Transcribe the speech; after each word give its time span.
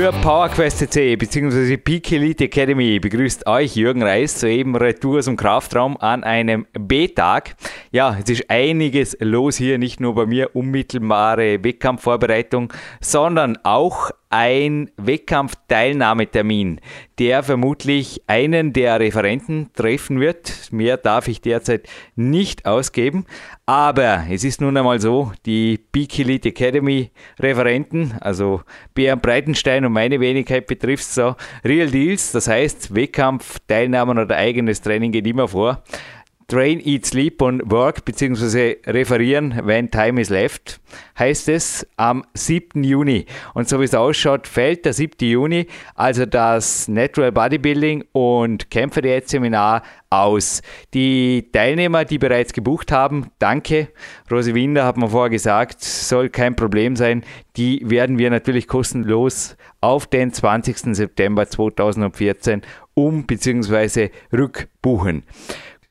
Für 0.00 0.12
PowerQuest 0.12 0.78
CC 0.78 1.14
bzw. 1.14 1.76
Peak 1.76 2.10
Elite 2.10 2.44
Academy 2.44 2.98
begrüßt 2.98 3.46
euch 3.46 3.76
Jürgen 3.76 4.02
Reis 4.02 4.40
soeben 4.40 4.74
Retour 4.74 5.20
dem 5.20 5.36
Kraftraum 5.36 5.98
an 5.98 6.24
einem 6.24 6.66
B-Tag. 6.72 7.54
Ja, 7.92 8.16
es 8.22 8.30
ist 8.30 8.48
einiges 8.48 9.16
los 9.18 9.56
hier, 9.56 9.76
nicht 9.76 9.98
nur 9.98 10.14
bei 10.14 10.24
mir 10.24 10.54
unmittelbare 10.54 11.64
Wettkampfvorbereitung, 11.64 12.72
sondern 13.00 13.58
auch 13.64 14.12
ein 14.28 14.92
Wettkampfteilnahmetermin, 14.96 16.80
der 17.18 17.42
vermutlich 17.42 18.22
einen 18.28 18.72
der 18.72 19.00
Referenten 19.00 19.70
treffen 19.74 20.20
wird. 20.20 20.70
Mehr 20.70 20.98
darf 20.98 21.26
ich 21.26 21.40
derzeit 21.40 21.88
nicht 22.14 22.64
ausgeben. 22.64 23.26
Aber 23.66 24.24
es 24.30 24.44
ist 24.44 24.60
nun 24.60 24.76
einmal 24.76 25.00
so, 25.00 25.32
die 25.44 25.76
Peak 25.76 26.16
Elite 26.20 26.50
Academy 26.50 27.10
Referenten, 27.40 28.14
also 28.20 28.62
Björn 28.94 29.20
Breitenstein 29.20 29.84
und 29.84 29.92
meine 29.92 30.20
Wenigkeit 30.20 30.68
betrifft 30.68 31.06
so 31.06 31.34
Real 31.64 31.90
Deals, 31.90 32.30
das 32.30 32.46
heißt 32.46 32.94
Wettkampfteilnahmen 32.94 34.16
oder 34.16 34.36
eigenes 34.36 34.80
Training 34.80 35.10
geht 35.10 35.26
immer 35.26 35.48
vor. 35.48 35.82
Train, 36.50 36.80
Eat, 36.84 37.06
Sleep 37.06 37.40
und 37.42 37.70
Work 37.70 38.04
beziehungsweise 38.04 38.78
referieren, 38.84 39.60
when 39.64 39.88
time 39.88 40.20
is 40.20 40.30
left, 40.30 40.80
heißt 41.16 41.48
es 41.48 41.86
am 41.96 42.24
7. 42.34 42.82
Juni. 42.82 43.26
Und 43.54 43.68
so 43.68 43.78
wie 43.78 43.84
es 43.84 43.94
ausschaut, 43.94 44.48
fällt 44.48 44.84
der 44.84 44.92
7. 44.92 45.28
Juni, 45.28 45.68
also 45.94 46.26
das 46.26 46.88
Natural 46.88 47.30
Bodybuilding 47.30 48.04
und 48.10 48.68
Kämpfer 48.68 49.02
Seminar 49.24 49.84
aus. 50.10 50.62
Die 50.92 51.48
Teilnehmer, 51.52 52.04
die 52.04 52.18
bereits 52.18 52.52
gebucht 52.52 52.90
haben, 52.90 53.30
danke. 53.38 53.88
Rosi 54.28 54.52
Winder 54.52 54.84
hat 54.84 54.96
mir 54.96 55.08
vorher 55.08 55.30
gesagt, 55.30 55.84
soll 55.84 56.30
kein 56.30 56.56
Problem 56.56 56.96
sein. 56.96 57.22
Die 57.56 57.88
werden 57.88 58.18
wir 58.18 58.28
natürlich 58.28 58.66
kostenlos 58.66 59.56
auf 59.80 60.08
den 60.08 60.32
20. 60.32 60.96
September 60.96 61.46
2014 61.46 62.62
um 62.94 63.24
bzw. 63.24 64.10
rückbuchen. 64.32 65.22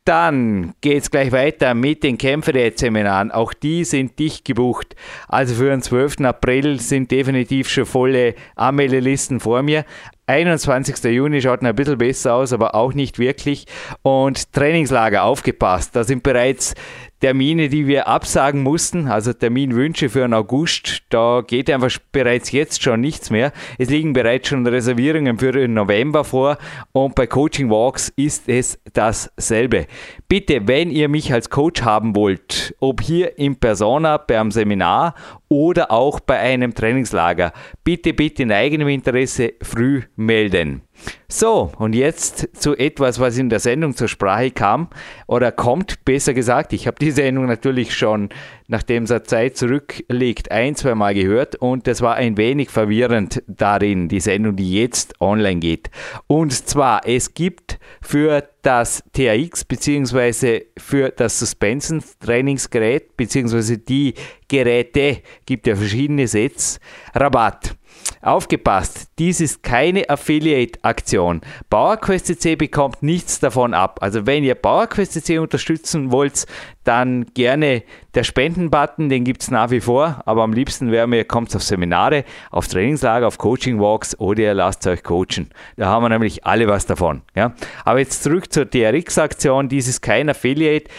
Dann 0.05 0.73
geht 0.81 1.03
es 1.03 1.11
gleich 1.11 1.31
weiter 1.31 1.73
mit 1.75 2.03
den 2.03 2.17
Kämpferdiät-Seminaren. 2.17 3.31
Auch 3.31 3.53
die 3.53 3.83
sind 3.83 4.17
dicht 4.17 4.43
gebucht. 4.45 4.95
Also 5.27 5.53
für 5.55 5.69
den 5.69 5.81
12. 5.81 6.21
April 6.21 6.79
sind 6.79 7.11
definitiv 7.11 7.69
schon 7.69 7.85
volle 7.85 8.33
Anmeldelisten 8.55 9.39
vor 9.39 9.61
mir. 9.61 9.85
21. 10.25 11.03
Juni 11.11 11.41
schaut 11.41 11.63
ein 11.63 11.75
bisschen 11.75 11.97
besser 11.97 12.35
aus, 12.35 12.53
aber 12.53 12.75
auch 12.75 12.93
nicht 12.93 13.19
wirklich. 13.19 13.65
Und 14.01 14.53
Trainingslager 14.53 15.23
aufgepasst. 15.23 15.95
Da 15.95 16.03
sind 16.03 16.23
bereits 16.23 16.75
Termine, 17.19 17.67
die 17.67 17.85
wir 17.85 18.07
absagen 18.07 18.63
mussten, 18.63 19.07
also 19.07 19.33
Terminwünsche 19.33 20.07
für 20.07 20.21
den 20.21 20.33
August, 20.33 21.03
da 21.09 21.43
geht 21.45 21.69
einfach 21.69 21.91
bereits 22.13 22.51
jetzt 22.53 22.81
schon 22.81 23.01
nichts 23.01 23.29
mehr. 23.29 23.51
Es 23.77 23.89
liegen 23.89 24.13
bereits 24.13 24.47
schon 24.47 24.65
Reservierungen 24.65 25.37
für 25.37 25.51
den 25.51 25.73
November 25.73 26.23
vor 26.23 26.57
und 26.93 27.15
bei 27.15 27.27
Coaching 27.27 27.69
Walks 27.69 28.13
ist 28.15 28.47
es 28.47 28.79
dasselbe. 28.93 29.87
Bitte, 30.29 30.67
wenn 30.67 30.91
ihr 30.91 31.09
mich 31.09 31.33
als 31.33 31.49
Coach 31.49 31.81
haben 31.81 32.15
wollt, 32.15 32.73
ob 32.79 33.01
hier 33.01 33.37
in 33.37 33.57
Persona 33.57 34.15
beim 34.17 34.49
Seminar 34.49 35.13
oder 35.49 35.91
auch 35.91 36.21
bei 36.21 36.39
einem 36.39 36.73
Trainingslager, 36.73 37.51
bitte, 37.83 38.13
bitte 38.13 38.43
in 38.43 38.51
eigenem 38.53 38.87
Interesse 38.87 39.53
früh 39.61 40.03
melden. 40.15 40.83
So, 41.31 41.71
und 41.77 41.93
jetzt 41.93 42.49
zu 42.59 42.75
etwas, 42.75 43.19
was 43.19 43.37
in 43.37 43.49
der 43.49 43.59
Sendung 43.59 43.95
zur 43.95 44.07
Sprache 44.07 44.49
kam 44.49 44.87
oder 45.27 45.51
kommt, 45.51 46.03
besser 46.03 46.33
gesagt. 46.33 46.73
Ich 46.73 46.87
habe 46.87 46.97
die 46.99 47.11
Sendung 47.19 47.45
natürlich 47.45 47.95
schon, 47.95 48.29
nachdem 48.67 49.03
es 49.03 49.23
Zeit 49.25 49.55
zurückliegt, 49.55 50.51
ein, 50.51 50.75
zwei 50.75 50.95
Mal 50.95 51.13
gehört 51.13 51.55
und 51.55 51.85
das 51.85 52.01
war 52.01 52.15
ein 52.15 52.37
wenig 52.37 52.71
verwirrend 52.71 53.43
darin, 53.47 54.07
die 54.07 54.19
Sendung, 54.19 54.55
die 54.55 54.73
jetzt 54.73 55.21
online 55.21 55.59
geht. 55.59 55.91
Und 56.25 56.51
zwar, 56.51 57.07
es 57.07 57.35
gibt 57.35 57.79
für 58.01 58.49
das 58.63 59.03
TAX 59.13 59.65
bzw. 59.65 60.65
für 60.77 61.09
das 61.09 61.39
Suspension-Trainingsgerät 61.39 63.15
bzw. 63.15 63.77
die 63.77 64.15
Geräte, 64.47 65.21
gibt 65.45 65.67
ja 65.67 65.75
verschiedene 65.75 66.27
Sets, 66.27 66.79
Rabatt. 67.13 67.75
Aufgepasst, 68.21 69.09
dies 69.17 69.39
ist 69.39 69.63
keine 69.63 70.09
Affiliate-Aktion. 70.09 71.39
PowerQuest 71.69 72.25
CC 72.25 72.55
bekommt 72.57 73.01
nichts 73.01 73.39
davon 73.39 73.73
ab. 73.73 73.99
Also 74.01 74.25
wenn 74.25 74.43
ihr 74.43 74.55
PowerQuest 74.55 75.13
CC 75.13 75.39
unterstützen 75.39 76.11
wollt, 76.11 76.45
dann 76.83 77.27
gerne 77.33 77.83
der 78.15 78.23
Spenden-Button, 78.23 79.07
den 79.07 79.23
gibt 79.23 79.43
es 79.43 79.51
nach 79.51 79.71
wie 79.71 79.79
vor, 79.79 80.21
aber 80.25 80.43
am 80.43 80.51
liebsten 80.51 80.91
wäre 80.91 81.07
mir, 81.07 81.23
kommt 81.23 81.55
auf 81.55 81.63
Seminare, 81.63 82.25
auf 82.51 82.67
Trainingslager, 82.67 83.27
auf 83.27 83.37
Coaching-Walks 83.37 84.19
oder 84.19 84.41
ihr 84.41 84.53
lasst 84.53 84.85
euch 84.87 85.03
coachen. 85.03 85.49
Da 85.77 85.85
haben 85.85 86.03
wir 86.03 86.09
nämlich 86.09 86.45
alle 86.45 86.67
was 86.67 86.85
davon. 86.85 87.21
Ja? 87.35 87.53
Aber 87.85 87.99
jetzt 87.99 88.23
zurück 88.23 88.51
zur 88.51 88.69
TRX-Aktion, 88.69 89.69
dies 89.69 89.87
ist 89.87 90.01
kein 90.01 90.29
Affiliate. 90.29 90.89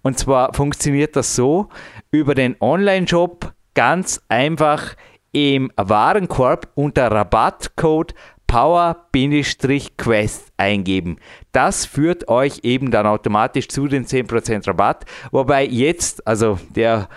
Und 0.02 0.18
zwar 0.18 0.52
funktioniert 0.52 1.14
das 1.14 1.36
so 1.36 1.68
über 2.10 2.34
den 2.34 2.56
Online-Shop 2.60 3.52
ganz 3.74 4.20
einfach 4.28 4.96
im 5.30 5.70
Warenkorb 5.76 6.66
unter 6.74 7.12
Rabattcode 7.12 8.12
Power-Quest 8.52 10.52
eingeben. 10.58 11.16
Das 11.52 11.86
führt 11.86 12.28
euch 12.28 12.60
eben 12.64 12.90
dann 12.90 13.06
automatisch 13.06 13.68
zu 13.68 13.88
den 13.88 14.04
10% 14.04 14.68
Rabatt. 14.68 15.06
Wobei 15.30 15.64
jetzt, 15.64 16.26
also 16.26 16.58
der 16.68 17.08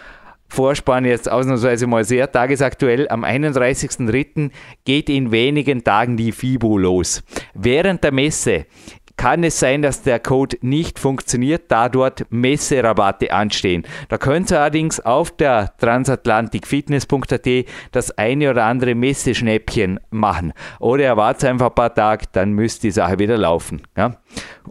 Vorspann 0.47 1.03
jetzt 1.03 1.29
ausnahmsweise 1.29 1.88
mal 1.88 2.06
sehr 2.06 2.31
tagesaktuell. 2.31 3.09
Am 3.09 3.25
31.03. 3.25 4.50
geht 4.85 5.09
in 5.09 5.31
wenigen 5.31 5.84
Tagen 5.84 6.16
die 6.16 6.31
FIBO 6.31 6.78
los. 6.78 7.22
Während 7.53 8.06
der 8.06 8.13
Messe 8.13 8.66
kann 9.18 9.44
es 9.44 9.59
sein, 9.59 9.81
dass 9.81 10.02
der 10.02 10.20
Code 10.20 10.58
nicht 10.62 11.00
funktioniert, 11.00 11.64
da 11.70 11.90
dort 11.90 12.26
Messerabatte 12.30 13.31
anstehen. 13.31 13.84
Da 14.09 14.18
könnt 14.18 14.52
ihr 14.52 14.59
allerdings 14.59 15.00
auf 15.00 15.31
der 15.31 15.76
transatlantikfitness.at 15.78 17.66
das 17.92 18.12
eine 18.18 18.52
oder 18.52 18.66
andere 18.66 18.96
Messeschnäppchen 18.96 20.00
machen. 20.09 20.54
Oder 20.80 21.04
ihr 21.04 21.18
wartet 21.18 21.50
einfach 21.50 21.70
ein 21.70 21.75
paar 21.75 21.94
Tage, 21.94 22.25
dann 22.31 22.52
müsst 22.52 22.84
die 22.84 22.92
Sache 22.92 23.20
wieder 23.20 23.38
laufen. 23.38 23.81
Ja? 23.98 24.18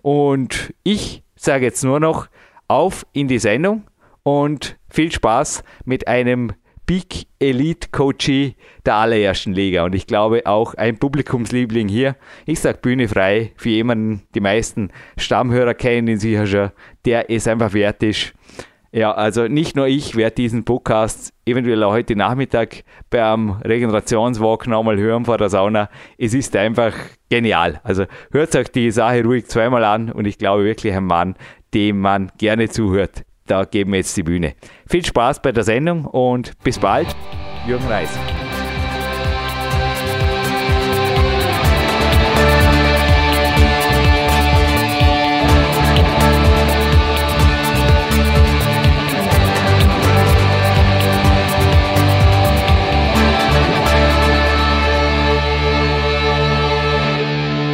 Und 0.03 0.75
ich 0.83 1.23
sage 1.37 1.65
jetzt 1.65 1.85
nur 1.85 2.01
noch 2.01 2.29
auf 2.69 3.07
in 3.13 3.29
die 3.29 3.39
Sendung 3.39 3.85
und 4.23 4.77
viel 4.89 5.13
Spaß 5.13 5.63
mit 5.85 6.09
einem 6.09 6.53
Big 6.87 7.29
Elite 7.39 7.89
Coachee 7.93 8.57
der 8.85 8.97
allerersten 8.97 9.55
Liga 9.55 9.85
und 9.85 9.95
ich 9.95 10.07
glaube 10.07 10.43
auch 10.45 10.75
ein 10.75 10.99
Publikumsliebling 10.99 11.89
hier. 11.89 12.17
Ich 12.45 12.61
sage 12.61 12.79
Bühne 12.83 13.09
frei 13.09 13.53
für 13.57 13.71
jemanden, 13.71 14.23
die 14.35 14.41
meisten 14.41 14.91
Stammhörer 15.17 15.73
kennen 15.73 16.09
ihn 16.09 16.19
sicher 16.19 16.47
schon, 16.47 16.71
der 17.07 17.31
es 17.31 17.49
einfach 17.49 17.73
wert 17.73 18.03
ist. 18.03 18.35
Ja, 18.93 19.13
also 19.13 19.49
nicht 19.49 19.77
nur 19.77 19.87
ich 19.87 20.15
werde 20.15 20.37
diesen 20.37 20.65
Podcast 20.65 21.33
eventuell 21.47 21.83
auch 21.83 21.93
heute 21.93 22.17
Nachmittag 22.17 22.85
beim 23.09 23.53
Regenerationswalk 23.63 24.67
nochmal 24.67 24.99
hören 24.99 25.25
vor 25.25 25.39
der 25.39 25.49
Sauna. 25.49 25.89
Es 26.19 26.35
ist 26.35 26.55
einfach 26.55 26.95
genial. 27.31 27.81
Also 27.83 28.05
hört 28.31 28.55
euch 28.55 28.69
die 28.71 28.91
Sache 28.91 29.25
ruhig 29.25 29.47
zweimal 29.47 29.85
an 29.85 30.13
und 30.13 30.27
ich 30.27 30.39
glaube 30.39 30.65
wirklich 30.65 30.95
ein 30.95 31.07
Mann, 31.07 31.35
dem 31.73 32.01
man 32.01 32.31
gerne 32.39 32.69
zuhört 32.69 33.25
da 33.47 33.65
geben 33.65 33.93
wir 33.93 33.99
jetzt 33.99 34.17
die 34.17 34.23
Bühne. 34.23 34.55
Viel 34.89 35.05
Spaß 35.05 35.43
bei 35.43 35.53
der 35.53 35.65
Sendung 35.65 36.07
und 36.07 36.53
bis 36.63 36.79
bald, 36.79 37.15
Jürgen 37.67 37.87
Reis. 37.87 38.11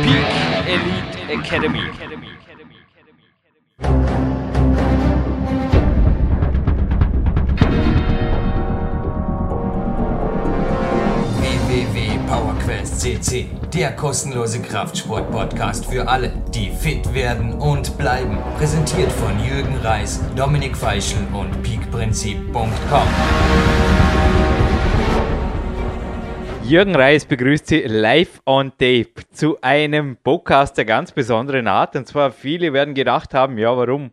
Peak 0.02 0.26
Elite 0.66 1.32
Academy. 1.32 1.90
www.powerquest.cc, 12.60 13.46
der 13.74 13.92
kostenlose 13.92 14.60
Kraftsport-Podcast 14.60 15.86
für 15.86 16.08
alle, 16.08 16.32
die 16.54 16.70
fit 16.70 17.14
werden 17.14 17.54
und 17.54 17.96
bleiben. 17.96 18.38
Präsentiert 18.58 19.10
von 19.12 19.32
Jürgen 19.44 19.76
Reis, 19.78 20.20
Dominik 20.36 20.76
Feischl 20.76 21.18
und 21.32 21.62
peakprinzip.com. 21.62 23.08
Jürgen 26.64 26.94
Reis 26.94 27.24
begrüßt 27.24 27.66
Sie 27.66 27.80
live 27.80 28.40
on 28.46 28.70
tape 28.70 29.14
zu 29.32 29.60
einem 29.60 30.16
Podcast 30.16 30.78
der 30.78 30.84
ganz 30.84 31.12
besonderen 31.12 31.66
Art. 31.66 31.96
Und 31.96 32.06
zwar 32.06 32.30
viele 32.30 32.72
werden 32.72 32.94
gedacht 32.94 33.34
haben, 33.34 33.58
ja, 33.58 33.76
warum 33.76 34.12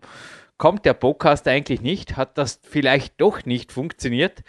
kommt 0.58 0.86
der 0.86 0.94
Podcast 0.94 1.48
eigentlich 1.48 1.82
nicht? 1.82 2.18
Hat 2.18 2.38
das 2.38 2.60
vielleicht 2.64 3.22
doch 3.22 3.46
nicht 3.46 3.72
funktioniert? 3.72 4.44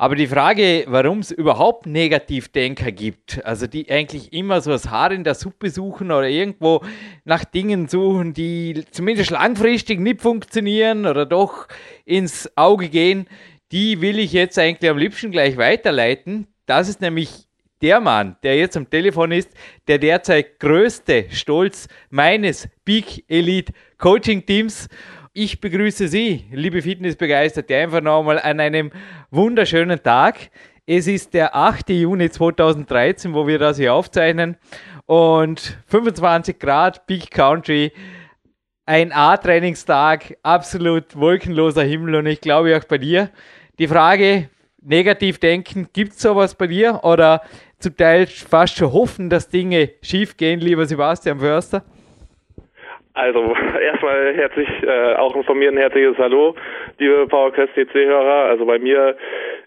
Aber 0.00 0.16
die 0.16 0.28
Frage, 0.28 0.86
warum 0.88 1.18
es 1.18 1.30
überhaupt 1.30 1.84
Negativdenker 1.84 2.90
gibt, 2.90 3.44
also 3.44 3.66
die 3.66 3.90
eigentlich 3.90 4.32
immer 4.32 4.62
so 4.62 4.70
das 4.70 4.88
Haar 4.88 5.12
in 5.12 5.24
der 5.24 5.34
Suppe 5.34 5.68
suchen 5.68 6.10
oder 6.10 6.26
irgendwo 6.26 6.82
nach 7.26 7.44
Dingen 7.44 7.86
suchen, 7.86 8.32
die 8.32 8.82
zumindest 8.92 9.28
langfristig 9.28 10.00
nicht 10.00 10.22
funktionieren 10.22 11.04
oder 11.04 11.26
doch 11.26 11.68
ins 12.06 12.50
Auge 12.56 12.88
gehen, 12.88 13.26
die 13.72 14.00
will 14.00 14.18
ich 14.18 14.32
jetzt 14.32 14.58
eigentlich 14.58 14.90
am 14.90 14.96
liebsten 14.96 15.32
gleich 15.32 15.58
weiterleiten. 15.58 16.46
Das 16.64 16.88
ist 16.88 17.02
nämlich 17.02 17.46
der 17.82 18.00
Mann, 18.00 18.36
der 18.42 18.56
jetzt 18.56 18.78
am 18.78 18.88
Telefon 18.88 19.32
ist, 19.32 19.50
der 19.86 19.98
derzeit 19.98 20.60
größte 20.60 21.26
Stolz 21.28 21.88
meines 22.08 22.70
Peak 22.86 23.26
Elite 23.28 23.74
Coaching 23.98 24.46
Teams. 24.46 24.88
Ich 25.32 25.60
begrüße 25.60 26.08
Sie, 26.08 26.44
liebe 26.50 26.82
Fitnessbegeisterte, 26.82 27.76
einfach 27.76 28.00
nochmal 28.00 28.40
an 28.40 28.58
einem 28.58 28.90
wunderschönen 29.30 30.02
Tag. 30.02 30.50
Es 30.86 31.06
ist 31.06 31.34
der 31.34 31.54
8. 31.54 31.90
Juni 31.90 32.28
2013, 32.28 33.32
wo 33.32 33.46
wir 33.46 33.60
das 33.60 33.76
hier 33.76 33.94
aufzeichnen. 33.94 34.56
Und 35.06 35.78
25 35.86 36.58
Grad, 36.58 37.06
Big 37.06 37.30
Country, 37.30 37.92
ein 38.86 39.12
A-Trainingstag, 39.12 40.36
absolut 40.42 41.14
wolkenloser 41.14 41.84
Himmel 41.84 42.16
und 42.16 42.26
ich 42.26 42.40
glaube 42.40 42.76
auch 42.76 42.84
bei 42.88 42.98
dir. 42.98 43.30
Die 43.78 43.86
Frage, 43.86 44.50
negativ 44.82 45.38
denken, 45.38 45.90
gibt 45.92 46.14
es 46.14 46.22
sowas 46.22 46.56
bei 46.56 46.66
dir 46.66 47.04
oder 47.04 47.42
zum 47.78 47.96
Teil 47.96 48.26
fast 48.26 48.76
schon 48.76 48.92
hoffen, 48.92 49.30
dass 49.30 49.48
Dinge 49.48 49.90
schief 50.02 50.36
gehen, 50.36 50.58
lieber 50.58 50.86
Sebastian 50.86 51.38
Förster? 51.38 51.84
Also 53.20 53.54
erstmal 53.82 54.34
herzlich, 54.34 54.68
äh, 54.82 55.14
auch 55.16 55.44
von 55.44 55.58
mir 55.58 55.70
ein 55.70 55.76
herzliches 55.76 56.16
Hallo, 56.16 56.54
liebe 56.98 57.26
PowerQuest 57.26 57.74
CC-Hörer. 57.74 58.48
Also 58.48 58.64
bei 58.64 58.78
mir 58.78 59.14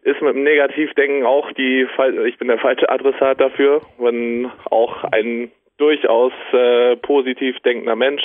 ist 0.02 0.20
mit 0.24 0.34
dem 0.34 0.44
Negativdenken 0.44 1.24
auch 1.24 1.52
die, 1.52 1.88
ich 2.26 2.38
bin 2.40 2.48
der 2.48 2.58
falsche 2.58 2.90
Adressat 2.90 3.40
dafür, 3.40 3.82
wenn 4.00 4.50
auch 4.72 5.04
ein 5.12 5.52
durchaus 5.78 6.34
äh, 6.52 6.96
positiv 6.98 7.60
denkender 7.60 7.96
Mensch 7.96 8.24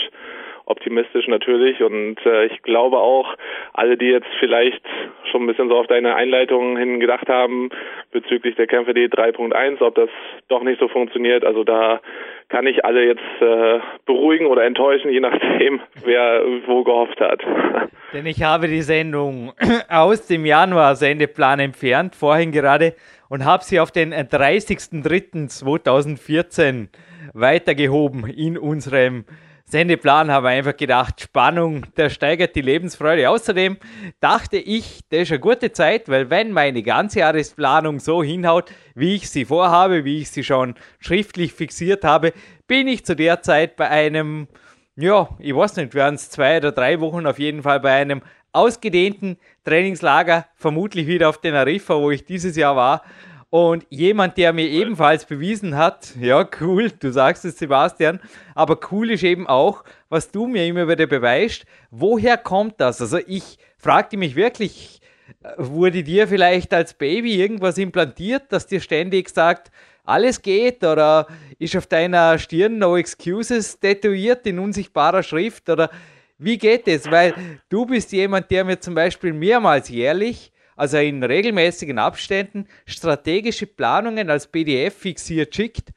optimistisch 0.68 1.26
natürlich 1.28 1.82
und 1.82 2.16
äh, 2.26 2.46
ich 2.46 2.62
glaube 2.62 2.98
auch, 2.98 3.34
alle, 3.72 3.96
die 3.96 4.06
jetzt 4.06 4.28
vielleicht 4.38 4.82
schon 5.30 5.42
ein 5.42 5.46
bisschen 5.46 5.68
so 5.68 5.76
auf 5.76 5.86
deine 5.86 6.14
Einleitung 6.14 6.76
hin 6.76 7.00
gedacht 7.00 7.28
haben 7.28 7.70
bezüglich 8.12 8.54
der 8.56 8.66
Kämpfe 8.66 8.92
D 8.94 9.06
3.1, 9.06 9.80
ob 9.80 9.94
das 9.94 10.10
doch 10.48 10.62
nicht 10.62 10.78
so 10.78 10.88
funktioniert, 10.88 11.44
also 11.44 11.64
da 11.64 12.00
kann 12.48 12.66
ich 12.66 12.84
alle 12.84 13.06
jetzt 13.06 13.22
äh, 13.40 13.78
beruhigen 14.06 14.46
oder 14.46 14.64
enttäuschen, 14.64 15.10
je 15.10 15.20
nachdem, 15.20 15.80
wer 16.04 16.42
wo 16.66 16.84
gehofft 16.84 17.20
hat. 17.20 17.40
Denn 18.12 18.26
ich 18.26 18.42
habe 18.42 18.68
die 18.68 18.82
Sendung 18.82 19.52
aus 19.88 20.26
dem 20.26 20.44
Januar-Sendeplan 20.46 21.60
entfernt, 21.60 22.14
vorhin 22.14 22.52
gerade, 22.52 22.94
und 23.28 23.44
habe 23.44 23.64
sie 23.64 23.80
auf 23.80 23.90
den 23.90 24.14
30.03.2014 24.14 26.88
weitergehoben 27.34 28.26
in 28.26 28.56
unserem 28.56 29.26
Sendeplan 29.70 30.30
haben 30.30 30.44
wir 30.44 30.50
einfach 30.50 30.76
gedacht, 30.78 31.20
Spannung, 31.20 31.84
der 31.98 32.08
steigert 32.08 32.56
die 32.56 32.62
Lebensfreude. 32.62 33.28
Außerdem 33.28 33.76
dachte 34.18 34.56
ich, 34.56 35.00
das 35.10 35.22
ist 35.22 35.32
eine 35.32 35.40
gute 35.40 35.72
Zeit, 35.72 36.08
weil 36.08 36.30
wenn 36.30 36.52
meine 36.52 36.82
ganze 36.82 37.18
Jahresplanung 37.18 38.00
so 38.00 38.22
hinhaut, 38.22 38.72
wie 38.94 39.16
ich 39.16 39.28
sie 39.28 39.44
vorhabe, 39.44 40.06
wie 40.06 40.22
ich 40.22 40.30
sie 40.30 40.42
schon 40.42 40.74
schriftlich 41.00 41.52
fixiert 41.52 42.02
habe, 42.02 42.32
bin 42.66 42.88
ich 42.88 43.04
zu 43.04 43.14
der 43.14 43.42
Zeit 43.42 43.76
bei 43.76 43.90
einem, 43.90 44.48
ja, 44.96 45.28
ich 45.38 45.54
weiß 45.54 45.76
nicht, 45.76 45.94
werden 45.94 46.14
es 46.14 46.30
zwei 46.30 46.56
oder 46.56 46.72
drei 46.72 47.00
Wochen 47.00 47.26
auf 47.26 47.38
jeden 47.38 47.62
Fall 47.62 47.80
bei 47.80 47.92
einem 47.92 48.22
ausgedehnten 48.52 49.36
Trainingslager, 49.64 50.46
vermutlich 50.54 51.06
wieder 51.06 51.28
auf 51.28 51.42
den 51.42 51.54
Arifa, 51.54 51.94
wo 51.96 52.10
ich 52.10 52.24
dieses 52.24 52.56
Jahr 52.56 52.74
war. 52.74 53.02
Und 53.50 53.86
jemand, 53.88 54.36
der 54.36 54.52
mir 54.52 54.68
ebenfalls 54.68 55.24
bewiesen 55.24 55.76
hat, 55.76 56.14
ja, 56.20 56.46
cool, 56.60 56.90
du 56.90 57.10
sagst 57.10 57.46
es, 57.46 57.58
Sebastian, 57.58 58.20
aber 58.54 58.78
cool 58.90 59.10
ist 59.10 59.22
eben 59.22 59.46
auch, 59.46 59.84
was 60.10 60.30
du 60.30 60.46
mir 60.46 60.66
immer 60.66 60.86
wieder 60.86 61.06
beweist, 61.06 61.64
woher 61.90 62.36
kommt 62.36 62.78
das? 62.78 63.00
Also 63.00 63.18
ich 63.26 63.58
fragte 63.78 64.18
mich 64.18 64.36
wirklich, 64.36 65.00
äh, 65.42 65.52
wurde 65.56 66.02
dir 66.02 66.28
vielleicht 66.28 66.74
als 66.74 66.92
Baby 66.92 67.40
irgendwas 67.40 67.78
implantiert, 67.78 68.44
das 68.50 68.66
dir 68.66 68.80
ständig 68.80 69.30
sagt, 69.30 69.70
alles 70.04 70.42
geht 70.42 70.84
oder 70.84 71.26
ist 71.58 71.76
auf 71.76 71.86
deiner 71.86 72.38
Stirn 72.38 72.78
No 72.78 72.98
Excuses 72.98 73.80
tätowiert 73.80 74.46
in 74.46 74.58
unsichtbarer 74.58 75.22
Schrift 75.22 75.70
oder 75.70 75.90
wie 76.38 76.58
geht 76.58 76.86
es? 76.86 77.10
Weil 77.10 77.34
du 77.68 77.86
bist 77.86 78.12
jemand, 78.12 78.50
der 78.50 78.64
mir 78.64 78.78
zum 78.78 78.94
Beispiel 78.94 79.32
mehrmals 79.32 79.88
jährlich 79.88 80.52
also 80.78 80.96
in 80.98 81.22
regelmäßigen 81.22 81.98
Abständen, 81.98 82.66
strategische 82.86 83.66
Planungen 83.66 84.30
als 84.30 84.46
PDF 84.46 84.94
fixiert 84.94 85.54
schickt. 85.54 85.90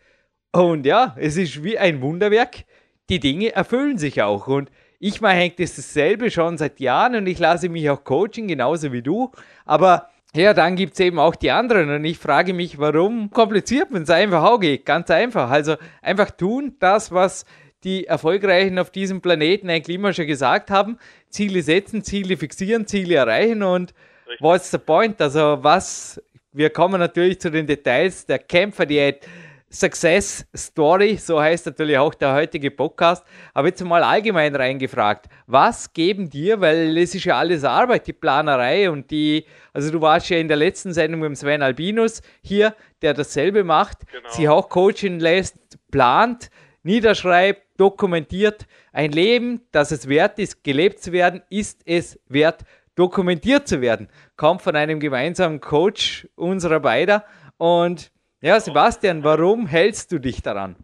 Und 0.52 0.86
ja, 0.86 1.16
es 1.18 1.38
ist 1.38 1.64
wie 1.64 1.78
ein 1.78 2.02
Wunderwerk. 2.02 2.66
Die 3.10 3.20
Dinge 3.20 3.54
erfüllen 3.54 3.98
sich 3.98 4.22
auch. 4.22 4.48
Und 4.48 4.72
ich 5.00 5.22
mache 5.22 5.34
eigentlich 5.34 5.76
dasselbe 5.76 6.32
schon 6.32 6.58
seit 6.58 6.80
Jahren 6.80 7.16
und 7.16 7.28
ich 7.28 7.40
lasse 7.40 7.70
mich 7.70 7.90
auch 7.90 8.04
coachen, 8.04 8.48
genauso 8.48 8.92
wie 8.92 9.02
du. 9.02 9.32
Aber 9.66 10.10
ja, 10.34 10.54
dann 10.54 10.76
gibt 10.76 10.94
es 10.94 11.00
eben 11.00 11.20
auch 11.20 11.36
die 11.36 11.52
anderen 11.52 11.90
und 11.90 12.06
ich 12.06 12.18
frage 12.18 12.54
mich, 12.54 12.80
warum 12.80 13.30
kompliziert 13.32 13.92
man 13.92 14.04
es 14.04 14.10
einfach 14.10 14.44
auch 14.44 14.60
geht. 14.60 14.86
Ganz 14.86 15.12
einfach. 15.12 15.50
Also 15.50 15.76
einfach 16.02 16.32
tun 16.32 16.76
das, 16.80 17.12
was 17.12 17.46
die 17.84 18.06
Erfolgreichen 18.08 18.80
auf 18.80 18.92
diesem 18.92 19.22
Planeten 19.22 19.70
eigentlich 19.70 19.98
immer 19.98 20.14
schon 20.14 20.28
gesagt 20.28 20.72
haben. 20.72 20.98
Ziele 21.30 21.62
setzen, 21.64 22.04
Ziele 22.04 22.38
fixieren, 22.38 22.88
Ziele 22.88 23.16
erreichen 23.16 23.64
und 23.64 23.94
what's 24.40 24.72
the 24.72 24.78
point? 24.78 25.22
Also 25.22 25.60
was, 25.62 26.22
wir 26.52 26.70
kommen 26.70 27.00
natürlich 27.00 27.40
zu 27.40 27.50
den 27.50 27.68
Details 27.68 28.26
der 28.26 28.40
Kämpferdiät. 28.40 29.28
Success 29.74 30.46
Story, 30.54 31.16
so 31.16 31.42
heißt 31.42 31.66
natürlich 31.66 31.98
auch 31.98 32.14
der 32.14 32.34
heutige 32.34 32.72
Podcast. 32.72 33.26
Aber 33.54 33.70
jetzt 33.70 33.82
mal 33.82 34.04
allgemein 34.04 34.54
reingefragt, 34.54 35.28
was 35.48 35.94
geben 35.94 36.30
dir, 36.30 36.60
weil 36.60 36.98
es 36.98 37.16
ist 37.16 37.24
ja 37.24 37.40
alles 37.40 37.64
Arbeit, 37.64 38.06
die 38.06 38.14
Planerei 38.14 38.92
und 38.92 39.10
die, 39.10 39.46
also 39.72 39.90
du 39.90 40.02
warst 40.02 40.30
ja 40.30 40.38
in 40.38 40.50
der 40.50 40.58
letzten 40.58 40.92
Sendung 40.92 41.22
mit 41.22 41.30
dem 41.30 41.36
Sven 41.36 41.62
Albinus 41.62 42.22
hier, 42.42 42.76
der 43.02 43.14
dasselbe 43.14 43.64
macht, 43.64 44.00
genau. 44.12 44.30
sie 44.30 44.50
auch 44.50 44.68
coachen 44.68 45.22
lässt, 45.22 45.56
plant, 45.90 46.50
niederschreibt, 46.84 47.62
dokumentiert. 47.78 48.68
Ein 48.92 49.14
Leben, 49.14 49.62
das 49.72 49.92
es 49.92 50.10
wert 50.10 50.38
ist, 50.38 50.66
gelebt 50.66 51.02
zu 51.02 51.14
werden, 51.14 51.44
ist 51.50 51.82
es 51.86 52.20
wert, 52.28 52.66
dokumentiert 52.96 53.68
zu 53.68 53.82
werden, 53.82 54.10
kommt 54.36 54.62
von 54.62 54.76
einem 54.76 55.00
gemeinsamen 55.00 55.60
Coach 55.60 56.28
unserer 56.36 56.80
beider. 56.80 57.26
Und 57.58 58.12
ja, 58.42 58.60
Sebastian, 58.60 59.24
warum 59.24 59.68
hältst 59.68 60.12
du 60.12 60.20
dich 60.20 60.42
daran? 60.42 60.76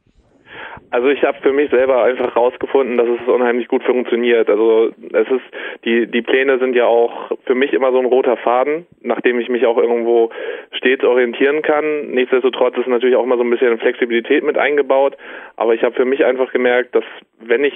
Also 0.89 1.09
ich 1.09 1.23
habe 1.23 1.37
für 1.41 1.51
mich 1.51 1.69
selber 1.69 2.03
einfach 2.03 2.35
rausgefunden, 2.35 2.97
dass 2.97 3.07
es 3.07 3.27
unheimlich 3.27 3.67
gut 3.67 3.83
funktioniert. 3.83 4.49
Also 4.49 4.91
es 5.13 5.27
ist 5.27 5.43
die 5.85 6.07
die 6.07 6.21
Pläne 6.21 6.59
sind 6.59 6.75
ja 6.75 6.85
auch 6.85 7.31
für 7.45 7.55
mich 7.55 7.73
immer 7.73 7.91
so 7.91 7.99
ein 7.99 8.05
roter 8.05 8.37
Faden, 8.37 8.85
nachdem 9.01 9.39
ich 9.39 9.49
mich 9.49 9.65
auch 9.65 9.77
irgendwo 9.77 10.29
stets 10.71 11.03
orientieren 11.03 11.61
kann. 11.61 12.07
Nichtsdestotrotz 12.11 12.77
ist 12.77 12.87
natürlich 12.87 13.15
auch 13.15 13.23
immer 13.23 13.37
so 13.37 13.43
ein 13.43 13.49
bisschen 13.49 13.77
Flexibilität 13.79 14.43
mit 14.43 14.57
eingebaut, 14.57 15.17
aber 15.55 15.73
ich 15.73 15.83
habe 15.83 15.95
für 15.95 16.05
mich 16.05 16.25
einfach 16.25 16.51
gemerkt, 16.51 16.95
dass 16.95 17.03
wenn 17.39 17.63
ich 17.63 17.73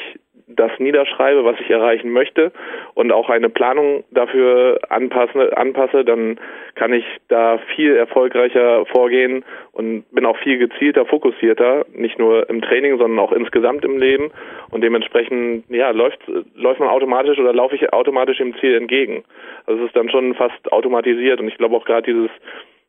das 0.56 0.72
niederschreibe, 0.80 1.44
was 1.46 1.60
ich 1.60 1.70
erreichen 1.70 2.12
möchte 2.12 2.52
und 2.94 3.12
auch 3.12 3.30
eine 3.30 3.50
Planung 3.50 4.04
dafür 4.12 4.80
anpasse, 4.90 5.56
anpasse, 5.56 6.04
dann 6.06 6.40
kann 6.76 6.94
ich 6.94 7.06
da 7.28 7.60
viel 7.76 7.96
erfolgreicher 7.96 8.86
vorgehen 8.86 9.44
und 9.72 10.04
bin 10.12 10.26
auch 10.26 10.38
viel 10.38 10.58
gezielter, 10.58 11.06
fokussierter, 11.06 11.86
nicht 11.94 12.20
nur 12.20 12.50
im 12.50 12.62
Training, 12.62 12.91
sondern 12.98 13.20
auch 13.20 13.32
insgesamt 13.32 13.86
im 13.86 13.98
Leben 13.98 14.32
und 14.72 14.82
dementsprechend 14.82 15.66
ja 15.70 15.92
läuft 15.92 16.20
läuft 16.56 16.80
man 16.80 16.90
automatisch 16.90 17.40
oder 17.40 17.54
laufe 17.54 17.76
ich 17.76 17.94
automatisch 17.94 18.38
dem 18.38 18.56
Ziel 18.60 18.76
entgegen. 18.76 19.24
Also 19.66 19.82
es 19.82 19.88
ist 19.88 19.96
dann 19.96 20.10
schon 20.10 20.36
fast 20.36 20.72
automatisiert 20.72 21.40
und 21.40 21.48
ich 21.48 21.58
glaube 21.58 21.76
auch 21.76 21.86
gerade 21.86 22.04
dieses 22.04 22.30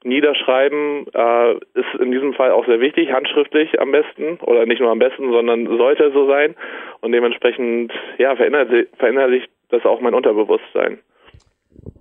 Niederschreiben 0.04 1.06
äh, 1.14 1.52
ist 1.75 2.00
in 2.00 2.11
diesem 2.11 2.35
Fall 2.35 2.50
auch 2.50 2.66
sehr 2.66 2.80
wichtig, 2.80 3.12
handschriftlich 3.12 3.80
am 3.80 3.92
besten 3.92 4.38
oder 4.42 4.66
nicht 4.66 4.80
nur 4.80 4.90
am 4.90 4.99
besten, 4.99 5.30
sondern 5.30 5.66
sollte 5.66 6.11
so 6.12 6.26
sein 6.26 6.54
und 7.00 7.12
dementsprechend 7.12 7.92
ja 8.18 8.35
verinnerlicht 8.37 9.49
das 9.71 9.85
auch 9.85 10.00
mein 10.00 10.14
Unterbewusstsein. 10.14 10.99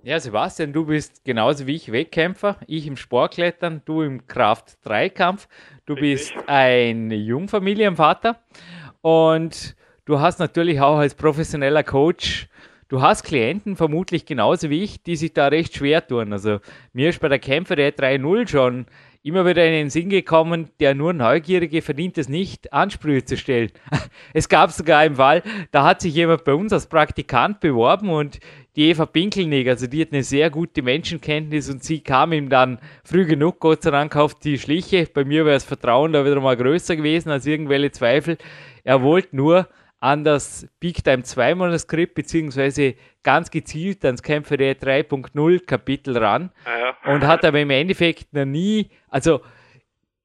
Ja, 0.04 0.18
Sebastian, 0.18 0.72
du 0.72 0.86
bist 0.86 1.24
genauso 1.24 1.66
wie 1.66 1.76
ich 1.76 1.92
Wettkämpfer, 1.92 2.56
ich 2.66 2.86
im 2.86 2.96
Sportklettern, 2.96 3.82
du 3.84 4.02
im 4.02 4.26
Kraft-3-Kampf. 4.26 5.48
Du 5.86 5.94
Richtig. 5.94 6.32
bist 6.34 6.48
ein 6.48 7.10
Jungfamilienvater 7.10 8.38
und 9.00 9.74
du 10.04 10.20
hast 10.20 10.38
natürlich 10.38 10.80
auch 10.80 10.98
als 10.98 11.14
professioneller 11.14 11.82
Coach 11.82 12.48
Du 12.92 13.00
hast 13.00 13.22
Klienten 13.22 13.74
vermutlich 13.74 14.26
genauso 14.26 14.68
wie 14.68 14.82
ich, 14.82 15.02
die 15.02 15.16
sich 15.16 15.32
da 15.32 15.46
recht 15.46 15.74
schwer 15.74 16.06
tun. 16.06 16.30
Also 16.34 16.58
mir 16.92 17.08
ist 17.08 17.20
bei 17.20 17.28
der 17.28 17.38
Kämpfer 17.38 17.74
der 17.74 17.96
3.0 17.96 18.48
schon 18.48 18.84
immer 19.22 19.46
wieder 19.46 19.64
in 19.64 19.72
den 19.72 19.88
Sinn 19.88 20.10
gekommen, 20.10 20.68
der 20.78 20.94
nur 20.94 21.14
Neugierige 21.14 21.80
verdient 21.80 22.18
es 22.18 22.28
nicht, 22.28 22.70
Ansprüche 22.70 23.24
zu 23.24 23.38
stellen. 23.38 23.70
Es 24.34 24.46
gab 24.46 24.72
sogar 24.72 24.98
einen 24.98 25.16
Fall, 25.16 25.42
da 25.70 25.84
hat 25.84 26.02
sich 26.02 26.14
jemand 26.14 26.44
bei 26.44 26.52
uns 26.52 26.70
als 26.70 26.86
Praktikant 26.86 27.60
beworben 27.60 28.10
und 28.10 28.40
die 28.76 28.88
Eva 28.88 29.06
Pinkelneger, 29.06 29.72
also 29.72 29.86
die 29.86 30.00
hat 30.00 30.12
eine 30.12 30.22
sehr 30.22 30.48
gute 30.50 30.82
Menschenkenntnis 30.82 31.68
und 31.68 31.84
sie 31.84 32.00
kam 32.00 32.32
ihm 32.32 32.48
dann 32.48 32.78
früh 33.04 33.26
genug, 33.26 33.60
Gott 33.60 33.82
sei 33.82 33.90
Dank, 33.90 34.16
auf 34.16 34.34
die 34.34 34.58
Schliche. 34.58 35.06
Bei 35.12 35.24
mir 35.24 35.44
wäre 35.44 35.56
das 35.56 35.64
Vertrauen 35.64 36.12
da 36.12 36.24
wieder 36.24 36.40
mal 36.40 36.56
größer 36.56 36.96
gewesen 36.96 37.30
als 37.30 37.46
irgendwelche 37.46 37.90
Zweifel. 37.90 38.38
Er 38.82 39.02
wollte 39.02 39.36
nur 39.36 39.68
an 40.00 40.24
das 40.24 40.66
Big 40.80 41.04
Time 41.04 41.22
2 41.22 41.54
Manuskript, 41.54 42.14
beziehungsweise 42.14 42.94
ganz 43.22 43.50
gezielt 43.50 44.04
ans 44.04 44.22
Kämpfer 44.22 44.56
3.0 44.56 45.64
Kapitel 45.64 46.16
ran. 46.16 46.50
Ah, 46.64 46.78
ja. 47.06 47.12
Und 47.14 47.24
hat 47.26 47.44
aber 47.44 47.60
im 47.60 47.70
Endeffekt 47.70 48.32
noch 48.32 48.44
nie, 48.44 48.88
also 49.08 49.42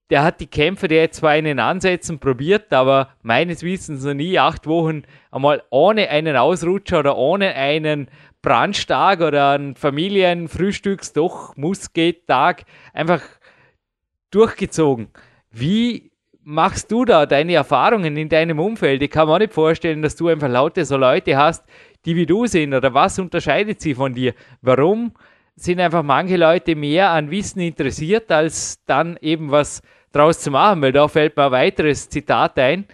der 0.10 0.24
hat 0.24 0.40
die 0.40 0.48
Kämpfer 0.48 0.88
der 0.88 1.12
zwar 1.12 1.36
in 1.36 1.46
den 1.46 1.60
Ansätzen 1.60 2.20
probiert, 2.20 2.72
aber 2.74 3.10
meines 3.22 3.62
Wissens 3.62 4.04
noch 4.04 4.14
nie 4.14 4.40
acht 4.40 4.66
Wochen 4.66 5.04
einmal 5.32 5.62
ohne 5.70 6.10
einen 6.10 6.38
Ausrutscher 6.38 7.00
oder 7.00 7.18
ohne 7.18 7.54
einen 7.54 8.10
Branchtag 8.48 9.20
oder 9.20 9.50
einen 9.50 9.76
Familienfrühstücks, 9.76 11.12
doch 11.12 11.54
Musket-Tag 11.58 12.64
einfach 12.94 13.22
durchgezogen. 14.32 15.10
Wie 15.52 16.12
machst 16.44 16.90
du 16.90 17.04
da 17.04 17.26
deine 17.26 17.56
Erfahrungen 17.56 18.16
in 18.16 18.30
deinem 18.30 18.60
Umfeld? 18.60 19.02
Ich 19.02 19.12
kann 19.12 19.28
mir 19.28 19.40
nicht 19.40 19.54
vorstellen, 19.54 20.02
dass 20.02 20.16
du 20.16 20.30
einfach 20.30 20.48
lauter 20.48 20.86
so 20.86 20.96
Leute 20.96 21.36
hast, 21.36 21.66
die 22.06 22.16
wie 22.16 22.26
du 22.26 22.46
sind. 22.46 22.74
Oder 22.74 22.94
was 22.94 23.20
unterscheidet 23.20 23.82
sie 23.82 23.94
von 23.94 24.14
dir? 24.14 24.34
Warum 24.62 25.12
sind 25.58 25.82
einfach 25.82 26.04
manche 26.04 26.38
Leute 26.38 26.74
mehr 26.78 27.10
an 27.10 27.30
Wissen 27.30 27.60
interessiert, 27.60 28.32
als 28.32 28.82
dann 28.86 29.18
eben 29.20 29.52
was 29.52 29.82
draus 30.14 30.40
zu 30.40 30.52
machen? 30.52 30.82
Weil 30.82 30.94
da 30.94 31.10
fällt 31.10 31.36
mir 31.36 31.48
ein 31.48 31.52
weiteres 31.52 32.08
Zitat 32.08 32.58
ein. 32.60 32.86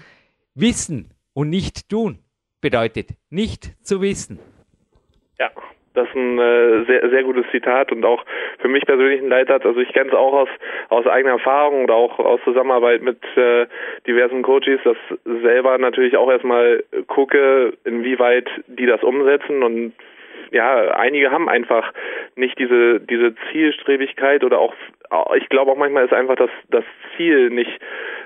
Wissen 0.56 1.14
und 1.34 1.52
nicht 1.52 1.90
tun 1.90 2.18
bedeutet 2.60 3.12
nicht 3.30 3.76
zu 3.86 4.02
wissen. 4.02 4.40
Ja, 5.40 5.50
das 5.94 6.08
ist 6.08 6.16
ein 6.16 6.40
äh, 6.40 6.86
sehr, 6.86 7.10
sehr 7.10 7.24
gutes 7.24 7.46
Zitat 7.52 7.92
und 7.92 8.04
auch 8.04 8.26
für 8.60 8.68
mich 8.68 8.86
persönlich 8.86 9.22
ein 9.22 9.30
Leitert. 9.30 9.66
Also 9.66 9.80
ich 9.80 9.94
kenne 9.94 10.10
es 10.10 10.16
auch 10.16 10.34
aus, 10.34 10.50
aus 10.90 11.06
eigener 11.06 11.34
Erfahrung 11.34 11.84
oder 11.84 11.96
auch 11.96 12.18
aus 12.20 12.40
Zusammenarbeit 12.44 13.02
mit 13.02 13.20
äh, 13.36 13.68
diversen 14.08 14.42
Coaches, 14.42 14.80
dass 14.84 14.98
selber 15.24 15.78
natürlich 15.78 16.18
auch 16.18 16.32
erstmal 16.32 16.84
gucke, 17.08 17.74
inwieweit 17.84 18.50
die 18.68 18.86
das 18.86 19.04
umsetzen 19.04 19.62
und 19.62 19.94
ja, 20.52 20.92
einige 20.92 21.32
haben 21.32 21.50
einfach 21.50 21.94
nicht 22.36 22.58
diese 22.60 23.00
diese 23.00 23.36
Zielstrebigkeit 23.52 24.44
oder 24.44 24.60
auch 24.60 24.74
ich 25.36 25.48
glaube 25.50 25.72
auch 25.72 25.78
manchmal 25.78 26.06
ist 26.06 26.14
einfach 26.14 26.36
das 26.36 26.50
das 26.70 26.84
Ziel 27.16 27.50
nicht 27.50 27.80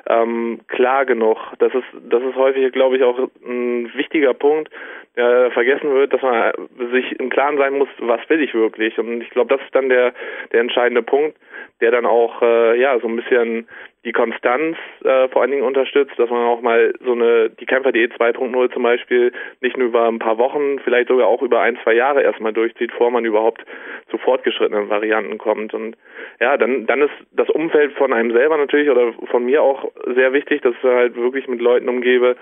ähm, 0.08 0.62
klar 0.68 1.06
genug. 1.06 1.38
Das 1.60 1.74
ist 1.74 1.86
das 2.10 2.24
ist 2.24 2.36
häufig 2.36 2.72
glaube 2.72 2.98
ich 2.98 3.04
auch 3.04 3.18
ein 3.46 3.92
wichtiger 3.96 4.34
Punkt, 4.34 4.72
äh, 5.18 5.50
vergessen 5.52 5.92
wird, 5.94 6.14
dass 6.14 6.22
man 6.22 6.54
sich 6.92 7.20
im 7.20 7.30
Klaren 7.30 7.58
sein 7.58 7.74
muss, 7.74 7.90
was 7.98 8.20
will 8.30 8.42
ich 8.42 8.54
wirklich. 8.54 8.98
Und 9.00 9.22
ich 9.22 9.30
glaube, 9.32 9.56
das 9.56 9.66
ist 9.66 9.74
dann 9.74 9.90
der, 9.90 10.14
der 10.52 10.62
entscheidende 10.62 11.02
Punkt, 11.02 11.38
der 11.82 11.92
dann 11.92 12.06
auch 12.06 12.42
äh, 12.44 12.80
ja 12.80 13.00
so 13.00 13.08
ein 13.08 13.16
bisschen 13.16 13.68
die 14.08 14.14
Konstanz 14.14 14.78
äh, 15.04 15.28
vor 15.28 15.42
allen 15.42 15.52
Dingen 15.52 15.64
unterstützt, 15.64 16.18
dass 16.18 16.30
man 16.30 16.46
auch 16.46 16.62
mal 16.62 16.94
so 17.04 17.12
eine 17.12 17.50
die 17.50 17.66
Kämpfer.de 17.66 18.08
2.0 18.08 18.74
zum 18.74 18.84
Beispiel 18.84 19.34
nicht 19.60 19.76
nur 19.76 19.88
über 19.88 20.08
ein 20.08 20.18
paar 20.18 20.38
Wochen, 20.38 20.80
vielleicht 20.80 21.10
sogar 21.10 21.28
auch 21.28 21.42
über 21.42 21.60
ein, 21.60 21.78
zwei 21.84 21.94
Jahre 21.94 22.24
erstmal 22.24 22.54
durchzieht, 22.54 22.92
bevor 22.92 23.12
man 23.12 23.26
überhaupt 23.26 23.66
zu 24.10 24.18
fortgeschrittenen 24.18 24.88
Varianten 24.88 25.38
kommt. 25.38 25.74
Und 25.74 25.98
ja, 26.40 26.56
dann 26.56 26.86
dann 26.86 27.02
ist 27.02 27.12
das 27.34 27.50
Umfeld 27.50 27.92
von 27.98 28.14
einem 28.14 28.32
selber 28.32 28.56
natürlich 28.56 28.90
oder 28.90 29.12
von 29.30 29.44
mir 29.44 29.62
auch 29.62 29.92
sehr 30.16 30.32
wichtig, 30.32 30.62
dass 30.62 30.74
ich 30.74 30.84
halt 30.84 31.18
wirklich 31.18 31.50
mit 31.50 31.60
Leuten 31.60 31.90
umgebe, 31.90 32.38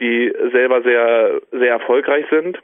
die 0.00 0.32
selber 0.50 0.80
sehr, 0.80 1.42
sehr 1.50 1.72
erfolgreich 1.72 2.24
sind, 2.30 2.58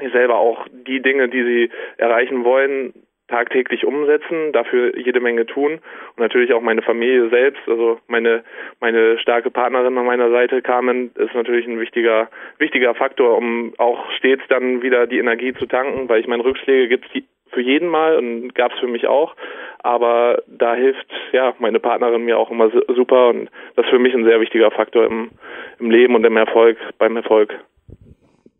die 0.00 0.08
selber 0.08 0.36
auch 0.36 0.66
die 0.72 1.02
Dinge, 1.02 1.28
die 1.28 1.44
sie 1.44 1.70
erreichen 1.98 2.44
wollen, 2.44 2.94
tagtäglich 3.28 3.84
umsetzen, 3.84 4.52
dafür 4.52 4.96
jede 4.98 5.20
Menge 5.20 5.46
tun 5.46 5.72
und 5.72 6.18
natürlich 6.18 6.52
auch 6.52 6.60
meine 6.60 6.82
Familie 6.82 7.30
selbst, 7.30 7.62
also 7.66 7.98
meine 8.06 8.44
meine 8.80 9.18
starke 9.18 9.50
Partnerin 9.50 9.96
an 9.96 10.06
meiner 10.06 10.30
Seite 10.30 10.60
Carmen 10.60 11.10
ist 11.14 11.34
natürlich 11.34 11.66
ein 11.66 11.80
wichtiger 11.80 12.28
wichtiger 12.58 12.94
Faktor, 12.94 13.36
um 13.36 13.72
auch 13.78 14.10
stets 14.18 14.42
dann 14.48 14.82
wieder 14.82 15.06
die 15.06 15.18
Energie 15.18 15.54
zu 15.54 15.66
tanken, 15.66 16.08
weil 16.08 16.20
ich 16.20 16.26
meine 16.26 16.44
Rückschläge 16.44 16.88
gibt 16.88 17.06
es 17.06 17.22
für 17.54 17.62
jeden 17.62 17.88
Mal 17.88 18.18
und 18.18 18.54
gab 18.54 18.72
es 18.72 18.80
für 18.80 18.88
mich 18.88 19.06
auch. 19.06 19.34
Aber 19.78 20.42
da 20.46 20.74
hilft 20.74 21.06
ja 21.32 21.54
meine 21.58 21.80
Partnerin 21.80 22.24
mir 22.24 22.38
auch 22.38 22.50
immer 22.50 22.70
super 22.94 23.28
und 23.28 23.48
das 23.76 23.86
ist 23.86 23.90
für 23.90 23.98
mich 23.98 24.14
ein 24.14 24.24
sehr 24.24 24.40
wichtiger 24.40 24.70
Faktor 24.70 25.06
im, 25.06 25.30
im 25.78 25.90
Leben 25.90 26.14
und 26.14 26.24
im 26.24 26.36
Erfolg, 26.36 26.76
beim 26.98 27.16
Erfolg. 27.16 27.54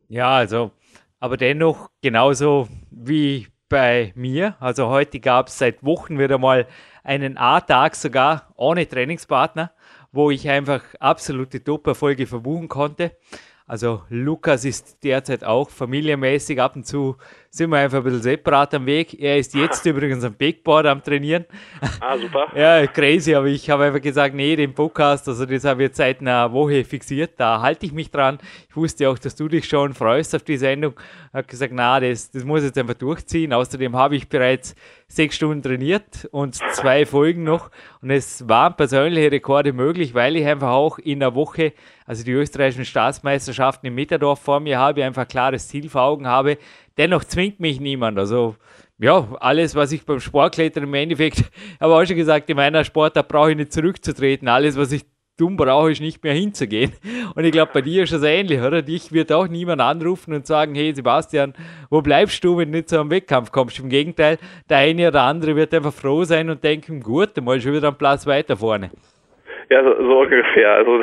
Ja, 0.09 0.37
also, 0.37 0.71
aber 1.21 1.37
dennoch 1.37 1.89
genauso 2.03 2.69
wie 2.91 3.47
bei 3.75 4.13
mir. 4.15 4.55
Also 4.61 4.87
heute 4.87 5.19
gab 5.19 5.49
es 5.49 5.59
seit 5.59 5.83
Wochen 5.83 6.17
wieder 6.17 6.39
mal 6.39 6.69
einen 7.03 7.37
A-Tag 7.37 7.97
sogar 7.97 8.47
ohne 8.55 8.89
Trainingspartner, 8.89 9.73
wo 10.13 10.31
ich 10.31 10.49
einfach 10.49 10.85
absolute 11.01 11.65
Top-Erfolge 11.65 12.29
verbuchen 12.29 12.69
konnte. 12.69 13.17
Also 13.67 14.05
Lukas 14.11 14.65
ist 14.65 15.03
derzeit 15.03 15.43
auch 15.43 15.71
familienmäßig 15.71 16.61
ab 16.61 16.77
und 16.77 16.87
zu 16.87 17.17
sind 17.55 17.71
wir 17.71 17.77
einfach 17.77 17.99
ein 17.99 18.05
bisschen 18.05 18.23
separat 18.23 18.75
am 18.75 18.85
Weg. 18.85 19.15
Er 19.21 19.39
ist 19.39 19.55
jetzt 19.55 19.87
übrigens 19.87 20.25
am 20.25 20.35
Backboard 20.35 20.87
am 20.87 21.01
Trainieren. 21.01 21.45
Ah, 22.01 22.19
super. 22.19 22.49
ja, 22.57 22.85
crazy, 22.89 23.33
aber 23.33 23.47
ich 23.47 23.71
habe 23.71 23.85
einfach 23.85 24.01
gesagt, 24.01 24.35
nee, 24.35 24.57
den 24.57 24.75
Podcast, 24.75 25.29
also 25.29 25.47
das 25.47 25.65
habe 25.65 25.85
ich 25.85 25.89
jetzt 25.89 25.99
seit 25.99 26.21
einer 26.21 26.53
Woche 26.53 26.83
fixiert, 26.83 27.35
da 27.37 27.61
halte 27.61 27.87
ich 27.87 27.93
mich 27.93 28.11
dran. 28.11 28.39
Ich 28.69 28.75
wusste 28.75 29.09
auch, 29.09 29.19
dass 29.21 29.37
du 29.37 29.47
dich 29.47 29.69
schon 29.69 29.95
freust 29.95 30.35
auf 30.35 30.43
die 30.43 30.57
Sendung. 30.57 30.95
Ich 31.29 31.35
habe 31.35 31.47
gesagt, 31.47 31.73
na, 31.73 32.01
das, 32.01 32.29
das 32.33 32.43
muss 32.43 32.61
ich 32.61 32.67
jetzt 32.67 32.79
einfach 32.79 32.95
durchziehen. 32.95 33.53
Außerdem 33.53 33.95
habe 33.95 34.17
ich 34.17 34.29
bereits 34.29 34.75
sechs 35.07 35.37
Stunden 35.37 35.63
trainiert 35.63 36.29
und 36.33 36.57
zwei 36.57 37.07
Folgen 37.07 37.45
noch. 37.45 37.71
Und 38.03 38.11
es 38.11 38.49
waren 38.49 38.77
persönliche 38.77 39.31
Rekorde 39.31 39.73
möglich, 39.73 40.15
weil 40.15 40.37
ich 40.37 40.45
einfach 40.45 40.71
auch 40.71 40.99
in 40.99 41.21
der 41.21 41.35
Woche, 41.35 41.73
also 42.05 42.25
die 42.25 42.33
österreichischen 42.33 42.85
Staatsmeisterschaften 42.85 43.87
im 43.87 43.95
Mitterdorf 43.95 44.41
vor 44.41 44.61
mir 44.61 44.79
habe, 44.79 45.05
einfach 45.05 45.29
klares 45.29 45.69
Ziel 45.69 45.89
vor 45.89 46.03
Augen 46.03 46.27
habe, 46.27 46.59
dennoch 46.99 47.25
zwingt 47.25 47.61
mich 47.61 47.81
niemand. 47.81 48.19
Also 48.19 48.57
ja, 48.99 49.27
alles, 49.41 49.75
was 49.75 49.93
ich 49.93 50.07
beim 50.07 50.21
Sportklettern 50.21 50.85
im 50.85 50.95
Endeffekt, 50.95 51.51
habe 51.81 51.95
auch 51.95 52.05
schon 52.05 52.17
gesagt, 52.17 52.49
in 52.51 52.57
meiner 52.57 52.85
Sportart 52.85 53.29
brauche 53.29 53.51
ich 53.51 53.57
nicht 53.57 53.73
zurückzutreten. 53.73 54.49
Alles, 54.49 54.79
was 54.79 54.93
ich 54.93 55.03
tun 55.37 55.57
brauche, 55.57 55.91
ist 55.91 56.01
nicht 56.01 56.23
mehr 56.23 56.33
hinzugehen. 56.33 56.93
Und 57.35 57.45
ich 57.45 57.53
glaube, 57.53 57.73
bei 57.75 57.81
dir 57.81 58.05
ist 58.05 58.13
das 58.13 58.23
ähnlich, 58.23 58.61
oder? 58.61 58.83
Dich 58.83 59.13
wird 59.13 59.33
auch 59.33 59.49
niemand 59.49 59.81
anrufen 59.81 60.33
und 60.33 60.47
sagen, 60.47 60.75
hey 60.75 60.95
Sebastian, 60.95 61.55
wo 61.91 62.03
bleibst 62.03 62.45
du, 62.45 62.57
wenn 62.57 62.71
du 62.71 62.79
nicht 62.79 62.89
zu 62.89 63.01
einem 63.01 63.11
Wettkampf 63.11 63.51
kommst? 63.51 63.81
Im 63.81 63.89
Gegenteil, 63.89 64.39
der 64.71 64.79
eine 64.79 65.09
oder 65.09 65.23
andere 65.23 65.57
wird 65.57 65.75
einfach 65.75 65.93
froh 65.93 66.23
sein 66.25 66.51
und 66.51 66.63
denken, 66.63 67.01
gut, 67.01 67.31
dann 67.37 67.45
mal 67.45 67.61
schon 67.61 67.73
wieder 67.73 67.89
einen 67.89 67.99
Platz 67.99 68.27
weiter 68.27 68.57
vorne. 68.57 68.91
Ja, 69.71 69.83
so, 69.83 69.95
so 69.97 70.21
ungefähr. 70.21 70.73
Also 70.75 71.03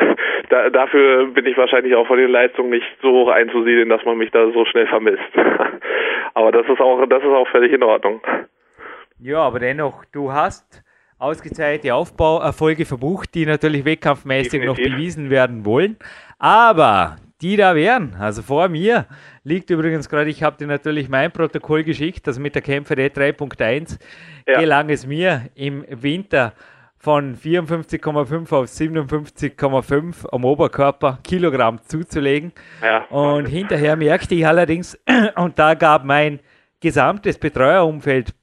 da, 0.49 0.69
dafür 0.69 1.27
bin 1.27 1.45
ich 1.45 1.57
wahrscheinlich 1.57 1.95
auch 1.95 2.07
von 2.07 2.17
den 2.17 2.29
Leistungen 2.29 2.69
nicht 2.69 2.85
so 3.01 3.09
hoch 3.11 3.29
einzusiedeln, 3.29 3.89
dass 3.89 4.05
man 4.05 4.17
mich 4.17 4.31
da 4.31 4.51
so 4.51 4.65
schnell 4.65 4.87
vermisst. 4.87 5.19
aber 6.33 6.51
das 6.51 6.65
ist 6.67 6.79
auch, 6.79 7.05
das 7.07 7.23
ist 7.23 7.29
auch 7.29 7.47
völlig 7.49 7.73
in 7.73 7.83
Ordnung. 7.83 8.21
Ja, 9.19 9.39
aber 9.39 9.59
dennoch, 9.59 10.05
du 10.11 10.31
hast 10.31 10.83
ausgezeichnete 11.19 11.93
Aufbauerfolge 11.93 12.85
verbucht, 12.85 13.35
die 13.35 13.45
natürlich 13.45 13.85
wettkampfmäßig 13.85 14.51
Definitiv. 14.61 14.85
noch 14.85 14.91
bewiesen 14.91 15.29
werden 15.29 15.65
wollen. 15.65 15.97
Aber 16.39 17.17
die 17.41 17.55
da 17.55 17.75
wären, 17.75 18.15
also 18.19 18.41
vor 18.41 18.67
mir 18.69 19.05
liegt 19.43 19.69
übrigens 19.69 20.09
gerade, 20.09 20.29
ich 20.29 20.43
habe 20.43 20.57
dir 20.57 20.67
natürlich 20.67 21.09
mein 21.09 21.31
Protokoll 21.31 21.83
geschickt, 21.83 22.27
also 22.27 22.41
mit 22.41 22.55
der 22.55 22.61
Kämpfer 22.61 22.95
3.1 22.95 23.99
ja. 24.47 24.59
gelang 24.59 24.89
es 24.89 25.05
mir 25.05 25.49
im 25.55 25.85
Winter 25.89 26.53
von 27.01 27.35
54,5 27.35 28.53
auf 28.53 28.67
57,5 28.67 30.29
am 30.31 30.45
Oberkörper 30.45 31.17
Kilogramm 31.23 31.79
zuzulegen. 31.83 32.51
Ja. 32.79 33.05
Und 33.05 33.47
hinterher 33.47 33.95
merkte 33.95 34.35
ich 34.35 34.45
allerdings, 34.45 34.99
und 35.35 35.57
da 35.57 35.73
gab 35.73 36.05
mein 36.05 36.39
gesamtes 36.79 37.39
Betreuerumfeld 37.39 38.35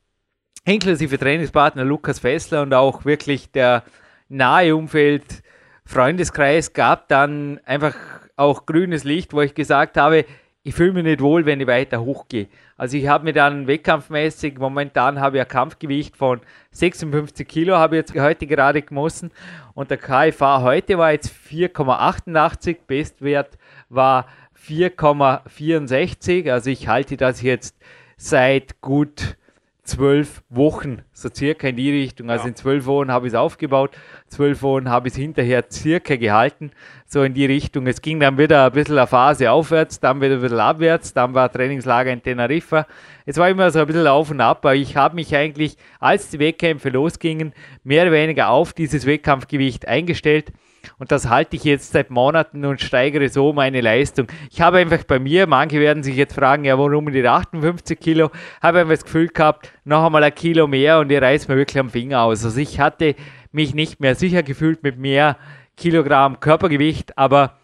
inklusive 0.65 1.19
Trainingspartner 1.19 1.85
Lukas 1.85 2.19
Fessler 2.19 2.63
und 2.63 2.75
auch 2.75 3.05
wirklich 3.05 3.53
der 3.53 3.85
nahe 4.29 4.75
Umfeld, 4.75 5.43
Freundeskreis 5.85 6.73
gab 6.73 7.09
dann 7.09 7.61
einfach 7.65 7.95
auch 8.37 8.67
grünes 8.67 9.05
Licht, 9.05 9.33
wo 9.33 9.41
ich 9.41 9.55
gesagt 9.55 9.97
habe, 9.97 10.25
ich 10.63 10.75
fühle 10.75 10.93
mich 10.93 11.05
nicht 11.05 11.21
wohl, 11.21 11.47
wenn 11.47 11.61
ich 11.61 11.67
weiter 11.67 12.01
hochgehe. 12.01 12.49
Also 12.77 12.97
ich 12.97 13.09
habe 13.09 13.25
mir 13.25 13.33
dann 13.33 13.67
wettkampfmäßig, 13.67 14.59
momentan 14.59 15.21
habe 15.21 15.39
ich 15.39 15.43
ein 15.43 15.49
Kampfgewicht 15.49 16.17
von 16.17 16.41
56 16.73 17.47
Kilo, 17.47 17.77
habe 17.77 17.97
ich 17.97 18.01
jetzt 18.01 18.21
heute 18.21 18.47
gerade 18.47 18.83
gemessen 18.83 19.31
und 19.75 19.91
der 19.91 19.99
KFA 19.99 20.63
heute 20.63 20.99
war 20.99 21.13
jetzt 21.13 21.33
4,88, 21.51 22.79
Bestwert 22.87 23.57
war 23.89 24.27
4,64, 24.67 26.51
also 26.53 26.71
ich 26.71 26.89
halte 26.89 27.17
das 27.17 27.41
jetzt 27.43 27.77
seit 28.17 28.81
gut 28.81 29.37
zwölf 29.89 30.43
Wochen, 30.51 31.03
so 31.13 31.29
circa 31.35 31.69
in 31.69 31.77
die 31.77 31.91
Richtung. 31.91 32.31
Also 32.31 32.45
ja. 32.45 32.49
in 32.49 32.55
zwölf 32.55 32.85
Wochen 32.87 33.11
habe 33.11 33.27
ich 33.27 33.33
es 33.33 33.39
aufgebaut, 33.39 33.91
zwölf 34.29 34.63
Wochen 34.63 34.89
habe 34.89 35.09
ich 35.09 35.15
es 35.15 35.19
hinterher 35.19 35.65
circa 35.71 36.17
gehalten, 36.17 36.71
so 37.07 37.23
in 37.23 37.35
die 37.35 37.47
Richtung. 37.47 37.87
Es 37.87 38.03
ging 38.03 38.21
dann 38.21 38.37
wieder 38.39 38.67
ein 38.67 38.73
bisschen 38.73 38.99
eine 38.99 39.07
Phase 39.07 39.51
aufwärts, 39.51 39.99
dann 39.99 40.21
wieder 40.21 40.35
ein 40.35 40.43
bisschen 40.43 40.61
abwärts, 40.61 41.15
dann 41.15 41.35
war 41.35 41.51
Trainingslager 41.51 42.13
in 42.13 42.23
Teneriffa. 42.23 42.87
Es 43.25 43.39
war 43.39 43.49
immer 43.49 43.71
so 43.71 43.81
ein 43.81 43.87
bisschen 43.87 44.07
auf 44.07 44.31
und 44.31 44.41
ab, 44.41 44.59
aber 44.59 44.75
ich 44.75 44.97
habe 44.97 45.15
mich 45.15 45.35
eigentlich, 45.35 45.77
als 46.01 46.29
die 46.29 46.39
Wettkämpfe 46.39 46.91
losgingen, 46.91 47.55
mehr 47.83 48.03
oder 48.03 48.13
weniger 48.13 48.51
auf 48.51 48.75
dieses 48.75 49.07
Wettkampfgewicht 49.07 49.89
eingestellt 49.89 50.53
und 50.99 51.13
das 51.13 51.29
halte 51.29 51.57
ich 51.57 51.65
jetzt 51.65 51.93
seit 51.93 52.11
Monaten 52.11 52.65
und 52.65 52.81
steigere 52.81 53.29
so 53.29 53.53
meine 53.53 53.81
Leistung. 53.81 54.27
Ich 54.51 54.61
habe 54.61 54.79
einfach 54.79 55.05
bei 55.05 55.19
mir, 55.19 55.47
manche 55.47 55.81
werden 55.81 56.03
sich 56.03 56.17
jetzt 56.17 56.35
fragen, 56.35 56.65
ja, 56.65 56.79
warum 56.79 57.13
die 57.13 57.27
58 57.27 57.99
Kilo? 57.99 58.31
Habe 58.63 58.81
einfach 58.81 58.95
das 58.95 59.05
Gefühl 59.05 59.29
gehabt, 59.29 59.73
noch 59.85 60.05
einmal 60.05 60.25
ein 60.25 60.35
Kilo 60.35 60.67
mehr 60.67 60.99
und 61.01 61.11
ihr 61.11 61.23
reißt 61.23 61.49
mir 61.49 61.57
wirklich 61.57 61.79
am 61.79 61.91
Finger 61.91 62.23
aus. 62.23 62.45
Also 62.45 62.59
ich 62.61 62.81
hatte 62.81 63.15
mich 63.53 63.75
nicht 63.75 64.01
mehr 64.01 64.15
sicher 64.15 64.43
gefühlt 64.43 64.83
mit 64.83 64.99
mehr 64.99 65.37
Kilogramm 65.77 66.41
Körpergewicht, 66.41 67.17
aber 67.17 67.58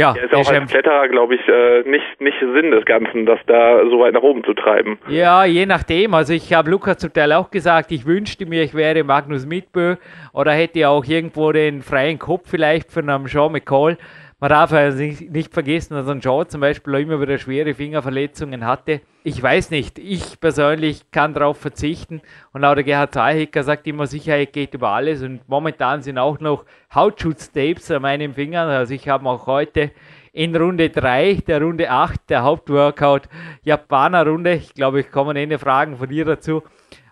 ja, 0.00 0.14
ja, 0.16 0.24
ist 0.24 0.34
auch 0.34 0.50
als 0.50 0.70
Kletterer, 0.70 1.08
glaube 1.08 1.34
ich, 1.34 1.46
äh, 1.46 1.82
nicht, 1.88 2.20
nicht 2.20 2.38
Sinn 2.40 2.70
des 2.70 2.84
Ganzen, 2.84 3.26
das 3.26 3.38
da 3.46 3.84
so 3.84 4.00
weit 4.00 4.14
nach 4.14 4.22
oben 4.22 4.42
zu 4.44 4.54
treiben. 4.54 4.98
Ja, 5.08 5.44
je 5.44 5.66
nachdem. 5.66 6.14
Also 6.14 6.32
ich 6.32 6.52
habe 6.52 6.70
Lukas 6.70 6.98
zum 6.98 7.12
Teil 7.12 7.32
auch 7.32 7.50
gesagt, 7.50 7.92
ich 7.92 8.06
wünschte 8.06 8.46
mir, 8.46 8.62
ich 8.62 8.74
wäre 8.74 9.04
Magnus 9.04 9.46
Mitbö 9.46 9.96
oder 10.32 10.52
hätte 10.52 10.88
auch 10.88 11.04
irgendwo 11.04 11.52
den 11.52 11.82
freien 11.82 12.18
Kopf 12.18 12.48
vielleicht 12.50 12.90
von 12.90 13.08
einem 13.10 13.26
Jean 13.26 13.52
McCall. 13.52 13.98
Man 14.42 14.48
darf 14.48 14.72
also 14.72 14.96
nicht, 14.96 15.30
nicht 15.30 15.52
vergessen, 15.52 15.92
dass 15.92 16.08
ein 16.08 16.20
Joe 16.20 16.46
zum 16.46 16.62
Beispiel 16.62 16.94
immer 16.94 17.20
wieder 17.20 17.36
schwere 17.36 17.74
Fingerverletzungen 17.74 18.64
hatte. 18.64 19.02
Ich 19.22 19.42
weiß 19.42 19.70
nicht, 19.70 19.98
ich 19.98 20.40
persönlich 20.40 21.10
kann 21.10 21.34
darauf 21.34 21.58
verzichten 21.58 22.22
und 22.54 22.64
auch 22.64 22.74
der 22.74 22.84
Gerhard 22.84 23.12
Zahlhecker 23.12 23.62
sagt 23.64 23.86
immer, 23.86 24.06
Sicherheit 24.06 24.54
geht 24.54 24.72
über 24.72 24.88
alles 24.88 25.20
und 25.20 25.46
momentan 25.46 26.00
sind 26.00 26.16
auch 26.16 26.40
noch 26.40 26.64
Hautschutztapes 26.94 27.90
an 27.90 28.00
meinen 28.00 28.32
Fingern. 28.32 28.70
Also 28.70 28.94
ich 28.94 29.10
habe 29.10 29.28
auch 29.28 29.46
heute 29.46 29.90
in 30.32 30.56
Runde 30.56 30.88
3, 30.88 31.42
der 31.46 31.60
Runde 31.60 31.90
8, 31.90 32.30
der 32.30 32.42
Hauptworkout, 32.42 33.28
Japaner-Runde. 33.64 34.54
Ich 34.54 34.72
glaube, 34.72 35.00
ich 35.00 35.10
komme 35.10 35.32
eine 35.32 35.58
Fragen 35.58 35.98
von 35.98 36.08
dir 36.08 36.24
dazu. 36.24 36.62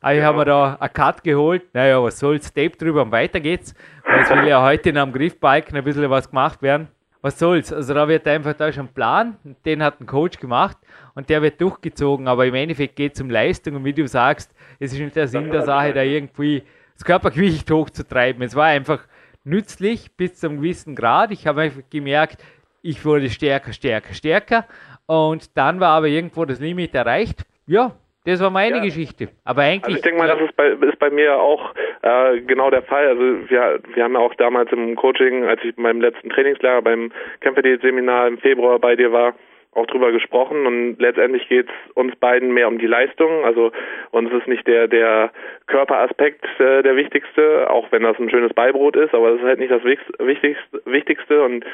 Aber 0.01 0.15
ich 0.15 0.23
habe 0.23 0.39
mir 0.39 0.45
da 0.47 0.79
einen 0.81 0.93
Cut 0.95 1.23
geholt. 1.23 1.75
Naja, 1.75 2.03
was 2.03 2.21
soll's, 2.21 2.55
Tape 2.55 2.71
drüber 2.79 3.03
und 3.03 3.13
weiter 3.13 3.41
geht's. 3.41 3.75
Weil 4.07 4.23
es 4.23 4.31
will 4.31 4.49
ja 4.49 4.63
heute 4.63 4.89
in 4.89 4.97
einem 4.97 5.13
Griffbalken 5.13 5.77
ein 5.77 5.85
bisschen 5.85 6.09
was 6.09 6.31
gemacht 6.31 6.63
werden 6.63 6.89
was 7.21 7.39
soll's. 7.39 7.73
Also 7.73 7.95
da 7.95 8.07
wird 8.09 8.27
einfach, 8.27 8.55
da 8.55 8.69
ist 8.69 8.79
ein 8.79 8.89
Plan, 8.89 9.37
den 9.65 9.83
hat 9.83 10.01
ein 10.01 10.07
Coach 10.07 10.39
gemacht 10.39 10.77
und 11.15 11.29
der 11.29 11.43
wird 11.43 11.61
durchgezogen, 11.61 12.29
aber 12.29 12.47
im 12.47 12.55
Endeffekt 12.55 12.97
geht 12.97 13.15
es 13.15 13.21
um 13.21 13.31
Leistung 13.31 13.77
und 13.77 13.85
wie 13.85 13.93
du 13.93 14.07
sagst, 14.07 14.53
es 14.79 14.93
ist 14.93 14.99
nicht 14.99 15.17
der 15.17 15.29
Sinn 15.29 15.51
der 15.51 15.63
Sache, 15.63 15.93
da 15.93 16.03
irgendwie 16.03 16.63
das 16.95 17.05
Körpergewicht 17.05 17.71
hochzutreiben. 17.71 18.43
Es 18.43 18.55
war 18.55 18.67
einfach 18.67 19.01
nützlich 19.45 20.13
bis 20.13 20.37
zu 20.37 20.49
einem 20.49 20.59
gewissen 20.59 20.95
Grad. 20.95 21.31
Ich 21.31 21.47
habe 21.47 21.63
einfach 21.63 21.83
gemerkt, 21.91 22.43
ich 22.83 23.05
wurde 23.05 23.29
stärker, 23.31 23.73
stärker, 23.73 24.15
stärker 24.15 24.67
und 25.07 25.57
dann 25.57 25.81
war 25.81 25.91
aber 25.91 26.09
irgendwo 26.09 26.45
das 26.45 26.61
Limit 26.61 26.95
erreicht. 26.95 27.45
Ja, 27.67 27.97
das 28.29 28.43
war 28.43 28.51
meine 28.51 28.77
ja. 28.77 28.83
Geschichte. 28.83 29.29
Aber 29.45 29.63
eigentlich. 29.63 29.85
Also 29.85 29.97
ich 29.97 30.03
denke 30.03 30.19
mal, 30.19 30.29
das 30.29 30.41
ist 30.41 30.57
bei, 30.57 30.69
ist 30.69 30.99
bei 30.99 31.11
mir 31.11 31.39
auch 31.39 31.75
äh, 32.03 32.41
genau 32.43 32.71
der 32.71 32.83
Fall. 32.83 33.09
Also 33.09 33.23
wir, 33.49 33.81
wir 33.95 34.05
haben 34.05 34.15
ja 34.15 34.21
auch 34.21 34.35
damals 34.35 34.71
im 34.73 34.97
Coaching, 34.97 35.45
als 35.45 35.63
ich 35.65 35.75
beim 35.77 36.01
letzten 36.01 36.31
Trainingslager 36.31 36.83
beim 36.83 37.11
Kämpferdiät-Seminar 37.41 38.29
im 38.29 38.39
Februar 38.39 38.79
bei 38.79 38.97
dir 38.97 39.13
war, 39.13 39.35
auch 39.75 39.87
drüber 39.87 40.13
gesprochen 40.13 40.67
und 40.67 40.97
letztendlich 40.99 41.49
geht 41.49 41.69
es 41.69 41.93
uns 41.95 42.17
beiden 42.17 42.53
mehr 42.53 42.69
um 42.69 42.79
die 42.79 42.87
Leistung. 42.87 43.45
Also 43.45 43.71
uns 44.11 44.31
ist 44.33 44.49
nicht 44.49 44.67
der 44.67 44.89
der 44.89 45.31
Körperaspekt 45.67 46.45
äh, 46.59 46.83
der 46.83 46.97
wichtigste, 46.97 47.71
auch 47.71 47.91
wenn 47.93 48.03
das 48.03 48.19
ein 48.19 48.31
schönes 48.31 48.53
Beibrot 48.55 48.97
ist, 48.97 49.15
aber 49.15 49.33
das 49.33 49.41
ist 49.41 49.47
halt 49.47 49.61
nicht 49.61 49.71
das 49.71 49.85
wichtigste, 49.85 50.83
wichtigste 50.85 51.43
und 51.43 51.65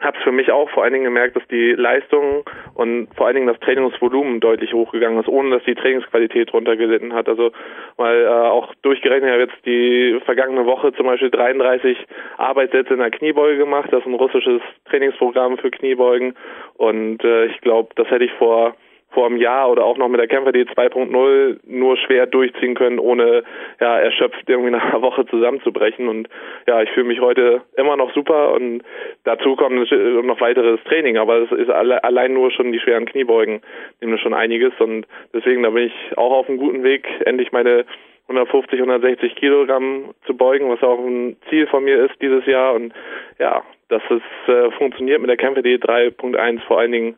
habe 0.00 0.16
es 0.16 0.22
für 0.22 0.32
mich 0.32 0.52
auch 0.52 0.70
vor 0.70 0.84
allen 0.84 0.92
Dingen 0.92 1.04
gemerkt, 1.04 1.34
dass 1.34 1.46
die 1.48 1.72
Leistung 1.72 2.44
und 2.74 3.08
vor 3.16 3.26
allen 3.26 3.34
Dingen 3.34 3.48
das 3.48 3.58
Trainingsvolumen 3.60 4.38
deutlich 4.38 4.72
hochgegangen 4.72 5.18
ist, 5.18 5.28
ohne 5.28 5.50
dass 5.50 5.64
die 5.64 5.74
Trainingsqualität 5.74 6.52
runtergelitten 6.52 7.12
hat. 7.14 7.28
Also 7.28 7.50
weil 7.96 8.22
äh, 8.22 8.28
auch 8.28 8.72
durchgerechnet 8.82 9.30
habe 9.30 9.42
jetzt 9.42 9.66
die 9.66 10.20
vergangene 10.24 10.66
Woche 10.66 10.92
zum 10.92 11.06
Beispiel 11.06 11.30
33 11.30 11.98
Arbeitssätze 12.36 12.94
in 12.94 13.00
der 13.00 13.10
Kniebeuge 13.10 13.58
gemacht. 13.58 13.92
Das 13.92 14.00
ist 14.00 14.06
ein 14.06 14.14
russisches 14.14 14.62
Trainingsprogramm 14.88 15.58
für 15.58 15.70
Kniebeugen 15.70 16.34
und 16.76 17.24
äh, 17.24 17.46
ich 17.46 17.60
glaube, 17.60 17.90
das 17.96 18.08
hätte 18.08 18.24
ich 18.24 18.32
vor 18.34 18.76
vor 19.10 19.26
einem 19.26 19.38
Jahr 19.38 19.70
oder 19.70 19.84
auch 19.84 19.96
noch 19.96 20.08
mit 20.08 20.20
der 20.20 20.28
Kämpfer 20.28 20.52
D 20.52 20.62
2.0 20.62 21.60
nur 21.66 21.96
schwer 21.96 22.26
durchziehen 22.26 22.74
können, 22.74 22.98
ohne 22.98 23.42
ja 23.80 23.98
erschöpft 23.98 24.48
irgendwie 24.48 24.70
nach 24.70 24.84
einer 24.84 25.02
Woche 25.02 25.26
zusammenzubrechen. 25.26 26.08
Und 26.08 26.28
ja, 26.66 26.82
ich 26.82 26.90
fühle 26.90 27.06
mich 27.06 27.20
heute 27.20 27.62
immer 27.76 27.96
noch 27.96 28.12
super 28.14 28.52
und 28.52 28.82
dazu 29.24 29.56
kommt 29.56 29.90
noch 29.90 30.40
weiteres 30.40 30.80
Training, 30.84 31.16
aber 31.16 31.38
es 31.38 31.52
ist 31.52 31.70
alle, 31.70 32.04
allein 32.04 32.34
nur 32.34 32.50
schon 32.50 32.72
die 32.72 32.80
schweren 32.80 33.06
Kniebeugen, 33.06 33.62
nehmen 34.00 34.18
schon 34.18 34.34
einiges. 34.34 34.72
Und 34.78 35.06
deswegen 35.32 35.62
da 35.62 35.70
bin 35.70 35.86
ich 35.86 36.18
auch 36.18 36.32
auf 36.32 36.48
einem 36.48 36.58
guten 36.58 36.82
Weg, 36.82 37.08
endlich 37.24 37.50
meine 37.50 37.86
150, 38.28 38.78
160 38.78 39.36
Kilogramm 39.36 40.14
zu 40.26 40.36
beugen, 40.36 40.68
was 40.68 40.82
auch 40.82 40.98
ein 40.98 41.36
Ziel 41.48 41.66
von 41.66 41.82
mir 41.82 42.04
ist 42.04 42.20
dieses 42.20 42.44
Jahr. 42.44 42.74
Und 42.74 42.92
ja, 43.38 43.62
dass 43.88 44.02
es 44.10 44.52
äh, 44.52 44.70
funktioniert 44.72 45.20
mit 45.20 45.30
der 45.30 45.38
Kämpfe 45.38 45.62
D 45.62 45.76
3.1 45.76 46.60
vor 46.66 46.78
allen 46.78 46.92
Dingen 46.92 47.16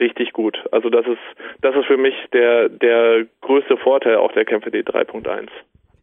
richtig 0.00 0.32
gut. 0.32 0.58
Also 0.72 0.90
das 0.90 1.06
ist, 1.06 1.18
das 1.60 1.74
ist 1.76 1.86
für 1.86 1.96
mich 1.96 2.14
der, 2.32 2.68
der 2.68 3.26
größte 3.40 3.76
Vorteil 3.76 4.16
auch 4.16 4.32
der 4.32 4.44
Kämpfe 4.44 4.70
D 4.70 4.80
3.1. 4.80 5.48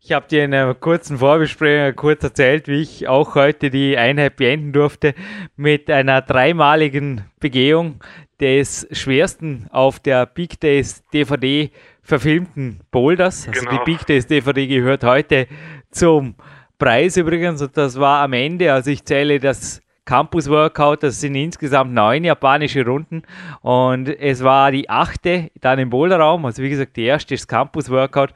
Ich 0.02 0.12
habe 0.12 0.28
dir 0.28 0.44
in 0.44 0.54
einer 0.54 0.76
kurzen 0.76 1.18
Vorbesprechung 1.18 1.96
kurz 1.96 2.24
erzählt, 2.24 2.68
wie 2.68 2.82
ich 2.82 3.08
auch 3.08 3.34
heute 3.34 3.72
die 3.72 3.98
Einheit 3.98 4.36
beenden 4.36 4.72
durfte 4.72 5.16
mit 5.56 5.90
einer 5.90 6.22
dreimaligen 6.22 7.22
Begehung 7.40 8.00
des 8.40 8.88
schwersten 8.92 9.68
auf 9.72 10.00
der 10.00 10.28
Big 10.28 10.60
Days 10.60 11.04
DVD 11.10 11.72
verfilmten 12.04 12.82
Boulders. 12.92 13.48
Also 13.48 13.66
genau. 13.66 13.84
die 13.84 13.92
Big 13.92 14.06
Days 14.06 14.28
DVD 14.28 14.68
gehört 14.68 15.04
heute 15.04 15.48
zum 15.90 16.36
Preis 16.78 17.18
übrigens 17.18 17.62
und 17.62 17.76
das 17.76 18.00
war 18.00 18.22
am 18.22 18.34
Ende, 18.34 18.74
also 18.74 18.92
ich 18.92 19.06
zähle 19.06 19.40
das 19.40 19.82
Campus 20.06 20.50
Workout. 20.50 21.04
Das 21.04 21.20
sind 21.20 21.36
insgesamt 21.36 21.94
neun 21.94 22.24
japanische 22.24 22.86
Runden 22.86 23.24
und 23.62 24.08
es 24.08 24.44
war 24.44 24.72
die 24.72 24.90
achte 24.90 25.52
dann 25.60 25.80
im 25.80 25.90
Boulderraum. 25.90 26.46
Also 26.46 26.64
wie 26.64 26.70
gesagt, 26.70 26.96
die 26.96 27.04
erste 27.04 27.34
ist 27.34 27.48
Campus 27.48 27.90
Workout 27.90 28.34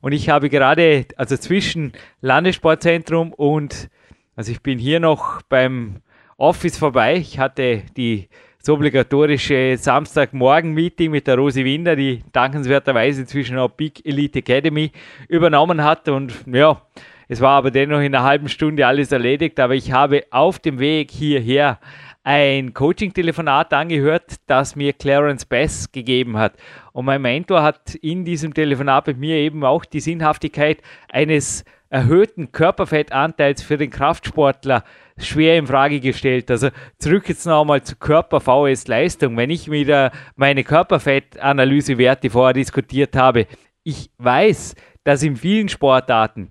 und 0.00 0.12
ich 0.12 0.28
habe 0.28 0.48
gerade, 0.48 1.06
also 1.16 1.36
zwischen 1.36 1.92
Landessportzentrum 2.20 3.32
und, 3.32 3.88
also 4.36 4.52
ich 4.52 4.62
bin 4.62 4.78
hier 4.78 5.00
noch 5.00 5.42
beim 5.42 5.96
Office 6.36 6.78
vorbei. 6.78 7.16
Ich 7.16 7.38
hatte 7.38 7.82
die 7.96 8.28
das 8.66 8.74
obligatorische 8.74 9.76
Samstagmorgen-Meeting 9.78 11.12
mit 11.12 11.28
der 11.28 11.36
Rosi 11.36 11.64
Winder, 11.64 11.94
die 11.94 12.24
dankenswerterweise 12.32 13.24
zwischen 13.24 13.58
auch 13.58 13.70
Big 13.70 14.04
Elite 14.04 14.40
Academy 14.40 14.90
übernommen 15.28 15.84
hat. 15.84 16.08
Und 16.08 16.34
ja, 16.52 16.82
es 17.28 17.40
war 17.40 17.52
aber 17.52 17.70
dennoch 17.70 18.00
in 18.00 18.14
einer 18.14 18.22
halben 18.22 18.48
Stunde 18.48 18.86
alles 18.86 19.10
erledigt, 19.12 19.58
aber 19.58 19.74
ich 19.74 19.92
habe 19.92 20.24
auf 20.30 20.58
dem 20.58 20.78
Weg 20.78 21.10
hierher 21.10 21.78
ein 22.22 22.74
Coaching-Telefonat 22.74 23.72
angehört, 23.72 24.34
das 24.46 24.74
mir 24.74 24.92
Clarence 24.92 25.44
Bass 25.44 25.92
gegeben 25.92 26.36
hat. 26.36 26.54
Und 26.92 27.04
mein 27.04 27.22
Mentor 27.22 27.62
hat 27.62 27.94
in 27.94 28.24
diesem 28.24 28.52
Telefonat 28.52 29.06
mit 29.06 29.18
mir 29.18 29.36
eben 29.36 29.64
auch 29.64 29.84
die 29.84 30.00
Sinnhaftigkeit 30.00 30.82
eines 31.08 31.64
erhöhten 31.88 32.50
Körperfettanteils 32.50 33.62
für 33.62 33.76
den 33.76 33.90
Kraftsportler 33.90 34.82
schwer 35.18 35.56
in 35.56 35.68
Frage 35.68 36.00
gestellt. 36.00 36.50
Also 36.50 36.70
zurück 36.98 37.28
jetzt 37.28 37.46
nochmal 37.46 37.82
zu 37.82 37.96
Körper-VS-Leistung. 37.96 39.36
Wenn 39.36 39.50
ich 39.50 39.70
wieder 39.70 40.10
meine 40.34 40.64
Körperfettanalysewerte 40.64 42.30
vorher 42.30 42.54
diskutiert 42.54 43.16
habe, 43.16 43.46
ich 43.84 44.10
weiß, 44.18 44.74
dass 45.04 45.22
in 45.22 45.36
vielen 45.36 45.68
Sportarten 45.68 46.50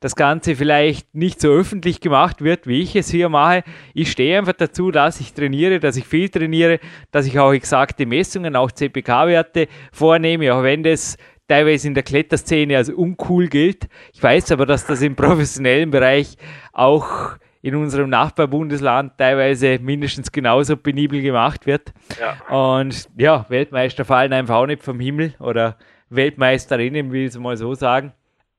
das 0.00 0.16
Ganze 0.16 0.56
vielleicht 0.56 1.14
nicht 1.14 1.40
so 1.40 1.48
öffentlich 1.48 2.00
gemacht 2.00 2.42
wird, 2.42 2.66
wie 2.66 2.82
ich 2.82 2.94
es 2.96 3.10
hier 3.10 3.28
mache. 3.28 3.64
Ich 3.94 4.10
stehe 4.10 4.38
einfach 4.38 4.52
dazu, 4.52 4.90
dass 4.90 5.20
ich 5.20 5.32
trainiere, 5.32 5.80
dass 5.80 5.96
ich 5.96 6.06
viel 6.06 6.28
trainiere, 6.28 6.78
dass 7.10 7.26
ich 7.26 7.38
auch 7.38 7.52
exakte 7.52 8.06
Messungen, 8.06 8.56
auch 8.56 8.70
CPK-Werte 8.70 9.68
vornehme, 9.92 10.54
auch 10.54 10.62
wenn 10.62 10.82
das 10.82 11.16
teilweise 11.48 11.88
in 11.88 11.94
der 11.94 12.02
Kletterszene 12.02 12.76
als 12.76 12.90
uncool 12.90 13.48
gilt. 13.48 13.88
Ich 14.12 14.22
weiß 14.22 14.52
aber, 14.52 14.66
dass 14.66 14.86
das 14.86 15.02
im 15.02 15.14
professionellen 15.16 15.90
Bereich 15.90 16.36
auch 16.72 17.36
in 17.64 17.74
unserem 17.76 18.10
Nachbarbundesland 18.10 19.16
teilweise 19.16 19.78
mindestens 19.80 20.30
genauso 20.30 20.76
penibel 20.76 21.22
gemacht 21.22 21.64
wird. 21.66 21.94
Ja. 22.20 22.36
Und 22.54 23.08
ja, 23.16 23.46
Weltmeister 23.48 24.04
fallen 24.04 24.34
einfach 24.34 24.56
auch 24.56 24.66
nicht 24.66 24.82
vom 24.82 25.00
Himmel 25.00 25.34
oder 25.38 25.78
Weltmeisterinnen, 26.10 27.10
will 27.10 27.22
ich 27.22 27.28
es 27.28 27.38
mal 27.38 27.56
so 27.56 27.74
sagen. 27.74 28.12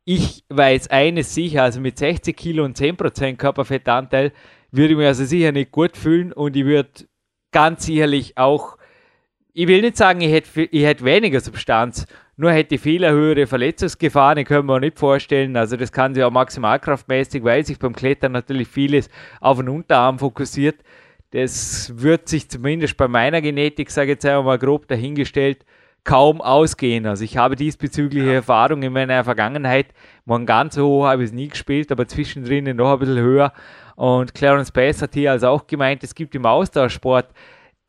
Ich 0.08 0.44
weiß 0.50 0.90
eines 0.90 1.34
sicher, 1.34 1.64
also 1.64 1.82
mit 1.82 1.98
60 1.98 2.38
Kilo 2.38 2.64
und 2.64 2.78
10% 2.78 3.38
Körperfettanteil 3.38 4.34
würde 4.72 4.92
ich 4.92 4.98
mich 4.98 5.08
also 5.08 5.26
sicher 5.26 5.52
nicht 5.52 5.72
gut 5.72 5.98
fühlen 5.98 6.32
und 6.32 6.56
ich 6.56 6.66
würde 6.66 6.92
ganz 7.52 7.88
sicherlich 7.88 8.38
auch, 8.38 8.78
ich 9.54 9.68
will 9.68 9.82
nicht 9.82 9.98
sagen, 9.98 10.22
ich 10.22 10.32
hätte, 10.32 10.62
ich 10.62 10.84
hätte 10.84 11.06
weniger 11.06 11.40
Substanz, 11.40 12.06
nur 12.38 12.52
hätte 12.52 12.76
ich 12.76 12.82
viel 12.82 13.10
höhere 13.10 13.48
Verletzungsgefahren, 13.48 14.38
ich 14.38 14.48
kann 14.48 14.68
mir 14.68 14.74
auch 14.74 14.80
nicht 14.80 15.00
vorstellen. 15.00 15.56
Also 15.58 15.76
das 15.76 15.92
kann 15.92 16.14
sich 16.14 16.24
auch 16.24 16.32
maximalkraftmäßig, 16.32 17.44
weil 17.44 17.66
sich 17.66 17.80
beim 17.80 17.96
Klettern 17.96 18.34
natürlich 18.34 18.68
vieles 18.68 19.10
auf 19.40 19.58
den 19.58 19.70
Unterarm 19.70 20.20
fokussiert. 20.20 20.76
Das 21.32 21.92
wird 21.96 22.30
sich 22.30 22.48
zumindest 22.48 22.96
bei 22.98 23.08
meiner 23.08 23.42
Genetik, 23.42 23.90
sage 23.90 24.12
ich 24.12 24.16
jetzt 24.16 24.26
einmal 24.26 24.60
grob 24.60 24.88
dahingestellt, 24.88 25.66
kaum 26.06 26.40
ausgehen. 26.40 27.06
Also 27.06 27.26
ich 27.26 27.36
habe 27.36 27.56
diesbezügliche 27.56 28.28
ja. 28.28 28.34
Erfahrung 28.36 28.84
in 28.84 28.94
meiner 28.94 29.24
Vergangenheit. 29.24 29.88
Man 30.24 30.46
ganz 30.46 30.76
so 30.76 30.88
hoch 30.88 31.06
habe 31.06 31.24
ich 31.24 31.30
es 31.30 31.34
nie 31.34 31.50
gespielt, 31.50 31.92
aber 31.92 32.08
zwischendrin 32.08 32.74
noch 32.76 32.94
ein 32.94 33.00
bisschen 33.00 33.18
höher. 33.18 33.52
Und 33.96 34.34
Clarence 34.34 34.72
Bass 34.72 35.02
hat 35.02 35.16
hier 35.16 35.32
also 35.32 35.48
auch 35.48 35.68
gemeint, 35.68 36.04
es 36.04 36.16
gibt 36.16 36.36
im 36.36 36.46
Austauschsport 36.46 37.28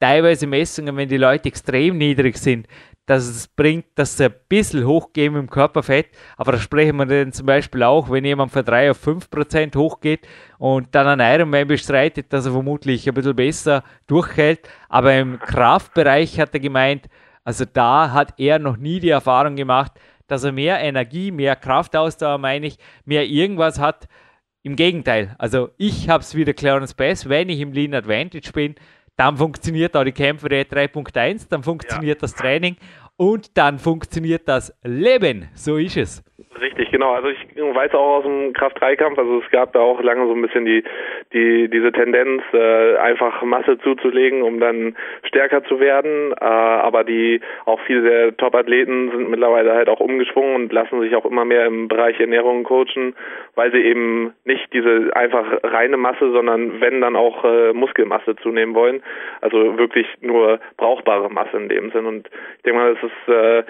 teilweise 0.01 0.47
Messungen, 0.47 0.97
wenn 0.97 1.09
die 1.09 1.17
Leute 1.17 1.49
extrem 1.49 1.99
niedrig 1.99 2.39
sind, 2.39 2.67
dass 3.07 3.27
es 3.27 3.49
bringt, 3.49 3.87
dass 3.95 4.17
sie 4.17 4.27
ein 4.27 4.35
bisschen 4.49 4.87
hochgehen 4.87 5.37
im 5.37 5.51
Körperfett. 5.51 6.09
Aber 6.37 6.53
da 6.53 6.59
sprechen 6.59 6.97
wir 6.97 7.07
dann 7.07 7.33
zum 7.33 7.47
Beispiel 7.47 7.83
auch, 7.83 8.11
wenn 8.11 8.25
jemand 8.25 8.51
von 8.51 8.65
3 8.65 8.93
auf 8.93 9.07
5% 9.07 9.77
hochgeht 9.77 10.27
und 10.59 10.95
dann 10.95 11.07
an 11.07 11.21
Ironman 11.21 11.69
bestreitet, 11.69 12.33
dass 12.33 12.47
er 12.47 12.53
vermutlich 12.53 13.07
ein 13.07 13.15
bisschen 13.15 13.37
besser 13.37 13.85
durchhält. 14.07 14.69
Aber 14.89 15.15
im 15.15 15.39
Kraftbereich 15.39 16.41
hat 16.41 16.55
er 16.55 16.61
gemeint, 16.61 17.09
also 17.47 17.65
da 17.65 18.11
hat 18.11 18.35
er 18.41 18.59
noch 18.59 18.77
nie 18.77 18.99
die 18.99 19.11
Erfahrung 19.11 19.55
gemacht, 19.55 19.93
dass 20.27 20.43
er 20.43 20.51
mehr 20.51 20.81
Energie, 20.81 21.31
mehr 21.31 21.55
Kraftausdauer, 21.55 22.39
meine 22.39 22.67
ich, 22.67 22.77
mehr 23.05 23.25
irgendwas 23.25 23.79
hat. 23.79 24.09
Im 24.65 24.75
Gegenteil, 24.75 25.37
also 25.39 25.71
ich 25.77 26.09
habe 26.09 26.23
es 26.23 26.35
wieder 26.35 26.55
Clarence 26.55 26.95
Bass, 26.95 27.29
wenn 27.29 27.49
ich 27.49 27.61
im 27.61 27.73
Lean 27.73 27.95
Advantage 27.95 28.51
bin, 28.53 28.75
dann 29.15 29.37
funktioniert 29.37 29.97
auch 29.97 30.03
die 30.03 30.11
Kämpfe 30.11 30.49
3.1, 30.49 31.47
dann 31.49 31.63
funktioniert 31.63 32.19
ja. 32.19 32.21
das 32.23 32.35
Training 32.35 32.79
und 33.15 33.57
dann 33.57 33.79
funktioniert 33.79 34.49
das 34.49 34.75
Leben. 34.83 35.49
So 35.55 35.77
ist 35.77 35.97
es. 35.97 36.25
Richtig, 36.61 36.91
genau. 36.91 37.13
Also 37.13 37.29
ich 37.29 37.39
weiß 37.57 37.93
auch 37.95 38.19
aus 38.19 38.25
dem 38.25 38.53
Kraft-3-Kampf, 38.53 39.19
also 39.19 39.43
es 39.45 39.51
gab 39.51 39.73
da 39.73 39.81
auch 39.81 40.01
lange 40.01 40.27
so 40.27 40.35
ein 40.35 40.43
bisschen 40.43 40.65
die, 40.65 40.85
die 41.33 41.69
diese 41.69 41.93
Tendenz, 41.93 42.43
äh, 42.53 42.97
einfach 42.97 43.43
Masse 43.43 43.79
zuzulegen, 43.79 44.43
um 44.43 44.61
dann 44.61 44.97
stärker 45.25 45.65
zu 45.65 45.81
werden. 45.81 46.33
Äh, 46.33 46.45
aber 46.45 47.05
die 47.05 47.41
auch 47.65 47.81
viele 47.81 48.03
der 48.03 48.37
Top-Athleten 48.37 49.11
sind 49.11 49.29
mittlerweile 49.31 49.75
halt 49.75 49.89
auch 49.89 50.01
umgeschwungen 50.01 50.55
und 50.55 50.73
lassen 50.73 51.01
sich 51.01 51.15
auch 51.15 51.27
immer 51.27 51.45
mehr 51.45 51.67
im 51.67 51.89
Bereich 51.89 52.19
Ernährung 52.21 52.65
coachen, 52.65 53.15
weil 53.55 53.71
sie 53.73 53.83
eben 53.83 54.33
nicht 54.45 54.73
diese 54.73 55.11
einfach 55.15 55.45
reine 55.63 55.97
Masse, 55.97 56.31
sondern 56.31 56.81
wenn 56.81 57.01
dann 57.01 57.17
auch 57.17 57.45
äh, 57.45 57.73
Muskelmasse 57.73 58.37
zunehmen 58.37 58.75
wollen. 58.75 59.03
Also 59.41 59.77
wirklich 59.79 60.07
nur 60.21 60.61
brauchbare 60.77 61.31
Masse 61.31 61.57
in 61.57 61.69
dem 61.69 61.91
Sinn. 61.91 62.07
Und 62.07 62.29
ich 62.57 62.63
denke 62.63 62.79
mal, 62.79 62.95
das 62.95 63.03
ist 63.03 63.35
äh, 63.35 63.63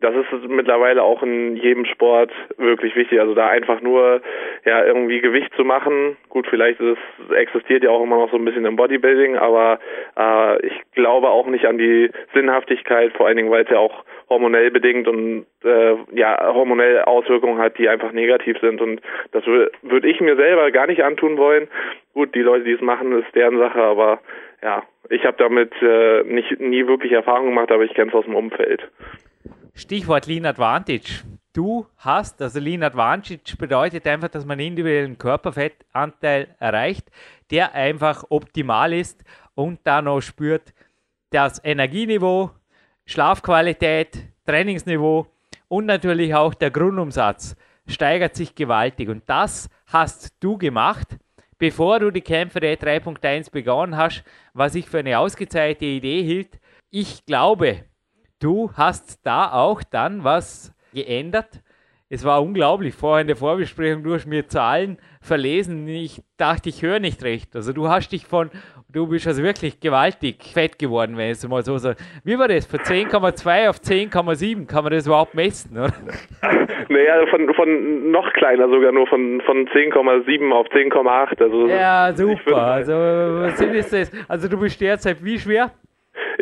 das 0.00 0.14
ist 0.14 0.48
mittlerweile 0.48 1.02
auch 1.02 1.22
in 1.22 1.56
jedem 1.56 1.84
Sport 1.84 2.30
wirklich 2.56 2.96
wichtig. 2.96 3.20
Also 3.20 3.34
da 3.34 3.48
einfach 3.48 3.82
nur 3.82 4.22
ja 4.64 4.84
irgendwie 4.84 5.20
Gewicht 5.20 5.52
zu 5.54 5.64
machen. 5.64 6.16
Gut, 6.28 6.46
vielleicht 6.48 6.80
ist 6.80 6.98
existiert 7.34 7.84
ja 7.84 7.90
auch 7.90 8.02
immer 8.02 8.16
noch 8.16 8.30
so 8.30 8.36
ein 8.36 8.44
bisschen 8.44 8.64
im 8.64 8.76
Bodybuilding, 8.76 9.36
aber 9.36 9.78
äh, 10.16 10.66
ich 10.66 10.72
glaube 10.92 11.28
auch 11.28 11.46
nicht 11.46 11.66
an 11.66 11.76
die 11.76 12.10
Sinnhaftigkeit, 12.32 13.12
vor 13.12 13.26
allen 13.26 13.36
Dingen, 13.36 13.50
weil 13.50 13.64
es 13.64 13.70
ja 13.70 13.78
auch 13.78 14.04
hormonell 14.30 14.70
bedingt 14.70 15.06
und 15.06 15.46
äh, 15.64 15.94
ja 16.12 16.54
hormonell 16.54 17.02
Auswirkungen 17.02 17.58
hat, 17.58 17.76
die 17.76 17.88
einfach 17.88 18.12
negativ 18.12 18.58
sind. 18.60 18.80
Und 18.80 19.02
das 19.32 19.44
würde 19.46 20.08
ich 20.08 20.20
mir 20.20 20.36
selber 20.36 20.70
gar 20.70 20.86
nicht 20.86 21.04
antun 21.04 21.36
wollen. 21.36 21.68
Gut, 22.14 22.34
die 22.34 22.42
Leute, 22.42 22.64
die 22.64 22.72
es 22.72 22.80
machen, 22.80 23.12
ist 23.20 23.34
deren 23.34 23.58
Sache, 23.58 23.82
aber 23.82 24.20
ja, 24.62 24.82
ich 25.10 25.24
habe 25.24 25.36
damit 25.38 25.72
äh, 25.82 26.22
nicht 26.24 26.60
nie 26.60 26.86
wirklich 26.86 27.12
Erfahrung 27.12 27.46
gemacht, 27.46 27.70
aber 27.70 27.84
ich 27.84 27.94
kenne 27.94 28.08
es 28.08 28.14
aus 28.14 28.24
dem 28.24 28.36
Umfeld. 28.36 28.88
Stichwort 29.80 30.26
Lean 30.26 30.44
Advantage. 30.44 31.24
Du 31.54 31.86
hast, 31.96 32.42
also 32.42 32.60
Lean 32.60 32.82
Advantage 32.82 33.56
bedeutet 33.56 34.06
einfach, 34.06 34.28
dass 34.28 34.44
man 34.44 34.58
einen 34.58 34.68
individuellen 34.68 35.16
Körperfettanteil 35.16 36.54
erreicht, 36.58 37.10
der 37.50 37.74
einfach 37.74 38.24
optimal 38.28 38.92
ist 38.92 39.24
und 39.54 39.80
dann 39.84 40.04
noch 40.04 40.20
spürt, 40.20 40.74
das 41.30 41.64
Energieniveau, 41.64 42.50
Schlafqualität, 43.06 44.18
Trainingsniveau 44.44 45.26
und 45.68 45.86
natürlich 45.86 46.34
auch 46.34 46.52
der 46.52 46.70
Grundumsatz 46.70 47.56
steigert 47.86 48.36
sich 48.36 48.54
gewaltig. 48.54 49.08
Und 49.08 49.22
das 49.30 49.70
hast 49.86 50.34
du 50.40 50.58
gemacht, 50.58 51.16
bevor 51.56 52.00
du 52.00 52.10
die 52.10 52.20
Kämpfe 52.20 52.60
der 52.60 52.78
3.1 52.78 53.50
begonnen 53.50 53.96
hast, 53.96 54.24
was 54.52 54.74
ich 54.74 54.90
für 54.90 54.98
eine 54.98 55.18
ausgezeichnete 55.18 55.86
Idee 55.86 56.22
hielt. 56.22 56.60
Ich 56.90 57.24
glaube, 57.24 57.84
Du 58.40 58.70
hast 58.74 59.20
da 59.26 59.52
auch 59.52 59.82
dann 59.82 60.24
was 60.24 60.74
geändert. 60.94 61.60
Es 62.08 62.24
war 62.24 62.42
unglaublich. 62.42 62.94
Vorher 62.94 63.20
in 63.20 63.26
der 63.26 63.36
Vorbesprechung, 63.36 64.02
du 64.02 64.14
hast 64.14 64.26
mir 64.26 64.48
Zahlen 64.48 64.96
verlesen. 65.20 65.86
Ich 65.86 66.22
dachte, 66.38 66.70
ich 66.70 66.82
höre 66.82 67.00
nicht 67.00 67.22
recht. 67.22 67.54
Also 67.54 67.74
du 67.74 67.88
hast 67.88 68.08
dich 68.08 68.24
von, 68.24 68.50
du 68.88 69.06
bist 69.08 69.26
also 69.26 69.42
wirklich 69.42 69.78
gewaltig 69.78 70.42
fett 70.42 70.78
geworden, 70.78 71.18
wenn 71.18 71.26
ich 71.26 71.32
es 71.32 71.46
mal 71.46 71.62
so 71.62 71.76
sage. 71.76 71.98
Wie 72.24 72.38
war 72.38 72.48
das? 72.48 72.64
Von 72.64 72.80
10,2 72.80 73.68
auf 73.68 73.76
10,7? 73.76 74.66
Kann 74.66 74.84
man 74.84 74.92
das 74.94 75.06
überhaupt 75.06 75.34
messen, 75.34 75.76
oder? 75.76 75.92
Naja, 76.88 77.24
von, 77.30 77.54
von 77.54 78.10
noch 78.10 78.32
kleiner 78.32 78.68
sogar 78.68 78.90
nur, 78.90 79.06
von, 79.06 79.40
von 79.46 79.68
10,7 79.68 80.50
auf 80.50 80.66
10,8. 80.68 81.40
Also 81.40 81.68
ja, 81.68 82.12
super. 82.12 82.56
Also 82.56 82.92
was 82.92 83.60
ist 83.60 83.92
das? 83.92 84.10
Also 84.26 84.48
du 84.48 84.58
bist 84.58 84.80
derzeit 84.80 85.22
wie 85.22 85.38
schwer? 85.38 85.70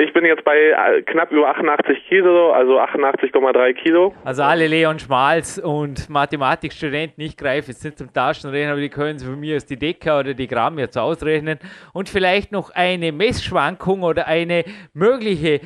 Ich 0.00 0.12
bin 0.12 0.24
jetzt 0.24 0.44
bei 0.44 0.56
äh, 0.56 1.02
knapp 1.02 1.32
über 1.32 1.50
88 1.50 2.06
Kilo, 2.08 2.52
also 2.52 2.78
88,3 2.78 3.72
Kilo. 3.74 4.14
Also 4.24 4.44
alle 4.44 4.68
Leon 4.68 4.96
Schmals 5.00 5.58
und 5.58 6.08
Mathematikstudenten, 6.08 7.24
ich 7.24 7.36
greife 7.36 7.72
jetzt 7.72 7.84
nicht 7.84 7.98
zum 7.98 8.12
Taschenrechnen, 8.12 8.70
aber 8.70 8.80
die 8.80 8.90
können 8.90 9.18
von 9.18 9.40
mir 9.40 9.56
aus 9.56 9.66
die 9.66 9.76
Decker 9.76 10.20
oder 10.20 10.34
die 10.34 10.46
Gramm 10.46 10.78
jetzt 10.78 10.96
ausrechnen 10.96 11.58
und 11.92 12.08
vielleicht 12.08 12.52
noch 12.52 12.70
eine 12.70 13.10
Messschwankung 13.10 14.04
oder 14.04 14.28
eine 14.28 14.64
mögliche 14.94 15.60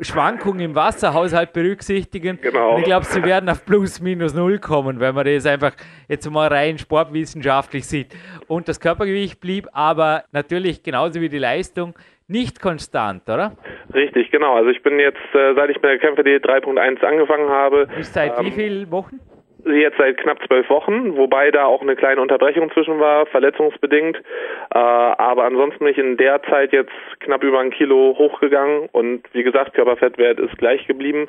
Schwankung 0.00 0.60
im 0.60 0.74
Wasserhaushalt 0.74 1.52
berücksichtigen. 1.52 2.38
Genau. 2.40 2.74
Und 2.74 2.78
ich 2.78 2.84
glaube, 2.84 3.04
sie 3.04 3.22
werden 3.22 3.50
auf 3.50 3.66
plus 3.66 4.00
minus 4.00 4.32
null 4.32 4.60
kommen, 4.60 4.98
wenn 4.98 5.14
man 5.14 5.26
das 5.26 5.44
einfach 5.44 5.72
jetzt 6.08 6.30
mal 6.30 6.48
rein 6.48 6.78
sportwissenschaftlich 6.78 7.86
sieht. 7.86 8.16
Und 8.46 8.66
das 8.68 8.80
Körpergewicht 8.80 9.40
blieb 9.40 9.68
aber 9.72 10.24
natürlich 10.32 10.82
genauso 10.82 11.20
wie 11.20 11.28
die 11.28 11.38
Leistung 11.38 11.94
nicht 12.28 12.60
konstant, 12.60 13.22
oder? 13.28 13.52
Richtig, 13.92 14.30
genau. 14.30 14.54
Also 14.54 14.70
ich 14.70 14.82
bin 14.82 14.98
jetzt, 15.00 15.16
äh, 15.34 15.54
seit 15.54 15.70
ich 15.70 15.76
mit 15.76 15.84
der 15.84 15.98
Kämpfe 15.98 16.22
3.1 16.22 17.04
angefangen 17.04 17.48
habe. 17.48 17.88
Ist 17.98 18.14
seit 18.14 18.38
ähm, 18.38 18.46
wie 18.46 18.50
vielen 18.50 18.90
Wochen? 18.90 19.18
Jetzt 19.64 19.98
seit 19.98 20.16
knapp 20.18 20.38
zwölf 20.46 20.70
Wochen, 20.70 21.16
wobei 21.16 21.50
da 21.50 21.64
auch 21.64 21.82
eine 21.82 21.96
kleine 21.96 22.20
Unterbrechung 22.20 22.70
zwischen 22.72 23.00
war, 23.00 23.26
verletzungsbedingt. 23.26 24.16
Äh, 24.16 24.78
aber 24.78 25.44
ansonsten 25.44 25.80
bin 25.80 25.88
ich 25.88 25.98
in 25.98 26.16
der 26.16 26.42
Zeit 26.44 26.72
jetzt 26.72 26.92
knapp 27.20 27.42
über 27.42 27.58
ein 27.58 27.70
Kilo 27.70 28.14
hochgegangen 28.16 28.88
und 28.92 29.22
wie 29.32 29.42
gesagt, 29.42 29.74
Körperfettwert 29.74 30.38
ist 30.38 30.56
gleich 30.58 30.86
geblieben, 30.86 31.28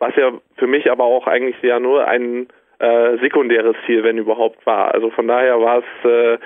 was 0.00 0.14
ja 0.16 0.32
für 0.56 0.66
mich 0.66 0.90
aber 0.90 1.04
auch 1.04 1.26
eigentlich 1.26 1.56
ja 1.62 1.78
nur 1.78 2.06
ein 2.06 2.48
äh, 2.80 3.18
sekundäres 3.18 3.76
Ziel, 3.86 4.02
wenn 4.02 4.18
überhaupt 4.18 4.64
war. 4.66 4.92
Also 4.94 5.10
von 5.10 5.28
daher 5.28 5.60
war 5.60 5.78
es 5.78 6.10
äh, 6.10 6.38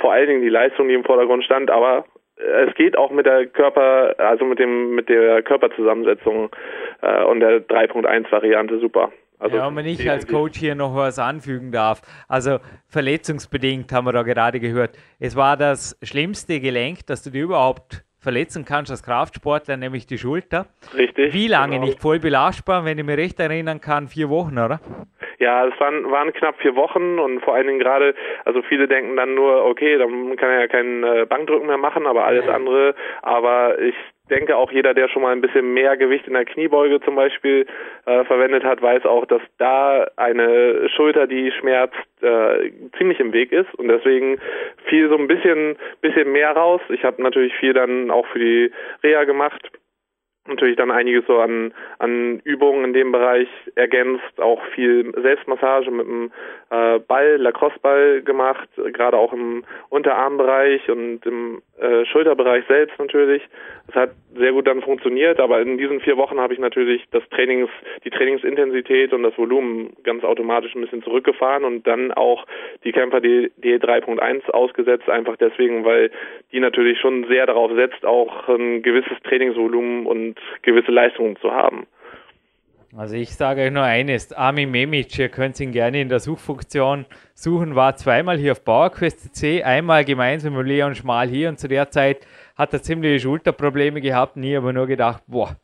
vor 0.00 0.12
allen 0.12 0.28
Dingen 0.28 0.42
die 0.42 0.48
Leistung, 0.48 0.88
die 0.88 0.94
im 0.94 1.04
Vordergrund 1.04 1.44
stand, 1.44 1.70
aber 1.70 2.04
es 2.36 2.74
geht 2.74 2.98
auch 2.98 3.10
mit 3.10 3.26
der 3.26 3.46
Körper, 3.46 4.14
also 4.18 4.44
mit 4.44 4.58
dem 4.58 4.94
mit 4.94 5.08
der 5.08 5.42
Körperzusammensetzung 5.42 6.50
äh, 7.02 7.24
und 7.24 7.40
der 7.40 7.66
3.1 7.66 8.30
Variante 8.30 8.78
super. 8.80 9.12
Also 9.38 9.56
ja, 9.56 9.66
und 9.66 9.76
wenn 9.76 9.86
ich 9.86 10.08
als 10.08 10.26
Coach 10.26 10.58
hier 10.58 10.74
noch 10.74 10.94
was 10.94 11.18
anfügen 11.18 11.70
darf, 11.72 12.02
also 12.28 12.58
verletzungsbedingt 12.88 13.92
haben 13.92 14.06
wir 14.06 14.12
da 14.12 14.22
gerade 14.22 14.60
gehört, 14.60 14.96
es 15.18 15.36
war 15.36 15.56
das 15.56 15.98
schlimmste 16.02 16.60
Gelenk, 16.60 17.06
das 17.06 17.22
du 17.22 17.30
dir 17.30 17.44
überhaupt 17.44 18.04
verletzen 18.24 18.64
kannst 18.64 18.90
als 18.90 19.04
Kraftsportler, 19.04 19.76
nämlich 19.76 20.06
die 20.06 20.18
Schulter. 20.18 20.66
Richtig. 20.96 21.32
Wie 21.32 21.46
lange 21.46 21.74
genau. 21.74 21.86
nicht 21.86 22.00
voll 22.00 22.18
belastbar, 22.18 22.84
wenn 22.84 22.98
ich 22.98 23.04
mich 23.04 23.16
recht 23.16 23.38
erinnern 23.38 23.80
kann, 23.80 24.08
vier 24.08 24.28
Wochen, 24.28 24.58
oder? 24.58 24.80
Ja, 25.38 25.66
es 25.66 25.78
waren, 25.78 26.10
waren 26.10 26.32
knapp 26.32 26.56
vier 26.60 26.74
Wochen 26.74 27.18
und 27.18 27.40
vor 27.40 27.54
allen 27.54 27.66
Dingen 27.66 27.78
gerade, 27.78 28.14
also 28.44 28.62
viele 28.62 28.88
denken 28.88 29.16
dann 29.16 29.34
nur, 29.34 29.64
okay, 29.64 29.98
dann 29.98 30.36
kann 30.36 30.50
er 30.50 30.60
ja 30.60 30.66
keinen 30.68 31.04
äh, 31.04 31.26
Bankdrücken 31.28 31.66
mehr 31.66 31.76
machen, 31.76 32.06
aber 32.06 32.24
alles 32.24 32.48
andere. 32.48 32.94
Aber 33.22 33.78
ich 33.78 33.94
denke 34.30 34.56
auch 34.56 34.72
jeder, 34.72 34.94
der 34.94 35.08
schon 35.08 35.22
mal 35.22 35.32
ein 35.32 35.40
bisschen 35.40 35.74
mehr 35.74 35.96
Gewicht 35.96 36.26
in 36.26 36.34
der 36.34 36.44
Kniebeuge 36.44 37.00
zum 37.00 37.14
Beispiel 37.14 37.66
äh, 38.06 38.24
verwendet 38.24 38.64
hat, 38.64 38.80
weiß 38.80 39.04
auch, 39.04 39.26
dass 39.26 39.42
da 39.58 40.06
eine 40.16 40.88
Schulter, 40.90 41.26
die 41.26 41.52
schmerzt, 41.52 41.94
äh, 42.22 42.70
ziemlich 42.96 43.20
im 43.20 43.32
Weg 43.32 43.52
ist 43.52 43.74
und 43.74 43.88
deswegen 43.88 44.38
fiel 44.86 45.08
so 45.08 45.16
ein 45.16 45.28
bisschen, 45.28 45.76
bisschen 46.00 46.32
mehr 46.32 46.52
raus. 46.52 46.80
Ich 46.88 47.04
habe 47.04 47.22
natürlich 47.22 47.54
viel 47.56 47.74
dann 47.74 48.10
auch 48.10 48.26
für 48.28 48.38
die 48.38 48.72
Reha 49.02 49.24
gemacht 49.24 49.70
natürlich 50.46 50.76
dann 50.76 50.90
einiges 50.90 51.24
so 51.26 51.38
an, 51.38 51.72
an 51.98 52.40
Übungen 52.44 52.84
in 52.84 52.92
dem 52.92 53.12
Bereich 53.12 53.48
ergänzt, 53.76 54.38
auch 54.38 54.62
viel 54.74 55.12
Selbstmassage 55.20 55.90
mit 55.90 56.06
dem 56.06 56.32
äh, 56.70 56.98
Ball, 56.98 57.36
Lacrosse-Ball 57.36 58.22
gemacht, 58.22 58.68
gerade 58.76 59.16
auch 59.16 59.32
im 59.32 59.64
Unterarmbereich 59.88 60.88
und 60.90 61.24
im 61.24 61.62
äh, 61.78 62.04
Schulterbereich 62.06 62.64
selbst 62.68 62.98
natürlich. 62.98 63.42
Das 63.86 63.96
hat 63.96 64.10
sehr 64.36 64.52
gut 64.52 64.66
dann 64.66 64.82
funktioniert, 64.82 65.40
aber 65.40 65.60
in 65.60 65.76
diesen 65.76 66.00
vier 66.00 66.16
Wochen 66.16 66.40
habe 66.40 66.52
ich 66.52 66.58
natürlich 66.58 67.04
das 67.10 67.22
Trainings, 67.30 67.68
die 68.04 68.10
Trainingsintensität 68.10 69.12
und 69.12 69.22
das 69.22 69.36
Volumen 69.36 69.92
ganz 70.04 70.24
automatisch 70.24 70.74
ein 70.74 70.82
bisschen 70.82 71.02
zurückgefahren 71.02 71.64
und 71.64 71.86
dann 71.86 72.12
auch 72.12 72.46
die 72.84 72.92
Kämpfer 72.92 73.20
D, 73.20 73.50
D 73.56 73.76
3.1 73.76 74.50
ausgesetzt, 74.50 75.08
einfach 75.08 75.36
deswegen, 75.36 75.84
weil 75.84 76.10
die 76.52 76.60
natürlich 76.60 76.98
schon 77.00 77.26
sehr 77.28 77.46
darauf 77.46 77.72
setzt, 77.74 78.04
auch 78.04 78.48
ein 78.48 78.82
gewisses 78.82 79.18
Trainingsvolumen 79.24 80.06
und 80.06 80.38
gewisse 80.62 80.92
Leistungen 80.92 81.36
zu 81.36 81.52
haben. 81.52 81.86
Also 82.96 83.16
ich 83.16 83.34
sage 83.34 83.62
euch 83.62 83.72
nur 83.72 83.82
eines, 83.82 84.32
Armin 84.32 84.70
Memic, 84.70 85.18
ihr 85.18 85.28
könnt 85.28 85.58
ihn 85.58 85.72
gerne 85.72 86.00
in 86.00 86.08
der 86.08 86.20
Suchfunktion 86.20 87.06
suchen, 87.34 87.74
war 87.74 87.96
zweimal 87.96 88.38
hier 88.38 88.52
auf 88.52 88.62
PowerQuest 88.62 89.34
C, 89.34 89.64
einmal 89.64 90.04
gemeinsam 90.04 90.54
mit 90.54 90.64
Leon 90.68 90.94
Schmal 90.94 91.28
hier 91.28 91.48
und 91.48 91.58
zu 91.58 91.66
der 91.66 91.90
Zeit 91.90 92.24
hat 92.54 92.72
er 92.72 92.82
ziemliche 92.82 93.18
Schulterprobleme 93.18 94.00
gehabt, 94.00 94.36
nie 94.36 94.56
aber 94.56 94.72
nur 94.72 94.86
gedacht, 94.86 95.24
boah, 95.26 95.56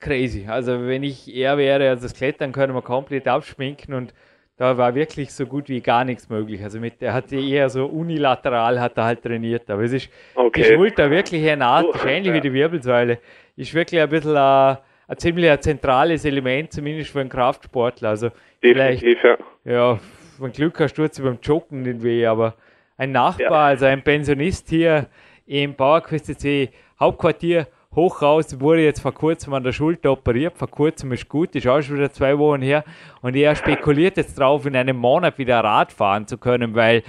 crazy. 0.00 0.46
Also 0.48 0.84
wenn 0.88 1.04
ich 1.04 1.32
er 1.32 1.56
wäre, 1.58 1.90
also 1.90 2.02
das 2.02 2.14
Klettern 2.14 2.50
können 2.50 2.74
wir 2.74 2.82
komplett 2.82 3.28
abschminken 3.28 3.94
und 3.94 4.12
da 4.56 4.76
war 4.76 4.96
wirklich 4.96 5.32
so 5.32 5.46
gut 5.46 5.68
wie 5.68 5.80
gar 5.80 6.04
nichts 6.04 6.28
möglich. 6.28 6.60
Also 6.64 6.80
mit, 6.80 7.00
er 7.00 7.12
hat 7.12 7.32
eher 7.32 7.70
so 7.70 7.86
unilateral 7.86 8.80
hat 8.80 8.98
er 8.98 9.04
halt 9.04 9.22
trainiert, 9.22 9.70
aber 9.70 9.82
es 9.82 9.92
ist 9.92 10.08
okay. 10.34 10.62
die 10.62 10.74
Schulter 10.74 11.08
wirklich 11.08 11.48
eine 11.48 11.66
Art, 11.66 12.04
ähnlich 12.04 12.32
wie 12.32 12.40
die 12.40 12.52
Wirbelsäule, 12.52 13.18
ist 13.54 13.72
wirklich 13.74 14.00
ein 14.00 14.08
bisschen 14.08 14.36
ein, 14.36 14.78
ein 15.08 15.18
ziemlich 15.18 15.50
ein 15.50 15.60
zentrales 15.60 16.24
Element, 16.24 16.72
zumindest 16.72 17.10
für 17.10 17.20
einen 17.20 17.28
Kraftsportler. 17.28 18.10
Also 18.10 18.30
Definitiv, 18.62 19.18
vielleicht, 19.20 19.40
ja. 19.64 19.72
ja, 19.72 20.00
wenn 20.38 20.52
Glück 20.52 20.80
hast, 20.80 20.94
tut 20.94 21.22
beim 21.22 21.38
Joggen 21.42 21.84
den 21.84 22.02
weh, 22.02 22.26
aber 22.26 22.54
ein 22.96 23.12
Nachbar, 23.12 23.48
ja. 23.48 23.66
also 23.66 23.86
ein 23.86 24.02
Pensionist 24.02 24.68
hier 24.68 25.06
im 25.46 25.74
PowerQuest 25.74 26.40
C 26.40 26.70
Hauptquartier 26.98 27.66
hoch 27.94 28.22
raus, 28.22 28.60
wurde 28.60 28.82
jetzt 28.82 29.00
vor 29.00 29.14
kurzem 29.14 29.54
an 29.54 29.62
der 29.62 29.72
Schulter 29.72 30.12
operiert, 30.12 30.56
vor 30.56 30.68
kurzem 30.68 31.12
ist 31.12 31.28
gut, 31.28 31.54
ist 31.54 31.66
auch 31.66 31.80
schon 31.80 31.96
wieder 31.96 32.10
zwei 32.10 32.36
Wochen 32.38 32.62
her 32.62 32.84
und 33.22 33.36
er 33.36 33.54
spekuliert 33.54 34.16
jetzt 34.16 34.38
drauf, 34.38 34.66
in 34.66 34.74
einem 34.74 34.96
Monat 34.96 35.38
wieder 35.38 35.60
Rad 35.60 35.92
fahren 35.92 36.26
zu 36.26 36.38
können, 36.38 36.74
weil 36.74 37.02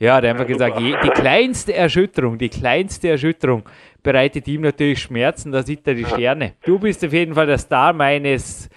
ja, 0.00 0.20
der 0.20 0.30
hat 0.30 0.40
einfach 0.40 0.46
gesagt, 0.46 0.80
die 0.80 1.10
kleinste 1.10 1.74
Erschütterung, 1.74 2.38
die 2.38 2.48
kleinste 2.48 3.10
Erschütterung 3.10 3.64
bereitet 4.02 4.48
ihm 4.48 4.62
natürlich 4.62 5.00
Schmerzen, 5.02 5.52
da 5.52 5.62
sieht 5.62 5.86
er 5.86 5.94
die 5.94 6.06
Sterne. 6.06 6.54
Du 6.64 6.78
bist 6.78 7.04
auf 7.04 7.12
jeden 7.12 7.34
Fall 7.34 7.46
der 7.46 7.58
Star 7.58 7.92
meines 7.92 8.70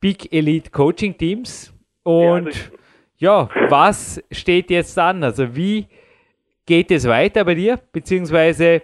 Big 0.00 0.32
Elite 0.32 0.70
Coaching 0.70 1.16
Teams 1.16 1.74
und 2.02 2.72
ja, 3.18 3.50
was 3.68 4.22
steht 4.32 4.70
jetzt 4.70 4.98
an? 4.98 5.22
Also 5.22 5.54
wie 5.54 5.86
geht 6.64 6.90
es 6.90 7.06
weiter 7.06 7.44
bei 7.44 7.54
dir? 7.54 7.78
Beziehungsweise 7.92 8.82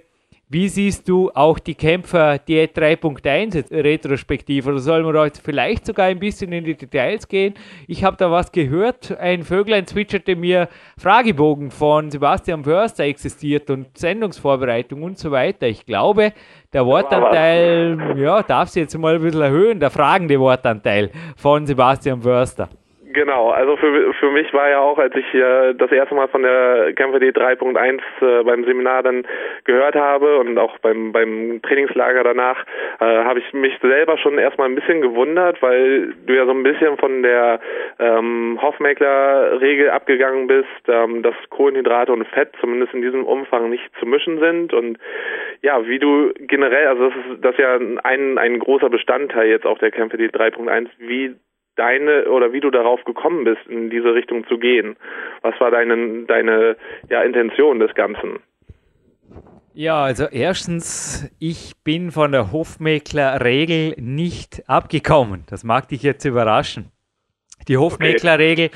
wie 0.50 0.68
siehst 0.68 1.06
du 1.08 1.30
auch 1.34 1.58
die 1.58 1.74
Kämpfer 1.74 2.38
Diät 2.38 2.76
3.1 2.76 3.70
retrospektiv? 3.70 4.66
Oder 4.66 4.78
sollen 4.78 5.04
wir 5.04 5.18
heute 5.20 5.42
vielleicht 5.42 5.84
sogar 5.84 6.06
ein 6.06 6.18
bisschen 6.18 6.52
in 6.52 6.64
die 6.64 6.74
Details 6.74 7.28
gehen? 7.28 7.52
Ich 7.86 8.02
habe 8.02 8.16
da 8.16 8.30
was 8.30 8.50
gehört. 8.50 9.16
Ein 9.18 9.42
Vöglein 9.42 9.86
zwitscherte 9.86 10.36
mir 10.36 10.68
Fragebogen 10.96 11.70
von 11.70 12.10
Sebastian 12.10 12.64
Förster 12.64 13.04
existiert 13.04 13.68
und 13.68 13.98
Sendungsvorbereitung 13.98 15.02
und 15.02 15.18
so 15.18 15.30
weiter. 15.30 15.66
Ich 15.66 15.84
glaube, 15.84 16.32
der 16.72 16.86
Wortanteil, 16.86 18.16
ja, 18.16 18.42
darf 18.42 18.70
sich 18.70 18.84
jetzt 18.84 18.96
mal 18.96 19.16
ein 19.16 19.22
bisschen 19.22 19.42
erhöhen, 19.42 19.80
der 19.80 19.90
fragende 19.90 20.40
Wortanteil 20.40 21.10
von 21.36 21.66
Sebastian 21.66 22.22
Förster. 22.22 22.70
Genau, 23.18 23.50
also 23.50 23.76
für, 23.76 24.14
für 24.14 24.30
mich 24.30 24.54
war 24.54 24.70
ja 24.70 24.78
auch, 24.78 24.96
als 24.96 25.12
ich 25.16 25.34
äh, 25.34 25.74
das 25.74 25.90
erste 25.90 26.14
Mal 26.14 26.28
von 26.28 26.42
der 26.44 26.92
KmpfD 26.94 27.30
3.1 27.30 27.98
äh, 28.20 28.44
beim 28.44 28.62
Seminar 28.62 29.02
dann 29.02 29.26
gehört 29.64 29.96
habe 29.96 30.38
und 30.38 30.56
auch 30.56 30.78
beim, 30.78 31.10
beim 31.10 31.60
Trainingslager 31.62 32.22
danach, 32.22 32.64
äh, 33.00 33.04
habe 33.04 33.40
ich 33.40 33.52
mich 33.52 33.76
selber 33.82 34.18
schon 34.18 34.38
erstmal 34.38 34.68
ein 34.68 34.76
bisschen 34.76 35.00
gewundert, 35.00 35.60
weil 35.62 36.14
du 36.26 36.32
ja 36.32 36.44
so 36.44 36.52
ein 36.52 36.62
bisschen 36.62 36.96
von 36.96 37.24
der 37.24 37.58
ähm, 37.98 38.56
Hoffmäkler-Regel 38.62 39.90
abgegangen 39.90 40.46
bist, 40.46 40.68
ähm, 40.86 41.24
dass 41.24 41.34
Kohlenhydrate 41.50 42.12
und 42.12 42.24
Fett 42.28 42.52
zumindest 42.60 42.94
in 42.94 43.02
diesem 43.02 43.24
Umfang 43.24 43.68
nicht 43.68 43.90
zu 43.98 44.06
mischen 44.06 44.38
sind 44.38 44.72
und 44.72 44.96
ja, 45.62 45.84
wie 45.88 45.98
du 45.98 46.32
generell, 46.38 46.86
also 46.86 47.08
das 47.08 47.16
ist 47.16 47.44
das 47.44 47.52
ist 47.54 47.58
ja 47.58 47.80
ein, 48.04 48.38
ein 48.38 48.60
großer 48.60 48.88
Bestandteil 48.88 49.48
jetzt 49.48 49.66
auch 49.66 49.78
der 49.78 49.90
KmpfD 49.90 50.26
3.1, 50.26 50.86
wie 50.98 51.34
deine 51.78 52.28
oder 52.30 52.52
wie 52.52 52.60
du 52.60 52.70
darauf 52.70 53.04
gekommen 53.04 53.44
bist, 53.44 53.66
in 53.68 53.90
diese 53.90 54.14
Richtung 54.14 54.46
zu 54.48 54.58
gehen. 54.58 54.96
Was 55.42 55.58
war 55.60 55.70
deine, 55.70 56.24
deine 56.26 56.76
ja, 57.08 57.22
Intention 57.22 57.78
des 57.78 57.94
Ganzen? 57.94 58.40
Ja, 59.72 60.02
also 60.02 60.26
erstens, 60.30 61.30
ich 61.38 61.74
bin 61.84 62.10
von 62.10 62.32
der 62.32 62.50
Hofmäklerregel 62.50 63.94
nicht 63.98 64.68
abgekommen. 64.68 65.44
Das 65.48 65.62
mag 65.62 65.88
dich 65.88 66.02
jetzt 66.02 66.24
überraschen. 66.24 66.90
Die 67.68 67.76
Hofmäklerregel, 67.76 68.70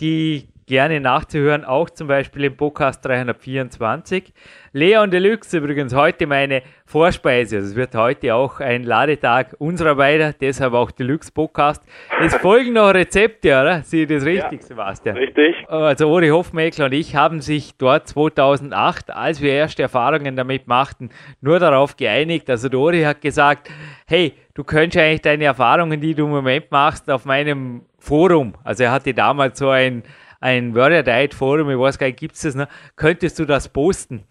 die 0.00 0.48
gerne 0.68 1.00
nachzuhören, 1.00 1.64
auch 1.64 1.90
zum 1.90 2.08
Beispiel 2.08 2.44
im 2.44 2.56
Podcast 2.56 3.04
324. 3.04 4.32
Leon 4.72 5.10
Deluxe 5.10 5.56
übrigens 5.56 5.94
heute 5.94 6.26
meine 6.26 6.62
Vorspeise. 6.84 7.56
Also 7.56 7.70
es 7.70 7.74
wird 7.74 7.94
heute 7.94 8.34
auch 8.34 8.60
ein 8.60 8.84
Ladetag 8.84 9.56
unserer 9.58 9.94
beiden, 9.94 10.34
deshalb 10.40 10.74
auch 10.74 10.90
Deluxe 10.90 11.32
Podcast. 11.32 11.82
Es 12.22 12.34
folgen 12.42 12.74
noch 12.74 12.92
Rezepte, 12.92 13.48
oder? 13.48 13.82
Sieh 13.82 14.06
das 14.06 14.24
richtig, 14.26 14.60
ja, 14.60 14.66
Sebastian? 14.66 15.16
Richtig. 15.16 15.56
Also 15.68 16.12
Uri 16.12 16.28
Hofmäkler 16.28 16.84
und 16.84 16.92
ich 16.92 17.16
haben 17.16 17.40
sich 17.40 17.76
dort 17.78 18.06
2008, 18.06 19.10
als 19.10 19.40
wir 19.40 19.52
erste 19.52 19.82
Erfahrungen 19.82 20.36
damit 20.36 20.68
machten, 20.68 21.08
nur 21.40 21.58
darauf 21.58 21.96
geeinigt. 21.96 22.48
Also 22.50 22.68
der 22.68 22.78
Uri 22.78 23.02
hat 23.02 23.22
gesagt, 23.22 23.70
hey, 24.06 24.34
du 24.52 24.64
könntest 24.64 25.02
eigentlich 25.02 25.22
deine 25.22 25.44
Erfahrungen, 25.44 25.98
die 25.98 26.14
du 26.14 26.26
im 26.26 26.30
Moment 26.30 26.70
machst, 26.70 27.10
auf 27.10 27.24
meinem 27.24 27.82
Forum, 27.98 28.54
also 28.64 28.84
er 28.84 28.92
hatte 28.92 29.12
damals 29.12 29.58
so 29.58 29.70
ein 29.70 30.02
ein 30.40 30.74
Warrior 30.74 31.02
Diet 31.02 31.34
Forum, 31.34 31.70
ich 31.70 31.78
weiß 31.78 31.98
gar 31.98 32.06
nicht, 32.06 32.18
gibt 32.18 32.34
es 32.34 32.42
das 32.42 32.54
noch, 32.54 32.68
könntest 32.96 33.38
du 33.38 33.44
das 33.44 33.68
posten? 33.68 34.24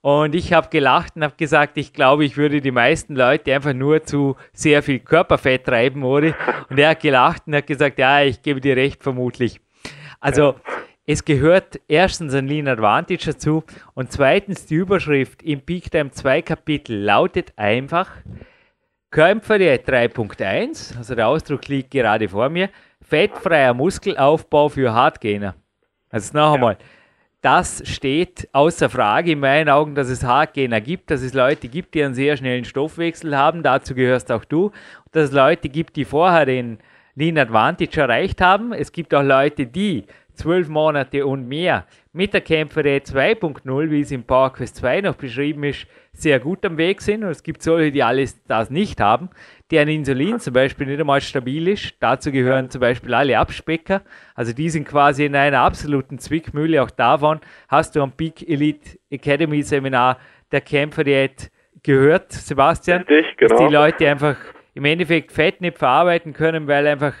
Und 0.00 0.34
ich 0.34 0.52
habe 0.52 0.68
gelacht 0.68 1.16
und 1.16 1.24
habe 1.24 1.34
gesagt, 1.36 1.76
ich 1.76 1.92
glaube, 1.92 2.24
ich 2.24 2.36
würde 2.36 2.60
die 2.60 2.70
meisten 2.70 3.16
Leute 3.16 3.54
einfach 3.54 3.72
nur 3.72 4.04
zu 4.04 4.36
sehr 4.52 4.82
viel 4.82 5.00
Körperfett 5.00 5.64
treiben, 5.64 6.04
oder? 6.04 6.34
Und 6.70 6.78
er 6.78 6.90
hat 6.90 7.00
gelacht 7.00 7.42
und 7.46 7.56
hat 7.56 7.66
gesagt, 7.66 7.98
ja, 7.98 8.22
ich 8.22 8.42
gebe 8.42 8.60
dir 8.60 8.76
recht, 8.76 9.02
vermutlich. 9.02 9.60
Also, 10.20 10.54
es 11.04 11.24
gehört 11.24 11.80
erstens 11.88 12.34
ein 12.34 12.46
Lean 12.46 12.68
Advantage 12.68 13.32
dazu 13.32 13.64
und 13.94 14.12
zweitens 14.12 14.66
die 14.66 14.74
Überschrift 14.74 15.42
im 15.42 15.62
Peak 15.62 15.90
Time 15.90 16.10
2 16.10 16.42
Kapitel 16.42 16.96
lautet 17.02 17.52
einfach 17.56 18.10
Kämpferdiät 19.10 19.88
3.1, 19.88 20.98
also 20.98 21.14
der 21.14 21.28
Ausdruck 21.28 21.66
liegt 21.68 21.92
gerade 21.92 22.28
vor 22.28 22.50
mir, 22.50 22.68
fettfreier 23.08 23.74
Muskelaufbau 23.74 24.68
für 24.68 24.92
Hardgainer. 24.92 25.54
Also 26.10 26.36
noch 26.36 26.54
einmal, 26.54 26.74
ja. 26.74 26.78
das 27.40 27.82
steht 27.86 28.48
außer 28.52 28.90
Frage 28.90 29.32
in 29.32 29.40
meinen 29.40 29.68
Augen, 29.68 29.94
dass 29.94 30.08
es 30.08 30.24
Hardgainer 30.24 30.80
gibt, 30.80 31.10
dass 31.10 31.22
es 31.22 31.32
Leute 31.32 31.68
gibt, 31.68 31.94
die 31.94 32.04
einen 32.04 32.14
sehr 32.14 32.36
schnellen 32.36 32.64
Stoffwechsel 32.64 33.36
haben, 33.36 33.62
dazu 33.62 33.94
gehörst 33.94 34.30
auch 34.30 34.44
du, 34.44 34.72
dass 35.12 35.24
es 35.24 35.32
Leute 35.32 35.68
gibt, 35.68 35.96
die 35.96 36.04
vorher 36.04 36.44
den 36.44 36.78
Lean 37.14 37.38
Advantage 37.38 38.00
erreicht 38.00 38.40
haben. 38.40 38.72
Es 38.72 38.92
gibt 38.92 39.14
auch 39.14 39.22
Leute, 39.22 39.66
die 39.66 40.04
zwölf 40.34 40.68
Monate 40.68 41.26
und 41.26 41.48
mehr 41.48 41.86
mit 42.18 42.34
der 42.34 42.40
Kämpferei 42.40 42.96
2.0, 42.96 43.90
wie 43.92 44.00
es 44.00 44.10
im 44.10 44.24
PowerQuest 44.24 44.74
2 44.74 45.02
noch 45.02 45.14
beschrieben 45.14 45.62
ist, 45.62 45.86
sehr 46.12 46.40
gut 46.40 46.64
am 46.66 46.76
Weg 46.76 47.00
sind. 47.00 47.22
Und 47.22 47.30
es 47.30 47.44
gibt 47.44 47.62
solche, 47.62 47.92
die 47.92 48.02
alles 48.02 48.42
das 48.42 48.70
nicht 48.70 49.00
haben, 49.00 49.30
deren 49.70 49.86
Insulin 49.86 50.40
zum 50.40 50.52
Beispiel 50.52 50.88
nicht 50.88 50.98
einmal 50.98 51.20
stabil 51.20 51.68
ist. 51.68 51.94
Dazu 52.00 52.32
gehören 52.32 52.70
zum 52.70 52.80
Beispiel 52.80 53.14
alle 53.14 53.38
Abspecker. 53.38 54.02
Also 54.34 54.52
die 54.52 54.68
sind 54.68 54.88
quasi 54.88 55.26
in 55.26 55.36
einer 55.36 55.60
absoluten 55.60 56.18
Zwickmühle. 56.18 56.82
Auch 56.82 56.90
davon 56.90 57.38
hast 57.68 57.94
du 57.94 58.02
am 58.02 58.10
Big 58.10 58.48
Elite 58.48 58.98
Academy 59.10 59.62
Seminar 59.62 60.18
der 60.50 60.62
Kämpferdiät 60.62 61.52
gehört, 61.84 62.32
Sebastian. 62.32 63.02
Richtig, 63.02 63.36
genau. 63.36 63.54
Dass 63.54 63.64
die 63.64 63.72
Leute 63.72 64.08
einfach 64.10 64.36
im 64.74 64.84
Endeffekt 64.86 65.30
Fett 65.30 65.60
nicht 65.60 65.78
verarbeiten 65.78 66.32
können, 66.32 66.66
weil 66.66 66.84
einfach 66.88 67.14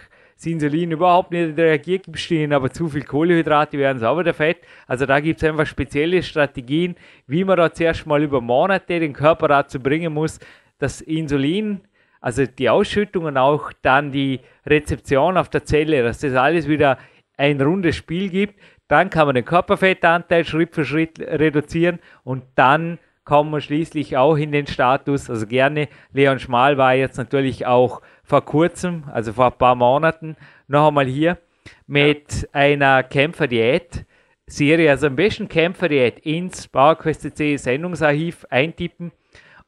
Insulin 0.46 0.92
überhaupt 0.92 1.32
nicht 1.32 1.58
reagiert, 1.58 2.04
gibst 2.04 2.30
du 2.30 2.34
ihnen 2.34 2.52
aber 2.52 2.70
zu 2.70 2.88
viel 2.88 3.02
Kohlenhydrate, 3.02 3.76
werden 3.76 3.98
sauber 3.98 4.22
der 4.22 4.34
Fett. 4.34 4.58
Also 4.86 5.04
da 5.04 5.20
gibt 5.20 5.42
es 5.42 5.48
einfach 5.48 5.66
spezielle 5.66 6.22
Strategien, 6.22 6.94
wie 7.26 7.44
man 7.44 7.56
da 7.56 7.72
zuerst 7.72 8.06
mal 8.06 8.22
über 8.22 8.40
Monate 8.40 9.00
den 9.00 9.12
Körper 9.12 9.48
dazu 9.48 9.80
bringen 9.80 10.12
muss, 10.12 10.38
das 10.78 11.00
Insulin, 11.00 11.80
also 12.20 12.46
die 12.46 12.70
Ausschüttung 12.70 13.24
und 13.24 13.36
auch 13.36 13.72
dann 13.82 14.12
die 14.12 14.40
Rezeption 14.66 15.36
auf 15.36 15.48
der 15.48 15.64
Zelle, 15.64 16.02
dass 16.02 16.20
das 16.20 16.34
alles 16.34 16.68
wieder 16.68 16.98
ein 17.36 17.60
rundes 17.60 17.96
Spiel 17.96 18.28
gibt. 18.28 18.60
Dann 18.88 19.10
kann 19.10 19.26
man 19.26 19.34
den 19.34 19.44
Körperfettanteil 19.44 20.44
Schritt 20.44 20.74
für 20.74 20.84
Schritt 20.84 21.20
reduzieren 21.20 21.98
und 22.24 22.44
dann 22.54 22.98
kommen 23.24 23.50
wir 23.50 23.60
schließlich 23.60 24.16
auch 24.16 24.36
in 24.36 24.52
den 24.52 24.66
Status, 24.66 25.28
also 25.28 25.46
gerne, 25.46 25.88
Leon 26.14 26.38
Schmal 26.38 26.78
war 26.78 26.94
jetzt 26.94 27.18
natürlich 27.18 27.66
auch 27.66 28.00
vor 28.28 28.44
kurzem, 28.44 29.04
also 29.10 29.32
vor 29.32 29.46
ein 29.46 29.58
paar 29.58 29.74
Monaten, 29.74 30.36
noch 30.66 30.88
einmal 30.88 31.06
hier 31.06 31.38
mit 31.86 32.46
einer 32.52 33.02
Kämpferdiät-Serie, 33.02 34.90
also 34.90 35.06
am 35.06 35.16
besten 35.16 35.48
Kämpferdiät 35.48 36.18
ins 36.20 36.68
PowerQuest 36.68 37.34
C 37.36 37.56
Sendungsarchiv 37.56 38.44
eintippen 38.50 39.12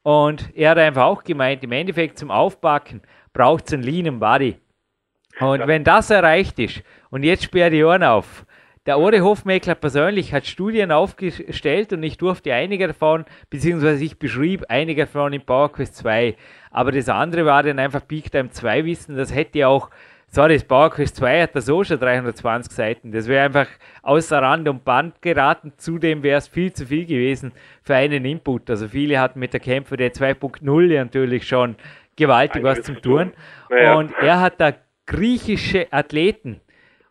und 0.03 0.55
er 0.55 0.71
hat 0.71 0.77
einfach 0.77 1.05
auch 1.05 1.23
gemeint, 1.23 1.63
im 1.63 1.71
Endeffekt 1.71 2.19
zum 2.19 2.29
Aufbacken 2.29 3.01
braucht 3.33 3.65
es 3.65 3.73
einen 3.73 3.81
Lean 3.81 4.19
Body. 4.19 4.57
Und 5.39 5.61
ja. 5.61 5.67
wenn 5.67 5.83
das 5.83 6.11
erreicht 6.11 6.59
ist, 6.59 6.83
und 7.09 7.23
jetzt 7.23 7.43
sperr 7.43 7.71
die 7.71 7.83
Ohren 7.83 8.03
auf, 8.03 8.45
der 8.87 8.97
Ore 8.97 9.21
Hofmeckler 9.21 9.75
persönlich 9.75 10.33
hat 10.33 10.47
Studien 10.47 10.91
aufgestellt 10.91 11.93
und 11.93 12.01
ich 12.01 12.17
durfte 12.17 12.53
einige 12.53 12.87
davon, 12.87 13.25
beziehungsweise 13.49 14.03
ich 14.03 14.17
beschrieb 14.17 14.65
einige 14.69 15.01
davon 15.05 15.33
in 15.33 15.41
PowerQuest 15.41 15.95
2. 15.97 16.35
Aber 16.71 16.91
das 16.91 17.07
andere 17.07 17.45
war 17.45 17.61
dann 17.61 17.77
einfach 17.77 18.07
Peak 18.07 18.31
Time 18.31 18.49
2 18.49 18.85
Wissen. 18.85 19.15
Das 19.15 19.35
hätte 19.35 19.67
auch, 19.67 19.91
sorry, 20.27 20.55
das 20.55 20.63
PowerQuest 20.63 21.15
2 21.17 21.43
hat 21.43 21.55
da 21.55 21.61
so 21.61 21.83
schon 21.83 21.99
320 21.99 22.73
Seiten. 22.73 23.11
Das 23.11 23.27
wäre 23.27 23.45
einfach 23.45 23.67
außer 24.01 24.41
Rand 24.41 24.67
und 24.67 24.83
Band 24.83 25.21
geraten. 25.21 25.73
Zudem 25.77 26.23
wäre 26.23 26.39
es 26.39 26.47
viel 26.47 26.73
zu 26.73 26.87
viel 26.87 27.05
gewesen 27.05 27.51
für 27.83 27.93
einen 27.95 28.25
Input. 28.25 28.67
Also 28.67 28.87
viele 28.87 29.19
hatten 29.19 29.39
mit 29.39 29.53
der 29.53 29.59
Kämpfer 29.59 29.95
der 29.95 30.11
2.0 30.11 30.95
natürlich 30.95 31.47
schon 31.47 31.75
gewaltig 32.15 32.63
was 32.63 32.81
zum 32.81 32.99
tun. 32.99 33.31
Naja. 33.69 33.93
Und 33.93 34.11
er 34.19 34.39
hat 34.39 34.59
da 34.59 34.73
griechische 35.05 35.85
Athleten 35.91 36.61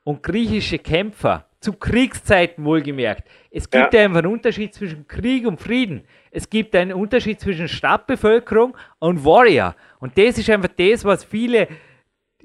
und 0.02 0.24
griechische 0.24 0.80
Kämpfer 0.80 1.46
zu 1.60 1.74
Kriegszeiten 1.74 2.64
wohlgemerkt. 2.64 3.28
Es 3.50 3.68
gibt 3.68 3.92
ja. 3.92 4.00
einfach 4.00 4.18
einen 4.18 4.32
Unterschied 4.32 4.74
zwischen 4.74 5.06
Krieg 5.06 5.46
und 5.46 5.60
Frieden. 5.60 6.04
Es 6.30 6.48
gibt 6.48 6.74
einen 6.74 6.92
Unterschied 6.92 7.38
zwischen 7.38 7.68
Stadtbevölkerung 7.68 8.76
und 8.98 9.24
Warrior. 9.24 9.76
Und 9.98 10.16
das 10.16 10.38
ist 10.38 10.48
einfach 10.48 10.70
das, 10.76 11.04
was 11.04 11.22
viele 11.24 11.68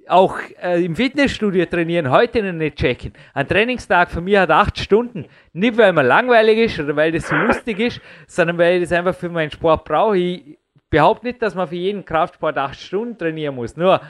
auch 0.08 0.38
äh, 0.62 0.84
im 0.84 0.95
Fitnessstudio 0.95 1.65
trainieren, 1.65 2.12
heute 2.12 2.43
noch 2.43 2.54
nicht 2.54 2.78
checken. 2.78 3.13
Ein 3.34 3.47
Trainingstag 3.47 4.12
von 4.12 4.23
mir 4.23 4.41
hat 4.41 4.51
acht 4.51 4.78
Stunden. 4.78 5.25
Nicht, 5.54 5.78
weil 5.78 5.93
mir 5.93 6.04
langweilig 6.04 6.60
ist 6.60 6.80
oder 6.80 6.95
weil 6.95 7.12
das 7.12 7.28
so 7.28 7.36
lustig 7.36 7.80
ist, 7.80 8.01
sondern 8.28 8.58
weil 8.58 8.75
ich 8.75 8.89
das 8.89 8.91
einfach 8.91 9.15
für 9.15 9.30
meinen 9.30 9.49
Sport 9.49 9.86
brauche. 9.86 10.17
Ich 10.17 10.60
behaupte 10.89 11.25
nicht, 11.28 11.41
dass 11.41 11.56
man 11.56 11.67
für 11.67 11.75
jeden 11.75 12.06
Kraftsport 12.06 12.58
acht 12.58 12.80
Stunden 12.80 13.17
trainieren 13.17 13.56
muss. 13.56 13.75
Nur, 13.75 14.01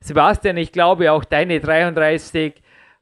Sebastian, 0.00 0.56
ich 0.56 0.72
glaube 0.72 1.10
auch 1.10 1.24
deine 1.24 1.60
33 1.60 2.54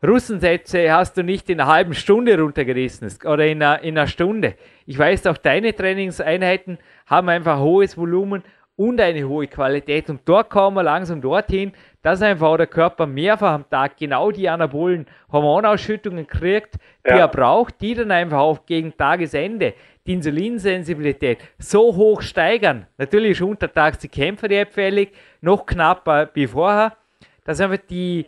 Russensätze 0.07 0.93
hast 0.93 1.17
du 1.17 1.25
nicht 1.25 1.51
in 1.51 1.61
einer 1.61 1.71
halben 1.71 1.93
Stunde 1.93 2.39
runtergerissen 2.39 3.11
oder 3.25 3.47
in 3.47 3.63
einer, 3.63 3.83
in 3.83 3.99
einer 3.99 4.07
Stunde. 4.07 4.55
Ich 4.87 4.97
weiß 4.97 5.27
auch, 5.27 5.37
deine 5.37 5.75
Trainingseinheiten 5.75 6.79
haben 7.07 7.29
einfach 7.29 7.59
hohes 7.59 7.97
Volumen 7.97 8.45
und 8.77 9.01
eine 9.01 9.29
hohe 9.29 9.49
Qualität. 9.49 10.09
Und 10.09 10.21
dort 10.25 10.51
kommen 10.51 10.77
wir 10.77 10.85
langsam 10.85 11.21
dorthin, 11.21 11.73
dass 12.01 12.23
einfach 12.23 12.57
der 12.57 12.69
Körper 12.69 13.09
mehrfach 13.09 13.55
am 13.55 13.69
Tag 13.69 13.97
genau 13.97 14.31
die 14.31 14.49
anabolen 14.49 15.07
Hormonausschüttungen 15.33 16.29
kriegt, 16.29 16.77
die 17.05 17.11
ja. 17.11 17.19
er 17.19 17.29
braucht, 17.29 17.81
die 17.81 17.95
dann 17.95 18.13
einfach 18.13 18.39
auch 18.39 18.67
gegen 18.67 18.97
Tagesende 18.97 19.75
die 20.07 20.13
Insulinsensibilität 20.13 21.39
so 21.59 21.97
hoch 21.97 22.23
steigern. 22.23 22.87
Natürlich 22.99 23.33
ist 23.33 23.41
untertags 23.41 23.99
die 23.99 24.09
Kämpferdiät 24.09 24.71
fällig, 24.71 25.13
noch 25.41 25.67
knapper 25.67 26.31
wie 26.35 26.47
vorher, 26.47 26.97
dass 27.45 27.61
einfach 27.61 27.85
die 27.91 28.27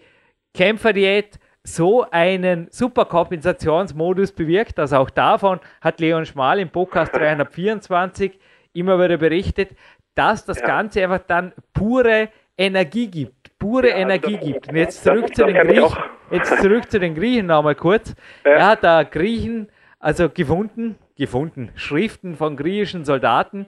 Kämpferdiät 0.52 1.38
so 1.74 2.06
einen 2.10 2.68
super 2.70 3.04
Kompensationsmodus 3.04 4.32
bewirkt. 4.32 4.78
Also 4.78 4.96
auch 4.96 5.10
davon 5.10 5.60
hat 5.80 6.00
Leon 6.00 6.26
Schmal 6.26 6.58
im 6.58 6.68
Podcast 6.68 7.14
324 7.14 8.38
immer 8.72 9.02
wieder 9.02 9.16
berichtet, 9.16 9.70
dass 10.14 10.44
das 10.44 10.60
ja. 10.60 10.66
Ganze 10.66 11.02
einfach 11.02 11.20
dann 11.26 11.52
pure 11.72 12.28
Energie 12.56 13.08
gibt. 13.08 13.58
Pure 13.58 13.90
ja, 13.90 13.96
Energie 13.96 14.36
das, 14.36 14.44
gibt. 14.44 14.68
Und 14.68 14.76
jetzt 14.76 15.04
zurück, 15.04 15.34
zu 15.34 15.44
den, 15.44 15.54
Griechen, 15.54 15.98
jetzt 16.30 16.62
zurück 16.62 16.90
zu 16.90 16.98
den 16.98 17.14
Griechen 17.14 17.46
nochmal 17.46 17.74
kurz. 17.74 18.14
Ja. 18.44 18.50
Er 18.50 18.66
hat 18.66 18.84
da 18.84 19.02
Griechen, 19.02 19.68
also 19.98 20.28
gefunden, 20.28 20.96
gefunden, 21.16 21.70
Schriften 21.74 22.36
von 22.36 22.56
griechischen 22.56 23.04
Soldaten, 23.04 23.66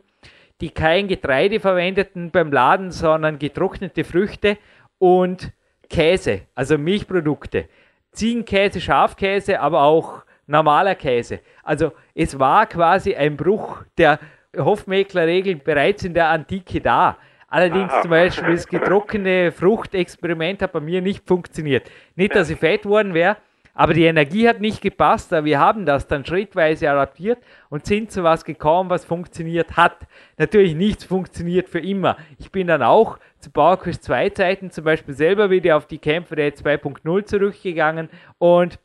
die 0.61 0.71
kein 0.71 1.09
Getreide 1.09 1.61
verwendeten 1.61 2.31
beim 2.31 2.53
Laden, 2.53 2.91
sondern 2.91 3.39
getrocknete 3.39 4.05
Früchte 4.05 4.57
und 4.99 5.53
Käse, 5.91 6.43
also 6.55 6.79
Milchprodukte. 6.79 7.67
Ziegenkäse, 8.13 8.81
Schafkäse, 8.81 9.61
aber 9.61 9.83
auch 9.83 10.23
normaler 10.47 10.95
Käse. 10.95 11.41
Also 11.63 11.93
es 12.15 12.39
war 12.39 12.67
quasi 12.67 13.15
ein 13.15 13.37
Bruch 13.37 13.83
der 13.97 14.19
Hofmeckler-Regeln 14.57 15.63
bereits 15.65 16.05
in 16.05 16.15
der 16.15 16.29
Antike 16.29 16.81
da. 16.81 17.17
Allerdings 17.49 17.93
zum 18.01 18.11
Beispiel 18.11 18.55
das 18.55 18.67
getrocknete 18.67 19.53
Fruchtexperiment 19.53 20.63
hat 20.63 20.73
bei 20.73 20.81
mir 20.81 21.03
nicht 21.03 21.27
funktioniert. 21.27 21.91
Nicht, 22.17 22.35
dass 22.35 22.49
ich 22.51 22.59
fett 22.59 22.87
worden 22.87 23.13
wäre, 23.15 23.37
aber 23.75 23.95
die 23.95 24.05
Energie 24.05 24.49
hat 24.49 24.61
nicht 24.61 24.81
gepasst. 24.81 25.33
Aber 25.33 25.45
wir 25.45 25.59
haben 25.59 25.87
das 25.87 26.07
dann 26.07 26.25
schrittweise 26.25 26.91
adaptiert 26.91 27.39
und 27.71 27.87
sind 27.87 28.11
zu 28.11 28.23
was 28.23 28.45
gekommen, 28.45 28.91
was 28.91 29.05
funktioniert 29.05 29.77
hat. 29.77 30.07
Natürlich 30.37 30.75
nichts 30.75 31.05
funktioniert 31.05 31.69
für 31.69 31.81
immer. 31.81 32.17
Ich 32.39 32.51
bin 32.51 32.67
dann 32.67 32.83
auch 32.83 33.19
zu 33.39 33.51
PowerQuest 33.51 34.05
2 34.05 34.31
Zeiten 34.31 34.71
zum 34.71 34.85
Beispiel 34.85 35.15
selber 35.15 35.51
wieder 35.51 35.77
auf 35.77 35.87
die 35.87 35.99
Kämpfe 35.99 36.37
der 36.37 36.55
2.0 36.55 37.25
zurückgegangen 37.25 38.09
und 38.39 38.79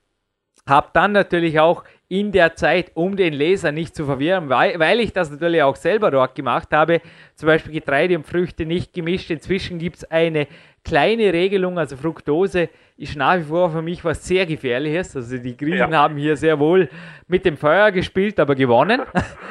habe 0.67 0.89
dann 0.93 1.13
natürlich 1.13 1.59
auch 1.59 1.83
in 2.09 2.31
der 2.31 2.55
Zeit, 2.55 2.91
um 2.93 3.15
den 3.15 3.33
Leser 3.33 3.71
nicht 3.71 3.95
zu 3.95 4.05
verwirren, 4.05 4.49
weil, 4.49 4.79
weil 4.79 4.99
ich 4.99 5.13
das 5.13 5.29
natürlich 5.29 5.61
auch 5.61 5.75
selber 5.75 6.11
dort 6.11 6.35
gemacht 6.35 6.69
habe, 6.71 7.01
zum 7.35 7.47
Beispiel 7.47 7.73
Getreide 7.73 8.15
und 8.17 8.25
Früchte 8.25 8.65
nicht 8.65 8.93
gemischt. 8.93 9.29
Inzwischen 9.29 9.79
gibt 9.79 9.97
es 9.97 10.11
eine 10.11 10.47
kleine 10.83 11.33
Regelung, 11.33 11.77
also 11.77 11.97
Fructose 11.97 12.69
ist 12.97 13.15
nach 13.15 13.37
wie 13.37 13.43
vor 13.43 13.69
für 13.69 13.81
mich 13.81 14.03
was 14.03 14.27
sehr 14.27 14.45
Gefährliches. 14.45 15.15
Also 15.15 15.37
die 15.37 15.55
Griechen 15.55 15.91
ja. 15.91 15.97
haben 15.97 16.17
hier 16.17 16.35
sehr 16.35 16.59
wohl 16.59 16.89
mit 17.27 17.45
dem 17.45 17.55
Feuer 17.55 17.91
gespielt, 17.91 18.39
aber 18.39 18.55
gewonnen. 18.55 19.01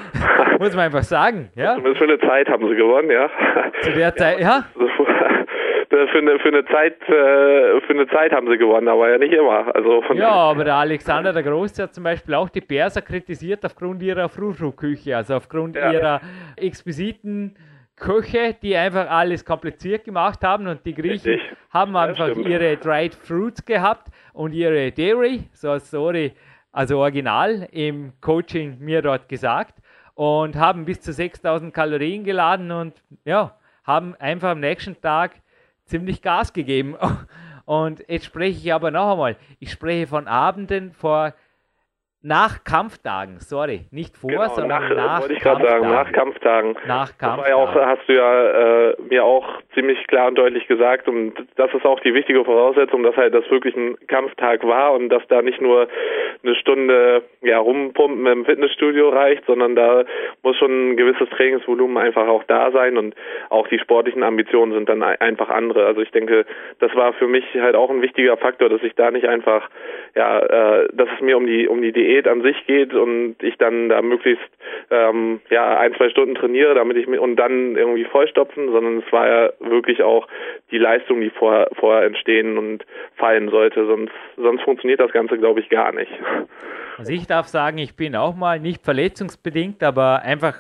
Muss 0.59 0.75
man 0.75 0.87
einfach 0.87 1.03
sagen. 1.03 1.51
Ja? 1.55 1.75
Zumindest 1.75 1.99
für 1.99 2.05
eine 2.05 2.19
Zeit 2.19 2.49
haben 2.49 2.69
sie 2.69 2.75
gewonnen, 2.75 3.11
ja. 3.11 3.31
Zu 3.81 3.93
der 3.93 4.15
Zeit, 4.15 4.41
ja. 4.41 4.65
Für 5.89 6.19
eine, 6.19 6.39
für, 6.41 6.49
eine 6.49 6.65
Zeit, 6.67 7.01
äh, 7.09 7.81
für 7.81 7.91
eine 7.91 8.07
Zeit 8.09 8.33
haben 8.33 8.51
sie 8.51 8.59
gewonnen, 8.59 8.89
aber 8.89 9.11
ja 9.11 9.19
nicht 9.19 9.33
immer. 9.33 9.75
Also 9.75 10.03
ja, 10.15 10.31
aber 10.31 10.65
der 10.65 10.75
Alexander 10.75 11.33
der 11.33 11.43
Große 11.43 11.85
hat 11.85 11.95
zum 11.95 12.05
Beispiel 12.05 12.35
auch 12.35 12.49
die 12.49 12.61
Perser 12.61 13.03
kritisiert 13.03 13.65
aufgrund 13.65 14.03
ihrer 14.03 14.29
Frühstückküche, 14.29 15.17
also 15.17 15.35
aufgrund 15.35 15.77
ja. 15.77 15.93
ihrer 15.93 16.21
exquisiten 16.57 17.55
Köche, 17.97 18.55
die 18.61 18.77
einfach 18.77 19.11
alles 19.11 19.45
kompliziert 19.45 20.05
gemacht 20.05 20.43
haben 20.45 20.67
und 20.67 20.85
die 20.85 20.95
Griechen 20.95 21.33
Richtig. 21.33 21.57
haben 21.71 21.97
einfach 21.97 22.29
ja, 22.29 22.35
ihre 22.35 22.77
Dried 22.77 23.15
Fruits 23.15 23.65
gehabt 23.65 24.09
und 24.35 24.53
ihre 24.53 24.93
Dairy, 24.93 25.45
so 25.53 25.79
Story, 25.79 26.35
also 26.73 26.99
original 26.99 27.67
im 27.73 28.13
Coaching 28.21 28.79
mir 28.81 29.01
dort 29.01 29.29
gesagt 29.29 29.75
und 30.15 30.57
haben 30.57 30.85
bis 30.85 31.01
zu 31.01 31.13
6000 31.13 31.73
Kalorien 31.73 32.23
geladen 32.23 32.71
und 32.71 33.03
ja, 33.25 33.57
haben 33.85 34.15
einfach 34.17 34.51
am 34.51 34.61
nächsten 34.61 35.01
Tag 35.01 35.33
ziemlich 35.85 36.21
Gas 36.21 36.53
gegeben. 36.53 36.97
Und 37.65 38.05
jetzt 38.07 38.27
spreche 38.27 38.59
ich 38.59 38.73
aber 38.73 38.93
noch 38.93 39.11
einmal, 39.11 39.37
ich 39.59 39.73
spreche 39.73 40.07
von 40.07 40.29
Abenden 40.29 40.93
vor 40.93 41.35
nach 42.23 42.65
Kampftagen, 42.65 43.39
sorry, 43.39 43.83
nicht 43.93 44.17
vor, 44.17 44.31
genau, 44.31 44.49
sondern 44.49 44.83
nach, 44.83 44.97
nach 44.97 45.21
wollte 45.21 45.35
ich 45.35 45.41
gerade 45.41 45.65
sagen, 45.65 45.89
nach 45.89 46.11
Kampftagen. 46.13 46.77
Nach 46.87 47.17
Kampftagen. 47.19 47.39
Das 47.39 47.49
ja 47.49 47.55
auch, 47.55 47.75
hast 47.75 48.09
du 48.09 48.13
ja 48.15 48.91
äh, 48.91 48.97
mir 49.09 49.25
auch 49.25 49.47
ziemlich 49.75 50.05
klar 50.09 50.29
und 50.29 50.37
deutlich 50.37 50.67
gesagt 50.67 51.09
und 51.09 51.35
das 51.57 51.73
ist 51.73 51.85
auch 51.85 52.01
die 52.01 52.15
wichtige 52.15 52.45
Voraussetzung, 52.45 53.03
dass 53.03 53.17
halt 53.17 53.35
das 53.35 53.49
wirklich 53.51 53.77
ein 53.77 53.97
Kampftag 54.09 54.67
war 54.67 54.95
und 54.95 55.09
dass 55.11 55.23
da 55.29 55.43
nicht 55.43 55.61
nur 55.61 55.89
eine 56.43 56.55
Stunde 56.57 57.23
ja 57.43 57.59
rumpumpen 57.59 58.27
im 58.27 58.45
Fitnessstudio 58.45 59.11
reicht, 59.11 59.45
sondern 59.47 59.77
da 59.77 60.05
muss 60.43 60.57
schon 60.57 60.93
ein 60.93 60.97
gewisses 60.97 61.29
Trainingsvolumen 61.31 61.99
einfach 61.99 62.27
auch 62.27 62.45
da 62.45 62.71
sein 62.73 62.97
und 62.97 63.15
auch 63.51 63.69
die 63.69 63.79
sportlichen 63.79 64.23
Ambitionen 64.23 64.73
sind 64.73 64.89
dann 64.89 65.03
einfach 65.03 65.51
andere. 65.51 65.87
Also 65.87 66.01
ich 66.01 66.11
denke, 66.11 66.47
das 66.79 66.95
war 66.95 67.13
für 67.13 67.29
mich 67.29 67.45
halt 67.55 67.77
auch 67.77 67.91
ein 67.91 68.03
wichtiger 68.03 68.37
Faktor, 68.37 68.69
dass 68.69 68.83
ich 68.83 68.95
da 68.95 69.11
nicht 69.11 69.29
einfach 69.29 69.69
ja, 70.15 70.41
äh, 70.41 70.89
dass 70.93 71.09
es 71.15 71.21
mir 71.21 71.37
um 71.37 71.47
die 71.47 71.69
um 71.69 71.83
die 71.83 71.93
Diät 72.07 72.29
an 72.29 72.43
sich 72.43 72.57
geht 72.67 72.95
und 72.95 73.37
ich 73.43 73.57
dann 73.59 73.89
da 73.89 74.03
möglichst 74.03 74.45
ähm, 74.91 75.41
ja 75.51 75.79
ein 75.79 75.95
zwei 75.95 76.09
Stunden 76.09 76.35
trainiere, 76.35 76.75
damit 76.75 76.97
ich 76.97 77.07
mir 77.07 77.21
und 77.21 77.37
dann 77.37 77.77
irgendwie 77.77 78.05
vollstopfen, 78.05 78.71
sondern 78.71 78.99
es 78.99 79.13
war 79.13 79.27
ja 79.27 79.51
wirklich 79.61 80.03
auch 80.03 80.29
die 80.71 80.79
Leistung, 80.79 81.21
die 81.21 81.31
vorher 81.31 81.69
vorher 81.79 82.07
entstehen 82.07 82.59
und 82.59 82.85
fallen 83.17 83.51
sollte, 83.51 83.87
sonst 83.87 84.13
sonst 84.37 84.63
funktioniert 84.63 85.01
das 85.01 85.13
Ganze, 85.13 85.39
glaube 85.39 85.61
ich, 85.61 85.69
gar 85.69 85.93
nicht. 85.93 86.13
Also 86.99 87.13
ich 87.13 87.27
darf 87.27 87.47
sagen, 87.47 87.79
ich 87.79 87.97
bin 87.97 88.17
auch 88.17 88.35
mal 88.35 88.59
nicht 88.61 88.85
verletzungsbedingt, 88.85 89.83
aber 89.83 90.23
einfach 90.23 90.57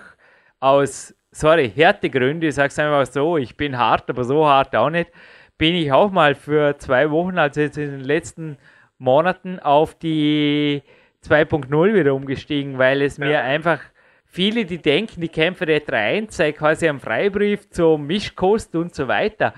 aus 0.60 1.14
sorry 1.30 1.70
Härtegründe, 1.74 2.48
ich 2.48 2.54
sage 2.54 2.68
es 2.68 2.78
einfach 2.78 3.06
so, 3.06 3.36
ich 3.36 3.56
bin 3.56 3.78
hart, 3.78 4.10
aber 4.10 4.24
so 4.24 4.46
hart 4.46 4.74
auch 4.76 4.90
nicht 4.90 5.10
bin 5.58 5.74
ich 5.74 5.92
auch 5.92 6.10
mal 6.10 6.34
für 6.34 6.76
zwei 6.78 7.10
Wochen, 7.10 7.38
also 7.38 7.60
jetzt 7.60 7.78
in 7.78 7.90
den 7.90 8.00
letzten 8.00 8.58
Monaten, 8.98 9.58
auf 9.58 9.94
die 9.94 10.82
2.0 11.30 11.94
wieder 11.94 12.14
umgestiegen, 12.14 12.78
weil 12.78 13.02
es 13.02 13.16
ja. 13.18 13.26
mir 13.26 13.42
einfach 13.42 13.80
viele, 14.24 14.64
die 14.64 14.78
denken, 14.78 15.20
die 15.20 15.28
Kämpfer 15.28 15.66
der 15.66 15.84
3.1 15.84 16.32
sei 16.32 16.52
quasi 16.52 16.88
am 16.88 17.00
Freibrief 17.00 17.70
zum 17.70 18.06
Mischkost 18.06 18.74
und 18.74 18.94
so 18.94 19.08
weiter. 19.08 19.54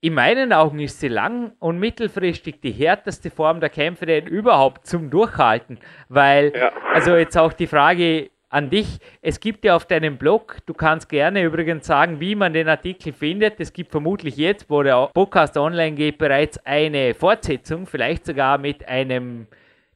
In 0.00 0.14
meinen 0.14 0.52
Augen 0.52 0.80
ist 0.80 1.00
sie 1.00 1.08
lang- 1.08 1.52
und 1.60 1.78
mittelfristig 1.78 2.60
die 2.60 2.72
härteste 2.72 3.30
Form 3.30 3.60
der 3.60 3.70
Kämpfe 3.70 4.18
überhaupt 4.18 4.86
zum 4.86 5.08
Durchhalten, 5.08 5.78
weil, 6.08 6.52
ja. 6.54 6.72
also 6.92 7.16
jetzt 7.16 7.38
auch 7.38 7.54
die 7.54 7.66
Frage, 7.66 8.30
an 8.54 8.70
dich. 8.70 8.98
Es 9.20 9.40
gibt 9.40 9.64
ja 9.64 9.74
auf 9.74 9.84
deinem 9.84 10.16
Blog, 10.16 10.58
du 10.66 10.74
kannst 10.74 11.08
gerne 11.08 11.42
übrigens 11.42 11.86
sagen, 11.86 12.20
wie 12.20 12.36
man 12.36 12.52
den 12.52 12.68
Artikel 12.68 13.12
findet. 13.12 13.58
Es 13.58 13.72
gibt 13.72 13.90
vermutlich 13.90 14.36
jetzt, 14.36 14.70
wo 14.70 14.82
der 14.82 15.10
Podcast 15.12 15.56
online 15.56 15.96
geht, 15.96 16.18
bereits 16.18 16.64
eine 16.64 17.14
Fortsetzung, 17.14 17.86
vielleicht 17.86 18.24
sogar 18.24 18.58
mit 18.58 18.88
einem 18.88 19.48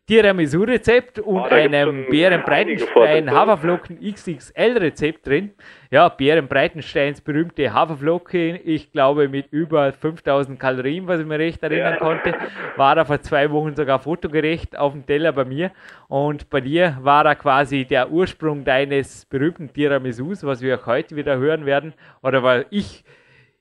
Tiramisu-Rezept 0.08 1.18
und 1.18 1.36
oh, 1.36 1.42
einem 1.42 2.06
Bärenbreitenstein 2.08 3.30
Haferflocken 3.30 4.00
XXL-Rezept 4.00 5.26
drin. 5.26 5.50
Ja, 5.90 6.08
Bärenbreitensteins 6.08 7.20
berühmte 7.20 7.74
Haferflocke, 7.74 8.56
ich 8.56 8.90
glaube 8.90 9.28
mit 9.28 9.52
über 9.52 9.92
5000 9.92 10.58
Kalorien, 10.58 11.06
was 11.06 11.20
ich 11.20 11.26
mir 11.26 11.38
recht 11.38 11.62
erinnern 11.62 11.92
ja. 11.92 11.98
konnte, 11.98 12.34
war 12.76 12.96
er 12.96 13.04
vor 13.04 13.20
zwei 13.20 13.50
Wochen 13.50 13.76
sogar 13.76 13.98
fotogerecht 13.98 14.78
auf 14.78 14.92
dem 14.92 15.04
Teller 15.04 15.32
bei 15.32 15.44
mir. 15.44 15.72
Und 16.08 16.48
bei 16.48 16.62
dir 16.62 16.96
war 17.02 17.26
er 17.26 17.34
quasi 17.34 17.84
der 17.84 18.10
Ursprung 18.10 18.64
deines 18.64 19.26
berühmten 19.26 19.70
Tiramisus, 19.70 20.42
was 20.42 20.62
wir 20.62 20.80
auch 20.80 20.86
heute 20.86 21.16
wieder 21.16 21.36
hören 21.36 21.66
werden. 21.66 21.92
Oder 22.22 22.42
weil 22.42 22.64
ich 22.70 23.04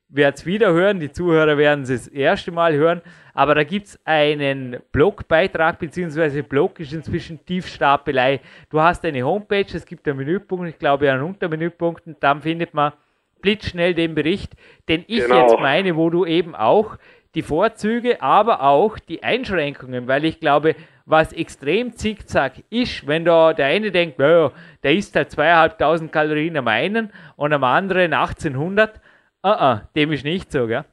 werde 0.09 0.35
es 0.35 0.45
wieder 0.45 0.71
hören, 0.71 0.99
die 0.99 1.11
Zuhörer 1.11 1.57
werden 1.57 1.83
es 1.83 1.89
das 1.89 2.07
erste 2.07 2.51
Mal 2.51 2.73
hören, 2.73 3.01
aber 3.33 3.55
da 3.55 3.63
gibt 3.63 3.87
es 3.87 3.99
einen 4.05 4.77
Blogbeitrag, 4.91 5.79
beziehungsweise 5.79 6.43
Blog 6.43 6.79
ist 6.79 6.93
inzwischen 6.93 7.45
Tiefstapelei. 7.45 8.39
Du 8.69 8.81
hast 8.81 9.03
eine 9.05 9.23
Homepage, 9.23 9.65
es 9.73 9.85
gibt 9.85 10.07
einen 10.07 10.17
Menüpunkt, 10.17 10.69
ich 10.69 10.79
glaube 10.79 11.11
einen 11.11 11.23
Untermenüpunkt 11.23 12.07
und 12.07 12.17
dann 12.21 12.41
findet 12.41 12.73
man 12.73 12.93
blitzschnell 13.41 13.93
den 13.93 14.15
Bericht, 14.15 14.53
den 14.89 15.03
ich 15.07 15.21
genau. 15.21 15.41
jetzt 15.41 15.59
meine, 15.59 15.95
wo 15.95 16.09
du 16.09 16.25
eben 16.25 16.55
auch 16.55 16.97
die 17.35 17.41
Vorzüge, 17.43 18.21
aber 18.21 18.63
auch 18.63 18.97
die 18.97 19.21
Einschränkungen, 19.21 20.07
weil 20.07 20.25
ich 20.25 20.39
glaube, 20.39 20.75
was 21.05 21.31
extrem 21.33 21.93
zickzack 21.93 22.53
ist, 22.69 23.07
wenn 23.07 23.25
da 23.25 23.53
der 23.53 23.67
eine 23.67 23.91
denkt, 23.91 24.19
naja, 24.19 24.51
der 24.83 24.93
isst 24.93 25.15
halt 25.15 25.31
zweieinhalbtausend 25.31 26.11
Kalorien 26.11 26.57
am 26.57 26.67
einen 26.67 27.11
und 27.35 27.53
am 27.53 27.63
anderen 27.63 28.13
1800, 28.13 28.99
Ah, 29.43 29.51
ah, 29.51 29.81
dem 29.95 30.11
ist 30.11 30.25
nicht 30.25 30.51
so, 30.51 30.67
gell? 30.67 30.83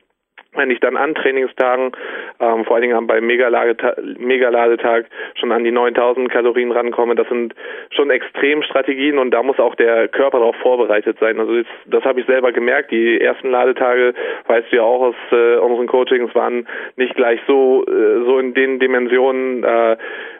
wenn 0.54 0.70
ich 0.70 0.80
dann 0.80 0.96
an 0.96 1.14
Trainingstagen, 1.14 1.92
ähm, 2.40 2.64
vor 2.64 2.76
allen 2.76 2.82
Dingen 2.82 3.06
beim 3.06 3.26
Megaladetag 3.26 5.04
schon 5.34 5.52
an 5.52 5.64
die 5.64 5.70
9000 5.70 6.30
Kalorien 6.30 6.72
rankomme, 6.72 7.14
das 7.14 7.28
sind 7.28 7.54
schon 7.90 8.10
extrem 8.10 8.62
Strategien 8.62 9.18
und 9.18 9.30
da 9.30 9.42
muss 9.42 9.58
auch 9.58 9.74
der 9.76 10.08
Körper 10.08 10.38
darauf 10.38 10.56
vorbereitet 10.56 11.18
sein. 11.20 11.38
Also 11.38 11.54
jetzt, 11.54 11.70
das 11.86 12.04
habe 12.04 12.20
ich 12.20 12.26
selber 12.26 12.52
gemerkt. 12.52 12.90
Die 12.90 13.20
ersten 13.20 13.50
Ladetage, 13.50 14.14
weißt 14.46 14.72
du 14.72 14.76
ja 14.76 14.82
auch 14.82 15.02
aus 15.02 15.14
äh, 15.30 15.56
unseren 15.56 15.86
Coachings, 15.86 16.34
waren 16.34 16.66
nicht 16.96 17.14
gleich 17.14 17.40
so 17.46 17.84
äh, 17.86 18.24
so 18.24 18.38
in 18.38 18.54
den 18.54 18.80
Dimensionen, 18.80 19.62
äh, 19.62 19.96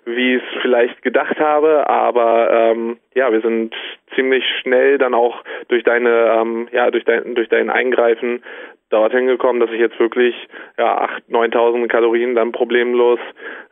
wie 0.07 0.37
ich 0.37 0.43
es 0.43 0.63
vielleicht 0.63 1.03
gedacht 1.03 1.39
habe, 1.39 1.89
aber 1.89 2.51
ähm, 2.51 2.99
ja, 3.15 3.31
wir 3.31 3.41
sind 3.43 3.75
ziemlich 4.15 4.45
schnell 4.61 4.99
dann 4.99 5.15
auch 5.15 5.45
durch 5.69 5.85
deine 5.85 6.37
ähm, 6.41 6.69
ja 6.73 6.91
durch 6.91 7.05
dein 7.05 7.35
durch 7.35 7.49
dein 7.49 7.71
Eingreifen 7.71 8.43
dorthin 8.91 9.27
gekommen, 9.27 9.61
dass 9.61 9.71
ich 9.71 9.81
jetzt 9.81 9.99
wirklich 9.99 10.35
ja 10.79 11.03
8.000, 11.31 11.53
9.000 11.53 11.89
Kalorien 11.89 12.35
dann 12.35 12.53
problemlos 12.53 13.19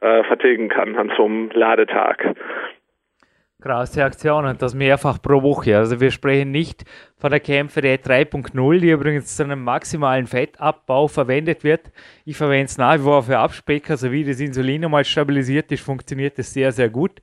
äh, 0.00 0.24
vertilgen 0.24 0.68
kann 0.68 0.96
an 0.96 1.12
so 1.16 1.24
einem 1.24 1.50
Ladetag. 1.50 2.34
Krasse 3.60 4.04
Aktion 4.04 4.44
und 4.44 4.62
das 4.62 4.72
mehrfach 4.72 5.20
pro 5.20 5.42
Woche. 5.42 5.76
Also 5.76 6.00
wir 6.00 6.12
sprechen 6.12 6.52
nicht 6.52 6.84
von 7.16 7.30
der 7.30 7.40
Kämpferei 7.40 7.96
3.0, 7.96 8.78
die 8.78 8.90
übrigens 8.90 9.36
zu 9.36 9.42
einem 9.42 9.64
maximalen 9.64 10.28
Fettabbau 10.28 11.08
verwendet 11.08 11.64
wird. 11.64 11.90
Ich 12.24 12.36
verwende 12.36 12.66
es 12.66 12.78
nach 12.78 12.94
wie 12.94 13.02
vor 13.02 13.24
für 13.24 13.38
Abspecker, 13.38 13.96
sowie 13.96 14.22
das 14.22 14.38
Insulin 14.38 14.84
einmal 14.84 15.04
stabilisiert 15.04 15.72
ist, 15.72 15.82
funktioniert 15.82 16.38
das 16.38 16.52
sehr, 16.52 16.70
sehr 16.70 16.88
gut. 16.88 17.20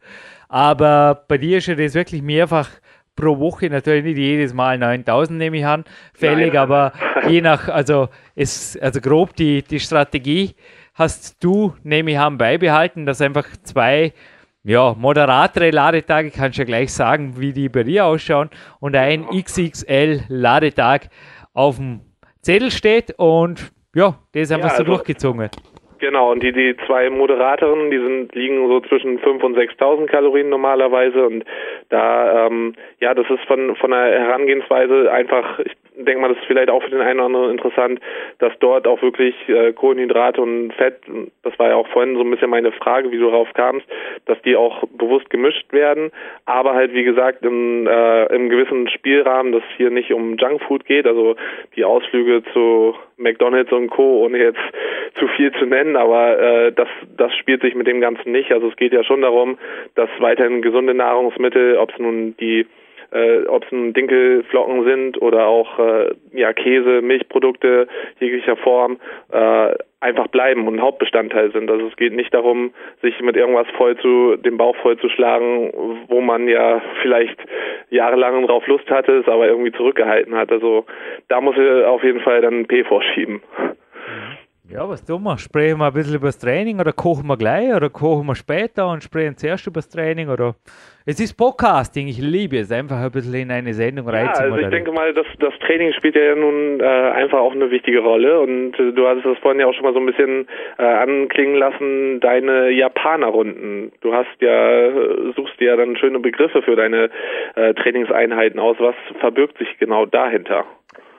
Aber 0.50 1.24
bei 1.30 1.38
dir 1.38 1.60
ist 1.60 1.68
ja 1.68 1.76
das 1.76 1.96
wirklich 1.96 2.22
mehrfach 2.22 2.68
pro 3.16 3.40
Woche, 3.40 3.70
natürlich 3.70 4.04
nicht 4.04 4.18
jedes 4.18 4.54
Mal 4.54 4.78
9000 4.78 5.38
nehme 5.38 5.58
ich 5.58 5.66
an, 5.66 5.86
fällig, 6.14 6.54
Nein. 6.54 6.58
aber 6.58 6.94
je 7.30 7.42
nach, 7.42 7.70
also 7.70 8.10
ist, 8.36 8.82
also 8.82 9.02
grob 9.02 9.36
die, 9.36 9.64
die 9.64 9.80
Strategie 9.80 10.56
hast 10.94 11.44
du, 11.44 11.74
nehme 11.84 12.12
ich 12.12 12.20
an, 12.20 12.38
beibehalten, 12.38 13.06
dass 13.06 13.22
einfach 13.22 13.48
zwei 13.64 14.14
ja, 14.64 14.96
moderatere 14.98 15.70
Ladetage, 15.70 16.32
kannst 16.32 16.58
du 16.58 16.64
ja 16.64 16.66
gleich 16.66 16.92
sagen, 16.92 17.40
wie 17.40 17.54
die 17.54 17.70
bei 17.70 17.84
dir 17.84 18.06
ausschauen, 18.06 18.50
und 18.80 18.96
ein 18.96 19.28
XXL 19.28 20.24
Ladetag 20.28 21.10
auf 21.54 21.78
dem 21.78 22.02
Zettel 22.42 22.72
steht 22.72 23.14
und 23.18 23.72
ja, 23.94 24.20
das 24.34 24.44
ist 24.44 24.52
einfach 24.52 24.70
ja, 24.70 24.74
also, 24.74 24.84
so 24.84 24.92
durchgezogen. 24.92 25.50
Genau, 26.00 26.32
und 26.32 26.44
die, 26.44 26.52
die 26.52 26.76
zwei 26.86 27.10
Moderatoren, 27.10 27.90
die 27.90 27.98
sind, 27.98 28.36
liegen 28.36 28.68
so 28.68 28.82
zwischen 28.82 29.20
5.000 29.20 29.44
und 29.44 29.58
6.000 29.58 30.08
Kalorien 30.08 30.50
normalerweise 30.50 31.26
und 31.26 31.46
da, 31.90 32.48
ähm, 32.48 32.74
ja, 33.00 33.14
das 33.14 33.30
ist 33.30 33.44
von, 33.46 33.76
von 33.78 33.92
der 33.92 34.20
Herangehensweise 34.20 35.12
einfach, 35.12 35.60
ich 35.60 35.72
denke 35.96 36.20
mal, 36.20 36.30
das 36.30 36.38
ist 36.38 36.48
vielleicht 36.48 36.70
auch 36.70 36.84
für 36.84 36.90
den 36.90 37.02
einen 37.02 37.20
oder 37.20 37.28
anderen 37.28 37.52
interessant, 37.52 38.00
dass 38.40 38.52
dort 38.60 38.88
auch 38.88 39.02
wirklich 39.02 39.36
äh, 39.48 39.72
Kohlenhydrate 39.72 40.42
und 40.42 40.74
Fett, 40.74 40.98
das 41.44 41.58
war 41.60 41.70
ja 41.70 41.76
auch 41.76 41.88
vorhin 41.88 42.16
so 42.16 42.22
ein 42.22 42.32
bisschen 42.32 42.50
meine 42.50 42.74
Frage, 42.74 43.12
wie 43.12 43.18
du 43.18 43.30
darauf 43.30 43.54
kamst, 43.54 43.86
dass 44.26 44.42
die 44.42 44.58
auch 44.58 44.84
bewusst 44.98 45.30
gemischt 45.30 45.72
werden, 45.72 46.12
aber 46.46 46.74
halt 46.74 46.94
wie 46.94 47.04
gesagt 47.04 47.46
im, 47.46 47.88
äh, 47.88 48.26
im 48.36 48.50
gewissen 48.50 48.90
Spielrahmen, 48.90 49.54
dass 49.54 49.64
hier 49.78 49.92
nicht 49.92 50.12
um 50.12 50.36
Junkfood 50.36 50.86
geht, 50.86 51.08
also 51.08 51.36
die 51.76 51.86
Ausflüge 51.86 52.44
zu 52.52 52.96
McDonalds 53.18 53.72
und 53.72 53.90
Co., 53.90 54.26
ohne 54.26 54.38
jetzt 54.38 54.60
zu 55.16 55.28
viel 55.30 55.52
zu 55.54 55.66
nennen, 55.66 55.85
aber 55.96 56.40
äh, 56.40 56.72
das, 56.72 56.88
das 57.18 57.36
spielt 57.36 57.62
sich 57.62 57.76
mit 57.76 57.88
dem 57.88 58.00
Ganzen 58.00 58.32
nicht. 58.32 58.52
Also 58.52 58.70
es 58.70 58.76
geht 58.78 58.94
ja 58.94 59.04
schon 59.04 59.22
darum, 59.22 59.58
dass 59.96 60.10
weiterhin 60.20 60.62
gesunde 60.62 60.94
Nahrungsmittel, 60.94 61.78
ob 61.78 61.92
es 61.92 62.00
nun 62.00 62.36
die 62.38 62.66
äh, 63.12 63.46
ob 63.48 63.64
es 63.64 63.72
nun 63.72 63.94
Dinkelflocken 63.94 64.84
sind 64.84 65.22
oder 65.22 65.48
auch 65.48 65.80
äh, 65.80 66.14
ja 66.34 66.54
Käse, 66.54 67.02
Milchprodukte 67.02 67.88
jeglicher 68.20 68.58
Form, 68.58 68.98
äh, 69.32 69.76
einfach 70.00 70.28
bleiben 70.28 70.68
und 70.68 70.82
Hauptbestandteil 70.82 71.52
sind. 71.52 71.70
Also 71.72 71.88
es 71.88 71.96
geht 71.96 72.14
nicht 72.14 72.34
darum, 72.34 72.72
sich 73.02 73.20
mit 73.22 73.36
irgendwas 73.36 73.68
voll 73.78 73.98
zu, 73.98 74.36
den 74.36 74.58
Bauch 74.58 74.76
voll 74.78 74.98
zu 74.98 75.10
schlagen, 75.10 75.72
wo 76.08 76.22
man 76.22 76.48
ja 76.48 76.82
vielleicht 77.02 77.40
jahrelang 77.90 78.46
drauf 78.46 78.68
Lust 78.68 78.90
hatte, 78.90 79.14
es 79.14 79.28
aber 79.28 79.48
irgendwie 79.48 79.72
zurückgehalten 79.72 80.36
hat. 80.36 80.52
Also 80.52 80.86
da 81.28 81.42
muss 81.42 81.58
er 81.58 81.90
auf 81.90 82.04
jeden 82.04 82.20
Fall 82.20 82.42
dann 82.42 82.66
P 82.68 82.84
vorschieben. 82.84 83.42
Ja, 84.68 84.90
was 84.90 85.06
tun 85.06 85.22
wir? 85.22 85.38
Sprechen 85.38 85.78
wir 85.78 85.86
ein 85.88 85.94
bisschen 85.94 86.16
über 86.16 86.28
das 86.28 86.40
Training 86.40 86.80
oder 86.80 86.92
kochen 86.92 87.28
wir 87.28 87.38
gleich 87.38 87.72
oder 87.76 87.92
kochen 87.92 88.26
wir 88.26 88.34
später 88.34 88.90
und 88.90 89.04
sprechen 89.04 89.38
zuerst 89.38 89.68
über 89.68 89.76
das 89.76 89.90
Training 89.90 90.28
oder 90.28 90.56
es 91.06 91.20
ist 91.20 91.38
Podcasting, 91.38 92.08
ich 92.08 92.20
liebe 92.20 92.58
es, 92.58 92.72
einfach 92.72 92.98
ein 92.98 93.12
bisschen 93.12 93.36
in 93.36 93.52
eine 93.52 93.76
Sendung 93.76 94.08
Ja, 94.08 94.32
also 94.32 94.58
ich 94.58 94.70
denke 94.70 94.92
mal, 94.92 95.14
das, 95.14 95.28
das 95.38 95.54
Training 95.60 95.94
spielt 95.94 96.16
ja 96.16 96.34
nun 96.34 96.80
äh, 96.80 96.84
einfach 96.84 97.38
auch 97.38 97.52
eine 97.52 97.70
wichtige 97.70 98.00
Rolle 98.00 98.40
und 98.40 98.74
äh, 98.80 98.92
du 98.92 99.08
hattest 99.08 99.28
das 99.28 99.38
vorhin 99.38 99.60
ja 99.60 99.68
auch 99.68 99.74
schon 99.76 99.84
mal 99.84 99.94
so 99.94 100.00
ein 100.00 100.08
bisschen 100.08 100.48
äh, 100.80 100.84
anklingen 100.84 101.58
lassen, 101.58 102.20
deine 102.22 102.72
Japaner-Runden. 102.72 103.92
Du 104.02 104.14
hast 104.14 104.42
ja, 104.42 104.88
äh, 104.88 105.32
suchst 105.36 105.60
dir 105.60 105.68
ja 105.68 105.76
dann 105.76 105.96
schöne 105.96 106.20
Begriffe 106.20 106.64
für 106.64 106.76
deine 106.76 107.12
äh, 107.54 107.76
Trainingseinheiten 107.76 108.60
aus. 108.60 108.78
Was 108.80 108.96
verbirgt 109.20 109.60
sich 109.60 109.78
genau 109.78 110.08
dahinter? 110.08 110.66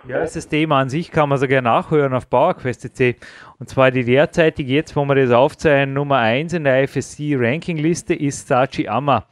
Ja, 0.09 0.21
das 0.21 0.35
System 0.35 0.71
an 0.71 0.89
sich 0.89 1.11
kann 1.11 1.29
man 1.29 1.39
sogar 1.39 1.63
nachhören 1.63 2.15
auf 2.15 2.31
PowerQuest.c. 2.31 3.17
Und 3.59 3.69
zwar 3.69 3.91
die 3.91 4.05
derzeitige, 4.05 4.73
jetzt 4.73 4.95
wo 4.95 5.05
wir 5.05 5.17
das 5.17 5.33
aufzeigen, 5.33 5.95
Nummer 5.95 6.19
1 6.19 6.53
in 6.53 6.63
der 6.63 6.87
FSC-Rankingliste 6.87 8.15
ist 8.15 8.47
Sachi 8.47 8.87
Amma. 8.87 9.27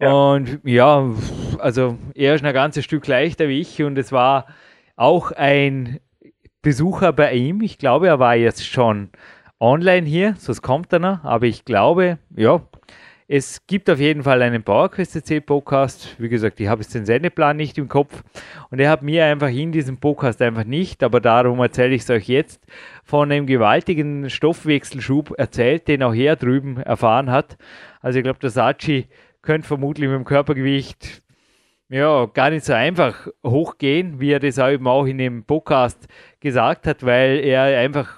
Ja. 0.00 0.12
Und 0.12 0.58
ja, 0.64 1.08
also 1.58 1.96
er 2.16 2.34
ist 2.34 2.44
ein 2.44 2.52
ganzes 2.52 2.84
Stück 2.84 3.06
leichter 3.06 3.48
wie 3.48 3.60
ich 3.60 3.80
und 3.80 3.96
es 3.96 4.10
war 4.10 4.46
auch 4.96 5.30
ein 5.30 6.00
Besucher 6.62 7.12
bei 7.12 7.34
ihm. 7.34 7.62
Ich 7.62 7.78
glaube, 7.78 8.08
er 8.08 8.18
war 8.18 8.34
jetzt 8.34 8.66
schon 8.66 9.10
online 9.60 10.06
hier, 10.06 10.34
sonst 10.38 10.62
kommt 10.62 10.92
er 10.92 10.98
noch, 10.98 11.22
aber 11.22 11.46
ich 11.46 11.64
glaube, 11.64 12.18
ja, 12.34 12.60
es 13.30 13.66
gibt 13.66 13.90
auf 13.90 14.00
jeden 14.00 14.22
Fall 14.22 14.40
einen 14.40 14.62
PowerQuest.c 14.62 15.42
Podcast. 15.42 16.16
Wie 16.18 16.30
gesagt, 16.30 16.58
ich 16.60 16.68
habe 16.68 16.80
jetzt 16.80 16.94
den 16.94 17.04
Sendeplan 17.04 17.58
nicht 17.58 17.76
im 17.76 17.86
Kopf 17.86 18.24
und 18.70 18.80
er 18.80 18.88
hat 18.88 19.02
mir 19.02 19.26
einfach 19.26 19.50
in 19.50 19.70
diesem 19.70 19.98
Podcast 19.98 20.40
einfach 20.40 20.64
nicht, 20.64 21.02
aber 21.02 21.20
darum 21.20 21.60
erzähle 21.60 21.94
ich 21.94 22.02
es 22.02 22.10
euch 22.10 22.26
jetzt, 22.26 22.66
von 23.04 23.30
einem 23.30 23.44
gewaltigen 23.44 24.30
Stoffwechselschub 24.30 25.34
erzählt, 25.36 25.88
den 25.88 26.02
auch 26.02 26.14
er 26.14 26.36
drüben 26.36 26.78
erfahren 26.78 27.30
hat. 27.30 27.58
Also 28.00 28.18
ich 28.18 28.22
glaube, 28.22 28.38
der 28.38 28.48
Sachi 28.48 29.08
könnte 29.42 29.68
vermutlich 29.68 30.08
mit 30.08 30.16
dem 30.16 30.24
Körpergewicht 30.24 31.22
ja, 31.90 32.24
gar 32.32 32.48
nicht 32.48 32.64
so 32.64 32.72
einfach 32.72 33.28
hochgehen, 33.44 34.20
wie 34.20 34.32
er 34.32 34.40
das 34.40 34.56
eben 34.56 34.86
auch 34.86 35.04
in 35.04 35.18
dem 35.18 35.44
Podcast 35.44 36.08
gesagt 36.40 36.86
hat, 36.86 37.04
weil 37.04 37.40
er 37.40 37.78
einfach 37.78 38.08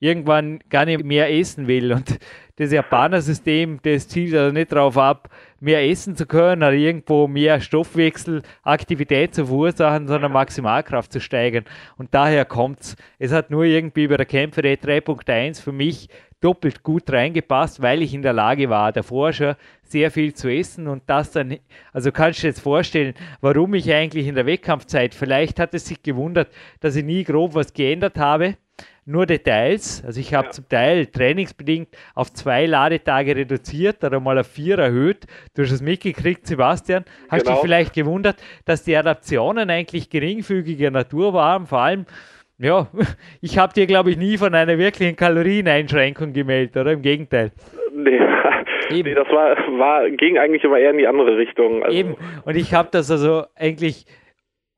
irgendwann 0.00 0.60
gar 0.70 0.86
nicht 0.86 1.04
mehr 1.04 1.30
essen 1.30 1.66
will. 1.66 1.92
Und 1.92 2.18
das 2.58 2.72
Japaner-System, 2.72 3.78
das 3.82 4.08
zielt 4.08 4.34
also 4.34 4.52
nicht 4.52 4.72
darauf 4.72 4.98
ab, 4.98 5.30
mehr 5.60 5.84
essen 5.88 6.16
zu 6.16 6.26
können 6.26 6.62
oder 6.62 6.72
irgendwo 6.72 7.28
mehr 7.28 7.60
Stoffwechselaktivität 7.60 9.34
zu 9.34 9.46
verursachen, 9.46 10.08
sondern 10.08 10.32
Maximalkraft 10.32 11.12
zu 11.12 11.20
steigern. 11.20 11.64
Und 11.96 12.14
daher 12.14 12.44
kommt's. 12.44 12.96
Es 13.18 13.32
hat 13.32 13.50
nur 13.50 13.64
irgendwie 13.64 14.08
bei 14.08 14.16
der 14.16 14.26
Kämpfer 14.26 14.62
3.1 14.62 15.62
für 15.62 15.72
mich 15.72 16.08
doppelt 16.40 16.82
gut 16.82 17.10
reingepasst, 17.10 17.82
weil 17.82 18.02
ich 18.02 18.14
in 18.14 18.22
der 18.22 18.32
Lage 18.32 18.68
war, 18.68 18.92
davor 18.92 19.32
schon 19.32 19.54
sehr 19.82 20.10
viel 20.10 20.34
zu 20.34 20.48
essen 20.48 20.86
und 20.86 21.02
das 21.06 21.32
dann, 21.32 21.58
also 21.92 22.12
kannst 22.12 22.38
du 22.38 22.42
dir 22.42 22.48
jetzt 22.48 22.60
vorstellen, 22.60 23.14
warum 23.40 23.74
ich 23.74 23.92
eigentlich 23.92 24.26
in 24.26 24.34
der 24.34 24.46
Wettkampfzeit, 24.46 25.14
vielleicht 25.14 25.58
hat 25.58 25.74
es 25.74 25.86
sich 25.86 26.02
gewundert, 26.02 26.52
dass 26.80 26.94
ich 26.94 27.04
nie 27.04 27.24
grob 27.24 27.54
was 27.54 27.72
geändert 27.72 28.18
habe, 28.18 28.56
nur 29.08 29.24
Details. 29.26 30.04
Also 30.06 30.20
ich 30.20 30.34
habe 30.34 30.48
Ja. 30.48 30.50
zum 30.52 30.68
Teil 30.68 31.06
trainingsbedingt 31.06 31.88
auf 32.14 32.32
zwei 32.32 32.66
Ladetage 32.66 33.34
reduziert 33.34 34.04
oder 34.04 34.20
mal 34.20 34.38
auf 34.38 34.46
vier 34.46 34.78
erhöht. 34.78 35.26
Du 35.56 35.62
hast 35.62 35.72
es 35.72 35.80
mitgekriegt, 35.80 36.46
Sebastian. 36.46 37.04
Hast 37.30 37.44
Genau. 37.44 37.54
dich 37.56 37.62
vielleicht 37.62 37.94
gewundert, 37.94 38.36
dass 38.66 38.84
die 38.84 38.96
Adaptionen 38.96 39.70
eigentlich 39.70 40.10
geringfügiger 40.10 40.90
Natur 40.90 41.32
waren, 41.32 41.66
vor 41.66 41.80
allem 41.80 42.06
ja, 42.60 42.88
ich 43.40 43.56
habe 43.56 43.72
dir, 43.72 43.86
glaube 43.86 44.10
ich, 44.10 44.16
nie 44.16 44.36
von 44.36 44.54
einer 44.54 44.76
wirklichen 44.78 45.16
Kalorieneinschränkung 45.16 46.32
gemeldet, 46.32 46.76
oder? 46.76 46.92
Im 46.92 47.02
Gegenteil. 47.02 47.52
Nee, 47.94 48.20
nee 48.90 49.14
das 49.14 49.28
war, 49.28 49.56
war, 49.78 50.10
ging 50.10 50.38
eigentlich 50.38 50.64
immer 50.64 50.78
eher 50.78 50.90
in 50.90 50.98
die 50.98 51.06
andere 51.06 51.36
Richtung. 51.38 51.82
Also, 51.82 51.96
Eben. 51.96 52.16
Und 52.44 52.56
ich 52.56 52.74
habe 52.74 52.88
das 52.90 53.10
also 53.10 53.44
eigentlich 53.54 54.06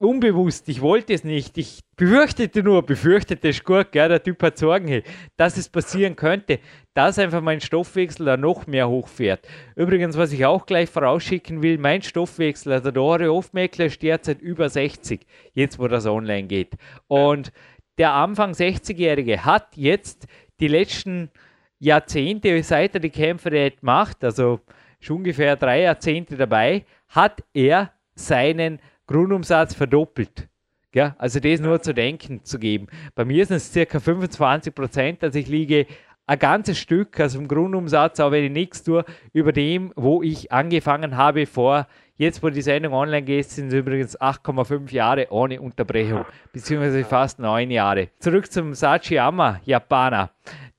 unbewusst, 0.00 0.68
ich 0.68 0.80
wollte 0.80 1.12
es 1.12 1.24
nicht. 1.24 1.58
Ich 1.58 1.80
befürchtete 1.94 2.62
nur, 2.62 2.84
befürchtete 2.84 3.48
ist 3.48 3.64
gut, 3.64 3.94
der 3.94 4.22
Typ 4.22 4.42
hat 4.42 4.58
Sorgen, 4.58 4.88
hey, 4.88 5.04
dass 5.36 5.56
es 5.56 5.68
passieren 5.68 6.16
könnte, 6.16 6.58
dass 6.94 7.18
einfach 7.18 7.42
mein 7.42 7.60
Stoffwechsel 7.60 8.26
da 8.26 8.36
noch 8.36 8.66
mehr 8.66 8.88
hochfährt. 8.88 9.46
Übrigens, 9.76 10.16
was 10.16 10.32
ich 10.32 10.44
auch 10.46 10.66
gleich 10.66 10.88
vorausschicken 10.88 11.62
will, 11.62 11.78
mein 11.78 12.02
Stoffwechsel, 12.02 12.72
also 12.72 12.90
der 12.90 13.02
Ore 13.02 13.28
Hofmeckler 13.28 13.86
ist 13.86 14.02
derzeit 14.02 14.40
über 14.40 14.68
60, 14.68 15.26
jetzt 15.52 15.78
wo 15.78 15.86
das 15.86 16.06
online 16.06 16.48
geht. 16.48 16.74
Und 17.06 17.52
der 17.98 18.14
Anfang 18.14 18.52
60-Jährige 18.52 19.44
hat 19.44 19.76
jetzt 19.76 20.26
die 20.60 20.68
letzten 20.68 21.30
Jahrzehnte, 21.78 22.62
seit 22.62 22.94
er 22.94 23.00
die 23.00 23.10
Kämpferdiät 23.10 23.82
macht, 23.82 24.24
also 24.24 24.60
schon 24.98 25.18
ungefähr 25.18 25.56
drei 25.56 25.82
Jahrzehnte 25.82 26.36
dabei, 26.36 26.84
hat 27.08 27.42
er 27.52 27.92
seinen 28.14 28.80
Grundumsatz 29.10 29.74
verdoppelt. 29.74 30.48
Ja, 30.94 31.16
also 31.18 31.40
das 31.40 31.60
nur 31.60 31.82
zu 31.82 31.92
denken 31.92 32.44
zu 32.44 32.60
geben. 32.60 32.86
Bei 33.16 33.24
mir 33.24 33.44
sind 33.44 33.56
es 33.56 33.72
circa 33.72 33.98
25 33.98 34.72
Prozent, 34.72 35.24
also 35.24 35.36
ich 35.36 35.48
liege 35.48 35.86
ein 36.26 36.38
ganzes 36.38 36.78
Stück, 36.78 37.18
also 37.18 37.40
im 37.40 37.48
Grundumsatz, 37.48 38.20
auch 38.20 38.30
wenn 38.30 38.44
ich 38.44 38.52
nichts 38.52 38.84
tue, 38.84 39.04
über 39.32 39.52
dem, 39.52 39.92
wo 39.96 40.22
ich 40.22 40.52
angefangen 40.52 41.16
habe 41.16 41.46
vor, 41.46 41.88
jetzt 42.20 42.42
wo 42.42 42.50
die 42.50 42.60
Sendung 42.60 42.92
online 42.92 43.22
geht, 43.22 43.48
sind 43.48 43.68
es 43.68 43.74
übrigens 43.74 44.20
8,5 44.20 44.92
Jahre 44.92 45.28
ohne 45.30 45.58
Unterbrechung, 45.58 46.26
beziehungsweise 46.52 47.02
fast 47.02 47.38
neun 47.38 47.70
Jahre. 47.70 48.08
Zurück 48.18 48.52
zum 48.52 48.74
Sachiyama, 48.74 49.60
Japaner. 49.64 50.30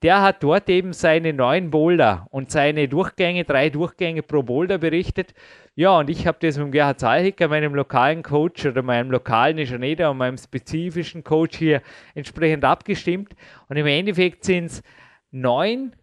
Der 0.03 0.21
hat 0.21 0.43
dort 0.43 0.69
eben 0.69 0.93
seine 0.93 1.33
neuen 1.33 1.71
Boulder 1.71 2.27
und 2.29 2.51
seine 2.51 2.87
Durchgänge, 2.87 3.43
drei 3.43 3.71
Durchgänge 3.71 4.21
pro 4.21 4.43
Boulder 4.43 4.77
berichtet. 4.77 5.33
Ja, 5.73 5.97
und 5.97 6.11
ich 6.11 6.27
habe 6.27 6.37
das 6.41 6.57
mit 6.57 6.67
dem 6.67 6.71
Gerhard 6.71 6.99
Zahlhicker, 6.99 7.47
meinem 7.47 7.73
lokalen 7.73 8.21
Coach 8.21 8.67
oder 8.67 8.83
meinem 8.83 9.09
lokalen 9.09 9.55
nicht, 9.55 9.99
aber 9.99 10.13
meinem 10.13 10.37
spezifischen 10.37 11.23
Coach 11.23 11.57
hier 11.57 11.81
entsprechend 12.13 12.65
abgestimmt. 12.65 13.33
Und 13.67 13.77
im 13.77 13.87
Endeffekt 13.87 14.43
sind 14.43 14.65
es 14.65 14.83
neun 15.31 15.95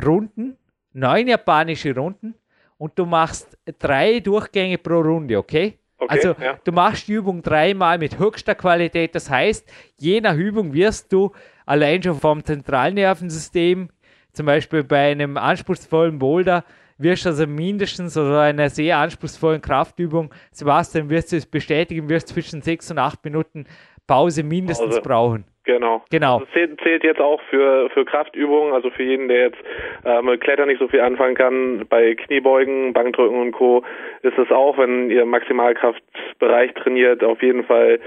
Runden, 0.00 0.56
neun 0.92 1.26
japanische 1.26 1.92
Runden 1.92 2.34
und 2.78 2.98
du 2.98 3.06
machst 3.06 3.56
drei 3.78 4.20
Durchgänge 4.20 4.78
pro 4.78 5.00
Runde, 5.00 5.38
okay? 5.38 5.78
Okay, 5.96 6.12
also 6.12 6.34
ja. 6.42 6.58
du 6.62 6.72
machst 6.72 7.08
die 7.08 7.12
Übung 7.12 7.40
dreimal 7.40 7.98
mit 7.98 8.18
höchster 8.18 8.54
Qualität. 8.54 9.14
Das 9.14 9.30
heißt, 9.30 9.70
je 9.98 10.20
nach 10.20 10.34
Übung 10.34 10.72
wirst 10.74 11.12
du 11.12 11.32
allein 11.66 12.02
schon 12.02 12.18
vom 12.18 12.44
Zentralnervensystem, 12.44 13.88
zum 14.32 14.46
Beispiel 14.46 14.82
bei 14.82 15.12
einem 15.12 15.36
anspruchsvollen 15.36 16.18
Boulder, 16.18 16.64
wirst 16.98 17.24
du 17.24 17.30
also 17.30 17.46
mindestens 17.46 18.16
oder 18.16 18.42
einer 18.42 18.70
sehr 18.70 18.98
anspruchsvollen 18.98 19.60
Kraftübung, 19.60 20.32
Sebastian, 20.50 21.08
wirst 21.08 21.32
du 21.32 21.36
es 21.36 21.46
bestätigen, 21.46 22.08
wirst 22.08 22.28
zwischen 22.28 22.62
sechs 22.62 22.90
und 22.90 22.98
acht 22.98 23.24
Minuten 23.24 23.66
Pause 24.06 24.42
mindestens 24.42 24.96
Pause. 24.96 25.00
brauchen. 25.00 25.44
Genau. 25.64 26.02
Genau. 26.10 26.40
Das 26.40 26.50
zählt, 26.52 26.80
zählt 26.82 27.04
jetzt 27.04 27.20
auch 27.20 27.40
für, 27.48 27.88
für 27.90 28.04
Kraftübungen, 28.04 28.74
also 28.74 28.90
für 28.90 29.02
jeden, 29.02 29.28
der 29.28 29.46
jetzt 29.46 29.58
äh, 30.04 30.20
mit 30.20 30.42
Klettern 30.42 30.68
nicht 30.68 30.78
so 30.78 30.88
viel 30.88 31.00
anfangen 31.00 31.34
kann. 31.34 31.86
Bei 31.88 32.14
Kniebeugen, 32.14 32.92
Bankdrücken 32.92 33.40
und 33.40 33.52
Co. 33.52 33.82
ist 34.22 34.36
es 34.38 34.50
auch, 34.50 34.76
wenn 34.76 35.10
ihr 35.10 35.24
Maximalkraftbereich 35.24 36.74
trainiert, 36.74 37.24
auf 37.24 37.42
jeden 37.42 37.64
Fall 37.64 37.98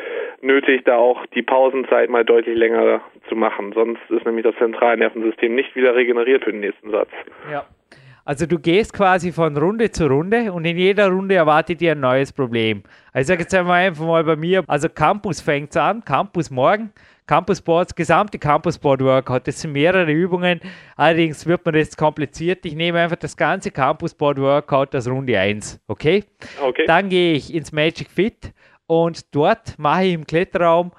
nötig, 0.42 0.84
da 0.86 0.98
auch 0.98 1.26
die 1.28 1.42
Pausenzeit 1.42 2.10
mal 2.10 2.24
deutlich 2.24 2.56
länger 2.56 3.02
zu 3.28 3.36
machen. 3.36 3.74
Sonst 3.74 4.02
ist 4.10 4.26
nämlich 4.26 4.46
das 4.46 4.56
Zentralnervensystem 4.58 5.56
nicht 5.56 5.76
wieder 5.76 5.96
regeneriert 5.96 6.44
für 6.44 6.52
den 6.52 6.62
nächsten 6.62 6.92
Satz. 6.92 7.10
Ja. 7.52 7.66
Also 8.28 8.46
du 8.46 8.60
gehst 8.60 8.92
quasi 8.92 9.32
von 9.32 9.56
Runde 9.56 9.90
zu 9.90 10.06
Runde 10.06 10.52
und 10.52 10.66
in 10.66 10.78
jeder 10.78 11.08
Runde 11.08 11.36
erwartet 11.36 11.80
dir 11.80 11.94
ein 11.94 12.02
neues 12.02 12.34
Problem. 12.34 12.84
Also 13.14 13.22
ich 13.22 13.28
sage 13.28 13.42
jetzt 13.44 13.56
einmal 13.56 13.88
einfach 13.88 14.06
mal 14.06 14.22
bei 14.26 14.36
mir, 14.36 14.66
also 14.68 14.90
Campus 14.90 15.40
fängt 15.40 15.78
an, 15.78 16.04
Campus 16.04 16.52
morgen, 16.52 16.92
Campus 17.28 17.62
Boards, 17.62 17.94
gesamte 17.94 18.40
Campus 18.40 18.78
Board 18.80 19.02
Workout, 19.02 19.48
das 19.48 19.60
sind 19.60 19.74
mehrere 19.74 20.12
Übungen, 20.12 20.62
allerdings 20.96 21.46
wird 21.46 21.66
man 21.66 21.76
jetzt 21.76 21.98
kompliziert. 21.98 22.66
Ich 22.66 22.74
nehme 22.74 23.00
einfach 23.00 23.18
das 23.18 23.36
ganze 23.36 23.70
Campus 23.70 24.14
Board 24.14 24.40
Workout 24.40 24.96
als 24.96 25.10
Runde 25.10 25.38
1, 25.38 25.82
okay? 25.88 26.24
Okay. 26.62 26.86
Dann 26.88 27.10
gehe 27.10 27.34
ich 27.34 27.54
ins 27.54 27.74
Magic 27.74 28.10
Fit 28.10 28.54
und 28.86 29.36
dort 29.36 29.78
mache 29.78 30.06
ich 30.06 30.14
im 30.14 30.26
Kletterraum 30.26 30.94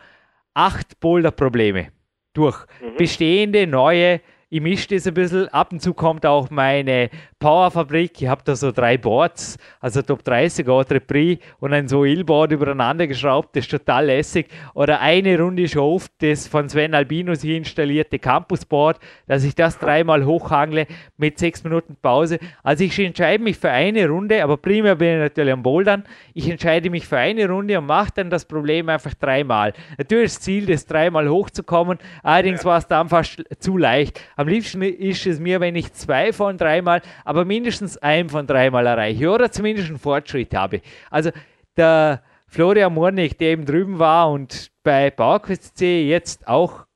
acht 0.53 1.01
Boulder-Probleme 1.01 1.89
durch. 2.35 2.67
Bestehende, 2.99 3.67
neue, 3.67 4.21
ich 4.51 4.63
mische 4.63 4.89
das 4.89 5.07
ein 5.07 5.13
bisschen. 5.13 5.49
Ab 5.49 5.73
und 5.73 5.83
zu 5.83 5.93
kommt 5.93 6.25
auch 6.25 6.49
meine 6.49 7.11
Powerfabrik. 7.39 8.23
Ich 8.23 8.29
habe 8.29 8.41
da 8.45 8.57
so 8.57 8.73
drei 8.73 8.97
Boards, 8.97 9.59
also 9.79 10.01
Top 10.01 10.25
30 10.25 10.67
Autre 10.69 11.01
Prix 11.01 11.45
und 11.61 11.75
ein 11.75 11.87
so 11.87 12.05
Illboard 12.05 12.53
übereinander 12.53 13.07
geschraubt. 13.07 13.55
Das 13.55 13.65
ist 13.65 13.71
total 13.71 14.07
lässig. 14.07 14.49
Oder 14.73 15.01
eine 15.01 15.39
Runde 15.39 15.69
schon 15.69 15.83
oft 15.83 16.11
das 16.21 16.49
von 16.49 16.67
Sven 16.69 16.95
Albinus 16.95 17.43
hier 17.43 17.59
installierte 17.59 18.19
Campusboard, 18.19 18.99
dass 19.27 19.45
ich 19.45 19.55
das 19.55 19.79
dreimal 19.79 20.25
hochhangle 20.25 20.87
mit 21.19 21.39
sechs 21.39 21.63
Minuten 21.63 21.97
Pause. 22.01 22.39
Also 22.63 22.85
ich 22.85 22.99
entscheide 22.99 23.45
mich 23.45 23.59
für 23.59 23.71
eine 23.71 24.09
Runde, 24.09 24.43
aber 24.43 24.57
primär 24.57 24.97
bin 24.97 25.17
ich 25.17 25.19
natürlich 25.19 25.53
am 25.53 25.63
Bouldern. 25.63 26.05
Ich 26.33 26.49
entscheide 26.49 26.89
mich 26.89 27.07
für 27.07 27.19
eine 27.19 27.47
Runde 27.49 27.79
und 27.79 27.87
mache 27.87 28.13
dann 28.15 28.31
das 28.31 28.47
Problem 28.47 28.89
einfach 28.89 29.13
dreimal. 29.13 29.75
Natürlich 29.99 30.33
das 30.33 30.41
Ziel, 30.41 30.65
das 30.65 30.87
dreimal 30.87 31.29
hochzukommen. 31.29 31.99
Allerdings 32.23 32.65
war 32.65 32.79
es 32.79 32.87
dann 32.87 33.11
fast 33.11 33.45
zu 33.59 33.77
leicht. 33.77 34.19
Am 34.39 34.47
liebsten 34.47 34.83
ist 34.83 35.27
es 35.27 35.41
mir, 35.41 35.59
wenn 35.59 35.75
ich 35.75 35.93
zwei 35.95 36.33
von 36.33 36.57
dreimal, 36.57 37.03
aber 37.25 37.45
mindestens 37.45 37.99
ein 37.99 38.29
von 38.29 38.47
dreimal 38.47 38.87
erreiche 38.87 39.29
oder 39.31 39.51
zumindest 39.51 39.89
einen 39.89 39.99
Fortschritt 39.99 40.55
habe. 40.55 40.81
Also 41.11 41.33
der 41.77 42.23
Florian 42.47 42.95
Mornig, 42.95 43.37
der 43.37 43.49
eben 43.49 43.67
drüben 43.67 43.99
war 43.99 44.31
und 44.31 44.71
bei 44.85 45.11
PowerQuest 45.11 45.77
C 45.77 46.09
jetzt 46.09 46.47
auch 46.47 46.87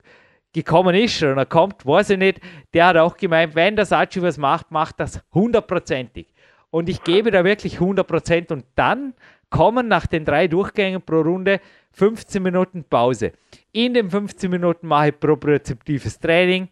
gekommen 0.53 0.95
ist 0.95 1.21
oder 1.21 1.45
kommt, 1.45 1.85
weiß 1.85 2.11
ich 2.11 2.19
nicht, 2.19 2.41
der 2.75 2.87
hat 2.87 2.97
auch 2.97 3.17
gemeint, 3.17 3.57
wenn 3.57 3.75
der 3.75 3.87
Sachi 3.87 4.23
was 4.23 4.39
macht, 4.39 4.71
macht 4.71 5.01
das 5.01 5.21
hundertprozentig. 5.35 6.29
Und 6.71 6.89
ich 6.89 7.03
gebe 7.03 7.33
da 7.33 7.43
wirklich 7.43 7.79
100% 7.79 8.53
und 8.53 8.67
dann 8.77 9.15
kommen 9.51 9.89
nach 9.89 10.07
den 10.07 10.25
drei 10.25 10.47
Durchgängen 10.47 11.03
pro 11.03 11.23
Runde 11.23 11.61
15 11.91 12.41
Minuten 12.41 12.85
Pause. 12.85 13.33
In 13.73 13.95
den 13.95 14.13
15 14.13 14.49
Minuten 14.49 14.87
mache 14.87 15.09
ich 15.09 15.19
propriozeptives 15.19 16.21
Training 16.21 16.69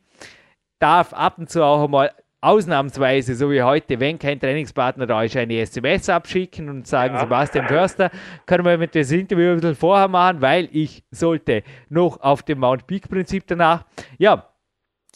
darf 0.81 1.13
ab 1.13 1.39
und 1.39 1.49
zu 1.49 1.63
auch 1.63 1.85
einmal 1.85 2.11
ausnahmsweise, 2.41 3.35
so 3.35 3.51
wie 3.51 3.63
heute, 3.63 4.01
wenn 4.01 4.19
kein 4.19 4.41
Trainingspartner 4.41 5.07
da 5.07 5.23
ist, 5.23 5.37
eine 5.37 5.59
SMS 5.61 6.09
abschicken 6.09 6.69
und 6.71 6.87
sagen, 6.87 7.15
ja. 7.15 7.21
Sebastian 7.21 7.69
Förster, 7.69 8.11
können 8.47 8.65
wir 8.65 8.79
mit 8.79 8.95
das 8.95 9.11
Interview 9.13 9.51
ein 9.51 9.61
bisschen 9.61 9.77
vorher 9.77 10.09
machen, 10.09 10.41
weil 10.41 10.69
ich 10.73 11.05
sollte 11.11 11.63
noch 11.91 12.19
auf 12.21 12.43
dem 12.43 12.61
Mount 12.61 12.87
Peak 12.87 13.09
Prinzip 13.09 13.47
danach. 13.47 13.85
Ja, 14.19 14.47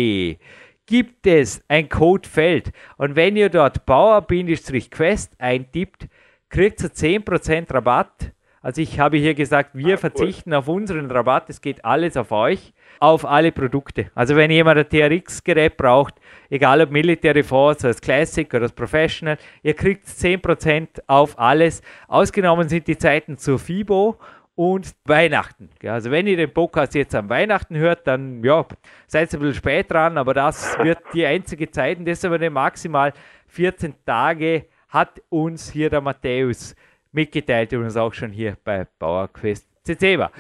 gibt 0.88 1.28
es 1.28 1.64
ein 1.68 1.90
Codefeld 1.90 2.72
und 2.98 3.16
wenn 3.16 3.36
ihr 3.36 3.50
dort 3.50 3.86
Bauer-Quest 3.86 5.34
eintippt, 5.38 6.08
kriegt 6.50 6.82
ihr 6.82 6.90
10% 6.90 7.74
Rabatt. 7.74 8.32
Also 8.62 8.82
ich 8.82 9.00
habe 9.00 9.18
hier 9.18 9.34
gesagt, 9.34 9.72
wir 9.74 9.96
ah, 9.96 9.98
verzichten 9.98 10.52
cool. 10.52 10.58
auf 10.58 10.68
unseren 10.68 11.12
Rabatt, 11.12 11.50
es 11.50 11.62
geht 11.62 11.86
alles 11.86 12.18
auf 12.18 12.32
euch, 12.32 12.74
auf 13.00 13.26
alle 13.26 13.52
Produkte. 13.52 14.12
Also 14.16 14.36
wenn 14.36 14.52
jemand 14.52 14.80
ein 14.80 14.90
TRX-Gerät 14.90 15.78
braucht, 15.78 16.16
egal 16.50 16.82
ob 16.82 16.92
Military 16.92 17.44
Force, 17.44 17.86
als 17.86 18.02
Classic 18.02 18.52
oder 18.54 18.64
als 18.64 18.72
Professional, 18.72 19.38
ihr 19.64 19.74
kriegt 19.74 20.06
10% 20.06 20.88
auf 21.08 21.38
alles. 21.38 21.82
Ausgenommen 22.08 22.70
sind 22.70 22.88
die 22.88 22.98
Zeiten 22.98 23.38
zur 23.38 23.60
FIBO 23.60 24.18
und 24.56 24.96
Weihnachten. 25.06 25.70
Also 25.84 26.10
wenn 26.10 26.26
ihr 26.26 26.36
den 26.36 26.52
Podcast 26.52 26.96
jetzt 26.96 27.14
am 27.14 27.30
Weihnachten 27.30 27.78
hört, 27.78 28.08
dann 28.08 28.44
ja, 28.44 28.66
seid 29.06 29.32
ihr 29.32 29.38
ein 29.38 29.42
bisschen 29.42 29.56
spät 29.56 29.92
dran, 29.92 30.18
aber 30.18 30.34
das 30.34 30.78
wird 30.80 30.98
die 31.14 31.26
einzige 31.26 31.70
Zeit 31.70 32.00
und 32.00 32.06
deshalb 32.06 32.52
maximal 32.52 33.14
14 33.48 33.94
Tage 34.04 34.66
hat 34.90 35.22
uns 35.30 35.70
hier 35.70 35.92
der 35.92 36.02
Matthäus 36.02 36.76
mitgeteilt, 37.12 37.72
der 37.72 37.80
uns 37.80 37.96
auch 37.96 38.14
schon 38.14 38.32
hier 38.32 38.58
bei 38.64 38.88
Bauerquest 38.98 39.68
CC 39.84 40.18
war. 40.18 40.32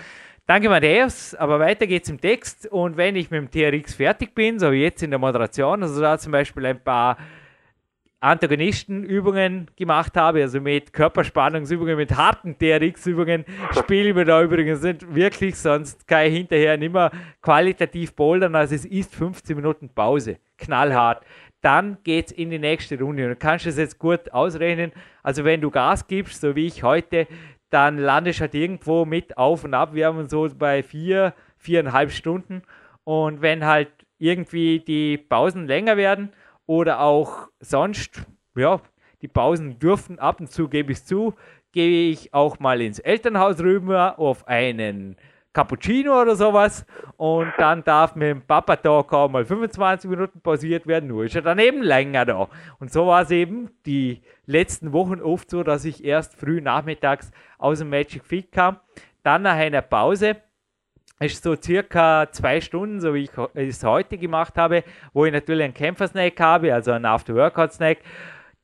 Danke, 0.47 0.69
Matthäus. 0.69 1.35
Aber 1.35 1.59
weiter 1.59 1.85
geht's 1.87 2.07
im 2.07 2.21
Text. 2.21 2.67
Und 2.67 2.95
wenn 2.95 3.17
ich 3.17 3.29
mit 3.29 3.41
dem 3.41 3.51
TRX 3.51 3.95
fertig 3.95 4.33
bin, 4.33 4.59
so 4.59 4.71
wie 4.71 4.81
jetzt 4.81 5.03
in 5.03 5.09
der 5.09 5.19
Moderation, 5.19 5.83
also 5.83 5.99
da 5.99 6.17
zum 6.17 6.31
Beispiel 6.31 6.65
ein 6.65 6.81
paar 6.81 7.17
Antagonistenübungen 8.21 9.69
gemacht 9.75 10.15
habe, 10.15 10.41
also 10.41 10.61
mit 10.61 10.93
Körperspannungsübungen, 10.93 11.97
mit 11.97 12.15
harten 12.15 12.57
TRX-Übungen, 12.57 13.43
spielen 13.77 14.15
wir 14.15 14.23
da 14.23 14.41
übrigens 14.41 14.81
nicht 14.83 15.13
wirklich, 15.13 15.57
sonst 15.57 16.07
kann 16.07 16.27
ich 16.27 16.37
hinterher 16.37 16.77
nicht 16.77 16.93
mehr 16.93 17.11
qualitativ 17.41 18.15
bouldern. 18.15 18.55
Also 18.55 18.73
es 18.75 18.85
ist 18.85 19.13
15 19.15 19.53
Minuten 19.53 19.89
Pause, 19.89 20.37
knallhart. 20.57 21.25
Dann 21.59 21.97
geht 22.03 22.27
es 22.27 22.31
in 22.31 22.51
die 22.51 22.59
nächste 22.59 22.97
Runde 22.97 23.23
und 23.23 23.31
du 23.31 23.35
kannst 23.35 23.65
es 23.65 23.77
jetzt 23.77 23.99
gut 23.99 24.31
ausrechnen. 24.31 24.93
Also 25.23 25.43
wenn 25.43 25.59
du 25.59 25.69
Gas 25.69 26.07
gibst, 26.07 26.39
so 26.39 26.55
wie 26.55 26.67
ich 26.67 26.83
heute, 26.83 27.27
dann 27.69 27.97
landest 27.97 28.39
du 28.39 28.41
halt 28.41 28.55
irgendwo 28.55 29.05
mit 29.05 29.37
Auf- 29.37 29.63
und 29.63 29.73
Abwärmen 29.73 30.29
so 30.29 30.47
bei 30.57 30.83
vier, 30.83 31.33
viereinhalb 31.57 32.11
Stunden. 32.11 32.63
Und 33.03 33.41
wenn 33.41 33.65
halt 33.65 33.89
irgendwie 34.17 34.79
die 34.79 35.17
Pausen 35.17 35.67
länger 35.67 35.97
werden 35.97 36.29
oder 36.65 37.01
auch 37.01 37.49
sonst, 37.59 38.25
ja, 38.55 38.81
die 39.21 39.27
Pausen 39.27 39.79
dürfen 39.79 40.19
ab 40.19 40.39
und 40.39 40.51
zu, 40.51 40.67
gebe 40.69 40.91
ich 40.91 41.03
zu, 41.03 41.33
gehe 41.71 42.11
ich 42.11 42.33
auch 42.33 42.59
mal 42.59 42.81
ins 42.81 42.99
Elternhaus 42.99 43.59
rüber 43.59 44.19
auf 44.19 44.47
einen 44.47 45.15
Cappuccino 45.57 46.21
oder 46.21 46.35
sowas 46.35 46.85
und 47.15 47.51
dann 47.57 47.83
darf 47.83 48.15
mit 48.15 48.27
dem 48.27 48.41
Papa 48.43 48.75
Talk 48.75 49.11
auch 49.11 49.27
mal 49.27 49.43
25 49.43 50.07
Minuten 50.07 50.39
pausiert 50.39 50.85
werden, 50.85 51.09
nur 51.09 51.25
ist 51.25 51.35
er 51.35 51.41
dann 51.41 51.57
eben 51.57 51.81
länger 51.81 52.25
da. 52.25 52.47
Und 52.79 52.91
so 52.93 53.07
war 53.07 53.23
es 53.23 53.31
eben 53.31 53.71
die 53.87 54.21
letzten 54.45 54.93
Wochen 54.93 55.19
oft 55.19 55.49
so, 55.49 55.63
dass 55.63 55.83
ich 55.83 56.05
erst 56.05 56.35
früh 56.35 56.61
nachmittags 56.61 57.31
aus 57.57 57.79
dem 57.79 57.89
Magic 57.89 58.23
Fit 58.23 58.51
kam, 58.51 58.77
dann 59.23 59.41
nach 59.41 59.55
einer 59.55 59.81
Pause 59.81 60.35
ist 61.19 61.41
so 61.41 61.55
circa 61.55 62.31
zwei 62.31 62.61
Stunden, 62.61 63.01
so 63.01 63.15
wie 63.15 63.23
ich 63.23 63.31
es 63.55 63.83
heute 63.83 64.19
gemacht 64.19 64.57
habe, 64.57 64.83
wo 65.11 65.25
ich 65.25 65.33
natürlich 65.33 65.63
einen 65.63 65.73
Kämpfersnack 65.73 66.39
habe, 66.39 66.71
also 66.71 66.91
einen 66.91 67.05
After-Workout-Snack, 67.05 67.97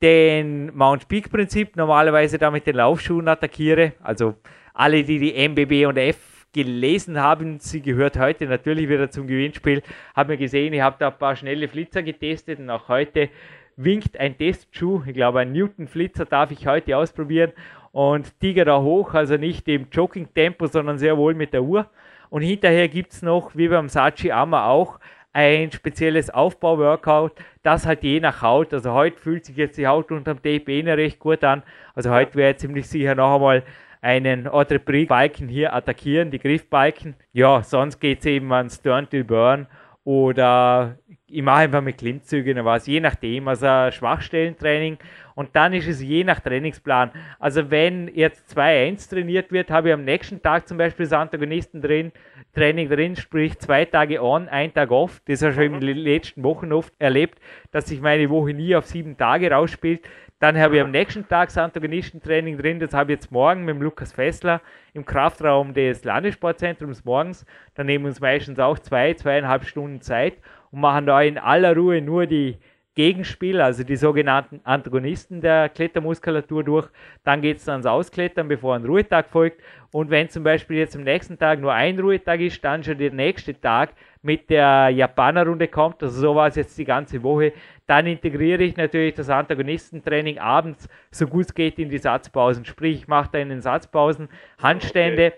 den 0.03 0.75
Mount 0.75 1.07
Peak 1.07 1.31
Prinzip 1.31 1.75
normalerweise 1.75 2.37
da 2.37 2.51
mit 2.51 2.67
den 2.67 2.75
Laufschuhen 2.75 3.27
attackiere. 3.27 3.93
Also 4.03 4.35
alle, 4.75 5.03
die 5.03 5.17
die 5.17 5.47
MBB 5.47 5.87
und 5.87 5.97
F 5.97 6.32
gelesen 6.53 7.19
haben. 7.19 7.59
Sie 7.59 7.81
gehört 7.81 8.17
heute 8.17 8.45
natürlich 8.45 8.87
wieder 8.87 9.09
zum 9.09 9.27
Gewinnspiel. 9.27 9.81
Haben 10.15 10.29
wir 10.29 10.37
gesehen, 10.37 10.73
ich 10.73 10.81
habe 10.81 10.95
da 10.99 11.09
ein 11.09 11.17
paar 11.17 11.35
schnelle 11.35 11.67
Flitzer 11.67 12.03
getestet 12.03 12.59
und 12.59 12.69
auch 12.69 12.87
heute 12.87 13.29
winkt 13.75 14.17
ein 14.17 14.37
Testschuh. 14.37 15.03
Ich 15.05 15.13
glaube, 15.13 15.39
ein 15.39 15.51
Newton-Flitzer 15.51 16.25
darf 16.25 16.51
ich 16.51 16.67
heute 16.67 16.95
ausprobieren 16.97 17.51
und 17.91 18.39
tiger 18.39 18.65
da 18.65 18.81
hoch, 18.81 19.13
also 19.13 19.35
nicht 19.37 19.67
im 19.67 19.87
Jogging-Tempo, 19.91 20.67
sondern 20.67 20.97
sehr 20.97 21.17
wohl 21.17 21.33
mit 21.33 21.53
der 21.53 21.63
Uhr. 21.63 21.87
Und 22.29 22.41
hinterher 22.41 22.87
gibt 22.87 23.13
es 23.13 23.21
noch, 23.21 23.55
wie 23.55 23.67
beim 23.67 23.89
Sachi 23.89 24.31
Amma 24.31 24.67
auch, 24.67 24.99
ein 25.33 25.71
spezielles 25.71 26.29
Aufbau-Workout, 26.29 27.33
das 27.63 27.87
halt 27.87 28.03
je 28.03 28.19
nach 28.19 28.43
Haut, 28.43 28.71
also 28.73 28.93
heute 28.93 29.19
fühlt 29.19 29.45
sich 29.45 29.55
jetzt 29.55 29.77
die 29.77 29.87
Haut 29.87 30.11
unterm 30.11 30.41
TP 30.41 30.83
recht 30.85 31.17
gut 31.17 31.43
an, 31.43 31.63
also 31.95 32.11
heute 32.11 32.35
wäre 32.35 32.55
ziemlich 32.55 32.87
sicher 32.87 33.15
noch 33.15 33.35
einmal 33.35 33.63
einen 34.03 34.47
Autre-Balken 34.47 35.47
hier 35.47 35.73
attackieren, 35.73 36.29
die 36.29 36.39
Griffbalken. 36.39 37.15
Ja, 37.31 37.63
sonst 37.63 37.99
geht 37.99 38.19
es 38.19 38.25
eben 38.25 38.51
ans 38.51 38.81
Turn 38.81 39.09
to 39.09 39.23
Burn 39.23 39.67
oder 40.03 40.97
ich 41.25 41.41
mache 41.41 41.61
einfach 41.61 41.81
mit 41.81 41.97
Klimmzügen 41.97 42.57
oder 42.57 42.65
was, 42.65 42.85
je 42.85 42.99
nachdem, 42.99 43.47
also 43.47 43.89
Schwachstellentraining 43.91 44.97
und 45.35 45.55
dann 45.55 45.73
ist 45.73 45.87
es 45.87 46.01
je 46.01 46.23
nach 46.23 46.41
Trainingsplan. 46.41 47.11
Also 47.39 47.71
wenn 47.71 48.09
jetzt 48.13 48.55
2-1 48.55 49.09
trainiert 49.09 49.51
wird, 49.51 49.71
habe 49.71 49.87
ich 49.87 49.93
am 49.93 50.03
nächsten 50.03 50.41
Tag 50.41 50.67
zum 50.67 50.77
Beispiel 50.77 51.05
das 51.05 51.13
Antagonisten 51.13 51.81
drin, 51.81 52.11
Training 52.53 52.89
drin, 52.89 53.15
sprich 53.15 53.57
zwei 53.59 53.85
Tage 53.85 54.21
on, 54.21 54.47
ein 54.49 54.73
Tag 54.73 54.91
off. 54.91 55.21
Das 55.25 55.41
habe 55.41 55.51
ich 55.51 55.55
schon 55.55 55.73
in 55.73 55.79
den 55.79 55.97
letzten 55.97 56.43
Wochen 56.43 56.71
oft 56.71 56.93
erlebt, 56.99 57.39
dass 57.71 57.87
sich 57.87 57.99
meine 57.99 58.29
Woche 58.29 58.53
nie 58.53 58.75
auf 58.75 58.85
sieben 58.85 59.17
Tage 59.17 59.49
rausspielt. 59.49 60.01
Dann 60.43 60.59
habe 60.59 60.75
ich 60.75 60.81
am 60.81 60.91
nächsten 60.91 61.25
Tag 61.25 61.47
das 61.47 61.57
Antagonistentraining 61.57 62.57
drin. 62.57 62.77
Das 62.77 62.93
habe 62.93 63.13
ich 63.13 63.19
jetzt 63.19 63.31
morgen 63.31 63.63
mit 63.63 63.75
dem 63.75 63.81
Lukas 63.81 64.11
Fessler 64.11 64.59
im 64.93 65.05
Kraftraum 65.05 65.73
des 65.73 66.03
Landessportzentrums 66.03 67.05
morgens. 67.05 67.45
Da 67.75 67.85
nehmen 67.85 68.03
wir 68.03 68.09
uns 68.09 68.19
meistens 68.19 68.59
auch 68.59 68.77
zwei, 68.77 69.13
zweieinhalb 69.13 69.63
Stunden 69.63 70.01
Zeit 70.01 70.33
und 70.71 70.81
machen 70.81 71.05
da 71.05 71.21
in 71.21 71.37
aller 71.37 71.73
Ruhe 71.73 72.01
nur 72.01 72.25
die 72.25 72.57
Gegenspiel, 72.93 73.61
also 73.61 73.85
die 73.85 73.95
sogenannten 73.95 74.59
Antagonisten 74.65 75.39
der 75.39 75.69
Klettermuskulatur 75.69 76.65
durch. 76.65 76.89
Dann 77.23 77.41
geht 77.41 77.59
es 77.59 77.69
ans 77.69 77.85
Ausklettern, 77.85 78.49
bevor 78.49 78.75
ein 78.75 78.83
Ruhetag 78.83 79.29
folgt. 79.29 79.61
Und 79.93 80.09
wenn 80.09 80.27
zum 80.27 80.43
Beispiel 80.43 80.75
jetzt 80.75 80.97
am 80.97 81.03
nächsten 81.03 81.39
Tag 81.39 81.61
nur 81.61 81.71
ein 81.71 81.97
Ruhetag 81.97 82.41
ist, 82.41 82.61
dann 82.65 82.83
schon 82.83 82.97
der 82.97 83.13
nächste 83.13 83.57
Tag 83.57 83.93
mit 84.23 84.49
der 84.49 84.89
Japanerrunde 84.89 85.67
kommt. 85.67 86.01
Also 86.01 86.21
so 86.21 86.35
war 86.35 86.47
es 86.47 86.55
jetzt 86.55 86.77
die 86.77 86.85
ganze 86.85 87.21
Woche. 87.21 87.53
Dann 87.85 88.07
integriere 88.07 88.63
ich 88.63 88.77
natürlich 88.77 89.13
das 89.13 89.29
Antagonistentraining 89.29 90.39
abends, 90.39 90.89
so 91.11 91.27
gut 91.27 91.45
es 91.45 91.53
geht, 91.53 91.77
in 91.77 91.89
die 91.89 91.97
Satzpausen. 91.97 92.65
Sprich, 92.65 93.01
ich 93.01 93.07
mache 93.07 93.29
da 93.33 93.39
in 93.39 93.49
den 93.49 93.61
Satzpausen 93.61 94.29
Handstände. 94.61 95.27
Okay 95.27 95.37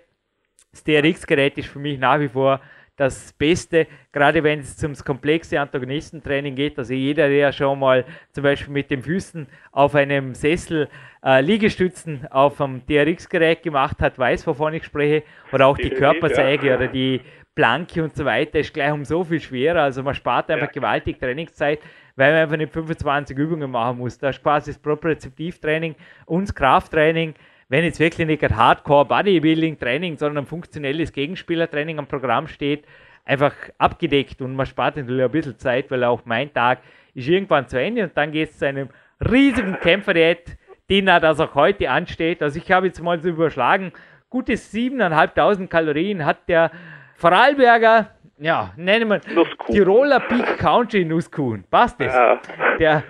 Das 0.71 0.83
TRX-Gerät 0.83 1.57
ist 1.57 1.67
für 1.67 1.79
mich 1.79 1.97
nach 1.99 2.19
wie 2.19 2.29
vor 2.29 2.61
das 2.97 3.33
Beste, 3.33 3.87
gerade 4.11 4.43
wenn 4.43 4.59
es 4.59 4.77
zum 4.77 4.93
komplexe 4.93 5.59
Antagonistentraining 5.59 6.55
geht. 6.55 6.77
Also 6.77 6.93
jeder, 6.93 7.27
der 7.27 7.51
schon 7.51 7.79
mal 7.79 8.05
zum 8.31 8.43
Beispiel 8.43 8.73
mit 8.73 8.89
den 8.89 9.01
Füßen 9.01 9.47
auf 9.71 9.95
einem 9.95 10.33
Sessel 10.33 10.87
äh, 11.23 11.41
Liegestützen 11.41 12.27
auf 12.29 12.61
einem 12.61 12.85
TRX-Gerät 12.85 13.63
gemacht 13.63 13.97
hat, 13.99 14.17
weiß, 14.17 14.47
wovon 14.47 14.75
ich 14.75 14.85
spreche. 14.85 15.23
Oder 15.51 15.67
auch 15.67 15.77
die 15.77 15.89
Körpersäge 15.89 16.67
ja. 16.67 16.75
oder 16.75 16.87
die 16.87 17.21
Planke 17.55 18.03
und 18.03 18.15
so 18.15 18.25
weiter 18.25 18.59
ist 18.59 18.73
gleich 18.73 18.91
um 18.91 19.05
so 19.05 19.23
viel 19.23 19.39
schwerer. 19.39 19.83
Also 19.83 20.03
man 20.03 20.13
spart 20.13 20.51
einfach 20.51 20.67
ja. 20.67 20.73
gewaltig 20.73 21.19
Trainingszeit, 21.19 21.79
weil 22.15 22.33
man 22.33 22.41
einfach 22.41 22.57
nicht 22.57 22.73
25 22.73 23.37
Übungen 23.37 23.71
machen 23.71 23.97
muss. 23.97 24.17
Da 24.17 24.29
ist 24.29 24.43
quasi 24.43 24.71
das 24.71 24.79
Propriozeptivtraining 24.79 25.95
und 26.25 26.53
Krafttraining 26.55 27.33
wenn 27.69 27.83
jetzt 27.83 27.99
wirklich 27.99 28.27
nicht 28.27 28.43
ein 28.43 28.55
Hardcore 28.55 29.05
Bodybuilding 29.05 29.79
Training, 29.79 30.17
sondern 30.17 30.43
ein 30.43 30.47
funktionelles 30.47 31.11
Gegenspielertraining 31.11 31.97
am 31.99 32.07
Programm 32.07 32.47
steht, 32.47 32.85
einfach 33.25 33.55
abgedeckt 33.77 34.41
und 34.41 34.55
man 34.55 34.65
spart 34.65 34.97
natürlich 34.97 35.23
ein 35.23 35.31
bisschen 35.31 35.57
Zeit, 35.57 35.89
weil 35.89 36.03
auch 36.03 36.21
mein 36.25 36.53
Tag 36.53 36.79
ist 37.15 37.27
irgendwann 37.27 37.67
zu 37.67 37.79
Ende 37.79 38.03
und 38.03 38.15
dann 38.15 38.31
geht 38.31 38.51
es 38.51 38.59
zu 38.59 38.67
einem 38.67 38.89
riesigen 39.19 39.79
Kämpferdiät, 39.79 40.57
Dinner, 40.89 41.19
das 41.19 41.39
auch 41.39 41.55
heute 41.55 41.89
ansteht. 41.89 42.43
Also 42.43 42.59
ich 42.59 42.71
habe 42.71 42.85
jetzt 42.85 43.01
mal 43.01 43.19
so 43.19 43.29
überschlagen, 43.29 43.91
gute 44.29 44.53
7.500 44.53 45.67
Kalorien 45.67 46.23
hat 46.23 46.47
der 46.47 46.69
Vorarlberger, 47.15 48.11
ja, 48.37 48.73
nennen 48.75 49.09
wir 49.09 49.21
Tiroler 49.67 50.19
Peak 50.19 50.57
Country 50.57 51.05
Nusskuchen. 51.05 51.63
Passt 51.69 51.99
das? 51.99 52.13
Ja. 52.13 52.39
Der 52.79 53.03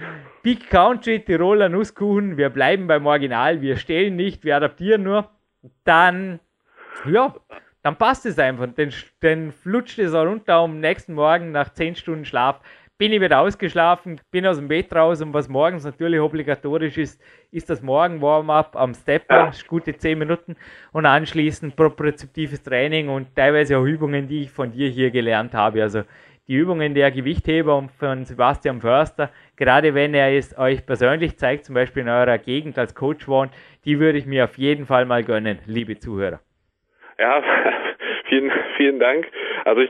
Big 0.44 0.70
Country, 0.70 1.20
Tiroler 1.20 1.70
Nusskuchen, 1.70 2.38
wir 2.38 2.50
bleiben 2.50 2.86
beim 2.86 3.08
Original, 3.08 3.62
wir 3.62 3.78
stellen 3.78 4.16
nicht, 4.16 4.44
wir 4.44 4.56
adaptieren 4.56 5.02
nur, 5.02 5.30
dann, 5.84 6.40
ja, 7.10 7.34
dann 7.82 7.96
passt 7.96 8.28
es 8.28 8.38
einfach. 8.38 8.68
Dann, 8.76 8.94
dann 9.22 9.52
flutscht 9.52 9.98
es 9.98 10.14
auch 10.14 10.26
runter 10.26 10.56
am 10.56 10.80
nächsten 10.80 11.14
Morgen 11.14 11.52
nach 11.52 11.74
10 11.74 11.96
Stunden 11.96 12.26
Schlaf. 12.26 12.60
Bin 12.98 13.12
ich 13.12 13.20
wieder 13.20 13.42
ausgeschlafen, 13.42 14.22
bin 14.32 14.48
aus 14.48 14.56
dem 14.56 14.70
Bett 14.70 14.96
raus 14.96 15.22
und 15.22 15.34
was 15.34 15.50
morgens 15.50 15.84
natürlich 15.84 16.22
obligatorisch 16.22 16.98
ist, 16.98 17.22
ist 17.52 17.70
das 17.70 17.82
Morgen-Warm-up 17.82 18.78
am 18.78 18.94
Stepper, 18.94 19.52
gute 19.68 19.98
10 19.98 20.18
Minuten 20.18 20.56
und 20.94 21.06
anschließend 21.06 21.76
propriozeptives 21.76 22.64
Training 22.64 23.10
und 23.10 23.36
teilweise 23.36 23.78
auch 23.78 23.84
Übungen, 23.84 24.30
die 24.30 24.44
ich 24.44 24.52
von 24.52 24.72
dir 24.72 24.88
hier 24.88 25.12
gelernt 25.12 25.54
habe. 25.54 25.82
Also 25.82 26.04
die 26.48 26.56
Übungen 26.56 26.94
der 26.94 27.12
Gewichtheber 27.12 27.86
von 28.00 28.24
Sebastian 28.24 28.80
Förster, 28.80 29.30
gerade 29.58 29.94
wenn 29.94 30.14
er 30.14 30.32
es 30.32 30.58
euch 30.58 30.86
persönlich 30.86 31.38
zeigt, 31.38 31.66
zum 31.66 31.76
Beispiel 31.76 32.04
in 32.04 32.08
eurer 32.08 32.38
Gegend 32.38 32.78
als 32.78 32.96
Coach 32.96 33.28
wohnt, 33.28 33.52
die 33.84 34.00
würde 34.00 34.20
ich 34.20 34.26
mir 34.26 34.46
auf 34.46 34.58
jeden 34.58 34.86
Fall 34.86 35.04
mal 35.04 35.22
gönnen, 35.22 35.60
liebe 35.66 36.00
Zuhörer. 36.00 36.40
Ja, 37.20 37.44
vielen, 38.30 38.54
vielen 38.78 39.00
Dank. 39.00 39.28
Also 39.66 39.82
ich, 39.82 39.90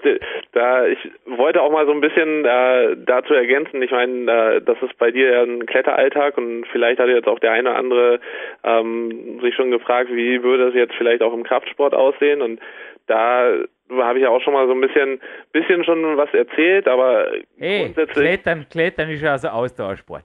da, 0.53 0.88
ich 0.88 0.97
wollte 1.26 1.61
auch 1.61 1.69
mal 1.69 1.86
so 1.86 1.91
ein 1.91 1.99
bisschen 1.99 2.45
äh, 2.45 2.95
dazu 3.05 3.34
ergänzen. 3.34 3.82
Ich 3.82 3.91
meine, 3.91 4.32
äh, 4.32 4.61
das 4.61 4.78
ist 4.82 4.97
bei 4.97 5.11
dir 5.11 5.34
ja 5.34 5.43
ein 5.43 5.65
Kletteralltag 5.65 6.38
und 6.38 6.65
vielleicht 6.71 6.99
hat 6.99 7.09
jetzt 7.09 7.28
auch 7.28 7.39
der 7.39 7.51
eine 7.51 7.69
oder 7.69 7.78
andere 7.78 8.19
ähm, 8.63 9.39
sich 9.41 9.53
schon 9.53 9.71
gefragt, 9.71 10.09
wie 10.11 10.41
würde 10.41 10.69
es 10.69 10.76
jetzt 10.76 10.95
vielleicht 10.95 11.21
auch 11.21 11.34
im 11.34 11.43
Kraftsport 11.43 11.93
aussehen 11.93 12.41
und 12.41 12.61
da 13.07 13.51
habe 13.91 14.17
ich 14.17 14.23
ja 14.23 14.30
auch 14.30 14.41
schon 14.41 14.53
mal 14.53 14.65
so 14.65 14.73
ein 14.73 14.82
bisschen, 14.82 15.19
bisschen 15.51 15.84
schon 15.84 16.17
was 16.17 16.34
erzählt, 16.34 16.88
aber 16.88 17.28
hey, 17.59 17.84
grundsätzlich. 17.84 18.26
Klettern, 18.26 18.65
Klettern 18.71 19.09
ist 19.09 19.21
ja 19.21 19.34
also 19.34 19.49
Ausdauersport. 19.49 20.23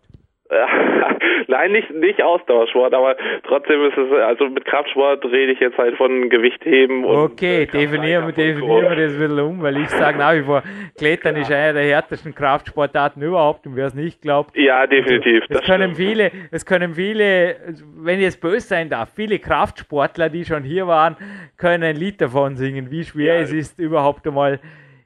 Nein, 1.47 1.73
nicht, 1.73 1.91
nicht 1.91 2.23
Ausdauersport, 2.23 2.93
aber 2.93 3.17
trotzdem 3.45 3.85
ist 3.85 3.97
es, 3.97 4.13
also 4.13 4.49
mit 4.49 4.65
Kraftsport 4.65 5.25
rede 5.25 5.53
ich 5.53 5.61
jetzt 5.61 5.79
halt 5.79 5.97
von 5.97 6.29
Gewichtheben 6.29 7.05
und. 7.05 7.17
Okay, 7.17 7.67
definieren 7.67 8.27
wir, 8.27 8.33
definieren 8.33 8.89
wir 8.89 8.97
das 8.97 9.13
ein 9.13 9.19
bisschen 9.19 9.41
um, 9.41 9.63
weil 9.63 9.77
ich 9.77 9.89
sage 9.89 10.19
nach 10.19 10.35
wie 10.35 10.43
vor, 10.43 10.63
Klettern 10.99 11.37
ja. 11.37 11.43
ist 11.43 11.53
einer 11.53 11.75
der 11.75 11.85
härtesten 11.85 12.35
Kraftsportarten 12.35 13.23
überhaupt 13.23 13.67
und 13.67 13.77
wer 13.77 13.87
es 13.87 13.95
nicht 13.95 14.23
glaubt. 14.23 14.57
Ja, 14.57 14.87
definitiv. 14.87 15.45
Also, 15.49 15.61
es 15.61 15.67
können 15.67 15.95
stimmt. 15.95 16.09
viele, 16.09 16.31
es 16.51 16.67
können 16.67 16.95
viele, 16.95 17.57
wenn 17.97 18.19
ich 18.19 18.25
jetzt 18.25 18.41
böse 18.41 18.67
sein 18.67 18.89
darf, 18.89 19.13
viele 19.15 19.39
Kraftsportler, 19.39 20.31
die 20.31 20.45
schon 20.45 20.65
hier 20.65 20.89
waren, 20.89 21.17
können 21.59 21.85
ein 21.85 21.97
Lied 21.97 22.21
davon 22.21 22.57
singen, 22.57 22.91
wie 22.91 23.05
schwer 23.05 23.37
ja. 23.37 23.41
es 23.41 23.53
ist, 23.53 23.79
überhaupt 23.79 24.27
einmal, 24.27 24.59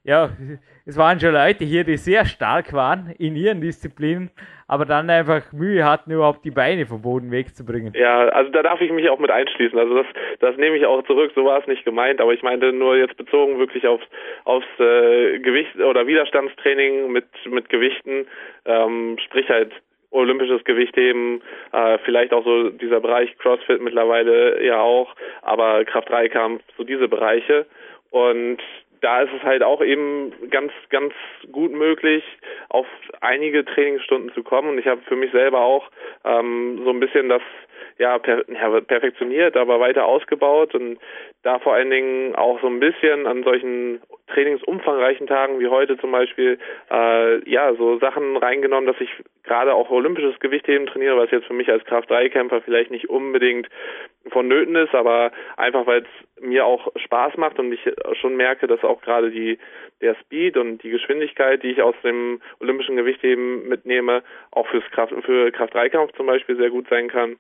ja, 0.05 0.31
es 0.87 0.97
waren 0.97 1.21
schon 1.21 1.33
Leute 1.33 1.65
hier, 1.65 1.85
die 1.85 1.97
sehr 1.97 2.25
stark 2.25 2.73
waren 2.73 3.15
in 3.19 3.37
ihren 3.37 3.61
Disziplinen, 3.61 4.31
aber 4.67 4.85
dann 4.85 5.11
einfach 5.11 5.53
Mühe 5.53 5.85
hatten, 5.85 6.11
überhaupt 6.11 6.45
die 6.45 6.51
Beine 6.51 6.87
vom 6.87 7.03
Boden 7.03 7.31
wegzubringen. 7.31 7.93
Ja, 7.97 8.29
also 8.29 8.51
da 8.51 8.63
darf 8.63 8.81
ich 8.81 8.91
mich 8.93 9.09
auch 9.09 9.19
mit 9.19 9.31
einschließen. 9.31 9.79
Also 9.79 9.95
das, 9.97 10.07
das 10.41 10.57
nehme 10.57 10.77
ich 10.77 10.87
auch 10.87 11.03
zurück, 11.05 11.33
so 11.35 11.45
war 11.45 11.61
es 11.61 11.67
nicht 11.67 11.85
gemeint, 11.85 12.21
aber 12.21 12.33
ich 12.33 12.43
meinte 12.43 12.73
nur 12.73 12.97
jetzt 12.97 13.17
bezogen 13.17 13.59
wirklich 13.59 13.87
aufs, 13.87 14.07
aufs 14.45 14.67
äh, 14.79 15.39
Gewicht 15.39 15.77
oder 15.77 16.07
Widerstandstraining 16.07 17.13
mit, 17.13 17.27
mit 17.47 17.69
Gewichten, 17.69 18.27
ähm, 18.65 19.19
sprich 19.25 19.49
halt 19.49 19.73
olympisches 20.15 20.63
Gewichtheben, 20.65 21.43
äh, 21.73 21.99
vielleicht 22.05 22.33
auch 22.33 22.45
so 22.45 22.71
dieser 22.71 23.01
Bereich 23.01 23.37
CrossFit 23.39 23.83
mittlerweile 23.83 24.65
ja 24.65 24.81
auch, 24.81 25.15
aber 25.43 25.85
Kraft-3-Kampf, 25.85 26.63
so 26.77 26.85
diese 26.85 27.09
Bereiche. 27.09 27.67
Und 28.11 28.59
da 29.05 29.21
ist 29.21 29.33
es 29.37 29.43
halt 29.43 29.63
auch 29.63 29.83
eben 29.83 30.33
ganz, 30.51 30.73
ganz 30.89 31.13
gut 31.53 31.73
möglich, 31.73 32.25
auf 32.71 32.87
einige 33.21 33.63
Trainingsstunden 33.63 34.33
zu 34.33 34.43
kommen. 34.43 34.71
Und 34.71 34.79
ich 34.79 34.87
habe 34.87 35.03
für 35.03 35.15
mich 35.15 35.31
selber 35.31 35.61
auch 35.61 35.91
ähm, 36.25 36.81
so 36.85 36.91
ein 36.91 37.01
bisschen 37.01 37.29
das 37.29 37.43
ja, 37.99 38.19
per, 38.19 38.51
ja, 38.51 38.81
perfektioniert, 38.81 39.59
aber 39.59 39.79
weiter 39.79 40.07
ausgebaut 40.07 40.75
und 40.75 40.99
da 41.43 41.59
vor 41.59 41.75
allen 41.75 41.91
Dingen 41.91 42.35
auch 42.35 42.61
so 42.63 42.67
ein 42.67 42.81
bisschen 42.81 43.27
an 43.27 43.45
solchen 43.45 44.01
trainingsumfangreichen 44.29 45.27
Tagen 45.27 45.61
wie 45.61 45.69
heute 45.69 45.99
zum 45.99 46.13
Beispiel 46.13 46.59
äh, 46.91 47.51
ja 47.51 47.75
so 47.75 47.99
Sachen 47.99 48.37
reingenommen, 48.37 48.87
dass 48.87 49.01
ich 49.01 49.11
gerade 49.43 49.75
auch 49.75 49.91
olympisches 49.91 50.39
Gewichtheben 50.41 50.87
trainiere, 50.87 51.17
was 51.17 51.31
jetzt 51.31 51.47
für 51.47 51.53
mich 51.53 51.69
als 51.71 51.85
Kraft-3-Kämpfer 51.85 52.63
vielleicht 52.63 52.91
nicht 52.91 53.09
unbedingt 53.11 53.69
vonnöten 54.31 54.77
ist, 54.77 54.95
aber 54.95 55.33
einfach 55.57 55.87
weil 55.87 56.03
es 56.03 56.43
mir 56.43 56.65
auch 56.65 56.91
Spaß 56.97 57.37
macht 57.37 57.59
und 57.59 57.73
ich 57.73 57.81
schon 58.21 58.37
merke, 58.37 58.67
dass 58.67 58.83
auch 58.83 59.03
gerade 59.03 59.31
die 59.31 59.59
der 60.01 60.15
Speed 60.17 60.57
und 60.57 60.83
die 60.83 60.91
Geschwindigkeit, 60.91 61.63
die 61.63 61.71
ich 61.71 61.83
aus 61.83 61.95
dem 62.03 62.41
olympischen 62.61 62.97
Gewichtheben 62.97 63.69
mitnehme, 63.69 64.23
auch 64.51 64.67
fürs 64.69 64.85
Kraft 64.91 65.15
für 65.25 65.53
Kraft-3-Kampf 65.53 66.13
zum 66.13 66.27
Beispiel 66.27 66.57
sehr 66.57 66.71
gut 66.71 66.89
sein 66.89 67.09
kann. 67.09 67.37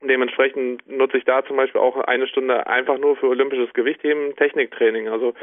Dementsprechend 0.00 0.88
nutze 0.88 1.18
ich 1.18 1.24
da 1.24 1.44
zum 1.44 1.56
Beispiel 1.56 1.80
auch 1.80 1.96
eine 1.96 2.28
Stunde 2.28 2.68
einfach 2.68 2.98
nur 2.98 3.16
für 3.16 3.28
olympisches 3.28 3.72
Gewichtheben, 3.74 4.36
Techniktraining. 4.36 5.08
Also 5.08 5.34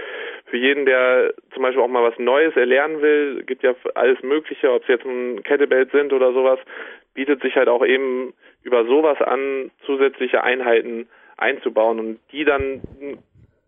für 0.45 0.55
jeden, 0.55 0.85
der 0.85 1.33
zum 1.53 1.63
Beispiel 1.63 1.81
auch 1.81 1.89
mal 1.89 2.09
was 2.09 2.17
Neues 2.17 2.55
erlernen 2.55 3.01
will, 3.01 3.43
gibt 3.43 3.63
ja 3.63 3.75
alles 3.95 4.21
Mögliche, 4.23 4.71
ob 4.71 4.83
es 4.83 4.87
jetzt 4.87 5.05
ein 5.05 5.43
Kettlebell 5.43 5.89
sind 5.91 6.13
oder 6.13 6.31
sowas, 6.31 6.59
bietet 7.13 7.41
sich 7.41 7.55
halt 7.57 7.67
auch 7.67 7.85
eben 7.85 8.33
über 8.63 8.85
sowas 8.85 9.21
an, 9.21 9.71
zusätzliche 9.85 10.41
Einheiten 10.41 11.09
einzubauen 11.35 11.99
und 11.99 12.19
die 12.31 12.45
dann 12.45 12.81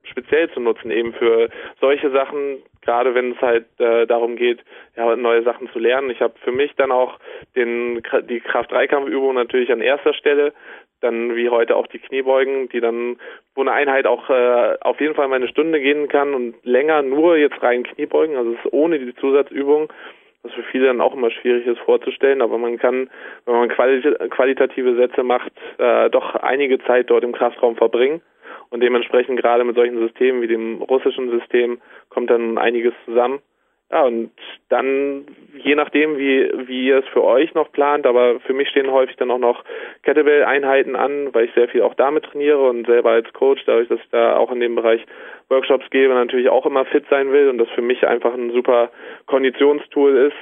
speziell 0.10 0.50
zu 0.52 0.60
nutzen, 0.60 0.92
eben 0.92 1.14
für 1.14 1.50
solche 1.80 2.10
Sachen, 2.12 2.64
gerade 2.82 3.14
wenn 3.16 3.34
es 3.34 3.42
halt 3.42 3.66
äh, 3.80 4.06
darum 4.08 4.36
geht, 4.36 4.60
ja, 4.96 5.16
neue 5.16 5.44
Sachen 5.44 5.70
zu 5.72 5.80
lernen. 5.80 6.10
Ich 6.10 6.22
habe 6.22 6.34
für 6.44 6.52
mich 6.52 6.74
dann 6.76 6.92
auch 6.92 7.20
den, 7.56 8.02
die 8.30 8.40
Kraft-3-Kampfübung 8.40 9.36
natürlich 9.36 9.72
an 9.72 9.82
erster 9.82 10.14
Stelle, 10.14 10.54
dann 11.02 11.36
wie 11.36 11.50
heute 11.50 11.76
auch 11.76 11.88
die 11.88 12.00
Kniebeugen, 12.00 12.70
die 12.70 12.80
dann, 12.80 13.18
wo 13.56 13.62
eine 13.62 13.72
Einheit 13.72 14.08
auch 14.08 14.30
äh, 14.30 14.78
auf 14.82 15.00
jeden 15.00 15.16
Fall 15.16 15.28
mal 15.28 15.36
eine 15.36 15.48
Stunde 15.48 15.80
gehen 15.80 16.08
kann 16.08 16.34
und 16.34 16.56
länger 16.64 17.02
nur 17.04 17.38
jetzt 17.38 17.62
rein 17.62 17.84
Kniebeugen, 17.84 18.36
also 18.36 18.54
es 18.54 18.66
ist 18.66 18.74
ohne 18.74 18.98
die 18.98 19.14
Zusatzübung, 19.16 19.92
was 20.44 20.54
für 20.54 20.64
viele 20.64 20.88
dann 20.88 21.02
auch 21.02 21.14
immer 21.14 21.30
schwierig 21.30 21.68
ist 21.68 21.80
vorzustellen, 21.80 22.42
aber 22.42 22.58
man 22.58 22.78
kann, 22.78 23.10
wenn 23.46 23.56
man 23.56 23.70
qualitative 23.70 24.96
Sätze 24.96 25.24
macht, 25.24 25.52
äh, 25.78 26.10
doch 26.10 26.36
einige 26.36 26.80
Zeit 26.80 27.10
dort 27.10 27.24
im 27.24 27.34
Kraftraum 27.34 27.76
verbringen. 27.76 28.22
Und 28.70 28.82
dementsprechend 28.82 29.40
gerade 29.40 29.64
mit 29.64 29.76
solchen 29.76 30.00
Systemen 30.00 30.42
wie 30.42 30.48
dem 30.48 30.82
russischen 30.82 31.30
System 31.30 31.80
kommt 32.10 32.30
dann 32.30 32.58
einiges 32.58 32.94
zusammen. 33.06 33.40
Ja, 33.90 34.04
und 34.04 34.32
dann, 34.68 35.26
je 35.64 35.76
nachdem, 35.76 36.18
wie, 36.18 36.52
wie 36.68 36.88
ihr 36.88 36.98
es 36.98 37.08
für 37.08 37.24
euch 37.24 37.54
noch 37.54 37.72
plant, 37.72 38.06
aber 38.06 38.42
für 38.42 38.54
mich 38.54 38.68
stehen 38.68 38.92
häufig 38.92 39.16
dann 39.16 39.32
auch 39.32 39.40
noch 39.40 39.64
Kettlebell-Einheiten 40.04 40.98
an, 40.98 41.34
weil 41.34 41.46
ich 41.46 41.54
sehr 41.54 41.70
viel 41.70 41.84
auch 41.84 41.94
damit 41.94 42.26
trainiere 42.26 42.62
und 42.68 42.86
selber 42.86 43.12
als 43.12 43.32
Coach, 43.32 43.64
dadurch, 43.66 43.88
dass 43.88 44.02
ich 44.02 44.10
da 44.10 44.36
auch 44.36 44.52
in 44.52 44.60
dem 44.60 44.76
Bereich 44.76 45.06
Workshops 45.48 45.90
gebe, 45.90 46.14
natürlich 46.14 46.50
auch 46.50 46.66
immer 46.66 46.84
fit 46.84 47.06
sein 47.10 47.32
will 47.32 47.48
und 47.48 47.60
das 47.60 47.70
für 47.70 47.82
mich 47.82 48.06
einfach 48.06 48.34
ein 48.34 48.52
super 48.52 48.92
Konditionstool 49.26 50.18
ist, 50.18 50.36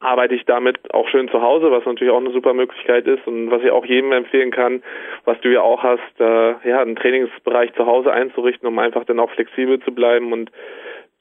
arbeite 0.00 0.34
ich 0.34 0.46
damit 0.46 0.78
auch 0.94 1.08
schön 1.08 1.28
zu 1.28 1.42
Hause, 1.42 1.70
was 1.70 1.84
natürlich 1.84 2.12
auch 2.12 2.20
eine 2.20 2.32
super 2.32 2.54
Möglichkeit 2.54 3.06
ist 3.06 3.26
und 3.26 3.50
was 3.50 3.62
ich 3.62 3.70
auch 3.70 3.84
jedem 3.84 4.12
empfehlen 4.12 4.50
kann, 4.50 4.82
was 5.26 5.38
du 5.40 5.52
ja 5.52 5.60
auch 5.60 5.82
hast, 5.82 6.20
äh, 6.20 6.68
ja, 6.68 6.80
einen 6.80 6.96
Trainingsbereich 6.96 7.74
zu 7.74 7.86
Hause 7.86 8.10
einzurichten, 8.10 8.66
um 8.66 8.78
einfach 8.78 9.04
dann 9.04 9.20
auch 9.20 9.30
flexibel 9.30 9.78
zu 9.80 9.92
bleiben 9.92 10.32
und 10.32 10.50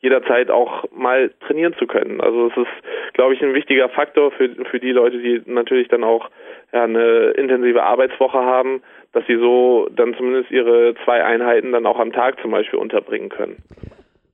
jederzeit 0.01 0.49
auch 0.49 0.85
mal 0.91 1.31
trainieren 1.45 1.75
zu 1.77 1.85
können. 1.85 2.21
Also 2.21 2.47
es 2.47 2.57
ist, 2.57 3.13
glaube 3.13 3.33
ich, 3.33 3.41
ein 3.41 3.53
wichtiger 3.53 3.89
Faktor 3.89 4.31
für, 4.31 4.49
für 4.65 4.79
die 4.79 4.93
Leute, 4.93 5.17
die 5.17 5.41
natürlich 5.45 5.89
dann 5.89 6.05
auch 6.05 6.29
ja, 6.71 6.83
eine 6.83 7.31
intensive 7.31 7.83
Arbeitswoche 7.83 8.39
haben, 8.39 8.81
dass 9.11 9.25
sie 9.27 9.35
so 9.35 9.89
dann 9.91 10.15
zumindest 10.15 10.51
ihre 10.51 10.95
zwei 11.03 11.23
Einheiten 11.25 11.73
dann 11.73 11.85
auch 11.85 11.99
am 11.99 12.13
Tag 12.13 12.39
zum 12.41 12.51
Beispiel 12.51 12.79
unterbringen 12.79 13.27
können. 13.27 13.57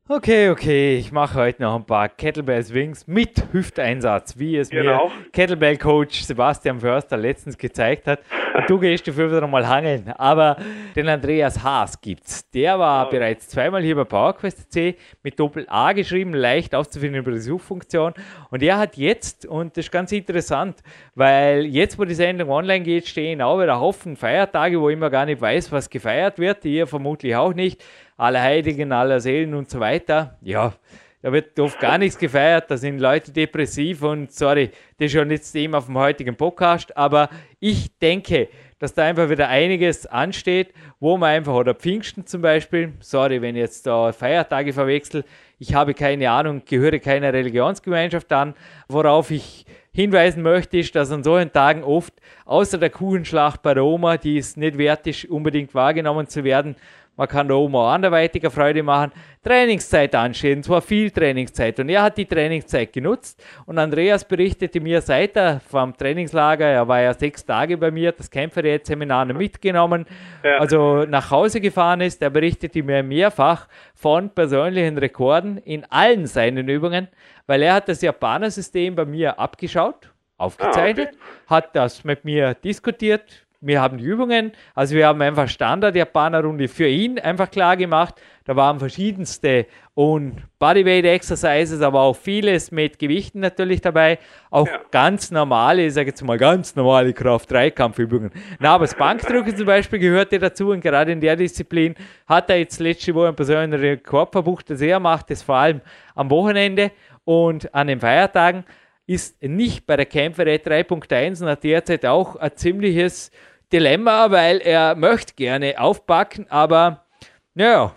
Okay, 0.07 0.51
okay, 0.51 0.97
ich 0.97 1.11
mache 1.11 1.33
heute 1.33 1.63
noch 1.63 1.75
ein 1.75 1.83
paar 1.83 2.09
Kettlebell 2.09 2.61
Swings 2.61 3.07
mit 3.07 3.43
Hüfteinsatz, 3.51 4.37
wie 4.37 4.55
es 4.55 4.69
Genau. 4.69 5.07
mir 5.07 5.31
Kettlebell 5.33 5.77
Coach 5.77 6.21
Sebastian 6.21 6.79
Förster 6.79 7.17
letztens 7.17 7.57
gezeigt 7.57 8.05
hat. 8.05 8.19
Und 8.55 8.69
du 8.69 8.77
gehst 8.77 9.07
dafür 9.07 9.31
wieder 9.31 9.47
mal 9.47 9.67
hangeln. 9.67 10.13
Aber 10.15 10.57
den 10.95 11.09
Andreas 11.09 11.63
Haas 11.63 11.99
gibt's. 11.99 12.47
Der 12.51 12.77
war 12.77 13.09
bereits 13.09 13.49
zweimal 13.49 13.81
hier 13.81 13.95
bei 13.95 14.03
PowerQuest 14.03 14.71
C 14.71 14.95
mit 15.23 15.39
Doppel 15.39 15.65
A 15.69 15.91
geschrieben, 15.93 16.35
leicht 16.35 16.75
auszufinden 16.75 17.21
über 17.21 17.31
die 17.31 17.39
Suchfunktion. 17.39 18.13
Und 18.51 18.61
er 18.61 18.77
hat 18.77 18.97
jetzt, 18.97 19.47
und 19.47 19.75
das 19.75 19.85
ist 19.85 19.91
ganz 19.91 20.11
interessant, 20.11 20.83
weil 21.15 21.65
jetzt, 21.65 21.97
wo 21.97 22.05
die 22.05 22.13
Sendung 22.13 22.51
online 22.51 22.83
geht, 22.85 23.07
stehen 23.07 23.41
auch 23.41 23.59
wieder 23.59 23.79
Haufen 23.79 24.15
Feiertage, 24.15 24.79
wo 24.79 24.87
ich 24.87 24.97
immer 24.97 25.09
gar 25.09 25.25
nicht 25.25 25.41
weiß, 25.41 25.71
was 25.71 25.89
gefeiert 25.89 26.37
wird. 26.37 26.63
Ihr 26.63 26.85
vermutlich 26.85 27.35
auch 27.35 27.55
nicht. 27.55 27.83
Alle 28.17 28.41
Heiligen, 28.41 28.91
aller 28.91 29.19
Seelen 29.19 29.53
und 29.53 29.69
so 29.69 29.79
weiter. 29.79 30.37
Ja, 30.41 30.73
da 31.21 31.31
wird 31.33 31.59
oft 31.59 31.79
gar 31.79 31.97
nichts 31.97 32.19
gefeiert, 32.19 32.69
da 32.69 32.77
sind 32.77 32.99
Leute 32.99 33.31
depressiv 33.31 34.03
und 34.03 34.31
sorry, 34.31 34.69
das 34.99 35.07
ist 35.07 35.13
schon 35.13 35.31
jetzt 35.31 35.51
Thema 35.51 35.81
vom 35.81 35.97
heutigen 35.97 36.35
Podcast, 36.35 36.95
aber 36.95 37.29
ich 37.59 37.97
denke, 37.97 38.47
dass 38.77 38.93
da 38.93 39.05
einfach 39.05 39.27
wieder 39.27 39.49
einiges 39.49 40.05
ansteht, 40.05 40.71
wo 40.99 41.17
man 41.17 41.31
einfach, 41.31 41.55
oder 41.55 41.73
Pfingsten 41.73 42.27
zum 42.27 42.43
Beispiel, 42.43 42.93
sorry, 42.99 43.41
wenn 43.41 43.55
ich 43.55 43.61
jetzt 43.61 43.87
da 43.87 44.11
Feiertage 44.11 44.71
verwechsel, 44.71 45.23
ich 45.57 45.73
habe 45.73 45.95
keine 45.95 46.29
Ahnung, 46.29 46.61
gehöre 46.63 46.99
keiner 46.99 47.33
Religionsgemeinschaft 47.33 48.31
an, 48.31 48.53
worauf 48.87 49.31
ich 49.31 49.65
hinweisen 49.91 50.43
möchte, 50.43 50.77
ist, 50.77 50.93
dass 50.93 51.09
an 51.11 51.23
solchen 51.23 51.51
Tagen 51.51 51.83
oft 51.83 52.13
außer 52.45 52.77
der 52.77 52.91
Kuchenschlacht 52.91 53.63
bei 53.63 53.73
der 53.73 53.85
Oma, 53.85 54.17
die 54.17 54.37
es 54.37 54.57
nicht 54.57 54.77
wert 54.77 55.07
ist, 55.07 55.25
unbedingt 55.25 55.73
wahrgenommen 55.73 56.27
zu 56.27 56.43
werden, 56.43 56.75
man 57.17 57.27
kann 57.27 57.47
der 57.47 57.57
Oma 57.57 57.79
auch 57.79 57.93
anderweitiger 57.93 58.51
Freude 58.51 58.83
machen, 58.83 59.11
Trainingszeit 59.43 60.13
anstehen, 60.15 60.63
zwar 60.63 60.81
viel 60.81 61.11
Trainingszeit. 61.11 61.79
Und 61.79 61.89
er 61.89 62.03
hat 62.03 62.17
die 62.17 62.25
Trainingszeit 62.25 62.91
genutzt 62.91 63.43
und 63.65 63.77
Andreas 63.77 64.25
berichtete 64.25 64.79
mir 64.79 65.01
seit 65.01 65.37
er 65.37 65.59
vom 65.59 65.95
Trainingslager, 65.95 66.65
er 66.65 66.87
war 66.87 67.01
ja 67.01 67.13
sechs 67.13 67.45
Tage 67.45 67.77
bei 67.77 67.91
mir, 67.91 68.11
das 68.11 68.29
Kämpferät-Seminar 68.29 69.25
mitgenommen, 69.25 70.05
Ja. 70.43 70.57
also 70.57 71.05
nach 71.05 71.31
Hause 71.31 71.61
gefahren 71.61 72.01
ist, 72.01 72.21
er 72.21 72.29
berichtete 72.29 72.83
mir 72.83 73.03
mehrfach 73.03 73.67
von 73.93 74.29
persönlichen 74.29 74.97
Rekorden 74.97 75.57
in 75.59 75.85
allen 75.89 76.25
seinen 76.27 76.67
Übungen, 76.67 77.07
weil 77.47 77.61
er 77.61 77.75
hat 77.75 77.87
das 77.87 78.01
Japaner-System 78.01 78.95
bei 78.95 79.05
mir 79.05 79.39
abgeschaut, 79.39 80.11
aufgezeichnet, 80.37 81.09
hat 81.47 81.75
das 81.75 82.03
mit 82.03 82.25
mir 82.25 82.55
diskutiert, 82.55 83.44
wir 83.65 83.81
haben 83.81 83.97
die 83.97 84.03
Übungen, 84.03 84.51
also 84.75 84.95
wir 84.95 85.07
haben 85.07 85.21
einfach 85.21 85.47
Standard-Japaner-Runde 85.49 86.67
für 86.67 86.87
ihn 86.87 87.17
einfach 87.19 87.49
klar 87.49 87.75
gemacht. 87.75 88.15
Da 88.43 88.55
waren 88.55 88.77
verschiedenste 88.77 89.65
und 89.95 90.35
Bodyweight-Exercises, 90.59 91.81
aber 91.81 92.01
auch 92.01 92.15
vieles 92.15 92.71
mit 92.71 92.99
Gewichten 92.99 93.39
natürlich 93.39 93.81
dabei. 93.81 94.19
Auch 94.51 94.67
Ja. 94.67 94.79
ganz 94.91 95.31
normale, 95.31 95.87
ich 95.87 95.93
sage 95.93 96.09
jetzt 96.09 96.21
mal 96.23 96.37
ganz 96.37 96.75
normale 96.75 97.11
Kraft-3-Kampfübungen. 97.13 98.31
Na, 98.59 98.75
aber 98.75 98.85
das 98.85 98.95
Bankdrücken 98.95 99.55
zum 99.57 99.65
Beispiel 99.65 99.97
gehörte 99.99 100.37
dazu 100.37 100.69
und 100.69 100.81
gerade 100.81 101.11
in 101.11 101.19
der 101.19 101.35
Disziplin 101.35 101.95
hat 102.27 102.49
er 102.51 102.57
jetzt 102.57 102.79
letzte 102.79 103.15
Woche 103.15 103.27
einen 103.27 103.35
persönlichen 103.35 103.81
Rekord 103.81 104.31
verbucht. 104.31 104.69
Also 104.69 104.85
er 104.85 104.99
macht 104.99 105.31
es 105.31 105.41
vor 105.41 105.55
allem 105.55 105.81
am 106.13 106.29
Wochenende 106.29 106.91
und 107.23 107.73
an 107.73 107.87
den 107.87 107.99
Feiertagen 107.99 108.63
ist 109.07 109.41
nicht 109.43 109.85
bei 109.85 109.97
der 109.97 110.05
Kämpferei 110.07 110.55
3.1 110.55 111.41
und 111.43 111.49
hat 111.49 111.63
derzeit 111.63 112.05
auch 112.05 112.35
ein 112.37 112.51
ziemliches 112.55 113.31
Dilemma, 113.71 114.31
weil 114.31 114.59
er 114.59 114.95
möchte 114.95 115.33
gerne 115.33 115.79
aufpacken, 115.79 116.47
aber 116.49 117.05
naja, 117.53 117.93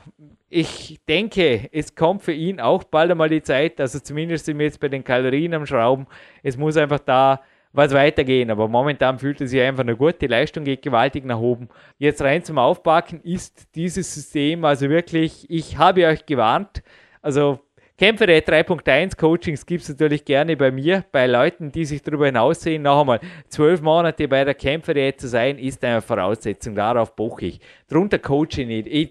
ich 0.49 0.99
denke, 1.09 1.69
es 1.73 1.95
kommt 1.95 2.23
für 2.23 2.33
ihn 2.33 2.61
auch 2.61 2.85
bald 2.85 3.11
einmal 3.11 3.29
die 3.29 3.43
Zeit, 3.43 3.81
also 3.81 4.01
zumindest 4.01 4.47
sind 4.47 4.59
wir 4.59 4.67
jetzt 4.67 4.81
bei 4.81 4.89
den 4.89 5.05
Kalorien 5.05 5.55
am 5.55 5.67
Schrauben, 5.67 6.07
es 6.43 6.57
muss 6.57 6.77
einfach 6.77 7.01
da 7.01 7.41
was 7.73 7.93
weitergehen, 7.93 8.51
aber 8.51 8.67
momentan 8.67 9.19
fühlt 9.19 9.41
es 9.41 9.51
sich 9.51 9.61
einfach 9.61 9.85
nur 9.85 9.97
gut, 9.97 10.21
die 10.23 10.27
Leistung 10.27 10.65
geht 10.65 10.81
gewaltig 10.81 11.25
nach 11.25 11.39
oben. 11.39 11.69
Jetzt 11.99 12.23
rein 12.23 12.43
zum 12.43 12.59
Aufpacken 12.59 13.21
ist 13.23 13.75
dieses 13.75 14.13
System 14.15 14.65
also 14.65 14.89
wirklich, 14.89 15.49
ich 15.51 15.77
habe 15.77 16.07
euch 16.07 16.25
gewarnt, 16.25 16.83
also 17.21 17.61
Kämpferät 17.99 18.49
3.1 18.49 19.17
Coachings 19.17 19.67
gibt 19.67 19.83
es 19.83 19.89
natürlich 19.89 20.25
gerne 20.25 20.57
bei 20.57 20.71
mir, 20.71 21.05
bei 21.11 21.27
Leuten, 21.27 21.73
die 21.73 21.85
sich 21.85 22.01
darüber 22.01 22.27
hinaussehen. 22.27 22.83
Noch 22.83 23.01
einmal, 23.01 23.19
zwölf 23.49 23.83
Monate 23.83 24.29
bei 24.29 24.45
der 24.45 24.55
Kämpferät 24.55 25.21
zu 25.21 25.27
sein, 25.27 25.59
ist 25.59 25.85
eine 25.85 26.01
Voraussetzung. 26.01 26.77
Darauf 26.77 27.17
poche 27.17 27.47
ich. 27.47 27.61
Drunter 27.89 28.21
coache 28.21 28.63
ich 28.63 28.67
nicht. 28.69 28.87
Ich, 28.87 29.11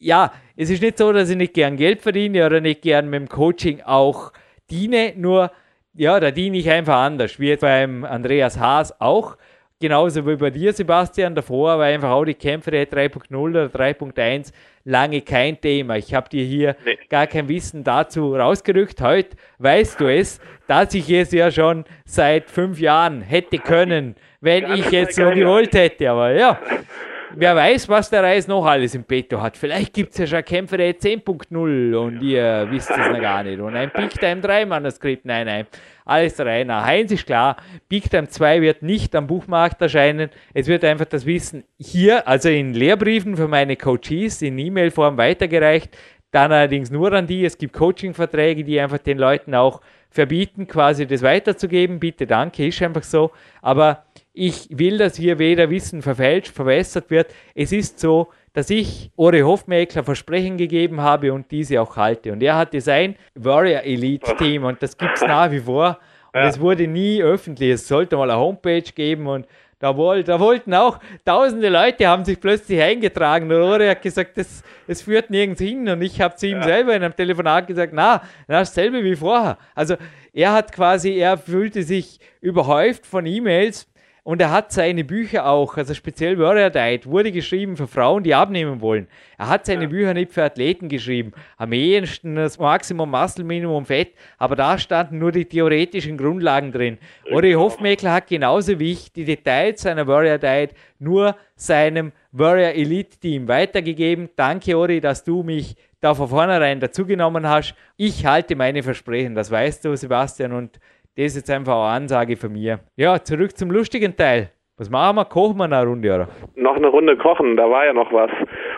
ja, 0.00 0.32
es 0.56 0.68
ist 0.68 0.82
nicht 0.82 0.98
so, 0.98 1.12
dass 1.12 1.30
ich 1.30 1.36
nicht 1.36 1.54
gern 1.54 1.76
Geld 1.76 2.00
verdiene 2.00 2.44
oder 2.44 2.60
nicht 2.60 2.82
gern 2.82 3.08
mit 3.08 3.20
dem 3.20 3.28
Coaching 3.28 3.82
auch 3.82 4.32
diene, 4.68 5.12
nur 5.16 5.52
ja, 5.94 6.18
da 6.18 6.32
diene 6.32 6.58
ich 6.58 6.68
einfach 6.68 6.96
anders, 6.96 7.38
wie 7.38 7.54
beim 7.54 8.04
Andreas 8.04 8.58
Haas 8.58 9.00
auch. 9.00 9.36
Genauso 9.80 10.26
wie 10.26 10.34
bei 10.34 10.50
dir, 10.50 10.72
Sebastian. 10.72 11.36
Davor 11.36 11.78
war 11.78 11.84
einfach 11.86 12.10
auch 12.10 12.24
die 12.24 12.34
Kämpferät 12.34 12.92
3.0 12.92 13.36
oder 13.36 13.66
3.1 13.66 14.52
lange 14.84 15.20
kein 15.20 15.60
Thema. 15.60 15.96
Ich 15.96 16.12
habe 16.12 16.28
dir 16.28 16.44
hier 16.44 16.74
Nee. 16.84 16.98
gar 17.08 17.28
kein 17.28 17.46
Wissen 17.48 17.84
dazu 17.84 18.34
rausgerückt. 18.34 19.00
Heute 19.00 19.36
weißt 19.58 20.00
du 20.00 20.06
es, 20.12 20.40
dass 20.66 20.94
ich 20.94 21.08
es 21.10 21.30
ja 21.30 21.48
schon 21.52 21.84
seit 22.04 22.50
fünf 22.50 22.80
Jahren 22.80 23.20
hätte 23.22 23.58
können, 23.58 24.16
wenn 24.40 24.64
Ja, 24.64 24.74
ich 24.74 24.90
jetzt 24.90 25.16
war 25.20 25.28
so 25.32 25.38
gewollt 25.38 25.72
hätte. 25.74 26.10
Aber 26.10 26.32
ja, 26.32 26.58
wer 27.36 27.54
weiß, 27.54 27.88
was 27.88 28.10
der 28.10 28.24
Reis 28.24 28.48
noch 28.48 28.66
alles 28.66 28.96
im 28.96 29.04
Petto 29.04 29.40
hat. 29.40 29.56
Vielleicht 29.56 29.92
gibt 29.94 30.10
es 30.10 30.18
ja 30.18 30.26
schon 30.26 30.44
Kämpferät 30.44 31.00
10.0 31.00 31.94
und 31.94 32.20
ihr 32.20 32.66
wisst 32.68 32.90
es 32.90 32.96
noch 32.96 33.20
gar 33.20 33.44
nicht. 33.44 33.60
Und 33.60 33.76
ein 33.76 33.92
Big 33.94 34.10
Time 34.10 34.40
3 34.40 34.66
Manuskript, 34.66 35.24
nein, 35.24 35.46
nein. 35.46 35.66
Alles 36.08 36.40
rein. 36.40 36.68
Na, 36.68 36.86
Heinz 36.86 37.12
ist 37.12 37.26
klar, 37.26 37.58
Big 37.90 38.08
Time 38.08 38.28
2 38.28 38.62
wird 38.62 38.82
nicht 38.82 39.14
am 39.14 39.26
Buchmarkt 39.26 39.82
erscheinen. 39.82 40.30
Es 40.54 40.66
wird 40.66 40.82
einfach 40.82 41.04
das 41.04 41.26
Wissen 41.26 41.64
hier, 41.78 42.26
also 42.26 42.48
in 42.48 42.72
Lehrbriefen 42.72 43.36
für 43.36 43.46
meine 43.46 43.76
Coaches, 43.76 44.40
in 44.40 44.58
E-Mail-Form 44.58 45.18
weitergereicht. 45.18 45.94
Dann 46.30 46.50
allerdings 46.50 46.90
nur 46.90 47.12
an 47.12 47.26
die. 47.26 47.44
Es 47.44 47.58
gibt 47.58 47.74
Coaching-Verträge, 47.74 48.64
die 48.64 48.80
einfach 48.80 48.96
den 48.96 49.18
Leuten 49.18 49.54
auch 49.54 49.82
verbieten, 50.08 50.66
quasi 50.66 51.06
das 51.06 51.20
weiterzugeben. 51.20 52.00
Bitte, 52.00 52.26
danke, 52.26 52.66
ist 52.66 52.80
einfach 52.80 53.02
so. 53.02 53.30
Aber 53.60 54.04
ich 54.32 54.66
will, 54.70 54.96
dass 54.96 55.14
hier 55.16 55.38
weder 55.38 55.68
Wissen 55.68 56.00
verfälscht, 56.00 56.54
verwässert 56.54 57.10
wird. 57.10 57.34
Es 57.54 57.70
ist 57.70 58.00
so, 58.00 58.28
dass 58.52 58.70
ich 58.70 59.10
Ori 59.16 59.40
Hofmeckler 59.40 60.04
Versprechen 60.04 60.56
gegeben 60.56 61.00
habe 61.00 61.32
und 61.32 61.50
diese 61.50 61.80
auch 61.80 61.96
halte. 61.96 62.32
Und 62.32 62.42
er 62.42 62.56
hatte 62.56 62.80
sein 62.80 63.16
Warrior 63.34 63.82
Elite 63.82 64.36
Team 64.38 64.64
und 64.64 64.82
das 64.82 64.96
gibt 64.96 65.16
es 65.16 65.22
nach 65.22 65.50
wie 65.50 65.60
vor. 65.60 65.98
Und 66.32 66.40
es 66.40 66.60
wurde 66.60 66.86
nie 66.86 67.22
öffentlich. 67.22 67.70
Es 67.70 67.88
sollte 67.88 68.16
mal 68.16 68.30
eine 68.30 68.38
Homepage 68.38 68.82
geben 68.82 69.26
und 69.26 69.46
da, 69.80 69.96
woll, 69.96 70.24
da 70.24 70.40
wollten 70.40 70.74
auch 70.74 70.98
tausende 71.24 71.68
Leute, 71.68 72.06
haben 72.08 72.24
sich 72.24 72.40
plötzlich 72.40 72.80
eingetragen. 72.80 73.50
Und 73.50 73.62
Ori 73.62 73.86
hat 73.86 74.02
gesagt, 74.02 74.36
das, 74.36 74.62
das 74.86 75.02
führt 75.02 75.30
nirgends 75.30 75.60
hin. 75.60 75.88
Und 75.88 76.02
ich 76.02 76.20
habe 76.20 76.34
zu 76.34 76.48
ihm 76.48 76.62
selber 76.62 76.94
in 76.96 77.02
einem 77.02 77.14
Telefonat 77.14 77.66
gesagt, 77.66 77.92
na, 77.94 78.22
na, 78.48 78.58
dasselbe 78.60 79.04
wie 79.04 79.14
vorher. 79.14 79.56
Also 79.74 79.94
er 80.32 80.52
hat 80.52 80.72
quasi, 80.72 81.12
er 81.16 81.38
fühlte 81.38 81.82
sich 81.84 82.18
überhäuft 82.40 83.06
von 83.06 83.24
E-Mails 83.24 83.86
und 84.28 84.42
er 84.42 84.50
hat 84.50 84.72
seine 84.72 85.04
Bücher 85.04 85.46
auch, 85.46 85.78
also 85.78 85.94
speziell 85.94 86.38
Warrior 86.38 86.68
Diet, 86.68 87.06
wurde 87.06 87.32
geschrieben 87.32 87.78
für 87.78 87.86
Frauen, 87.86 88.22
die 88.22 88.34
abnehmen 88.34 88.82
wollen. 88.82 89.06
Er 89.38 89.48
hat 89.48 89.64
seine 89.64 89.88
Bücher 89.88 90.12
nicht 90.12 90.34
für 90.34 90.44
Athleten 90.44 90.90
geschrieben. 90.90 91.32
Am 91.56 91.72
ehesten 91.72 92.36
das 92.36 92.58
Maximum 92.58 93.10
Muscle, 93.10 93.42
Minimum 93.42 93.86
Fett, 93.86 94.12
aber 94.36 94.54
da 94.54 94.76
standen 94.76 95.18
nur 95.18 95.32
die 95.32 95.46
theoretischen 95.46 96.18
Grundlagen 96.18 96.72
drin. 96.72 96.98
Ori 97.32 97.54
Hofmeckler 97.54 98.12
hat 98.12 98.26
genauso 98.26 98.78
wie 98.78 98.92
ich 98.92 99.10
die 99.10 99.24
Details 99.24 99.80
seiner 99.80 100.06
Warrior 100.06 100.36
Diet 100.36 100.74
nur 100.98 101.34
seinem 101.56 102.12
Warrior 102.32 102.72
Elite 102.72 103.18
Team 103.18 103.48
weitergegeben. 103.48 104.28
Danke, 104.36 104.76
Ori, 104.76 105.00
dass 105.00 105.24
du 105.24 105.42
mich 105.42 105.74
da 106.00 106.14
von 106.14 106.28
vornherein 106.28 106.80
dazugenommen 106.80 107.48
hast. 107.48 107.74
Ich 107.96 108.26
halte 108.26 108.56
meine 108.56 108.82
Versprechen, 108.82 109.34
das 109.34 109.50
weißt 109.50 109.86
du, 109.86 109.96
Sebastian, 109.96 110.52
und 110.52 110.78
das 111.18 111.32
ist 111.32 111.36
jetzt 111.36 111.50
einfach 111.50 111.74
eine 111.74 111.96
Ansage 111.96 112.36
von 112.36 112.52
mir. 112.52 112.78
Ja, 112.94 113.20
zurück 113.20 113.56
zum 113.56 113.72
lustigen 113.72 114.16
Teil. 114.16 114.50
Was 114.76 114.88
machen 114.88 115.16
wir? 115.16 115.24
Kochen 115.24 115.56
wir 115.56 115.64
eine 115.64 115.84
Runde, 115.84 116.14
oder? 116.14 116.28
Noch 116.54 116.76
eine 116.76 116.86
Runde 116.86 117.16
kochen, 117.16 117.56
da 117.56 117.68
war 117.68 117.84
ja 117.86 117.92
noch 117.92 118.12
was. 118.12 118.30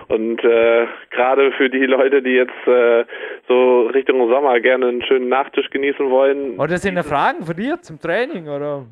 Und 0.08 0.42
äh, 0.42 0.86
gerade 1.10 1.52
für 1.52 1.68
die 1.68 1.84
Leute, 1.84 2.22
die 2.22 2.30
jetzt 2.30 2.66
äh, 2.66 3.04
so 3.46 3.82
Richtung 3.88 4.26
Sommer 4.30 4.58
gerne 4.60 4.86
einen 4.86 5.02
schönen 5.02 5.28
Nachtisch 5.28 5.68
genießen 5.68 6.08
wollen, 6.08 6.58
Oder 6.58 6.78
sind 6.78 6.94
da 6.94 7.02
Fragen 7.02 7.44
von 7.44 7.54
dir 7.54 7.78
zum 7.82 8.00
Training? 8.00 8.48
Oder 8.48 8.86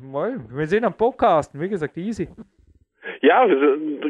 wir 0.53 0.67
sind 0.67 0.85
am 0.85 0.93
Podcasten, 0.93 1.59
wie 1.59 1.69
gesagt, 1.69 1.97
easy. 1.97 2.27
Ja, 3.21 3.47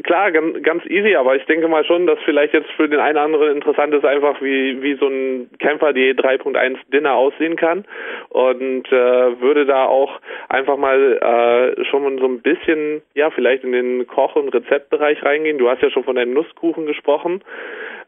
klar, 0.03 0.31
ganz, 0.31 0.85
easy, 0.85 1.15
aber 1.15 1.35
ich 1.35 1.45
denke 1.45 1.67
mal 1.67 1.83
schon, 1.85 2.07
dass 2.07 2.19
vielleicht 2.25 2.53
jetzt 2.53 2.69
für 2.71 2.87
den 2.89 2.99
einen 2.99 3.17
oder 3.17 3.25
anderen 3.25 3.55
interessant 3.55 3.93
ist 3.93 4.05
einfach, 4.05 4.41
wie, 4.41 4.81
wie 4.81 4.95
so 4.95 5.07
ein 5.07 5.49
Kämpfer 5.59 5.93
die 5.93 6.13
3.1 6.13 6.77
Dinner 6.91 7.13
aussehen 7.13 7.55
kann 7.55 7.85
und 8.29 8.87
äh, 8.91 9.41
würde 9.41 9.65
da 9.65 9.85
auch 9.85 10.19
einfach 10.49 10.77
mal 10.77 11.17
äh, 11.77 11.85
schon 11.85 12.17
so 12.19 12.25
ein 12.25 12.41
bisschen, 12.41 13.01
ja, 13.13 13.29
vielleicht 13.29 13.63
in 13.63 13.71
den 13.71 14.07
Koch- 14.07 14.35
und 14.35 14.53
Rezeptbereich 14.53 15.23
reingehen. 15.23 15.57
Du 15.57 15.69
hast 15.69 15.81
ja 15.81 15.89
schon 15.91 16.03
von 16.03 16.15
deinem 16.15 16.33
Nusskuchen 16.33 16.85
gesprochen. 16.85 17.43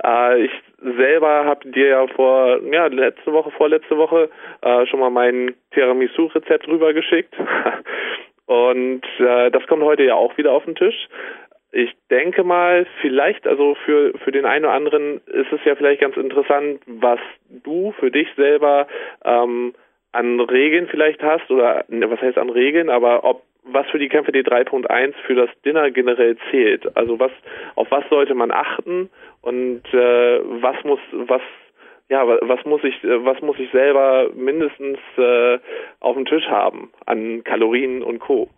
Äh, 0.03 0.45
ich 0.45 0.51
selber 0.97 1.45
habe 1.45 1.69
dir 1.69 1.88
ja 1.88 2.07
vor, 2.07 2.59
ja, 2.71 2.88
letzte 2.88 3.32
Woche, 3.34 3.51
vorletzte 3.51 3.97
Woche 3.97 4.29
äh, 4.61 4.86
schon 4.88 4.99
mal 4.99 5.11
mein 5.11 5.53
Tiramisu-Rezept 5.73 6.67
rübergeschickt. 6.67 7.36
Und 8.51 9.03
äh, 9.17 9.49
das 9.49 9.65
kommt 9.67 9.81
heute 9.81 10.03
ja 10.03 10.15
auch 10.15 10.37
wieder 10.37 10.51
auf 10.51 10.65
den 10.65 10.75
Tisch. 10.75 11.07
Ich 11.71 11.95
denke 12.09 12.43
mal, 12.43 12.85
vielleicht, 12.99 13.47
also 13.47 13.75
für, 13.85 14.11
für 14.25 14.33
den 14.33 14.43
einen 14.43 14.65
oder 14.65 14.73
anderen 14.73 15.21
ist 15.27 15.53
es 15.53 15.61
ja 15.63 15.73
vielleicht 15.75 16.01
ganz 16.01 16.17
interessant, 16.17 16.81
was 16.85 17.19
du 17.63 17.93
für 17.97 18.11
dich 18.11 18.27
selber 18.35 18.87
ähm, 19.23 19.73
an 20.11 20.37
Regeln 20.41 20.87
vielleicht 20.87 21.23
hast 21.23 21.49
oder 21.49 21.85
ne, 21.87 22.11
was 22.11 22.19
heißt 22.19 22.37
an 22.37 22.49
Regeln, 22.49 22.89
aber 22.89 23.23
ob 23.23 23.43
was 23.63 23.87
für 23.89 23.99
die 23.99 24.09
Kämpfe 24.09 24.33
die 24.33 24.43
3.1 24.43 25.13
für 25.25 25.35
das 25.35 25.49
Dinner 25.63 25.89
generell 25.89 26.35
zählt. 26.49 26.97
Also 26.97 27.19
was 27.21 27.31
auf 27.75 27.89
was 27.89 28.03
sollte 28.09 28.33
man 28.33 28.51
achten 28.51 29.09
und 29.41 29.83
äh, 29.93 30.39
was 30.61 30.75
muss 30.83 30.99
was 31.13 31.41
ja, 32.12 32.28
was 32.28 32.66
muss 32.66 32.84
ich, 32.84 33.01
was 33.03 33.41
muss 33.41 33.57
ich 33.57 33.72
selber 33.72 34.30
mindestens 34.36 34.99
äh, 35.18 35.59
auf 36.01 36.16
dem 36.16 36.26
Tisch 36.26 36.45
haben 36.47 36.91
an 37.05 37.41
Kalorien 37.45 38.03
und 38.03 38.20
Co. 38.20 38.49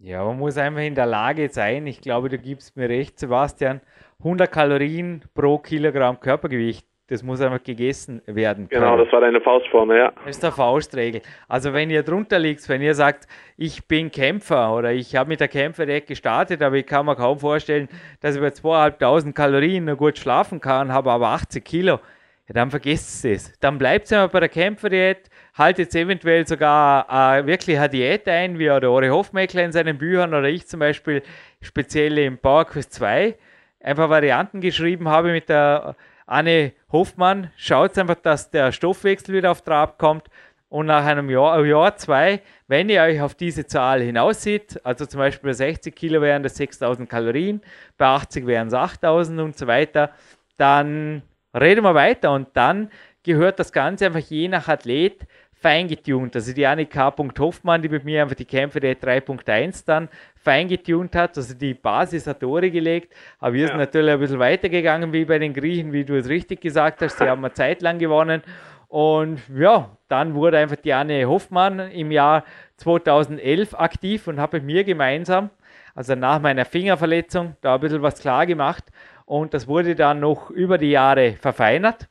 Ja, 0.00 0.24
man 0.24 0.36
muss 0.36 0.58
einfach 0.58 0.82
in 0.82 0.96
der 0.96 1.06
Lage 1.06 1.48
sein, 1.48 1.86
ich 1.86 2.00
glaube, 2.00 2.28
du 2.28 2.36
gibst 2.36 2.76
mir 2.76 2.88
recht, 2.88 3.20
Sebastian, 3.20 3.80
100 4.18 4.50
Kalorien 4.50 5.22
pro 5.34 5.58
Kilogramm 5.58 6.18
Körpergewicht. 6.18 6.84
Das 7.08 7.22
muss 7.22 7.40
einfach 7.40 7.62
gegessen 7.62 8.20
werden. 8.26 8.68
Können. 8.68 8.82
Genau, 8.82 8.96
das 8.96 9.12
war 9.12 9.20
deine 9.20 9.40
Faustformel, 9.40 9.96
ja. 9.96 10.12
Das 10.24 10.30
ist 10.34 10.42
der 10.42 10.50
Faustregel. 10.50 11.22
Also 11.46 11.72
wenn 11.72 11.88
ihr 11.88 12.02
drunter 12.02 12.40
liegt, 12.40 12.68
wenn 12.68 12.82
ihr 12.82 12.94
sagt, 12.94 13.28
ich 13.56 13.86
bin 13.86 14.10
Kämpfer 14.10 14.74
oder 14.74 14.92
ich 14.92 15.14
habe 15.14 15.28
mit 15.28 15.38
der 15.38 15.46
Kämpfer 15.46 15.86
direkt 15.86 16.08
gestartet, 16.08 16.60
aber 16.62 16.74
ich 16.74 16.86
kann 16.86 17.06
mir 17.06 17.14
kaum 17.14 17.38
vorstellen, 17.38 17.88
dass 18.20 18.34
ich 18.34 18.42
bei 18.42 18.48
2.500 18.48 19.32
Kalorien 19.34 19.84
noch 19.84 19.96
gut 19.96 20.18
schlafen 20.18 20.60
kann, 20.60 20.92
habe 20.92 21.12
aber 21.12 21.28
80 21.28 21.64
Kilo, 21.64 22.00
ja, 22.48 22.52
dann 22.54 22.70
vergesst 22.70 23.24
es. 23.24 23.52
Dann 23.58 23.76
bleibt 23.78 24.10
es 24.10 24.30
bei 24.30 24.40
der 24.40 24.48
Kämpferdiät, 24.48 25.28
haltet 25.54 25.94
eventuell 25.94 26.46
sogar 26.46 27.38
äh, 27.38 27.46
wirklich 27.46 27.78
eine 27.78 27.88
Diät 27.88 28.28
ein, 28.28 28.58
wie 28.58 28.64
der 28.64 28.90
Ori 28.90 29.08
Hofmeckler 29.08 29.64
in 29.64 29.72
seinen 29.72 29.98
Büchern 29.98 30.32
oder 30.32 30.48
ich 30.48 30.66
zum 30.66 30.80
Beispiel 30.80 31.22
speziell 31.60 32.18
im 32.18 32.38
PowerQuest 32.38 32.92
2 32.94 33.36
einfach 33.80 34.08
Varianten 34.08 34.60
geschrieben 34.60 35.08
habe 35.08 35.32
mit 35.32 35.48
der 35.48 35.96
Anne 36.26 36.72
Hofmann. 36.92 37.50
Schaut 37.56 37.98
einfach, 37.98 38.16
dass 38.16 38.50
der 38.50 38.70
Stoffwechsel 38.70 39.34
wieder 39.34 39.50
auf 39.50 39.62
Trab 39.62 39.98
kommt 39.98 40.28
und 40.68 40.86
nach 40.86 41.04
einem 41.04 41.30
Jahr, 41.30 41.64
Jahr, 41.64 41.96
zwei, 41.96 42.42
wenn 42.68 42.88
ihr 42.88 43.02
euch 43.02 43.20
auf 43.20 43.34
diese 43.34 43.66
Zahl 43.66 44.02
hinaussieht, 44.02 44.80
also 44.84 45.06
zum 45.06 45.18
Beispiel 45.18 45.50
bei 45.50 45.54
60 45.54 45.94
Kilo 45.94 46.20
wären 46.20 46.42
das 46.42 46.56
6000 46.56 47.08
Kalorien, 47.08 47.60
bei 47.96 48.06
80 48.06 48.46
wären 48.46 48.68
es 48.68 48.74
8000 48.74 49.40
und 49.40 49.56
so 49.56 49.66
weiter, 49.66 50.10
dann 50.56 51.22
reden 51.60 51.82
wir 51.82 51.94
weiter 51.94 52.32
und 52.32 52.48
dann 52.54 52.90
gehört 53.22 53.58
das 53.58 53.72
Ganze 53.72 54.06
einfach 54.06 54.20
je 54.20 54.48
nach 54.48 54.68
Athlet 54.68 55.26
feingetunt. 55.60 56.36
Also 56.36 56.52
die 56.52 56.66
Annika 56.66 57.12
Hoffmann, 57.38 57.82
die 57.82 57.88
mit 57.88 58.04
mir 58.04 58.22
einfach 58.22 58.36
die 58.36 58.44
Kämpfe 58.44 58.78
der 58.78 58.96
3.1 59.00 59.84
dann 59.86 60.08
feingetunt 60.36 61.16
hat, 61.16 61.36
also 61.36 61.54
die 61.54 61.74
Basis 61.74 62.26
hat 62.26 62.40
Tore 62.40 62.70
gelegt, 62.70 63.12
aber 63.40 63.54
wir 63.54 63.62
ja. 63.62 63.68
sind 63.68 63.78
natürlich 63.78 64.12
ein 64.12 64.20
bisschen 64.20 64.38
weitergegangen 64.38 65.12
wie 65.12 65.24
bei 65.24 65.38
den 65.38 65.54
Griechen, 65.54 65.92
wie 65.92 66.04
du 66.04 66.16
es 66.16 66.28
richtig 66.28 66.60
gesagt 66.60 67.02
hast. 67.02 67.18
Sie 67.18 67.24
haben 67.24 67.44
eine 67.44 67.52
Zeit 67.54 67.82
lang 67.82 67.98
gewonnen 67.98 68.42
und 68.88 69.40
ja, 69.52 69.90
dann 70.08 70.34
wurde 70.34 70.58
einfach 70.58 70.76
die 70.76 70.92
Anne 70.92 71.26
Hoffmann 71.26 71.80
im 71.90 72.12
Jahr 72.12 72.44
2011 72.76 73.74
aktiv 73.74 74.28
und 74.28 74.38
habe 74.38 74.58
mit 74.58 74.66
mir 74.66 74.84
gemeinsam, 74.84 75.50
also 75.94 76.14
nach 76.14 76.38
meiner 76.40 76.64
Fingerverletzung, 76.64 77.56
da 77.62 77.74
ein 77.74 77.80
bisschen 77.80 78.02
was 78.02 78.20
klar 78.20 78.46
gemacht 78.46 78.84
und 79.26 79.52
das 79.52 79.68
wurde 79.68 79.94
dann 79.94 80.20
noch 80.20 80.50
über 80.50 80.78
die 80.78 80.90
Jahre 80.90 81.32
verfeinert. 81.34 82.08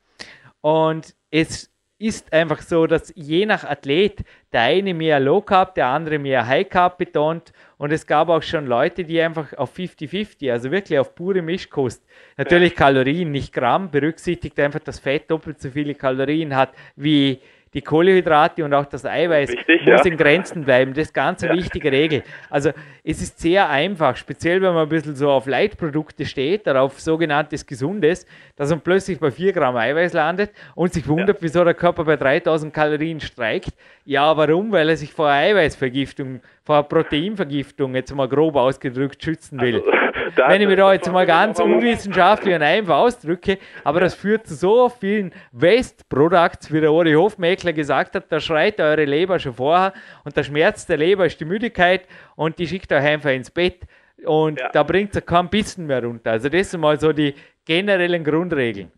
Und 0.60 1.14
es 1.30 1.72
ist 1.98 2.30
einfach 2.32 2.60
so, 2.60 2.86
dass 2.86 3.12
je 3.16 3.46
nach 3.46 3.64
Athlet 3.64 4.22
der 4.52 4.62
eine 4.62 4.92
mehr 4.92 5.18
Low 5.18 5.40
Carb, 5.40 5.74
der 5.74 5.86
andere 5.86 6.18
mehr 6.18 6.46
High 6.46 6.68
Carb 6.68 6.98
betont. 6.98 7.52
Und 7.78 7.90
es 7.90 8.06
gab 8.06 8.28
auch 8.28 8.42
schon 8.42 8.66
Leute, 8.66 9.04
die 9.04 9.20
einfach 9.20 9.54
auf 9.54 9.76
50-50, 9.76 10.52
also 10.52 10.70
wirklich 10.70 10.98
auf 10.98 11.14
pure 11.14 11.40
Mischkost, 11.40 12.04
natürlich. 12.36 12.74
Kalorien, 12.74 13.32
nicht 13.32 13.52
Gramm, 13.52 13.90
berücksichtigt 13.90 14.58
einfach, 14.60 14.80
dass 14.80 14.98
Fett 14.98 15.30
doppelt 15.30 15.60
so 15.60 15.70
viele 15.70 15.94
Kalorien 15.94 16.54
hat 16.54 16.72
wie 16.96 17.40
die 17.76 17.82
Kohlenhydrate 17.82 18.64
und 18.64 18.72
auch 18.72 18.86
das 18.86 19.04
Eiweiß 19.04 19.50
Richtig, 19.50 19.82
muss 19.82 20.02
ja. 20.02 20.10
in 20.10 20.16
Grenzen 20.16 20.64
bleiben. 20.64 20.94
Das 20.94 21.08
ist 21.08 21.12
ganz 21.12 21.44
eine 21.44 21.52
ja. 21.52 21.58
wichtige 21.62 21.92
Regel. 21.92 22.22
Also 22.48 22.70
es 23.04 23.20
ist 23.20 23.38
sehr 23.38 23.68
einfach, 23.68 24.16
speziell 24.16 24.62
wenn 24.62 24.72
man 24.72 24.84
ein 24.84 24.88
bisschen 24.88 25.14
so 25.14 25.30
auf 25.30 25.46
Leitprodukte 25.46 26.24
steht 26.24 26.66
oder 26.66 26.80
auf 26.80 26.98
sogenanntes 26.98 27.66
Gesundes, 27.66 28.26
dass 28.56 28.70
man 28.70 28.80
plötzlich 28.80 29.20
bei 29.20 29.30
4 29.30 29.52
Gramm 29.52 29.76
Eiweiß 29.76 30.14
landet 30.14 30.52
und 30.74 30.94
sich 30.94 31.06
wundert, 31.06 31.36
ja. 31.36 31.42
wieso 31.42 31.64
der 31.64 31.74
Körper 31.74 32.04
bei 32.04 32.16
3000 32.16 32.72
Kalorien 32.72 33.20
streikt. 33.20 33.68
Ja, 34.06 34.34
warum? 34.38 34.72
Weil 34.72 34.88
er 34.88 34.96
sich 34.96 35.12
vor 35.12 35.28
Eiweißvergiftung, 35.28 36.40
vor 36.66 36.82
Proteinvergiftung, 36.82 37.94
jetzt 37.94 38.12
mal 38.14 38.28
grob 38.28 38.56
ausgedrückt, 38.56 39.22
schützen 39.22 39.60
will. 39.60 39.76
Also 39.76 40.42
wenn 40.48 40.60
ich 40.60 40.66
mir 40.66 40.76
da 40.76 40.92
jetzt 40.92 41.10
mal 41.10 41.24
ganz 41.24 41.60
unwissenschaftlich 41.60 42.52
und 42.54 42.62
einfach 42.62 42.96
ausdrücke, 42.96 43.58
aber 43.84 44.00
das 44.00 44.14
führt 44.14 44.48
zu 44.48 44.56
so 44.56 44.88
vielen 44.88 45.32
Waste-Products, 45.52 46.72
wie 46.72 46.80
der 46.80 46.92
Ori 46.92 47.12
Hofmeckler 47.12 47.72
gesagt 47.72 48.16
hat, 48.16 48.24
da 48.30 48.40
schreit 48.40 48.80
eure 48.80 49.04
Leber 49.04 49.38
schon 49.38 49.54
vorher 49.54 49.92
und 50.24 50.36
der 50.36 50.42
Schmerz 50.42 50.84
der 50.86 50.96
Leber 50.96 51.26
ist 51.26 51.38
die 51.38 51.44
Müdigkeit 51.44 52.08
und 52.34 52.58
die 52.58 52.66
schickt 52.66 52.92
euch 52.92 53.04
einfach 53.04 53.30
ins 53.30 53.50
Bett 53.52 53.82
und 54.24 54.58
ja. 54.58 54.68
da 54.70 54.82
bringt 54.82 55.14
es 55.14 55.24
kein 55.24 55.48
bisschen 55.48 55.86
mehr 55.86 56.02
runter. 56.02 56.32
Also 56.32 56.48
das 56.48 56.72
sind 56.72 56.80
mal 56.80 56.98
so 56.98 57.12
die 57.12 57.34
generellen 57.64 58.24
Grundregeln. 58.24 58.90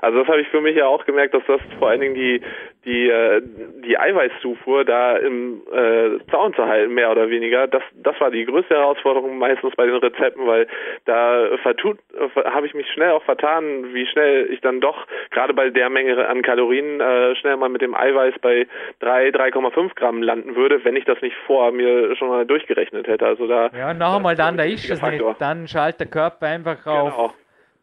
Also 0.00 0.20
das 0.20 0.28
habe 0.28 0.40
ich 0.40 0.48
für 0.48 0.60
mich 0.60 0.76
ja 0.76 0.86
auch 0.86 1.04
gemerkt, 1.04 1.34
dass 1.34 1.42
das 1.46 1.60
vor 1.78 1.88
allen 1.88 2.00
Dingen 2.00 2.14
die 2.14 2.40
die 2.84 3.08
äh, 3.08 3.42
die 3.84 3.98
Eiweißzufuhr 3.98 4.84
da 4.84 5.16
im 5.16 5.62
äh, 5.72 6.18
Zaun 6.30 6.54
zu 6.54 6.66
halten, 6.66 6.94
mehr 6.94 7.10
oder 7.10 7.30
weniger. 7.30 7.66
Das 7.66 7.82
das 7.94 8.18
war 8.20 8.30
die 8.30 8.44
größte 8.44 8.74
Herausforderung 8.74 9.38
meistens 9.38 9.74
bei 9.76 9.86
den 9.86 9.96
Rezepten, 9.96 10.46
weil 10.46 10.66
da 11.04 11.56
vertut 11.62 11.98
habe 12.44 12.66
ich 12.66 12.74
mich 12.74 12.86
schnell 12.92 13.10
auch 13.10 13.22
vertan, 13.24 13.94
wie 13.94 14.06
schnell 14.06 14.50
ich 14.50 14.60
dann 14.60 14.80
doch 14.80 15.06
gerade 15.30 15.54
bei 15.54 15.70
der 15.70 15.88
Menge 15.90 16.26
an 16.26 16.42
Kalorien 16.42 17.00
äh, 17.00 17.34
schnell 17.36 17.56
mal 17.56 17.68
mit 17.68 17.82
dem 17.82 17.94
Eiweiß 17.94 18.34
bei 18.40 18.66
3 19.00 19.28
3,5 19.28 19.94
Gramm 19.94 20.22
landen 20.22 20.56
würde, 20.56 20.84
wenn 20.84 20.96
ich 20.96 21.04
das 21.04 21.20
nicht 21.22 21.36
vor 21.46 21.72
mir 21.72 22.14
schon 22.16 22.28
mal 22.28 22.44
durchgerechnet 22.46 23.06
hätte. 23.06 23.26
Also 23.26 23.46
da 23.46 23.70
ja 23.76 23.94
noch 23.94 24.16
einmal 24.16 24.36
dann 24.36 24.56
da 24.56 24.64
ist 24.64 24.88
es 24.90 25.02
nicht, 25.02 25.24
dann 25.38 25.66
schaltet 25.66 26.00
der 26.00 26.06
Körper 26.08 26.46
einfach 26.46 26.86
auf 26.86 27.16
genau 27.16 27.34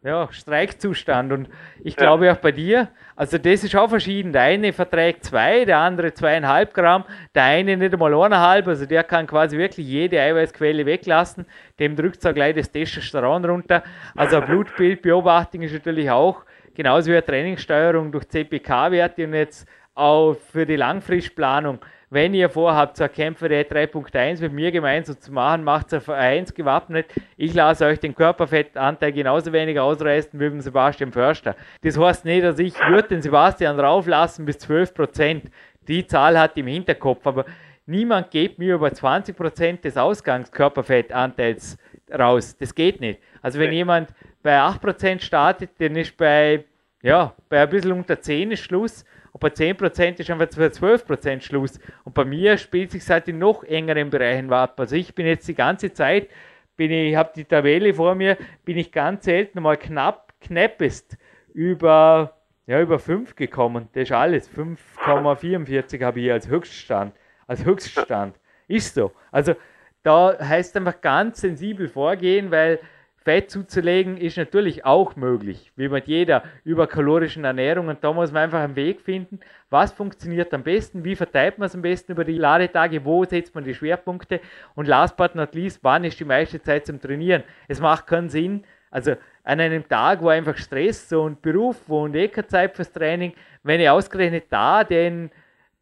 ja, 0.04 0.28
Streikzustand. 0.32 1.32
Und 1.32 1.48
ich 1.82 1.94
ja. 1.94 2.02
glaube 2.02 2.32
auch 2.32 2.36
bei 2.36 2.52
dir, 2.52 2.88
also 3.14 3.38
das 3.38 3.64
ist 3.64 3.74
auch 3.76 3.88
verschieden. 3.88 4.32
Der 4.32 4.42
eine 4.42 4.72
verträgt 4.72 5.24
zwei, 5.24 5.64
der 5.64 5.78
andere 5.78 6.12
zweieinhalb 6.12 6.74
Gramm, 6.74 7.04
der 7.34 7.44
eine 7.44 7.76
nicht 7.76 7.92
einmal 7.92 8.14
eineinhalb, 8.14 8.66
also 8.66 8.84
der 8.86 9.04
kann 9.04 9.26
quasi 9.26 9.56
wirklich 9.56 9.86
jede 9.86 10.20
Eiweißquelle 10.20 10.84
weglassen. 10.86 11.46
Dem 11.78 11.94
drückt 11.94 12.24
es 12.24 12.34
gleich 12.34 12.54
das 12.54 12.70
Testosteron 12.70 13.44
runter. 13.44 13.82
Also 14.16 14.40
Blutbildbeobachtung 14.46 15.62
ist 15.62 15.72
natürlich 15.72 16.10
auch 16.10 16.44
genauso 16.74 17.10
wie 17.10 17.16
eine 17.16 17.24
Trainingssteuerung 17.24 18.10
durch 18.10 18.28
CPK-Werte 18.28 19.24
und 19.24 19.34
jetzt 19.34 19.68
auch 19.94 20.34
für 20.34 20.66
die 20.66 20.76
Langfristplanung 20.76 21.78
wenn 22.12 22.34
ihr 22.34 22.50
vorhabt, 22.50 22.98
zur 22.98 23.08
Kämpferät 23.08 23.72
3.1 23.72 24.42
mit 24.42 24.52
mir 24.52 24.70
gemeinsam 24.70 25.18
zu 25.18 25.32
machen, 25.32 25.64
macht 25.64 25.86
es 25.86 25.94
auf 25.94 26.10
1 26.10 26.52
gewappnet. 26.52 27.06
Ich 27.38 27.54
lasse 27.54 27.86
euch 27.86 28.00
den 28.00 28.14
Körperfettanteil 28.14 29.12
genauso 29.12 29.50
wenig 29.50 29.80
ausreißen 29.80 30.38
wie 30.38 30.50
beim 30.50 30.60
Sebastian 30.60 31.10
Förster. 31.10 31.56
Das 31.80 31.98
heißt 31.98 32.26
nicht, 32.26 32.44
dass 32.44 32.58
ich 32.58 32.78
würde 32.80 33.08
den 33.08 33.22
Sebastian 33.22 33.80
rauflassen 33.80 34.44
bis 34.44 34.58
12%. 34.58 35.44
Die 35.88 36.06
Zahl 36.06 36.38
hat 36.38 36.58
im 36.58 36.66
Hinterkopf, 36.66 37.26
aber 37.26 37.46
niemand 37.86 38.30
geht 38.30 38.58
mir 38.58 38.74
über 38.74 38.88
20% 38.88 39.80
des 39.80 39.96
Ausgangskörperfettanteils 39.96 41.78
raus. 42.12 42.54
Das 42.58 42.74
geht 42.74 43.00
nicht. 43.00 43.20
Also 43.40 43.58
wenn 43.58 43.72
jemand 43.72 44.10
bei 44.42 44.60
8% 44.60 45.22
startet, 45.22 45.70
dann 45.78 45.96
ist 45.96 46.14
bei, 46.18 46.66
ja, 47.00 47.32
bei 47.48 47.62
ein 47.62 47.70
bisschen 47.70 47.92
unter 47.92 48.20
10 48.20 48.50
ist 48.50 48.64
Schluss 48.64 49.06
und 49.32 49.40
bei 49.40 49.48
10% 49.48 50.20
ist 50.20 50.30
einfach 50.30 50.48
für 50.52 50.66
12% 50.66 51.40
Schluss. 51.40 51.80
Und 52.04 52.14
bei 52.14 52.24
mir 52.24 52.58
spielt 52.58 52.90
sich 52.90 53.02
seit 53.02 53.28
in 53.28 53.38
noch 53.38 53.64
engeren 53.64 54.10
Bereichen 54.10 54.52
ab. 54.52 54.78
Also 54.78 54.94
ich 54.94 55.14
bin 55.14 55.26
jetzt 55.26 55.48
die 55.48 55.54
ganze 55.54 55.92
Zeit, 55.92 56.28
bin 56.76 56.90
ich, 56.90 57.16
habe 57.16 57.32
die 57.34 57.44
Tabelle 57.44 57.94
vor 57.94 58.14
mir, 58.14 58.36
bin 58.64 58.76
ich 58.76 58.92
ganz 58.92 59.24
selten 59.24 59.62
mal 59.62 59.78
knapp, 59.78 60.34
knappest 60.40 61.16
über, 61.54 62.36
ja, 62.66 62.80
über 62.80 62.98
5 62.98 63.34
gekommen. 63.34 63.88
Das 63.94 64.04
ist 64.04 64.12
alles. 64.12 64.50
5,44 64.50 66.02
habe 66.04 66.20
ich 66.20 66.30
als 66.30 66.48
Höchststand. 66.48 67.14
Als 67.46 67.64
Höchststand. 67.64 68.36
Ist 68.68 68.94
so. 68.94 69.12
Also 69.30 69.54
da 70.02 70.36
heißt 70.38 70.76
einfach 70.76 71.00
ganz 71.00 71.40
sensibel 71.40 71.88
vorgehen, 71.88 72.50
weil 72.50 72.80
Fett 73.24 73.50
zuzulegen 73.50 74.16
ist 74.16 74.36
natürlich 74.36 74.84
auch 74.84 75.16
möglich, 75.16 75.72
wie 75.76 75.88
mit 75.88 76.06
jeder 76.08 76.42
überkalorischen 76.64 77.44
Ernährung. 77.44 77.88
Und 77.88 78.02
da 78.02 78.12
muss 78.12 78.32
man 78.32 78.42
einfach 78.42 78.60
einen 78.60 78.76
Weg 78.76 79.00
finden, 79.00 79.40
was 79.70 79.92
funktioniert 79.92 80.52
am 80.52 80.62
besten, 80.62 81.04
wie 81.04 81.16
verteilt 81.16 81.58
man 81.58 81.66
es 81.66 81.74
am 81.74 81.82
besten 81.82 82.12
über 82.12 82.24
die 82.24 82.38
Ladetage, 82.38 83.04
wo 83.04 83.24
setzt 83.24 83.54
man 83.54 83.64
die 83.64 83.74
Schwerpunkte 83.74 84.40
und 84.74 84.88
last 84.88 85.16
but 85.16 85.34
not 85.34 85.54
least, 85.54 85.80
wann 85.82 86.04
ist 86.04 86.18
die 86.18 86.24
meiste 86.24 86.60
Zeit 86.60 86.86
zum 86.86 87.00
Trainieren. 87.00 87.42
Es 87.68 87.80
macht 87.80 88.06
keinen 88.06 88.28
Sinn, 88.28 88.64
also 88.90 89.12
an 89.44 89.60
einem 89.60 89.88
Tag, 89.88 90.20
wo 90.20 90.28
einfach 90.28 90.56
Stress 90.56 91.12
und 91.12 91.40
Beruf 91.42 91.88
und 91.88 92.14
eh 92.14 92.28
keine 92.28 92.46
Zeit 92.46 92.76
fürs 92.76 92.92
Training, 92.92 93.32
wenn 93.62 93.80
ich 93.80 93.88
ausgerechnet 93.88 94.44
da 94.50 94.84
den 94.84 95.30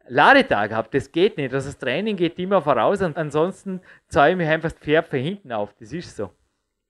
Ladetag 0.07 0.71
habe, 0.71 0.89
das 0.91 1.11
geht 1.11 1.37
nicht. 1.37 1.53
Also 1.53 1.69
das 1.69 1.77
Training 1.77 2.15
geht 2.15 2.37
immer 2.39 2.61
voraus 2.61 3.01
und 3.01 3.17
ansonsten 3.17 3.81
zahle 4.07 4.41
ich 4.41 4.49
einfach 4.49 4.71
das 4.71 4.79
Pferd 4.79 5.07
von 5.07 5.19
hinten 5.19 5.51
auf. 5.51 5.73
Das 5.79 5.93
ist 5.93 6.15
so. 6.15 6.31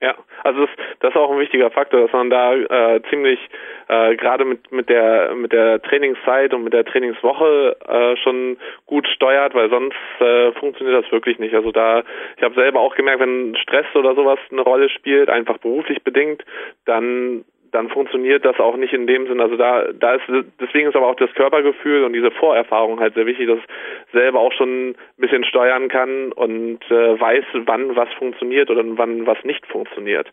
Ja, 0.02 0.16
also 0.44 0.66
das, 0.66 0.70
das 1.00 1.10
ist 1.12 1.16
auch 1.16 1.32
ein 1.32 1.38
wichtiger 1.38 1.70
Faktor, 1.70 2.02
dass 2.02 2.12
man 2.12 2.32
da 2.32 2.56
äh, 2.56 3.02
ziemlich 3.12 3.40
äh, 3.88 4.16
gerade 4.16 4.46
mit 4.46 4.72
mit 4.72 4.90
der 4.90 5.36
mit 5.36 5.54
der 5.54 5.80
Trainingszeit 5.80 6.56
und 6.56 6.64
mit 6.64 6.74
der 6.74 6.86
Trainingswoche 6.86 7.78
äh, 7.88 8.18
schon 8.18 8.58
gut 8.88 9.08
steuert, 9.08 9.54
weil 9.54 9.70
sonst 9.70 9.96
äh, 10.20 10.54
funktioniert 10.54 11.04
das 11.04 11.12
wirklich 11.12 11.38
nicht. 11.38 11.54
Also 11.54 11.72
da, 11.72 12.02
ich 12.36 12.42
habe 12.42 12.56
selber 12.56 12.80
auch 12.80 12.96
gemerkt, 12.96 13.20
wenn 13.20 13.56
Stress 13.58 13.86
oder 13.94 14.16
sowas 14.16 14.40
eine 14.52 14.62
Rolle 14.62 14.90
spielt, 14.90 15.30
einfach 15.30 15.60
beruflich 15.60 16.02
bedingt, 16.04 16.44
dann 16.86 17.46
dann 17.72 17.90
funktioniert 17.90 18.46
das 18.46 18.60
auch 18.60 18.76
nicht 18.76 18.94
in 18.94 19.08
dem 19.08 19.28
Sinn. 19.28 19.40
Also 19.40 19.56
da, 19.56 19.86
da 19.94 20.16
ist 20.16 20.24
deswegen 20.60 20.90
ist 20.90 20.96
aber 20.96 21.08
auch 21.08 21.16
das 21.16 21.34
Körpergefühl 21.34 22.04
und 22.04 22.14
diese 22.14 22.32
Vorerfahrung 22.32 23.00
halt 23.00 23.16
sehr 23.16 23.26
wichtig, 23.26 23.48
dass 23.48 23.60
ich 23.60 24.12
selber 24.14 24.40
auch 24.40 24.54
schon 24.54 24.90
ein 24.90 24.96
bisschen 25.18 25.44
steuern 25.46 25.88
kann 25.88 26.32
und 26.34 26.80
äh, 26.90 27.20
weiß, 27.20 27.46
wann 27.66 27.96
was 27.96 28.10
funktioniert 28.18 28.70
oder 28.70 28.84
wann 28.98 29.26
was 29.26 29.38
nicht 29.44 29.66
funktioniert. 29.68 30.30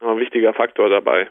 Ein 0.00 0.18
wichtiger 0.18 0.52
Faktor 0.52 0.88
dabei. 0.88 1.28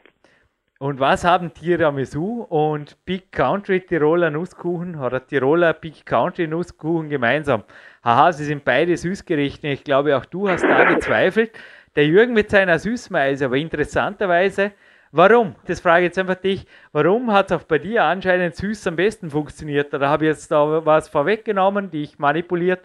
Und 0.82 1.02
was 1.02 1.26
haben 1.26 1.54
Tiramisu 1.54 2.46
und 2.48 2.96
Big 3.06 3.34
Country 3.34 3.82
Tiroler 3.82 4.30
Nusskuchen 4.30 4.96
oder 4.96 5.26
Tiroler 5.28 5.74
Big 5.74 6.06
Country 6.06 6.48
Nusskuchen 6.48 7.10
gemeinsam? 7.10 7.64
Haha, 8.02 8.32
sie 8.32 8.46
sind 8.46 8.64
beide 8.64 8.96
Süßgerichte. 8.96 9.68
Ich 9.68 9.84
glaube, 9.84 10.16
auch 10.16 10.24
du 10.24 10.48
hast 10.48 10.64
da 10.64 10.84
gezweifelt. 10.94 11.52
Der 11.98 12.06
Jürgen 12.06 12.34
mit 12.34 12.50
seiner 12.50 12.80
Süßmeise, 12.80 13.48
aber 13.48 13.58
interessanterweise 13.58 14.72
Warum? 15.12 15.56
Das 15.66 15.82
frage 15.82 16.02
ich 16.02 16.10
jetzt 16.10 16.20
einfach 16.20 16.36
dich. 16.36 16.66
Warum 16.92 17.34
hat 17.34 17.50
es 17.50 17.58
auch 17.58 17.64
bei 17.64 17.80
dir 17.80 18.04
anscheinend 18.04 18.56
süß 18.56 18.88
am 18.88 18.96
besten 18.96 19.30
funktioniert? 19.32 19.94
Oder 19.94 20.10
habe 20.10 20.26
ich 20.26 20.30
jetzt 20.30 20.52
da 20.52 20.86
was 20.86 21.10
vorweggenommen, 21.10 21.90
die 21.90 22.04
ich 22.04 22.20
manipuliert? 22.20 22.82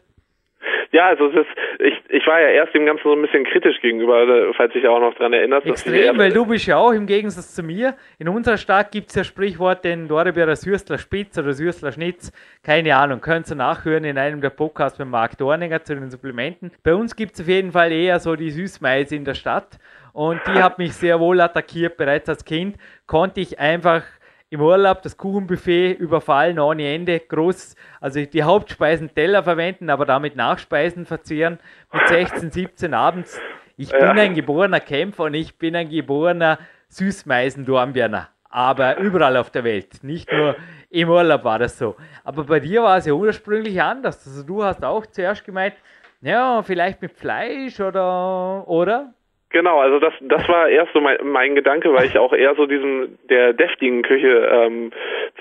Ja, 0.95 1.09
also 1.09 1.27
es 1.27 1.35
ist, 1.35 1.49
ich, 1.81 1.95
ich 2.09 2.27
war 2.29 2.41
ja 2.41 2.51
erst 2.51 2.73
dem 2.73 2.87
Ganzen 2.87 3.03
so 3.03 3.13
ein 3.15 3.21
bisschen 3.21 3.45
kritisch 3.45 3.81
gegenüber, 3.81 4.53
falls 4.57 4.73
dich 4.75 4.87
auch 4.87 5.01
noch 5.01 5.13
daran 5.15 5.33
erinnerst. 5.33 5.67
Extrem, 5.67 6.17
weil 6.17 6.33
du 6.33 6.47
bist 6.47 6.67
ja 6.69 6.77
auch 6.77 6.93
im 6.93 7.07
Gegensatz 7.07 7.53
zu 7.53 7.65
mir. 7.65 7.97
In 8.21 8.29
unserer 8.29 8.57
Stadt 8.57 8.93
gibt 8.93 9.09
es 9.09 9.17
ja 9.17 9.25
Sprichwort, 9.25 9.85
den 9.85 10.07
Dornbirner 10.07 10.55
Süßler 10.55 10.99
Spitz 10.99 11.37
oder 11.37 11.53
Süßler 11.53 11.91
Schnitz. 11.91 12.33
Keine 12.63 12.97
Ahnung, 12.97 13.21
könnt 13.21 13.51
ihr 13.51 13.57
nachhören 13.57 14.05
in 14.05 14.17
einem 14.19 14.41
der 14.41 14.51
Podcasts 14.51 14.99
mit 15.01 15.09
Marc 15.09 15.37
Dorninger 15.37 15.83
zu 15.83 15.97
den 15.97 16.11
Supplementen. 16.11 16.71
Bei 16.85 16.95
uns 16.95 17.17
gibt 17.17 17.35
es 17.35 17.41
auf 17.41 17.49
jeden 17.49 17.73
Fall 17.73 17.91
eher 17.91 18.21
so 18.21 18.37
die 18.37 18.51
Süßmeise 18.51 19.17
in 19.17 19.25
der 19.25 19.35
Stadt 19.35 19.81
und 20.15 20.41
die 20.47 20.63
hat 20.63 20.79
mich 20.79 20.95
sehr 20.95 21.21
wohl 21.21 21.41
attackiert. 21.41 21.97
Bereits 21.97 22.29
als 22.29 22.45
Kind 22.45 22.77
konnte 23.07 23.41
ich 23.41 23.59
einfach 23.59 24.05
im 24.49 24.61
Urlaub 24.61 25.03
das 25.03 25.17
Kuchenbuffet 25.17 25.95
überfallen 25.95 26.61
ohne 26.61 26.95
Ende. 26.95 27.19
Groß, 27.19 27.75
also 28.01 28.25
die 28.25 28.45
Hauptspeisen 28.45 29.13
Teller 29.13 29.43
verwenden, 29.43 29.91
aber 29.91 30.07
damit 30.07 30.37
Nachspeisen 30.37 31.05
verzehren 31.05 31.59
mit 31.93 32.07
16, 32.07 32.53
17 32.53 32.95
abends. 32.95 33.41
Ich 33.77 33.91
bin 33.91 34.03
ein 34.03 34.35
geborener 34.35 34.79
Kämpfer 34.79 35.25
und 35.25 35.35
ich 35.35 35.59
bin 35.59 35.75
ein 35.75 35.89
geborener 35.89 36.61
Süßmeisen-Dornbirner. 36.91 38.29
Aber 38.49 38.99
überall 38.99 39.37
auf 39.37 39.51
der 39.51 39.65
Welt, 39.65 40.05
nicht 40.05 40.31
nur 40.31 40.55
im 40.91 41.09
Urlaub 41.09 41.43
war 41.43 41.59
das 41.59 41.77
so. 41.77 41.97
Aber 42.23 42.45
bei 42.45 42.61
dir 42.61 42.85
war 42.85 42.99
es 42.99 43.07
ja 43.07 43.15
ursprünglich 43.15 43.83
anders. 43.83 44.25
Also 44.25 44.45
du 44.45 44.63
hast 44.63 44.85
auch 44.85 45.07
zuerst 45.07 45.45
gemeint, 45.45 45.75
ja, 46.21 46.63
vielleicht 46.63 47.03
mit 47.03 47.11
Fleisch 47.11 47.81
oder, 47.81 48.69
oder? 48.69 49.13
Genau, 49.55 49.79
also 49.79 50.01
das 50.01 50.13
das 50.21 50.49
war 50.49 50.69
erst 50.69 50.93
so 50.95 51.01
mein, 51.01 51.17
mein 51.23 51.55
Gedanke, 51.55 51.95
weil 51.95 52.07
ich 52.07 52.19
auch 52.19 52.33
eher 52.33 52.57
so 52.57 52.67
diesem 52.67 53.17
der 53.31 53.53
deftigen 53.53 54.03
Küche 54.03 54.51
ähm, 54.51 54.91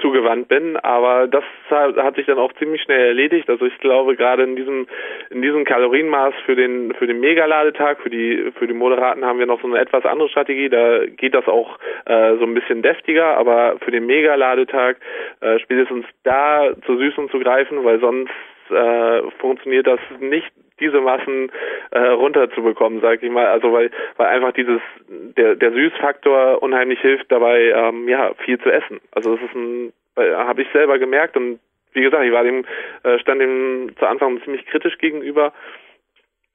zugewandt 0.02 0.48
bin. 0.50 0.78
Aber 0.78 1.26
das 1.26 1.44
hat, 1.72 1.98
hat 1.98 2.16
sich 2.16 2.28
dann 2.28 2.38
auch 2.38 2.54
ziemlich 2.54 2.84
schnell 2.84 3.08
erledigt. 3.08 3.50
Also 3.50 3.66
ich 3.66 3.76
glaube 3.80 4.16
gerade 4.16 4.44
in 4.44 4.56
diesem 4.56 4.86
in 5.32 5.42
diesem 5.42 5.66
Kalorienmaß 5.66 6.36
für 6.46 6.56
den 6.56 6.94
für 6.94 7.08
den 7.08 7.22
Megaladetag 7.22 8.02
für 8.04 8.12
die 8.12 8.52
für 8.60 8.68
die 8.68 8.76
Moderaten 8.76 9.26
haben 9.26 9.40
wir 9.40 9.48
noch 9.48 9.62
so 9.62 9.68
eine 9.68 9.80
etwas 9.80 10.06
andere 10.06 10.30
Strategie. 10.30 10.70
Da 10.70 11.08
geht 11.08 11.34
das 11.34 11.48
auch 11.48 11.80
äh, 12.06 12.36
so 12.36 12.44
ein 12.44 12.54
bisschen 12.54 12.84
deftiger, 12.84 13.36
aber 13.36 13.78
für 13.84 13.90
den 13.90 14.06
Megaladetag 14.06 14.98
äh, 15.42 15.58
spätestens 15.58 16.06
da 16.22 16.70
zur 16.86 17.00
Süßung 17.00 17.32
zu 17.32 17.40
greifen, 17.40 17.84
weil 17.84 18.00
sonst 18.00 18.30
äh, 18.70 19.24
funktioniert 19.40 19.88
das 19.88 20.00
nicht 20.20 20.52
diese 20.80 21.02
Massen 21.02 21.52
äh, 21.92 22.00
runterzubekommen, 22.00 23.02
sag 23.02 23.22
ich 23.22 23.32
mal. 23.32 23.48
Also 23.48 23.72
weil 23.72 23.92
weil 24.18 24.28
einfach 24.28 24.54
dieses 24.54 24.82
der 25.10 25.56
der 25.56 25.72
Süßfaktor 25.72 26.62
unheimlich 26.62 27.00
hilft 27.00 27.32
dabei, 27.32 27.72
ähm, 27.76 28.08
ja 28.08 28.34
viel 28.46 28.60
zu 28.60 28.72
essen. 28.72 29.00
Also 29.12 29.36
das 29.36 29.44
ist 29.46 29.56
ein 29.56 29.94
habe 30.16 30.62
ich 30.62 30.68
selber 30.72 31.00
gemerkt 31.00 31.36
und 31.38 31.60
wie 31.94 32.02
gesagt, 32.02 32.24
ich 32.24 32.32
war 32.32 32.44
dem 32.44 32.66
äh, 33.04 33.20
stand 33.20 33.42
dem 33.42 33.92
zu 33.98 34.06
Anfang 34.06 34.42
ziemlich 34.44 34.66
kritisch 34.66 34.98
gegenüber 34.98 35.54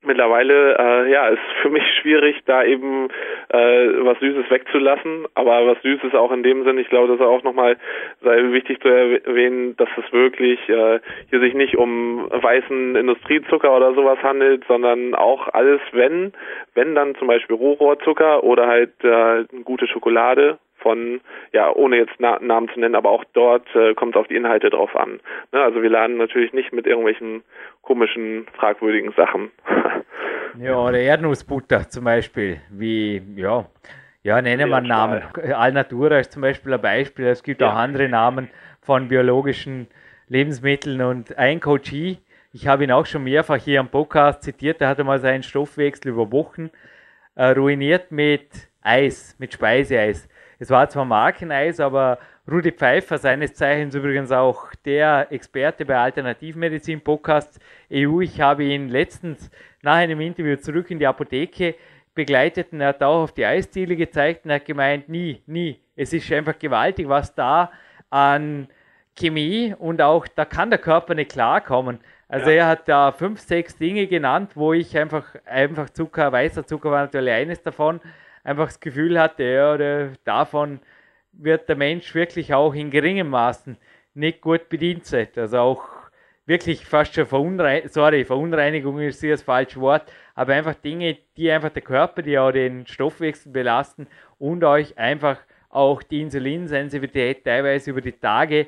mittlerweile 0.03 0.79
äh, 0.79 1.11
ja 1.11 1.29
ist 1.29 1.43
für 1.63 1.71
mich 1.71 1.83
schwierig 2.01 2.37
da 2.47 2.65
eben 2.65 3.09
äh, 3.49 3.89
was 4.05 4.19
Süßes 4.21 4.51
wegzulassen. 4.51 5.27
Aber 5.35 5.67
was 5.67 5.83
Süßes 5.83 6.15
auch 6.15 6.33
in 6.33 6.43
dem 6.43 6.65
Sinn 6.65 6.79
ich 6.79 6.89
glaube 6.89 7.09
das 7.09 7.21
ist 7.21 7.27
auch 7.27 7.43
nochmal 7.43 7.77
sei 8.23 8.53
wichtig 8.53 8.81
zu 8.81 8.89
erwähnen 8.89 9.77
dass 9.77 9.89
es 9.97 10.13
wirklich 10.13 10.61
äh, 10.69 11.01
hier 11.31 11.41
sich 11.41 11.55
nicht 11.55 11.77
um 11.77 12.29
weißen 12.31 12.97
Industriezucker 12.97 13.77
oder 13.77 13.95
sowas 13.95 14.19
handelt 14.23 14.65
sondern 14.69 15.15
auch 15.15 15.49
alles 15.49 15.81
wenn 15.93 16.33
wenn 16.75 16.95
dann 16.95 17.15
zum 17.17 17.29
Beispiel 17.29 17.57
Rohrohrzucker 17.57 18.45
oder 18.45 18.67
halt 18.67 18.93
äh, 19.03 19.45
gute 19.65 19.87
Schokolade 19.89 20.59
von, 20.89 21.21
ja, 21.53 21.71
ohne 21.71 21.97
jetzt 21.97 22.15
Na 22.19 22.39
Namen 22.41 22.71
zu 22.73 22.81
nennen, 22.81 22.95
aber 22.95 23.11
auch 23.11 23.25
dort 23.35 23.67
äh, 23.75 23.93
kommt 23.95 24.17
es 24.17 24.21
auf 24.21 24.29
die 24.29 24.37
Inhalte 24.37 24.71
drauf 24.71 24.97
an. 24.97 25.21
Ne? 25.53 25.61
Also 25.61 25.83
wir 25.83 25.91
laden 25.91 26.17
natürlich 26.17 26.55
nicht 26.55 26.73
mit 26.73 26.87
irgendwelchen 26.87 27.43
komischen, 27.83 28.47
fragwürdigen 28.55 29.13
Sachen. 29.13 29.51
ja, 30.59 30.79
oder 30.79 30.99
Erdnussbutter 30.99 31.91
zum 31.91 32.05
Beispiel, 32.05 32.63
wie, 32.71 33.21
ja, 33.37 33.67
ja, 34.23 34.41
nennen 34.41 34.69
wir 34.69 34.77
einen 34.77 34.89
Namen. 34.89 35.23
Alnatura 35.55 36.21
ist 36.21 36.33
zum 36.33 36.43
Beispiel 36.43 36.73
ein 36.73 36.81
Beispiel. 36.81 37.27
Es 37.27 37.43
gibt 37.43 37.61
ja. 37.61 37.69
auch 37.69 37.77
andere 37.77 38.09
Namen 38.09 38.51
von 38.81 39.09
biologischen 39.09 39.89
Lebensmitteln 40.29 41.03
und 41.03 41.37
ein 41.37 41.61
Coachie, 41.61 42.19
ich 42.53 42.67
habe 42.67 42.85
ihn 42.85 42.91
auch 42.91 43.05
schon 43.05 43.25
mehrfach 43.25 43.57
hier 43.57 43.79
am 43.79 43.89
Podcast 43.89 44.43
zitiert, 44.43 44.81
der 44.81 44.89
hatte 44.89 45.05
mal 45.05 45.21
seinen 45.21 45.43
Stoffwechsel 45.43 46.13
über 46.13 46.33
Wochen 46.33 46.71
äh, 47.35 47.51
ruiniert 47.51 48.11
mit 48.11 48.49
Eis, 48.81 49.37
mit 49.39 49.53
Speiseeis. 49.53 50.29
Es 50.59 50.71
war 50.71 50.89
zwar 50.89 51.05
Markeneis, 51.05 51.79
aber 51.79 52.19
Rudi 52.51 52.73
Pfeiffer, 52.73 53.19
seines 53.19 53.55
Zeichens 53.55 53.95
übrigens 53.95 54.33
auch 54.33 54.75
der 54.85 55.29
Experte 55.31 55.85
bei 55.85 55.97
Alternativmedizin 55.97 57.01
Podcast 57.01 57.61
EU. 57.93 58.21
Ich 58.21 58.41
habe 58.41 58.65
ihn 58.65 58.89
letztens 58.89 59.51
nach 59.83 59.97
einem 59.97 60.21
Interview 60.21 60.57
zurück 60.57 60.91
in 60.91 60.99
die 60.99 61.07
Apotheke 61.07 61.77
begleitet 62.15 62.73
und 62.73 62.81
er 62.81 62.89
hat 62.89 63.03
auch 63.05 63.23
auf 63.23 63.33
die 63.33 63.45
Eisdiele 63.45 63.95
gezeigt 63.95 64.45
und 64.45 64.53
hat 64.53 64.65
gemeint, 64.65 65.09
nie, 65.09 65.41
nie. 65.47 65.79
Es 65.95 66.13
ist 66.13 66.33
einfach 66.33 66.59
gewaltig, 66.59 67.09
was 67.09 67.33
da 67.35 67.71
an 68.11 68.67
Chemie 69.17 69.75
und 69.79 70.03
auch 70.03 70.27
da 70.27 70.45
kann 70.45 70.71
der 70.71 70.81
Körper 70.81 71.15
nicht 71.15 71.31
klarkommen. 71.31 72.01
Also 72.29 72.51
ja. 72.51 72.57
er 72.57 72.67
hat 72.67 72.89
da 72.89 73.13
fünf, 73.13 73.41
sechs 73.41 73.77
Dinge 73.77 74.09
genannt, 74.09 74.53
wo 74.55 74.73
ich 74.73 74.99
einfach, 74.99 75.37
einfach 75.45 75.91
Zucker, 75.91 76.33
weißer 76.33 76.67
Zucker 76.67 76.91
war 76.91 77.03
natürlich 77.03 77.33
eines 77.33 77.63
davon, 77.63 78.01
einfach 78.49 78.67
das 78.67 78.81
Gefühl 78.81 79.21
hatte, 79.21 79.45
ja, 79.45 79.75
oder 79.75 80.13
davon 80.25 80.81
wird 81.33 81.69
der 81.69 81.77
Mensch 81.77 82.15
wirklich 82.15 82.55
auch 82.55 82.75
in 82.75 82.91
geringem 82.91 83.29
Maßen 83.29 83.77
nicht 84.15 84.41
gut 84.41 84.69
bedient 84.69 85.05
sein. 85.05 85.29
Also 85.37 85.59
auch 85.59 85.85
wirklich 86.47 86.87
fast 86.87 87.15
schon 87.15 87.27
Verunreinigung, 87.27 87.91
sorry, 87.91 88.25
Verunreinigung 88.25 88.99
ist 89.01 89.21
hier 89.21 89.33
das 89.33 89.43
falsche 89.43 89.81
Wort, 89.81 90.11
aber 90.35 90.55
einfach 90.55 90.75
Dinge, 90.75 91.19
die 91.37 91.51
einfach 91.51 91.69
der 91.69 91.83
Körper, 91.83 92.23
die 92.23 92.39
auch 92.39 92.51
den 92.51 92.87
Stoffwechsel 92.87 93.53
belasten 93.53 94.07
und 94.39 94.65
euch 94.65 94.97
einfach 94.97 95.39
auch 95.69 96.03
die 96.03 96.23
Insulinsensitivität 96.23 97.45
teilweise 97.45 97.91
über 97.91 98.01
die 98.01 98.13
Tage 98.13 98.67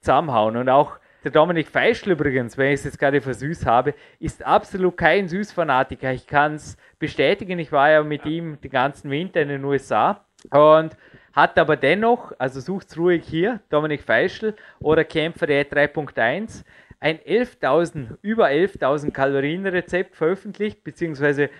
zusammenhauen. 0.00 0.58
Und 0.58 0.68
auch 0.68 0.98
der 1.24 1.30
Dominik 1.30 1.68
Feischl 1.68 2.10
übrigens, 2.10 2.58
wenn 2.58 2.68
ich 2.68 2.80
es 2.80 2.84
jetzt 2.84 2.98
gerade 2.98 3.20
für 3.20 3.34
süß 3.34 3.66
habe, 3.66 3.94
ist 4.18 4.44
absolut 4.44 4.96
kein 4.96 5.28
Süßfanatiker. 5.28 6.12
Ich 6.12 6.26
kann 6.26 6.54
es 6.54 6.76
bestätigen. 6.98 7.58
Ich 7.58 7.70
war 7.70 7.90
ja 7.90 8.02
mit 8.02 8.26
ihm 8.26 8.60
den 8.60 8.70
ganzen 8.70 9.10
Winter 9.10 9.40
in 9.40 9.48
den 9.48 9.64
USA 9.64 10.24
und 10.50 10.96
hat 11.32 11.58
aber 11.58 11.76
dennoch, 11.76 12.32
also 12.38 12.60
sucht 12.60 12.96
ruhig 12.96 13.24
hier, 13.24 13.60
Dominik 13.70 14.02
Feischl 14.02 14.54
oder 14.80 15.04
Kämpfer 15.04 15.46
der 15.46 15.68
3.1, 15.70 16.64
ein 17.00 17.18
11.000, 17.18 18.18
über 18.22 18.48
11.000 18.48 19.12
Kalorien 19.12 19.66
Rezept 19.66 20.14
veröffentlicht, 20.14 20.84
beziehungsweise 20.84 21.50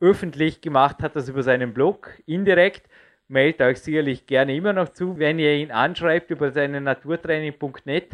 öffentlich 0.00 0.60
gemacht 0.60 1.02
hat 1.02 1.16
das 1.16 1.28
über 1.28 1.42
seinen 1.42 1.72
Blog, 1.72 2.10
indirekt. 2.26 2.88
Meldet 3.28 3.62
euch 3.62 3.78
sicherlich 3.80 4.26
gerne 4.26 4.54
immer 4.54 4.72
noch 4.74 4.90
zu, 4.90 5.18
wenn 5.18 5.38
ihr 5.38 5.54
ihn 5.54 5.70
anschreibt 5.70 6.30
über 6.30 6.50
seine 6.50 6.80
naturtraining.net. 6.80 8.08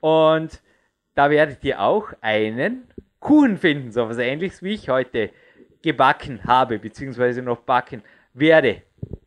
Und 0.00 0.62
da 1.14 1.30
werdet 1.30 1.64
ihr 1.64 1.80
auch 1.80 2.12
einen 2.20 2.88
Kuchen 3.20 3.56
finden, 3.56 3.90
so 3.90 4.08
was 4.08 4.18
ähnliches 4.18 4.62
wie 4.62 4.74
ich 4.74 4.88
heute 4.88 5.30
gebacken 5.82 6.40
habe, 6.46 6.78
beziehungsweise 6.78 7.42
noch 7.42 7.60
backen 7.60 8.02
werde. 8.34 8.82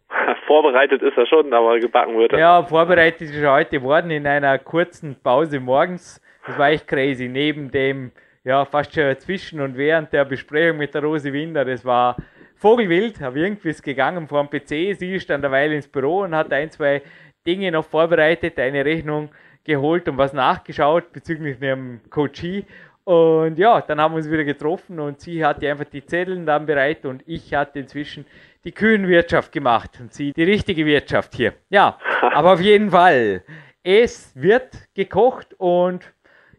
Vorbereitet 0.47 1.01
ist 1.01 1.17
er 1.17 1.25
schon, 1.25 1.53
aber 1.53 1.79
gebacken 1.79 2.17
wird 2.17 2.33
er. 2.33 2.39
Ja, 2.39 2.63
vorbereitet 2.63 3.21
ist 3.21 3.35
er 3.35 3.53
heute 3.53 3.81
worden 3.81 4.11
in 4.11 4.27
einer 4.27 4.57
kurzen 4.59 5.15
Pause 5.21 5.59
morgens. 5.59 6.21
Das 6.45 6.57
war 6.57 6.69
echt 6.69 6.87
crazy. 6.87 7.27
Neben 7.27 7.71
dem, 7.71 8.11
ja, 8.43 8.65
fast 8.65 8.93
schon 8.93 9.17
zwischen 9.19 9.61
und 9.61 9.77
während 9.77 10.11
der 10.11 10.25
Besprechung 10.25 10.77
mit 10.77 10.93
der 10.93 11.03
Rose 11.03 11.31
Winder, 11.31 11.63
das 11.63 11.85
war 11.85 12.17
Vogelwild, 12.55 13.21
aber 13.21 13.37
irgendwie 13.37 13.69
ist 13.69 13.81
gegangen 13.81 14.27
vor 14.27 14.45
dem 14.45 14.49
PC. 14.49 14.97
Sie 14.97 15.15
ist 15.15 15.29
dann 15.29 15.41
derweil 15.41 15.71
ins 15.71 15.87
Büro 15.87 16.21
und 16.21 16.35
hat 16.35 16.51
ein, 16.53 16.69
zwei 16.69 17.01
Dinge 17.45 17.71
noch 17.71 17.85
vorbereitet, 17.85 18.59
eine 18.59 18.85
Rechnung 18.85 19.29
geholt 19.63 20.07
und 20.07 20.17
was 20.17 20.33
nachgeschaut 20.33 21.11
bezüglich 21.13 21.61
ihrem 21.61 22.01
Coachie. 22.09 22.65
Und 23.03 23.57
ja, 23.57 23.81
dann 23.81 23.99
haben 23.99 24.13
wir 24.13 24.17
uns 24.17 24.29
wieder 24.29 24.43
getroffen 24.43 24.99
und 24.99 25.19
sie 25.19 25.43
hatte 25.43 25.69
einfach 25.69 25.85
die 25.85 26.05
Zettel 26.05 26.45
dann 26.45 26.65
bereit 26.65 27.05
und 27.05 27.23
ich 27.25 27.53
hatte 27.53 27.79
inzwischen 27.79 28.25
die 28.63 28.71
Kühenwirtschaft 28.71 29.51
gemacht 29.51 29.97
und 29.99 30.13
sie 30.13 30.33
die 30.33 30.43
richtige 30.43 30.85
Wirtschaft 30.85 31.35
hier. 31.35 31.53
Ja, 31.69 31.97
aber 32.33 32.53
auf 32.53 32.61
jeden 32.61 32.91
Fall, 32.91 33.43
es 33.83 34.31
wird 34.35 34.77
gekocht 34.93 35.55
und 35.57 36.13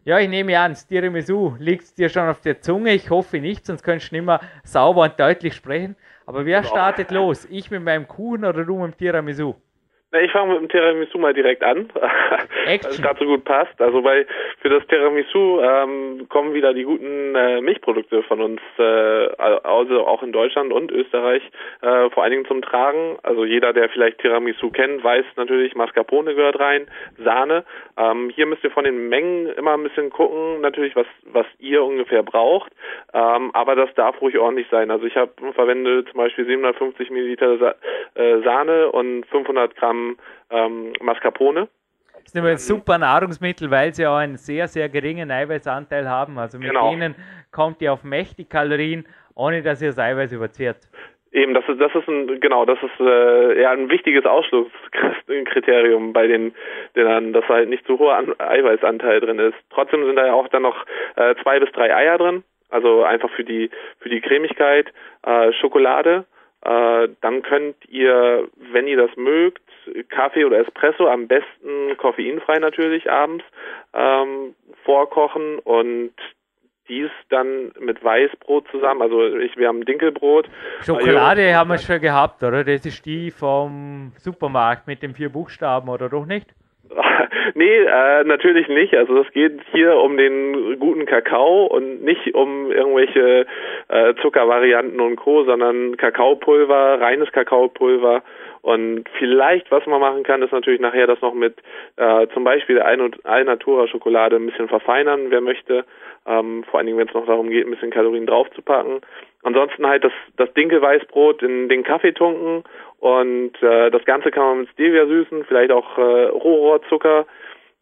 ja, 0.05 0.19
ich 0.19 0.27
nehme 0.27 0.59
an, 0.59 0.73
das 0.73 0.85
Tiramisu 0.85 1.55
liegt 1.59 1.97
dir 1.97 2.09
schon 2.09 2.27
auf 2.27 2.41
der 2.41 2.59
Zunge. 2.59 2.93
Ich 2.93 3.09
hoffe 3.09 3.39
nicht, 3.39 3.65
sonst 3.65 3.83
könntest 3.83 4.11
du 4.11 4.17
nicht 4.17 4.25
mehr 4.25 4.41
sauber 4.65 5.03
und 5.03 5.17
deutlich 5.17 5.53
sprechen. 5.53 5.95
Aber 6.25 6.45
wer 6.45 6.63
startet 6.65 7.09
los? 7.09 7.47
Ich 7.49 7.71
mit 7.71 7.83
meinem 7.83 8.05
Kuchen 8.05 8.43
oder 8.43 8.65
du 8.65 8.77
mit 8.79 8.95
dem 8.95 8.97
Tiramisu? 8.97 9.55
Ich 10.21 10.31
fange 10.31 10.53
mit 10.53 10.61
dem 10.61 10.69
Tiramisu 10.69 11.17
mal 11.17 11.33
direkt 11.33 11.63
an, 11.63 11.89
weil 12.65 12.75
es 12.75 13.01
gerade 13.01 13.19
so 13.19 13.25
gut 13.25 13.43
passt. 13.45 13.81
Also 13.81 14.01
bei 14.03 14.27
für 14.61 14.69
das 14.69 14.85
Tiramisu 14.87 15.59
ähm, 15.61 16.27
kommen 16.29 16.53
wieder 16.53 16.73
die 16.73 16.83
guten 16.83 17.33
äh, 17.33 17.61
Milchprodukte 17.61 18.21
von 18.23 18.39
uns, 18.39 18.61
äh, 18.77 18.83
also 18.83 20.05
auch 20.05 20.21
in 20.21 20.31
Deutschland 20.31 20.71
und 20.71 20.91
Österreich, 20.91 21.41
äh, 21.81 22.09
vor 22.11 22.21
allen 22.21 22.31
Dingen 22.31 22.45
zum 22.45 22.61
Tragen. 22.61 23.17
Also 23.23 23.43
jeder, 23.43 23.73
der 23.73 23.89
vielleicht 23.89 24.19
Tiramisu 24.19 24.69
kennt, 24.69 25.03
weiß 25.03 25.25
natürlich, 25.35 25.73
Mascarpone 25.73 26.35
gehört 26.35 26.59
rein, 26.59 26.85
Sahne. 27.17 27.63
Ähm, 27.97 28.29
hier 28.29 28.45
müsst 28.45 28.63
ihr 28.63 28.71
von 28.71 28.83
den 28.83 29.09
Mengen 29.09 29.47
immer 29.47 29.73
ein 29.73 29.83
bisschen 29.83 30.11
gucken, 30.11 30.61
natürlich, 30.61 30.95
was 30.95 31.07
was 31.25 31.47
ihr 31.57 31.83
ungefähr 31.83 32.21
braucht. 32.21 32.71
Ähm, 33.13 33.49
aber 33.53 33.75
das 33.75 33.93
darf 33.95 34.21
ruhig 34.21 34.37
ordentlich 34.37 34.67
sein. 34.69 34.91
Also 34.91 35.05
ich 35.05 35.15
habe 35.15 35.31
verwende 35.53 36.05
zum 36.05 36.17
Beispiel 36.17 36.45
750 36.45 37.09
Milliliter 37.09 37.57
Sa 37.57 37.75
äh, 38.15 38.41
Sahne 38.43 38.91
und 38.91 39.25
500 39.25 39.75
Gramm 39.75 40.02
ähm, 40.49 40.93
Mascarpone. 41.01 41.67
Das 42.23 42.33
ist 42.33 42.37
ein 42.37 42.57
super 42.57 42.97
Nahrungsmittel, 42.97 43.69
weil 43.69 43.93
sie 43.93 44.07
auch 44.07 44.15
einen 44.15 44.37
sehr, 44.37 44.67
sehr 44.67 44.87
geringen 44.89 45.29
Eiweißanteil 45.29 46.09
haben. 46.09 46.37
Also 46.37 46.57
mit 46.57 46.69
genau. 46.69 46.89
denen 46.89 47.15
kommt 47.51 47.81
ihr 47.81 47.91
auf 47.91 48.03
mächtig 48.03 48.49
Kalorien, 48.49 49.05
ohne 49.35 49.61
dass 49.61 49.81
ihr 49.81 49.89
das 49.89 49.99
Eiweiß 49.99 50.31
überzehrt. 50.31 50.77
Eben, 51.33 51.55
das 51.55 51.67
ist, 51.67 51.81
das 51.81 51.93
ist 51.95 52.07
ein, 52.07 52.39
genau, 52.39 52.63
das 52.63 52.77
ist 52.83 52.99
äh, 52.99 53.59
ja 53.59 53.71
ein 53.71 53.89
wichtiges 53.89 54.23
Ausschlusskriterium 54.23 56.13
bei 56.13 56.27
den, 56.27 56.53
denen, 56.95 57.33
dass 57.33 57.49
halt 57.49 57.69
nicht 57.69 57.87
zu 57.87 57.97
hoher 57.97 58.15
An 58.15 58.35
Eiweißanteil 58.37 59.19
drin 59.19 59.39
ist. 59.39 59.57
Trotzdem 59.71 60.05
sind 60.05 60.15
da 60.15 60.27
ja 60.27 60.33
auch 60.33 60.47
dann 60.49 60.61
noch 60.61 60.85
äh, 61.15 61.33
zwei 61.41 61.59
bis 61.59 61.71
drei 61.71 61.93
Eier 61.95 62.19
drin, 62.19 62.43
also 62.69 63.03
einfach 63.03 63.31
für 63.31 63.43
die 63.43 63.71
für 63.99 64.09
die 64.09 64.21
Cremigkeit, 64.21 64.93
äh, 65.23 65.51
Schokolade. 65.53 66.25
Äh, 66.65 67.09
dann 67.21 67.41
könnt 67.41 67.75
ihr, 67.89 68.47
wenn 68.71 68.87
ihr 68.87 68.97
das 68.97 69.15
mögt, 69.17 69.61
Kaffee 70.09 70.45
oder 70.45 70.59
Espresso, 70.59 71.07
am 71.07 71.27
besten 71.27 71.97
koffeinfrei 71.97 72.59
natürlich 72.59 73.11
abends, 73.11 73.43
ähm, 73.93 74.55
vorkochen 74.85 75.59
und 75.59 76.13
dies 76.87 77.09
dann 77.29 77.71
mit 77.79 78.03
Weißbrot 78.03 78.67
zusammen. 78.69 79.01
Also 79.01 79.35
ich, 79.37 79.57
wir 79.57 79.67
haben 79.67 79.85
Dinkelbrot. 79.85 80.49
Schokolade 80.85 81.53
haben 81.55 81.69
wir 81.69 81.77
schon 81.77 81.99
gehabt, 81.99 82.43
oder? 82.43 82.63
Das 82.63 82.85
ist 82.85 83.05
die 83.05 83.31
vom 83.31 84.11
Supermarkt 84.17 84.87
mit 84.87 85.01
den 85.01 85.13
vier 85.13 85.29
Buchstaben, 85.29 85.89
oder 85.89 86.09
doch 86.09 86.25
nicht? 86.25 86.53
nee, 87.55 87.77
äh, 87.77 88.23
natürlich 88.23 88.67
nicht. 88.67 88.93
Also 88.95 89.21
es 89.21 89.31
geht 89.31 89.59
hier 89.71 89.95
um 89.95 90.17
den 90.17 90.79
guten 90.79 91.05
Kakao 91.05 91.65
und 91.65 92.03
nicht 92.03 92.35
um 92.35 92.71
irgendwelche 92.71 93.45
äh, 93.87 94.13
Zuckervarianten 94.21 94.99
und 94.99 95.15
Co., 95.15 95.43
sondern 95.43 95.97
Kakaopulver, 95.97 96.99
reines 96.99 97.31
Kakaopulver 97.31 98.23
und 98.63 99.03
vielleicht, 99.19 99.69
was 99.71 99.85
man 99.87 99.99
machen 99.99 100.23
kann, 100.23 100.41
ist 100.41 100.53
natürlich 100.53 100.79
nachher 100.79 101.05
das 101.05 101.19
noch 101.19 101.33
mit 101.33 101.55
äh, 101.97 102.27
zum 102.33 102.45
Beispiel 102.45 102.75
der 102.75 102.85
Alnatura 102.85 103.87
Schokolade 103.89 104.37
ein 104.37 104.45
bisschen 104.45 104.69
verfeinern, 104.69 105.31
wer 105.31 105.41
möchte. 105.41 105.83
Ähm, 106.25 106.63
vor 106.63 106.77
allen 106.77 106.87
Dingen, 106.87 106.97
wenn 106.97 107.07
es 107.07 107.13
noch 107.13 107.25
darum 107.25 107.49
geht, 107.49 107.65
ein 107.65 107.71
bisschen 107.71 107.91
Kalorien 107.91 108.25
draufzupacken. 108.25 109.01
Ansonsten 109.43 109.85
halt 109.85 110.03
das, 110.03 110.13
das 110.37 110.53
Dinkelweißbrot 110.53 111.43
in 111.43 111.67
den 111.67 111.83
Kaffee 111.83 112.13
tunken 112.13 112.63
und 112.99 113.61
äh, 113.61 113.91
das 113.91 114.05
Ganze 114.05 114.31
kann 114.31 114.43
man 114.43 114.59
mit 114.59 114.69
Stevia 114.69 115.05
süßen, 115.05 115.43
vielleicht 115.45 115.71
auch 115.71 115.97
äh, 115.97 116.27
Rohrohrzucker, 116.27 117.25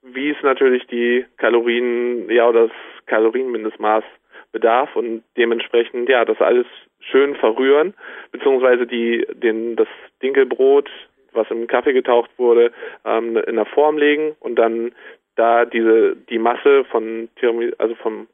wie 0.02 0.32
es 0.32 0.42
natürlich 0.42 0.88
die 0.88 1.26
Kalorien, 1.38 2.30
ja, 2.30 2.50
oder 2.50 2.68
das 2.68 2.78
Kalorienmindestmaß 3.06 4.04
bedarf 4.52 4.96
und 4.96 5.24
dementsprechend, 5.38 6.10
ja, 6.10 6.26
das 6.26 6.42
alles 6.42 6.66
schön 7.00 7.36
verrühren, 7.36 7.94
beziehungsweise 8.32 8.86
die, 8.86 9.26
den, 9.34 9.76
das 9.76 9.88
Dinkelbrot, 10.22 10.90
was 11.34 11.50
im 11.50 11.68
Kaffee 11.68 11.94
getaucht 11.94 12.32
wurde, 12.38 12.72
ähm, 13.06 13.38
in 13.38 13.56
der 13.56 13.66
Form 13.66 13.98
legen 13.98 14.36
und 14.40 14.56
dann 14.56 14.92
da 15.36 15.66
diese, 15.66 16.16
die 16.30 16.40
Masse 16.40 16.84
von 16.86 17.30
Tiramisu, 17.36 17.76
also 17.78 17.96
vom 17.96 18.28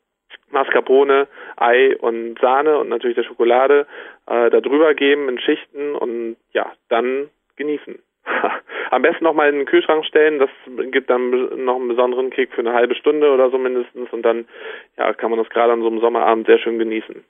Mascarpone, 0.50 1.28
Ei 1.58 1.96
und 1.98 2.40
Sahne 2.40 2.78
und 2.78 2.90
natürlich 2.90 3.16
der 3.16 3.24
Schokolade 3.24 3.86
äh, 4.28 4.50
da 4.50 4.62
drüber 4.62 4.94
geben 4.94 5.30
in 5.30 5.40
Schichten 5.40 5.96
und 5.96 6.38
ja, 6.54 6.72
dann 6.90 7.30
genießen. 7.56 8.00
Am 8.92 9.02
besten 9.02 9.24
nochmal 9.24 9.50
in 9.50 9.58
den 9.58 9.66
Kühlschrank 9.66 10.06
stellen, 10.06 10.40
das 10.40 10.50
gibt 10.92 11.10
dann 11.10 11.32
noch 11.64 11.76
einen 11.76 11.90
besonderen 11.90 12.30
Kick 12.30 12.54
für 12.54 12.62
eine 12.62 12.74
halbe 12.74 12.96
Stunde 12.96 13.32
oder 13.32 13.50
so 13.50 13.58
mindestens 13.58 14.12
und 14.12 14.24
dann 14.24 14.46
ja, 14.98 15.14
kann 15.14 15.32
man 15.32 15.40
das 15.40 15.50
gerade 15.50 15.74
an 15.74 15.82
so 15.82 15.88
einem 15.88 16.00
Sommerabend 16.00 16.48
sehr 16.48 16.60
schön 16.60 16.80
genießen. 16.80 17.24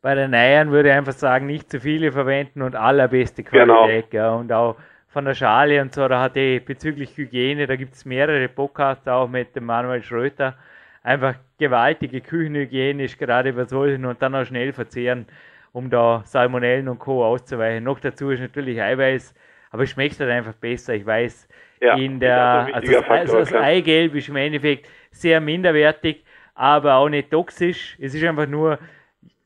Bei 0.00 0.14
den 0.14 0.32
Eiern 0.32 0.70
würde 0.70 0.90
ich 0.90 0.94
einfach 0.94 1.12
sagen, 1.12 1.46
nicht 1.46 1.70
zu 1.70 1.80
viele 1.80 2.12
verwenden 2.12 2.62
und 2.62 2.76
allerbeste 2.76 3.42
Qualität. 3.42 4.10
Genau. 4.10 4.24
Ja, 4.24 4.34
und 4.34 4.52
auch 4.52 4.76
von 5.08 5.24
der 5.24 5.34
Schale 5.34 5.80
und 5.80 5.94
so, 5.94 6.06
da 6.06 6.20
hat 6.20 6.36
die 6.36 6.60
bezüglich 6.60 7.16
Hygiene, 7.16 7.66
da 7.66 7.76
gibt 7.76 7.94
es 7.94 8.04
mehrere 8.04 8.48
Podcasts 8.48 9.08
auch 9.08 9.28
mit 9.28 9.56
dem 9.56 9.64
Manuel 9.64 10.02
Schröter. 10.02 10.54
Einfach 11.02 11.36
gewaltige 11.58 12.20
Küchenhygiene 12.20 13.04
ist 13.04 13.18
gerade 13.18 13.52
bei 13.52 13.64
solchen 13.64 14.04
und 14.04 14.20
dann 14.20 14.34
auch 14.34 14.44
schnell 14.44 14.72
verzehren, 14.72 15.26
um 15.72 15.88
da 15.88 16.22
Salmonellen 16.24 16.88
und 16.88 16.98
Co. 16.98 17.24
auszuweichen. 17.24 17.84
Noch 17.84 18.00
dazu 18.00 18.30
ist 18.30 18.40
natürlich 18.40 18.80
Eiweiß, 18.80 19.34
aber 19.70 19.84
es 19.84 19.90
schmeckt 19.90 20.20
halt 20.20 20.30
einfach 20.30 20.54
besser. 20.54 20.94
Ich 20.94 21.06
weiß, 21.06 21.48
ja, 21.80 21.96
in 21.96 22.20
der, 22.20 22.68
also, 22.72 22.92
das, 22.92 23.04
Faktor, 23.04 23.38
also 23.38 23.38
das 23.38 23.54
Eigelb 23.54 24.14
ist 24.14 24.28
im 24.28 24.36
Endeffekt 24.36 24.88
sehr 25.10 25.40
minderwertig, 25.40 26.24
aber 26.54 26.96
auch 26.96 27.08
nicht 27.08 27.30
toxisch. 27.30 27.96
Es 27.98 28.14
ist 28.14 28.24
einfach 28.24 28.46
nur 28.46 28.78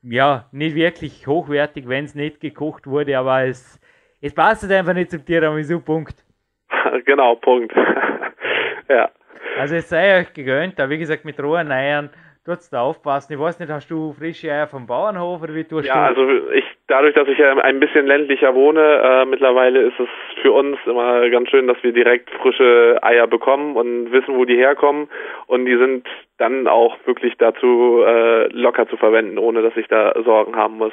ja, 0.03 0.49
nicht 0.51 0.75
wirklich 0.75 1.27
hochwertig, 1.27 1.89
wenn 1.89 2.05
es 2.05 2.15
nicht 2.15 2.41
gekocht 2.41 2.87
wurde, 2.87 3.17
aber 3.19 3.45
es, 3.45 3.81
es 4.23 4.35
passt 4.35 4.63
halt 4.63 4.73
einfach 4.73 4.95
nicht 4.95 5.11
zum 5.11 5.25
Tiramisu, 5.25 5.81
Punkt. 5.81 6.15
genau, 7.05 7.35
Punkt. 7.37 7.75
ja. 8.89 9.11
Also 9.59 9.75
es 9.75 9.89
sei 9.89 10.21
euch 10.21 10.33
gegönnt, 10.33 10.79
da 10.79 10.89
wie 10.89 10.99
gesagt 10.99 11.25
mit 11.25 11.43
rohen 11.43 11.71
Eiern, 11.71 12.09
tut's 12.45 12.71
da 12.71 12.83
aufpassen. 12.83 13.33
Ich 13.33 13.39
weiß 13.39 13.59
nicht, 13.61 13.71
hast 13.71 13.91
du 13.91 14.13
frische 14.13 14.51
Eier 14.51 14.67
vom 14.67 14.87
Bauernhof 14.87 15.43
oder 15.43 15.55
wie 15.55 15.65
tust 15.65 15.87
ja, 15.87 15.95
du? 15.95 16.01
Ja, 16.01 16.07
also 16.07 16.51
ich, 16.53 16.65
dadurch, 16.87 17.15
dass 17.15 17.29
ich 17.29 17.39
ja 17.39 17.57
ein 17.57 17.81
bisschen 17.81 18.07
ländlicher 18.07 18.55
wohne, 18.55 18.81
äh, 18.81 19.25
mittlerweile 19.27 19.83
ist 19.83 19.99
es 19.99 20.09
für 20.41 20.53
uns 20.53 20.79
immer 20.87 21.29
ganz 21.31 21.51
schön, 21.51 21.67
dass 21.67 21.83
wir 21.83 21.93
direkt 21.93 22.31
frische 22.31 22.99
Eier 23.03 23.27
bekommen 23.27 23.77
und 23.77 24.13
wissen, 24.13 24.37
wo 24.37 24.45
die 24.45 24.57
herkommen 24.57 25.09
und 25.47 25.67
die 25.67 25.77
sind 25.77 26.07
dann 26.39 26.67
auch 26.67 26.97
wirklich 27.07 27.35
dazu 27.39 28.03
äh, 28.05 28.47
locker 28.49 28.89
zu 28.89 28.97
verwenden, 28.97 29.39
ohne 29.39 29.63
dass 29.63 29.77
ich 29.77 29.87
da 29.89 30.15
Sorgen 30.25 30.57
haben 30.57 30.79
muss. 30.79 30.93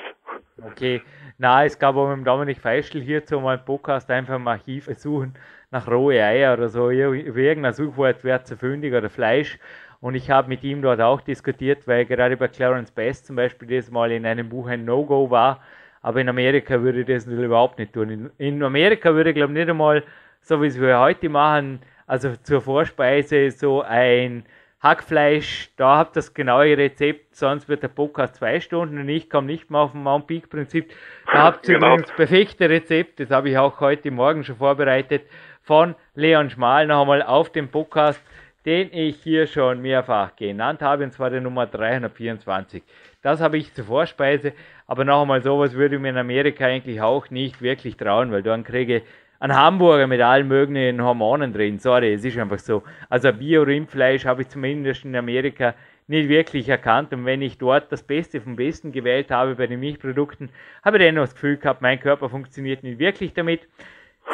Okay. 0.72 1.02
Na, 1.41 1.64
es 1.64 1.80
gab 1.80 1.95
auch 1.95 2.10
mit 2.10 2.18
dem 2.18 2.26
Dominik 2.26 2.60
Feischl 2.60 2.99
hierzu 2.99 3.40
mal 3.40 3.56
einen 3.56 3.64
Podcast 3.64 4.11
einfach 4.11 4.36
im 4.36 4.45
Archiv 4.45 4.90
suchen 4.98 5.36
nach 5.72 5.88
rohe 5.88 6.22
Eier 6.22 6.52
oder 6.52 6.68
so, 6.68 6.90
irgendein 6.90 7.72
Suchwort 7.72 8.26
wird 8.26 8.45
zu 8.45 8.57
fündig 8.57 8.94
oder 8.94 9.10
Fleisch 9.10 9.57
und 10.02 10.16
ich 10.16 10.30
habe 10.30 10.49
mit 10.49 10.66
ihm 10.66 10.82
dort 10.82 10.99
auch 10.99 11.22
diskutiert, 11.22 11.88
weil 11.88 12.06
gerade 12.06 12.36
bei 12.36 12.49
Clarence 12.49 12.91
Best 12.91 13.26
zum 13.26 13.38
Beispiel 13.38 13.70
das 13.70 13.90
mal 13.90 14.11
in 14.11 14.26
einem 14.26 14.49
Buch 14.49 14.68
ein 14.68 14.84
No-Go 14.84 15.30
war. 15.30 15.61
Aber 16.02 16.20
in 16.20 16.28
Amerika 16.28 16.82
würde 16.82 17.02
ich 17.02 17.07
das 17.07 17.26
überhaupt 17.26 17.80
nicht 17.80 17.94
tun. 17.94 18.10
In, 18.10 18.32
in 18.38 18.61
Amerika 18.61 19.14
würde 19.14 19.30
ich 19.30 19.36
glaube 19.38 19.53
nicht 19.53 19.70
einmal, 19.70 20.03
so 20.41 20.61
wie 20.61 20.68
es 20.68 20.78
wir 20.78 20.99
heute 20.99 21.30
machen, 21.30 21.80
also 22.06 22.36
zur 22.44 22.60
Vorspeise 22.60 23.49
so 23.52 23.82
ein 23.82 24.44
Hackfleisch, 24.82 25.70
da 25.76 25.98
habt 25.98 26.12
ihr 26.16 26.20
das 26.20 26.34
genaue 26.34 26.78
Rezept, 26.78 27.36
sonst 27.36 27.68
wird 27.68 27.84
der 27.84 27.90
Podcast 27.90 28.36
zwei 28.36 28.62
Stunden 28.62 28.98
und 28.98 29.10
ich 29.10 29.30
komme 29.30 29.48
nicht 29.48 29.70
mehr 29.70 29.82
auf 29.82 29.92
dem 29.92 30.04
Mount 30.04 30.28
Peak 30.28 30.50
Prinzip. 30.50 30.92
Da 31.32 31.44
habt 31.44 31.68
ihr 31.68 31.76
Genau. 31.76 31.88
übrigens 31.96 32.12
perfekte 32.16 32.70
Rezept, 32.70 33.20
das 33.20 33.30
habe 33.30 33.50
ich 33.50 33.58
auch 33.58 33.80
heute 33.82 34.10
Morgen 34.10 34.44
schon 34.46 34.56
vorbereitet, 34.56 35.24
von 35.64 35.96
Leon 36.16 36.50
Schmal 36.50 36.88
noch 36.88 37.02
einmal 37.02 37.22
auf 37.22 37.52
dem 37.52 37.68
Podcast, 37.68 38.22
den 38.66 38.90
ich 38.94 39.18
hier 39.22 39.48
schon 39.48 39.82
mehrfach 39.82 40.36
genannt 40.38 40.82
habe, 40.82 41.04
und 41.04 41.12
zwar 41.12 41.30
der 41.30 41.42
Nummer 41.42 41.66
324. 41.66 42.82
Das 43.22 43.42
habe 43.42 43.58
ich 43.58 43.74
zur 43.74 43.84
Vorspeise, 43.86 44.54
aber 44.88 45.04
noch 45.04 45.22
einmal 45.24 45.42
sowas 45.44 45.74
würde 45.74 45.96
ich 45.96 46.02
mir 46.02 46.10
in 46.10 46.18
Amerika 46.18 46.66
eigentlich 46.66 47.02
auch 47.02 47.30
nicht 47.30 47.62
wirklich 47.62 47.98
trauen, 47.98 48.32
weil 48.32 48.44
dann 48.44 48.64
kriege 48.64 48.98
ich 48.98 49.04
einen 49.40 49.56
Hamburger 49.56 50.07
mit 50.07 50.22
allen 50.22 50.48
möglichen 50.48 51.02
Hormonen 51.02 51.53
drin. 51.53 51.80
Sorry, 51.80 52.14
es 52.14 52.26
ist 52.26 52.38
einfach 52.38 52.60
so. 52.60 52.84
Also 53.10 53.32
Bio-Rindfleisch 53.32 54.26
habe 54.26 54.41
ich 54.41 54.49
zumindest 54.49 55.06
in 55.06 55.16
Amerika 55.16 55.76
nicht 56.07 56.28
wirklich 56.28 56.68
erkannt. 56.68 57.14
Und 57.14 57.26
wenn 57.26 57.41
ich 57.41 57.57
dort 57.57 57.91
das 57.91 58.03
Beste 58.03 58.41
vom 58.41 58.56
Besten 58.56 58.91
gewählt 58.91 59.32
habe 59.32 59.56
bei 59.56 59.68
den 59.68 59.80
Milchprodukten, 59.80 60.49
habe 60.84 60.98
ich 60.98 61.03
dennoch 61.03 61.24
das 61.24 61.36
Gefühl 61.36 61.57
gehabt, 61.57 61.82
mein 61.82 61.99
Körper 61.99 62.30
funktioniert 62.30 62.84
nicht 62.84 62.99
wirklich 62.99 63.34
damit. 63.34 63.68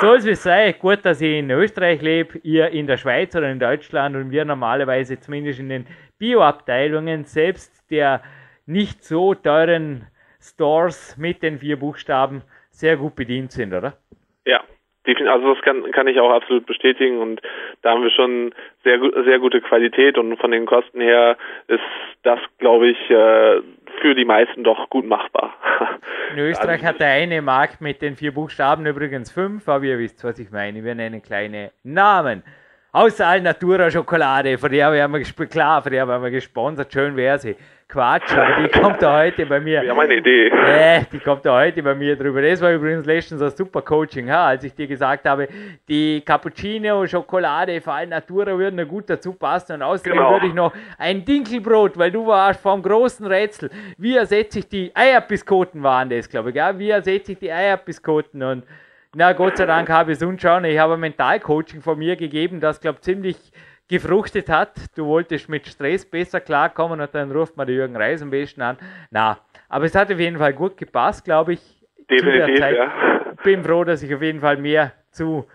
Es 0.02 0.26
wie 0.26 0.32
es 0.32 0.44
sei, 0.44 0.74
gut, 0.74 1.06
dass 1.06 1.22
ich 1.22 1.38
in 1.38 1.50
Österreich 1.52 2.02
lebe, 2.02 2.40
ihr 2.40 2.70
in 2.70 2.88
der 2.88 2.98
Schweiz 2.98 3.36
oder 3.36 3.50
in 3.50 3.60
Deutschland 3.60 4.16
und 4.16 4.32
wir 4.32 4.44
normalerweise 4.44 5.20
zumindest 5.20 5.60
in 5.60 5.70
den 5.70 5.88
Bio-Abteilungen 6.18 7.24
selbst 7.24 7.90
der 7.92 8.22
nicht 8.66 9.04
so 9.04 9.36
teuren 9.36 10.08
Stores 10.42 11.16
mit 11.18 11.44
den 11.44 11.60
vier 11.60 11.80
Buchstaben 11.80 12.42
sehr 12.72 12.98
gut 12.98 13.16
bedient 13.16 13.52
sind, 13.52 13.74
oder? 13.74 13.98
Ja, 14.46 14.62
also 15.08 15.54
das 15.54 15.64
kann, 15.64 15.92
kann 15.92 16.08
ich 16.08 16.20
auch 16.20 16.32
absolut 16.32 16.66
bestätigen 16.66 17.20
und 17.20 17.42
da 17.82 17.92
haben 17.92 18.04
wir 18.04 18.10
schon 18.10 18.54
sehr, 18.84 19.00
sehr 19.24 19.40
gute 19.40 19.62
Qualität 19.62 20.18
und 20.18 20.38
von 20.38 20.52
den 20.52 20.66
Kosten 20.66 21.02
her 21.02 21.38
ist 21.68 21.82
das, 22.24 22.40
glaube 22.60 22.90
ich, 22.90 23.10
äh, 23.10 23.62
für 24.02 24.16
die 24.16 24.26
meisten 24.26 24.64
doch 24.64 24.90
gut 24.90 25.06
machbar. 25.06 25.54
In 26.34 26.40
Österreich 26.40 26.84
hat 26.84 27.00
der 27.00 27.10
eine 27.10 27.42
Markt 27.42 27.82
mit 27.82 28.02
den 28.02 28.16
vier 28.16 28.34
Buchstaben 28.34 28.86
übrigens 28.86 29.32
fünf, 29.32 29.68
aber 29.70 29.86
ihr 29.86 30.00
wisst, 30.00 30.24
was 30.24 30.40
ich 30.40 30.52
meine. 30.52 30.84
Wir 30.84 30.96
nennen 30.96 31.22
kleine 31.22 31.72
Namen. 31.84 32.44
Außer 32.92 33.28
Alnatura 33.28 33.92
Schokolade, 33.92 34.58
von 34.58 34.72
der 34.72 34.86
haben 34.86 35.14
wir 35.14 35.48
klar, 35.48 35.82
von 35.82 35.92
der 35.92 36.08
haben 36.08 36.24
wir 36.24 36.32
gesponsert, 36.32 36.94
schön 36.94 37.18
wäre 37.18 37.38
sie. 37.38 37.56
Quatsch, 37.88 38.32
aber 38.36 38.64
die 38.64 38.80
kommt 38.80 39.00
da 39.02 39.20
heute 39.20 39.46
bei 39.46 39.60
mir. 39.60 39.84
Wir 39.84 39.92
haben 39.92 40.00
eine 40.00 40.16
Idee. 40.16 40.48
Äh, 40.48 41.04
die 41.12 41.20
kommt 41.20 41.46
da 41.46 41.54
heute 41.60 41.84
bei 41.84 41.94
mir 41.94 42.16
drüber. 42.16 42.42
Das 42.42 42.60
war 42.60 42.72
übrigens 42.72 43.06
letztens 43.06 43.44
ein 43.44 43.52
super 43.52 43.84
Coaching, 43.84 44.30
ha, 44.32 44.48
als 44.48 44.64
ich 44.64 44.74
dir 44.74 44.88
gesagt 44.88 45.28
habe, 45.30 45.48
die 45.88 46.22
Cappuccino, 46.22 47.06
Schokolade, 47.06 47.80
vor 47.82 47.94
allem 47.94 48.10
Natura 48.10 48.58
würden 48.58 48.78
da 48.78 48.86
gut 48.86 49.08
dazu 49.08 49.34
passen. 49.34 49.74
Und 49.74 49.82
außerdem 49.84 50.14
Genau. 50.14 50.32
würde 50.32 50.48
ich 50.48 50.54
noch 50.56 50.74
ein 50.98 51.24
Dinkelbrot, 51.24 51.96
weil 51.96 52.12
du 52.12 52.26
warst 52.26 52.60
vom 52.60 52.82
großen 52.82 53.28
Rätsel. 53.28 53.70
Wie 54.00 54.18
ersetze 54.18 54.60
ich 54.60 54.68
die 54.68 54.92
Eierbiskoten 54.96 55.84
waren 55.84 56.10
das, 56.10 56.28
glaube 56.28 56.50
ich, 56.50 56.56
ja? 56.56 56.78
Wie 56.80 56.90
ersetze 56.90 57.34
ich 57.34 57.38
die 57.40 57.52
Eierbiskoten? 57.52 58.42
Und 58.42 58.64
na, 59.14 59.32
Gott 59.34 59.58
sei 59.58 59.68
Dank 59.68 59.90
habe 59.90 60.12
ich 60.12 60.18
es 60.18 60.24
unschauen. 60.24 60.66
Ich 60.66 60.80
habe 60.80 60.96
ein 60.96 61.00
Mentalcoaching 61.00 61.82
von 61.82 62.00
mir 62.00 62.16
gegeben, 62.16 62.60
das, 62.60 62.82
glaube 62.82 62.98
ich, 62.98 63.04
ziemlich 63.04 63.38
gefruchtet 63.88 64.50
hat. 64.50 64.74
Du 64.96 65.06
wolltest 65.06 65.50
mit 65.50 65.68
Stress 65.68 66.06
besser 66.06 66.40
klarkommen 66.40 67.00
und 67.00 67.14
dann 67.14 67.32
ruft 67.32 67.56
man 67.58 67.68
den 67.68 67.76
Jürgen 67.76 67.96
Reis 67.96 68.22
am 68.22 68.30
besten 68.30 68.62
an. 68.62 68.78
Na, 69.12 69.38
aber 69.70 69.86
es 69.86 69.96
hat 69.96 70.12
auf 70.12 70.20
jeden 70.20 70.38
Fall 70.38 70.54
gut 70.54 70.78
gepasst, 70.78 71.26
glaube 71.26 71.54
ich. 71.54 71.62
Definitiv, 72.10 72.60
ja. 72.60 73.34
Bin 73.44 73.64
froh, 73.64 73.84
dass 73.84 74.04
ich 74.04 74.14
auf 74.14 74.22
jeden 74.22 74.40
Fall 74.40 74.58
mehr 74.58 74.92
zu 75.12 75.46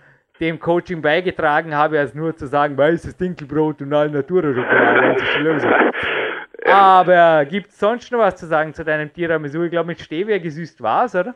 dem 0.41 0.59
Coaching 0.59 1.03
beigetragen 1.03 1.75
habe, 1.75 1.99
als 1.99 2.15
nur 2.15 2.35
zu 2.35 2.47
sagen, 2.47 2.77
weißes 2.77 3.17
Dinkelbrot 3.17 3.83
und 3.83 3.91
Natura-Schokolade. 3.91 5.15
Das 5.15 5.23
ist 5.23 5.29
schon 5.29 5.45
los. 5.45 5.63
Aber 6.67 7.45
gibt 7.47 7.71
es 7.71 7.79
sonst 7.79 8.11
noch 8.13 8.21
was 8.21 8.37
zu 8.37 8.47
sagen 8.47 8.75
zu 8.75 8.85
deinem 8.85 9.13
Tiramisu? 9.13 9.65
Ich 9.65 9.71
glaube, 9.71 9.89
mit 9.89 10.01
Stevia 10.01 10.39
gesüßt 10.39 10.83
war 10.83 11.05
es, 11.07 11.15
oder? 11.15 11.35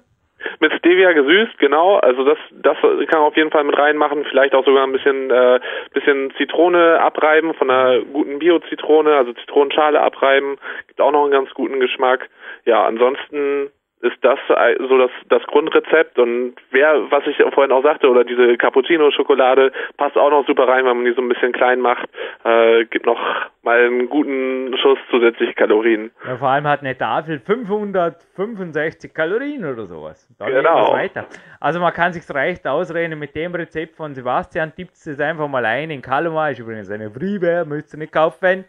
Mit 0.61 0.73
Stevia 0.75 1.13
gesüßt, 1.13 1.59
genau. 1.59 1.97
Also 1.97 2.25
das, 2.25 2.39
das 2.51 2.77
kann 2.81 3.21
man 3.21 3.29
auf 3.29 3.37
jeden 3.37 3.51
Fall 3.51 3.65
mit 3.65 3.79
reinmachen. 3.79 4.25
Vielleicht 4.25 4.55
auch 4.55 4.65
sogar 4.65 4.87
ein 4.87 4.93
bisschen, 4.93 5.31
äh, 5.31 5.61
bisschen 5.93 6.33
Zitrone 6.37 7.01
abreiben 7.01 7.55
von 7.55 7.71
einer 7.71 8.01
guten 8.01 8.39
Bio-Zitrone, 8.39 9.17
also 9.17 9.33
Zitronenschale 9.33 10.01
abreiben. 10.01 10.59
Gibt 10.89 11.01
auch 11.01 11.13
noch 11.13 11.23
einen 11.23 11.33
ganz 11.33 11.51
guten 11.55 11.81
Geschmack. 11.81 12.29
Ja, 12.65 12.85
ansonsten 12.85 13.71
ist 14.05 14.17
das 14.23 14.39
so 14.89 14.99
das, 14.99 15.11
das 15.29 15.43
Grundrezept 15.45 16.19
und 16.19 16.55
wer, 16.71 17.11
was 17.11 17.27
ich 17.27 17.37
vorhin 17.55 17.73
auch 17.73 17.83
sagte, 17.83 18.09
oder 18.09 18.25
diese 18.25 18.57
Cappuccino-Schokolade 18.57 19.73
passt 19.97 20.17
auch 20.17 20.31
noch 20.31 20.47
super 20.47 20.69
rein, 20.69 20.85
wenn 20.85 20.97
man 20.97 21.05
die 21.05 21.13
so 21.15 21.23
ein 21.23 21.29
bisschen 21.29 21.53
klein 21.53 21.81
macht. 21.81 22.09
Äh, 22.45 22.85
gibt 22.87 23.07
noch 23.07 23.19
mal 23.63 23.81
einen 23.81 24.09
guten 24.09 24.77
Schuss 24.79 24.99
zusätzlich 25.11 25.57
Kalorien. 25.57 26.11
Ja, 26.27 26.37
vor 26.37 26.49
allem 26.49 26.67
hat 26.69 26.81
eine 26.81 26.97
Tafel 26.97 27.41
565 27.41 29.15
Kalorien 29.15 29.65
oder 29.65 29.87
sowas. 29.87 30.29
Da 30.39 30.47
Genau. 30.49 30.93
weiter. 30.93 31.27
Also 31.61 31.81
man 31.81 31.93
kann 31.93 32.13
sich 32.13 32.23
recht 32.35 32.67
ausreden 32.67 33.19
mit 33.19 33.35
dem 33.35 33.55
Rezept 33.55 33.97
von 33.97 34.15
Sebastian. 34.15 34.75
Tippt 34.75 34.93
es 34.95 35.21
einfach 35.21 35.49
mal 35.49 35.65
ein 35.65 35.91
in 35.91 36.03
Kalomar. 36.03 36.51
Ist 36.51 36.59
übrigens 36.61 36.91
eine 36.91 37.11
Freeware, 37.11 37.65
müsst 37.65 37.95
ihr 37.95 37.99
nicht 37.99 38.13
kaufen. 38.13 38.65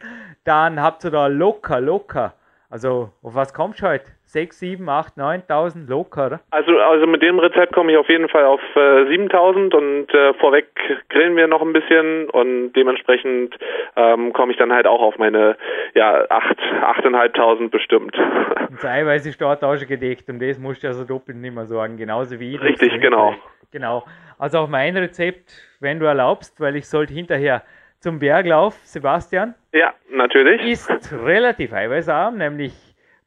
Dann 0.45 0.81
habt 0.81 1.03
ihr 1.03 1.11
da 1.11 1.27
locker, 1.27 1.81
locker. 1.81 2.33
Also 2.69 3.09
auf 3.21 3.35
was 3.35 3.53
kommst 3.53 3.81
du 3.81 3.87
heute? 3.87 4.05
6, 4.25 4.59
7, 4.59 4.89
8, 4.89 5.17
9.000 5.17 5.87
locker? 5.87 6.39
Also, 6.51 6.77
also 6.77 7.07
mit 7.07 7.21
dem 7.21 7.39
Rezept 7.39 7.73
komme 7.73 7.91
ich 7.91 7.97
auf 7.97 8.09
jeden 8.09 8.27
Fall 8.29 8.45
auf 8.45 8.61
äh, 8.75 9.05
7000 9.07 9.73
und 9.73 10.13
äh, 10.13 10.33
vorweg 10.35 10.67
grillen 11.09 11.35
wir 11.35 11.47
noch 11.47 11.61
ein 11.61 11.73
bisschen 11.73 12.29
und 12.29 12.73
dementsprechend 12.73 13.57
ähm, 13.95 14.33
komme 14.33 14.51
ich 14.51 14.57
dann 14.57 14.73
halt 14.73 14.87
auch 14.87 15.01
auf 15.01 15.17
meine 15.17 15.57
ja 15.93 16.25
8 16.29 16.57
8.500 16.59 17.69
bestimmt. 17.69 18.15
Und 18.69 18.83
Eiweiß 18.83 19.25
ist 19.25 19.39
dort 19.39 19.63
auch 19.63 19.77
schon 19.77 19.87
gedeckt 19.87 20.27
und 20.29 20.41
das 20.41 20.59
musst 20.59 20.83
du 20.83 20.87
also 20.87 21.05
doppelt 21.05 21.37
nicht 21.37 21.53
mehr 21.53 21.65
sagen, 21.65 21.97
genauso 21.97 22.39
wie 22.39 22.55
ich. 22.55 22.61
Richtig, 22.61 22.99
genau. 22.99 23.35
Genau. 23.71 24.03
Also 24.37 24.59
auch 24.59 24.67
mein 24.67 24.97
Rezept, 24.97 25.51
wenn 25.79 25.99
du 25.99 26.05
erlaubst, 26.05 26.59
weil 26.59 26.75
ich 26.75 26.87
sollte 26.87 27.13
hinterher 27.13 27.63
zum 27.99 28.19
Berglauf, 28.19 28.75
Sebastian, 28.83 29.55
ja, 29.73 29.93
natürlich. 30.09 30.61
ist 30.65 31.13
relativ 31.13 31.73
eiweißarm, 31.73 32.37
nämlich 32.37 32.73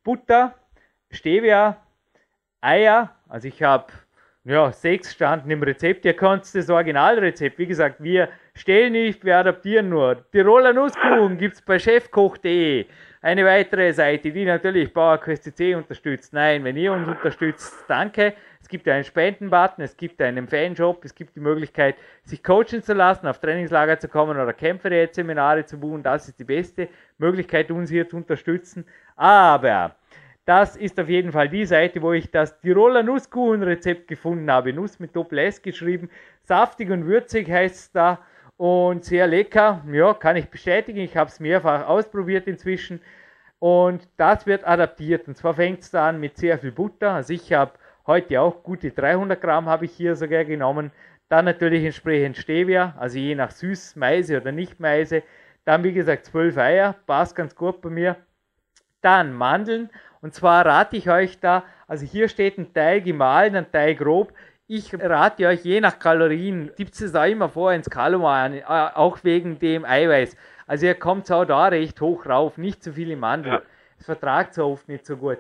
Butter, 0.05 0.55
Stevia, 1.11 1.77
Eier. 2.61 3.15
Also 3.29 3.49
ich 3.49 3.63
habe 3.63 3.93
ja, 4.45 4.73
sechs 4.73 5.13
standen 5.13 5.51
im 5.51 5.63
Rezept. 5.63 6.07
Ihr 6.07 6.15
könnt 6.15 6.55
das 6.55 6.71
Originalrezept, 6.71 7.59
wie 7.59 7.67
gesagt, 7.67 8.03
wir 8.03 8.31
stellen 8.55 8.93
nicht, 8.93 9.23
wir 9.25 9.37
adaptieren 9.37 9.91
nur. 9.91 10.25
Tiroler 10.31 10.73
Nusskuchen 10.73 11.37
gibt 11.37 11.57
es 11.57 11.63
bei 11.63 11.79
chefkoch.de. 11.79 12.87
Eine 13.21 13.45
weitere 13.45 13.93
Seite, 13.93 14.31
die 14.31 14.45
natürlich 14.45 14.95
PowerQuest 14.95 15.45
CC 15.45 15.75
unterstützt. 15.75 16.33
Nein, 16.33 16.65
wenn 16.65 16.77
ihr 16.77 16.93
uns 16.93 17.09
unterstützt, 17.09 17.85
danke. 17.89 18.33
Es 18.61 18.69
gibt 18.69 18.89
einen 18.89 19.05
Spendenbutton, 19.05 19.85
es 19.85 19.97
gibt 19.97 20.23
einen 20.23 20.49
Fanshop, 20.49 21.05
es 21.05 21.15
gibt 21.15 21.37
die 21.37 21.41
Möglichkeit, 21.41 21.97
sich 22.23 22.43
coachen 22.43 22.83
zu 22.83 22.95
lassen, 22.95 23.27
auf 23.27 23.41
Trainingslager 23.41 23.99
zu 23.99 24.09
kommen 24.09 24.39
oder 24.39 24.53
Kämpferseminare 24.53 25.67
zu 25.67 25.79
buchen. 25.79 26.03
Das 26.03 26.29
ist 26.29 26.39
die 26.39 26.45
beste 26.45 26.89
Möglichkeit, 27.19 27.71
uns 27.71 27.91
hier 27.91 28.09
zu 28.09 28.17
unterstützen. 28.17 28.87
Aber 29.17 29.97
das 30.49 30.77
ist 30.77 30.99
auf 30.99 31.11
jeden 31.11 31.31
Fall 31.31 31.51
die 31.51 31.67
Seite, 31.67 32.01
wo 32.01 32.15
ich 32.15 32.31
das 32.31 32.59
Tiroler 32.61 33.03
Nusskuchenrezept 33.03 34.09
gefunden 34.09 34.51
habe. 34.51 34.73
Nuss 34.73 34.99
mit 34.99 35.15
Doppel 35.15 35.41
S 35.41 35.61
geschrieben. 35.61 36.09
Saftig 36.41 36.89
und 36.89 37.05
würzig 37.05 37.51
heißt 37.51 37.77
es 37.77 37.93
da. 37.93 38.21
Und 38.57 39.05
sehr 39.05 39.27
lecker. 39.27 39.85
Ja, 39.93 40.15
kann 40.15 40.37
ich 40.37 40.49
bestätigen. 40.49 41.01
Ich 41.01 41.19
habe 41.19 41.29
es 41.29 41.39
mehrfach 41.39 41.87
ausprobiert 41.87 42.47
inzwischen. 42.47 43.03
Und 43.59 44.09
das 44.17 44.47
wird 44.47 44.67
adaptiert. 44.67 45.29
Und 45.29 45.37
zwar 45.37 45.53
fängt 45.53 45.81
es 45.81 45.91
da 45.91 46.09
an 46.09 46.19
mit 46.19 46.39
sehr 46.39 46.59
viel 46.59 46.73
Butter. 46.73 47.11
Also 47.11 47.35
ich 47.35 47.53
habe 47.53 47.73
heute 48.07 48.41
auch 48.41 48.63
gute 48.63 48.91
300 48.91 49.39
Gramm 49.39 49.67
habe 49.67 49.85
ich 49.85 49.93
hier 49.93 50.17
sogar 50.17 50.47
genommen. 50.47 50.93
Dann 51.29 51.45
natürlich 51.45 51.85
entsprechend 51.85 52.39
Stevia, 52.39 52.95
also 52.99 53.19
je 53.19 53.35
nach 53.35 53.51
süß, 53.51 53.97
Meise 53.97 54.41
oder 54.41 54.51
nicht 54.51 54.81
Meise. 54.81 55.23
Dann 55.67 55.85
wie 55.85 55.93
gesagt 55.93 56.25
12 56.25 56.57
Eier, 56.57 56.95
passt 57.07 57.37
ganz 57.37 57.55
gut 57.55 57.83
bei 57.83 57.91
mir. 57.91 58.17
Dann 59.03 59.35
Mandeln. 59.35 59.91
Und 60.21 60.35
zwar 60.35 60.67
rate 60.67 60.97
ich 60.97 61.09
euch 61.09 61.39
da, 61.41 61.65
also 61.87 62.05
hier 62.05 62.29
steht 62.29 62.59
ein 62.59 62.73
Teil 62.73 63.01
gemahlen, 63.01 63.57
ein 63.57 63.71
Teil 63.71 63.95
grob. 63.95 64.33
Ich 64.67 64.93
rate 64.93 65.47
euch 65.47 65.65
je 65.65 65.81
nach 65.81 65.99
Kalorien, 65.99 66.71
gibt 66.77 67.01
es 67.01 67.13
da 67.13 67.25
immer 67.25 67.49
vor 67.49 67.73
ins 67.73 67.89
Kalomar, 67.89 68.53
äh, 68.53 68.63
auch 68.63 69.19
wegen 69.23 69.59
dem 69.59 69.85
Eiweiß. 69.85 70.37
Also 70.67 70.87
ihr 70.87 70.95
kommt 70.95 71.31
auch 71.33 71.47
da 71.47 71.69
recht 71.69 72.01
hoch 72.01 72.27
rauf, 72.27 72.59
nicht 72.59 72.83
zu 72.83 72.93
viel 72.93 73.11
im 73.11 73.21
Mandel. 73.21 73.53
Ja. 73.55 73.63
Es 73.99 74.05
vertragt 74.05 74.55
so 74.55 74.67
oft 74.67 74.89
nicht 74.89 75.07
so 75.07 75.17
gut. 75.17 75.39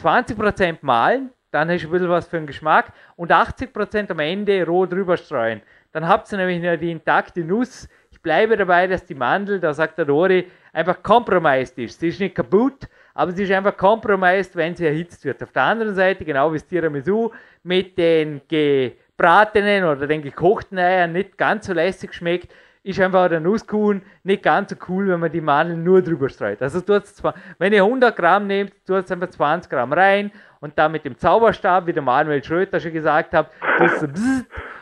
20% 0.00 0.78
mahlen, 0.82 1.30
dann 1.50 1.68
hast 1.70 1.82
du 1.82 1.88
ein 1.88 1.92
bisschen 1.92 2.08
was 2.08 2.28
für 2.28 2.36
den 2.36 2.46
Geschmack 2.46 2.92
und 3.16 3.32
80% 3.32 4.10
am 4.10 4.20
Ende 4.20 4.64
roh 4.64 4.86
drüber 4.86 5.16
streuen. 5.16 5.62
Dann 5.92 6.06
habt 6.06 6.30
ihr 6.30 6.38
nämlich 6.38 6.62
noch 6.62 6.76
die 6.76 6.92
intakte 6.92 7.40
Nuss. 7.40 7.88
Ich 8.10 8.22
bleibe 8.22 8.56
dabei, 8.56 8.86
dass 8.86 9.04
die 9.04 9.14
Mandel, 9.14 9.58
da 9.58 9.74
sagt 9.74 9.98
der 9.98 10.04
Dori, 10.04 10.50
einfach 10.72 11.02
compromised 11.02 11.78
ist. 11.78 11.98
Sie 11.98 12.08
ist 12.08 12.20
nicht 12.20 12.34
kaputt, 12.34 12.88
aber 13.18 13.32
sie 13.32 13.42
ist 13.42 13.50
einfach 13.50 13.76
compromised, 13.76 14.54
wenn 14.54 14.76
sie 14.76 14.86
erhitzt 14.86 15.24
wird. 15.24 15.42
Auf 15.42 15.50
der 15.50 15.64
anderen 15.64 15.92
Seite, 15.92 16.24
genau 16.24 16.52
wie 16.52 16.58
das 16.58 16.68
Tiramisu, 16.68 17.32
mit 17.64 17.98
den 17.98 18.40
gebratenen 18.46 19.82
oder 19.82 20.06
den 20.06 20.22
gekochten 20.22 20.78
Eiern 20.78 21.12
nicht 21.12 21.36
ganz 21.36 21.66
so 21.66 21.72
lässig 21.72 22.14
schmeckt, 22.14 22.54
ist 22.84 23.00
einfach 23.00 23.28
der 23.28 23.40
Nusskuchen 23.40 24.02
nicht 24.22 24.44
ganz 24.44 24.70
so 24.70 24.76
cool, 24.88 25.08
wenn 25.08 25.18
man 25.18 25.32
die 25.32 25.40
Mandeln 25.40 25.82
nur 25.82 26.00
drüber 26.00 26.28
streut. 26.28 26.62
Also 26.62 26.80
zwar, 26.80 27.34
wenn 27.58 27.72
ihr 27.72 27.82
100 27.82 28.14
Gramm 28.14 28.46
nehmt, 28.46 28.72
tut 28.86 29.04
es 29.04 29.10
einfach 29.10 29.30
20 29.30 29.68
Gramm 29.68 29.92
rein 29.92 30.30
und 30.60 30.78
dann 30.78 30.92
mit 30.92 31.04
dem 31.04 31.18
Zauberstab, 31.18 31.88
wie 31.88 31.92
der 31.92 32.02
Manuel 32.02 32.44
Schröter 32.44 32.78
schon 32.78 32.92
gesagt 32.92 33.34
hat, 33.34 33.50
so 33.98 34.06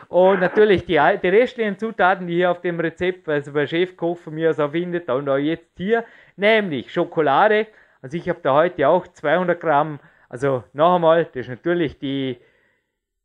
und 0.09 0.41
natürlich 0.41 0.85
die, 0.85 1.01
die 1.23 1.27
restlichen 1.27 1.79
Zutaten, 1.79 2.27
die 2.27 2.35
hier 2.35 2.51
auf 2.51 2.61
dem 2.61 2.79
Rezept, 2.79 3.27
also 3.27 3.51
bei 3.51 3.65
Chefkoch 3.65 4.19
von 4.19 4.35
mir 4.35 4.51
auch 4.51 4.71
findet, 4.71 5.09
und 5.09 5.27
auch 5.27 5.37
jetzt 5.37 5.75
hier, 5.75 6.05
nämlich 6.35 6.93
Schokolade. 6.93 7.65
Also 8.01 8.17
ich 8.17 8.29
habe 8.29 8.39
da 8.41 8.53
heute 8.53 8.87
auch 8.87 9.07
200 9.07 9.59
Gramm, 9.59 9.99
also 10.29 10.63
noch 10.73 10.95
einmal, 10.95 11.25
das 11.25 11.35
ist 11.35 11.49
natürlich 11.49 11.99
die 11.99 12.37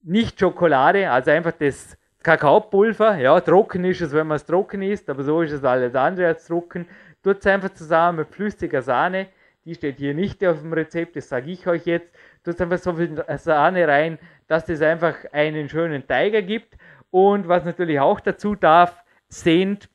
nicht 0.03 0.39
Schokolade, 0.39 1.11
also 1.11 1.31
einfach 1.31 1.53
das 1.53 1.97
Kakaopulver. 2.23 3.17
Ja, 3.17 3.41
trocken 3.41 3.85
ist 3.85 4.01
es, 4.01 4.13
wenn 4.13 4.27
man 4.27 4.37
es 4.37 4.47
trocken 4.47 4.83
isst, 4.83 5.11
aber 5.11 5.23
so 5.23 5.43
ist 5.43 5.53
es 5.53 5.65
alles 5.65 5.95
andere 5.95 6.29
als 6.29 6.47
trocken. 6.47 6.87
Tut 7.23 7.39
es 7.39 7.47
einfach 7.47 7.71
zusammen 7.71 8.19
mit 8.19 8.29
flüssiger 8.29 8.83
Sahne. 8.83 9.29
Die 9.65 9.75
steht 9.75 9.99
hier 9.99 10.15
nicht 10.15 10.45
auf 10.45 10.61
dem 10.61 10.73
Rezept, 10.73 11.15
das 11.17 11.29
sage 11.29 11.51
ich 11.51 11.67
euch 11.67 11.87
jetzt. 11.87 12.11
Tut 12.45 12.61
einfach 12.61 12.79
so 12.79 12.95
viel 12.95 13.25
Sahne 13.37 13.87
rein, 13.87 14.19
dass 14.49 14.67
das 14.67 14.83
einfach 14.83 15.15
einen 15.33 15.69
schönen 15.69 16.07
Teig 16.07 16.35
ergibt. 16.35 16.77
Und 17.11 17.47
was 17.47 17.65
natürlich 17.65 18.01
auch 18.01 18.19
dazu 18.21 18.55
darf, 18.57 19.05
sind 19.29 19.89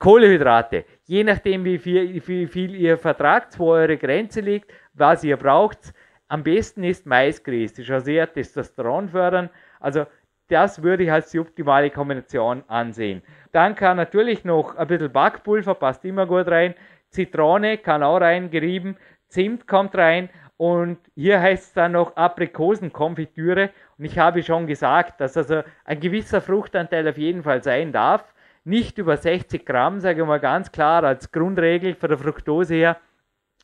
Kohlehydrate. 0.00 0.86
Je 1.04 1.22
nachdem, 1.22 1.64
wie 1.64 1.78
viel, 1.78 2.26
wie 2.26 2.46
viel 2.46 2.74
ihr 2.74 2.96
vertragt, 2.96 3.58
wo 3.58 3.72
eure 3.72 3.98
Grenze 3.98 4.40
liegt, 4.40 4.72
was 4.94 5.22
ihr 5.22 5.36
braucht. 5.36 5.92
Am 6.26 6.42
besten 6.42 6.84
ist 6.84 7.04
Maisgrieß. 7.06 7.74
Das 7.74 7.84
ist 7.84 7.90
auch 7.92 8.00
sehr 8.00 8.32
Testosteron 8.32 9.10
fördern. 9.10 9.50
Also 9.78 10.06
das 10.48 10.82
würde 10.82 11.04
ich 11.04 11.12
als 11.12 11.30
die 11.30 11.38
optimale 11.38 11.90
Kombination 11.90 12.64
ansehen. 12.66 13.22
Dann 13.52 13.74
kann 13.74 13.98
natürlich 13.98 14.42
noch 14.42 14.74
ein 14.74 14.86
bisschen 14.88 15.12
Backpulver, 15.12 15.74
passt 15.74 16.04
immer 16.06 16.26
gut 16.26 16.48
rein. 16.48 16.74
Zitrone 17.10 17.76
kann 17.76 18.02
auch 18.02 18.20
reingerieben. 18.20 18.96
Zimt 19.28 19.68
kommt 19.68 19.94
rein. 19.96 20.30
Und 20.56 20.98
hier 21.14 21.42
heißt 21.42 21.68
es 21.68 21.72
dann 21.74 21.92
noch 21.92 22.16
Aprikosenkonfitüre. 22.16 23.68
Und 23.98 24.04
ich 24.06 24.18
habe 24.18 24.42
schon 24.42 24.66
gesagt, 24.66 25.20
dass 25.20 25.36
also 25.36 25.62
ein 25.84 26.00
gewisser 26.00 26.40
Fruchtanteil 26.40 27.06
auf 27.06 27.18
jeden 27.18 27.42
Fall 27.42 27.62
sein 27.62 27.92
darf. 27.92 28.24
Nicht 28.64 28.98
über 28.98 29.16
60 29.16 29.64
Gramm, 29.64 30.00
sage 30.00 30.20
ich 30.20 30.26
mal 30.26 30.38
ganz 30.38 30.70
klar, 30.70 31.02
als 31.02 31.32
Grundregel 31.32 31.94
von 31.94 32.10
der 32.10 32.18
Fructose 32.18 32.74
her. 32.74 32.96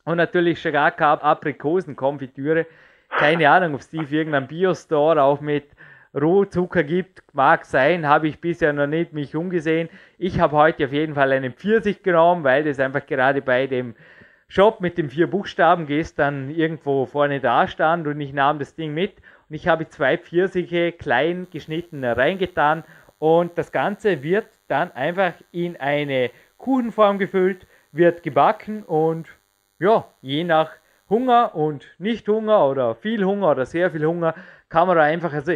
Und 0.04 0.16
natürlich 0.16 0.60
schon 0.60 0.72
gar 0.72 0.90
keine 0.90 1.22
Aprikosenkonfitüre. 1.22 2.66
Keine 3.10 3.50
Ahnung, 3.50 3.74
ob 3.74 3.80
es 3.80 3.90
die 3.90 4.06
für 4.06 4.16
irgendeinen 4.16 4.46
Biostore 4.46 5.22
auch 5.22 5.40
mit 5.40 5.64
Rohzucker 6.14 6.82
gibt, 6.82 7.22
mag 7.34 7.66
sein, 7.66 8.06
habe 8.06 8.28
ich 8.28 8.40
bisher 8.40 8.72
noch 8.72 8.86
nicht 8.86 9.12
mich 9.12 9.36
umgesehen. 9.36 9.90
Ich 10.16 10.40
habe 10.40 10.56
heute 10.56 10.86
auf 10.86 10.92
jeden 10.92 11.14
Fall 11.14 11.30
einen 11.32 11.52
Pfirsich 11.52 12.02
genommen, 12.02 12.42
weil 12.42 12.64
das 12.64 12.80
einfach 12.80 13.04
gerade 13.04 13.42
bei 13.42 13.66
dem 13.66 13.94
Shop 14.48 14.80
mit 14.80 14.96
den 14.96 15.10
vier 15.10 15.26
Buchstaben 15.26 15.86
gestern 15.86 16.48
irgendwo 16.50 17.04
vorne 17.04 17.40
da 17.40 17.68
stand 17.68 18.06
und 18.06 18.18
ich 18.20 18.32
nahm 18.32 18.58
das 18.58 18.74
Ding 18.74 18.94
mit 18.94 19.16
und 19.48 19.56
ich 19.56 19.68
habe 19.68 19.88
zwei 19.88 20.16
Pfirsiche 20.16 20.92
klein 20.92 21.48
geschnitten 21.50 22.02
reingetan 22.02 22.84
und 23.18 23.56
das 23.56 23.72
Ganze 23.72 24.22
wird 24.22 24.46
dann 24.68 24.92
einfach 24.92 25.34
in 25.52 25.76
eine 25.76 26.30
Kuchenform 26.58 27.18
gefüllt, 27.18 27.66
wird 27.92 28.22
gebacken 28.22 28.82
und 28.82 29.28
ja, 29.78 30.06
je 30.22 30.44
nach 30.44 30.72
Hunger 31.08 31.54
und 31.54 31.86
nicht 31.98 32.28
Hunger 32.28 32.66
oder 32.66 32.94
viel 32.94 33.24
Hunger 33.24 33.50
oder 33.50 33.66
sehr 33.66 33.90
viel 33.90 34.04
Hunger 34.04 34.34
kann 34.68 34.88
man 34.88 34.96
da 34.96 35.04
einfach, 35.04 35.32
also 35.32 35.54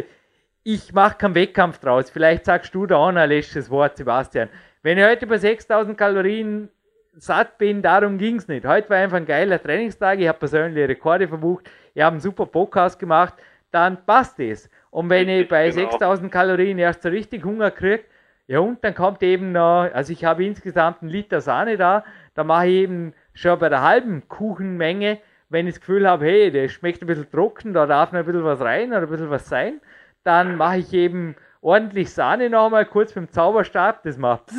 ich 0.63 0.93
mache 0.93 1.17
keinen 1.17 1.35
Wettkampf 1.35 1.79
draus. 1.79 2.09
Vielleicht 2.09 2.45
sagst 2.45 2.73
du 2.75 2.85
da 2.85 2.97
auch 2.97 3.07
ein 3.07 3.29
letztes 3.29 3.69
Wort, 3.69 3.97
Sebastian. 3.97 4.49
Wenn 4.83 4.97
ich 4.97 5.03
heute 5.03 5.27
bei 5.27 5.37
6000 5.37 5.97
Kalorien 5.97 6.69
satt 7.17 7.57
bin, 7.57 7.81
darum 7.81 8.17
ging 8.17 8.37
es 8.37 8.47
nicht. 8.47 8.65
Heute 8.65 8.89
war 8.89 8.97
einfach 8.97 9.17
ein 9.17 9.25
geiler 9.25 9.61
Trainingstag. 9.61 10.19
Ich 10.19 10.27
habe 10.27 10.39
persönliche 10.39 10.87
Rekorde 10.87 11.27
verbucht. 11.27 11.69
Ich 11.93 12.01
habe 12.01 12.13
einen 12.13 12.21
super 12.21 12.45
Podcast 12.45 12.99
gemacht. 12.99 13.33
Dann 13.71 14.05
passt 14.05 14.39
es. 14.39 14.69
Und 14.89 15.09
wenn 15.09 15.29
ich 15.29 15.47
bei 15.47 15.69
genau. 15.69 15.91
6000 15.91 16.31
Kalorien 16.31 16.77
erst 16.77 17.03
so 17.03 17.09
richtig 17.09 17.43
Hunger 17.45 17.71
kriege, 17.71 18.03
ja, 18.47 18.59
und 18.59 18.83
dann 18.83 18.93
kommt 18.93 19.23
eben 19.23 19.53
noch, 19.53 19.89
also 19.93 20.11
ich 20.11 20.25
habe 20.25 20.43
insgesamt 20.43 21.01
einen 21.01 21.09
Liter 21.09 21.39
Sahne 21.39 21.77
da, 21.77 22.03
da 22.33 22.43
mache 22.43 22.67
ich 22.67 22.73
eben 22.73 23.13
schon 23.33 23.57
bei 23.59 23.69
der 23.69 23.81
halben 23.81 24.27
Kuchenmenge, 24.27 25.19
wenn 25.47 25.67
ich 25.67 25.75
das 25.75 25.79
Gefühl 25.81 26.07
habe, 26.07 26.25
hey, 26.25 26.51
der 26.51 26.67
schmeckt 26.67 27.01
ein 27.01 27.07
bisschen 27.07 27.31
trocken, 27.31 27.73
da 27.73 27.85
darf 27.85 28.11
noch 28.11 28.19
ein 28.19 28.25
bisschen 28.25 28.43
was 28.43 28.59
rein 28.59 28.89
oder 28.89 29.03
ein 29.03 29.09
bisschen 29.09 29.29
was 29.29 29.47
sein, 29.47 29.79
dann 30.23 30.57
mache 30.57 30.79
ich 30.79 30.93
eben 30.93 31.35
ordentlich 31.61 32.11
Sahne 32.11 32.49
nochmal 32.49 32.85
kurz 32.85 33.15
mit 33.15 33.29
dem 33.29 33.31
Zauberstab, 33.31 34.03
das 34.03 34.17
macht 34.17 34.51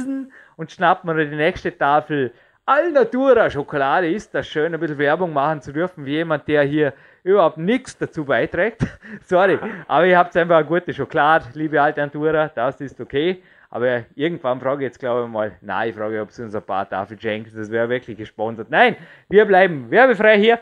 und 0.57 0.71
schnappt 0.71 1.05
mir 1.05 1.27
die 1.27 1.37
nächste 1.37 1.77
Tafel 1.77 2.33
Alnatura 2.65 3.51
Schokolade 3.51 4.09
ist 4.09 4.33
das 4.35 4.47
schön, 4.47 4.73
ein 4.73 4.79
bisschen 4.79 4.99
Werbung 4.99 5.33
machen 5.33 5.61
zu 5.61 5.73
dürfen, 5.73 6.07
wie 6.07 6.13
jemand, 6.13 6.47
der 6.47 6.63
hier 6.63 6.93
überhaupt 7.23 7.59
nichts 7.59 7.97
dazu 7.97 8.24
beiträgt. 8.24 8.82
Sorry, 9.24 9.59
aber 9.86 10.07
ihr 10.07 10.19
habt 10.19 10.36
einfach 10.36 10.57
eine 10.57 10.66
gute 10.66 10.93
Schokolade, 10.93 11.47
liebe 11.55 11.81
Alnatura, 11.81 12.49
das 12.49 12.81
ist 12.81 13.01
okay. 13.01 13.43
Aber 13.70 14.05
irgendwann 14.15 14.61
frage 14.61 14.85
ich 14.85 14.89
jetzt, 14.89 14.99
glaube 14.99 15.24
ich 15.24 15.32
mal, 15.32 15.53
nein, 15.62 15.89
ich 15.89 15.97
frage, 15.97 16.20
ob 16.20 16.31
sie 16.31 16.43
uns 16.43 16.55
ein 16.55 16.62
paar 16.62 16.89
Tafeln 16.89 17.19
schenken, 17.19 17.51
das 17.57 17.70
wäre 17.70 17.89
wirklich 17.89 18.19
gesponsert. 18.19 18.69
Nein, 18.70 18.97
wir 19.31 19.47
bleiben 19.47 19.90
werbefrei 19.90 20.39
hier. 20.39 20.61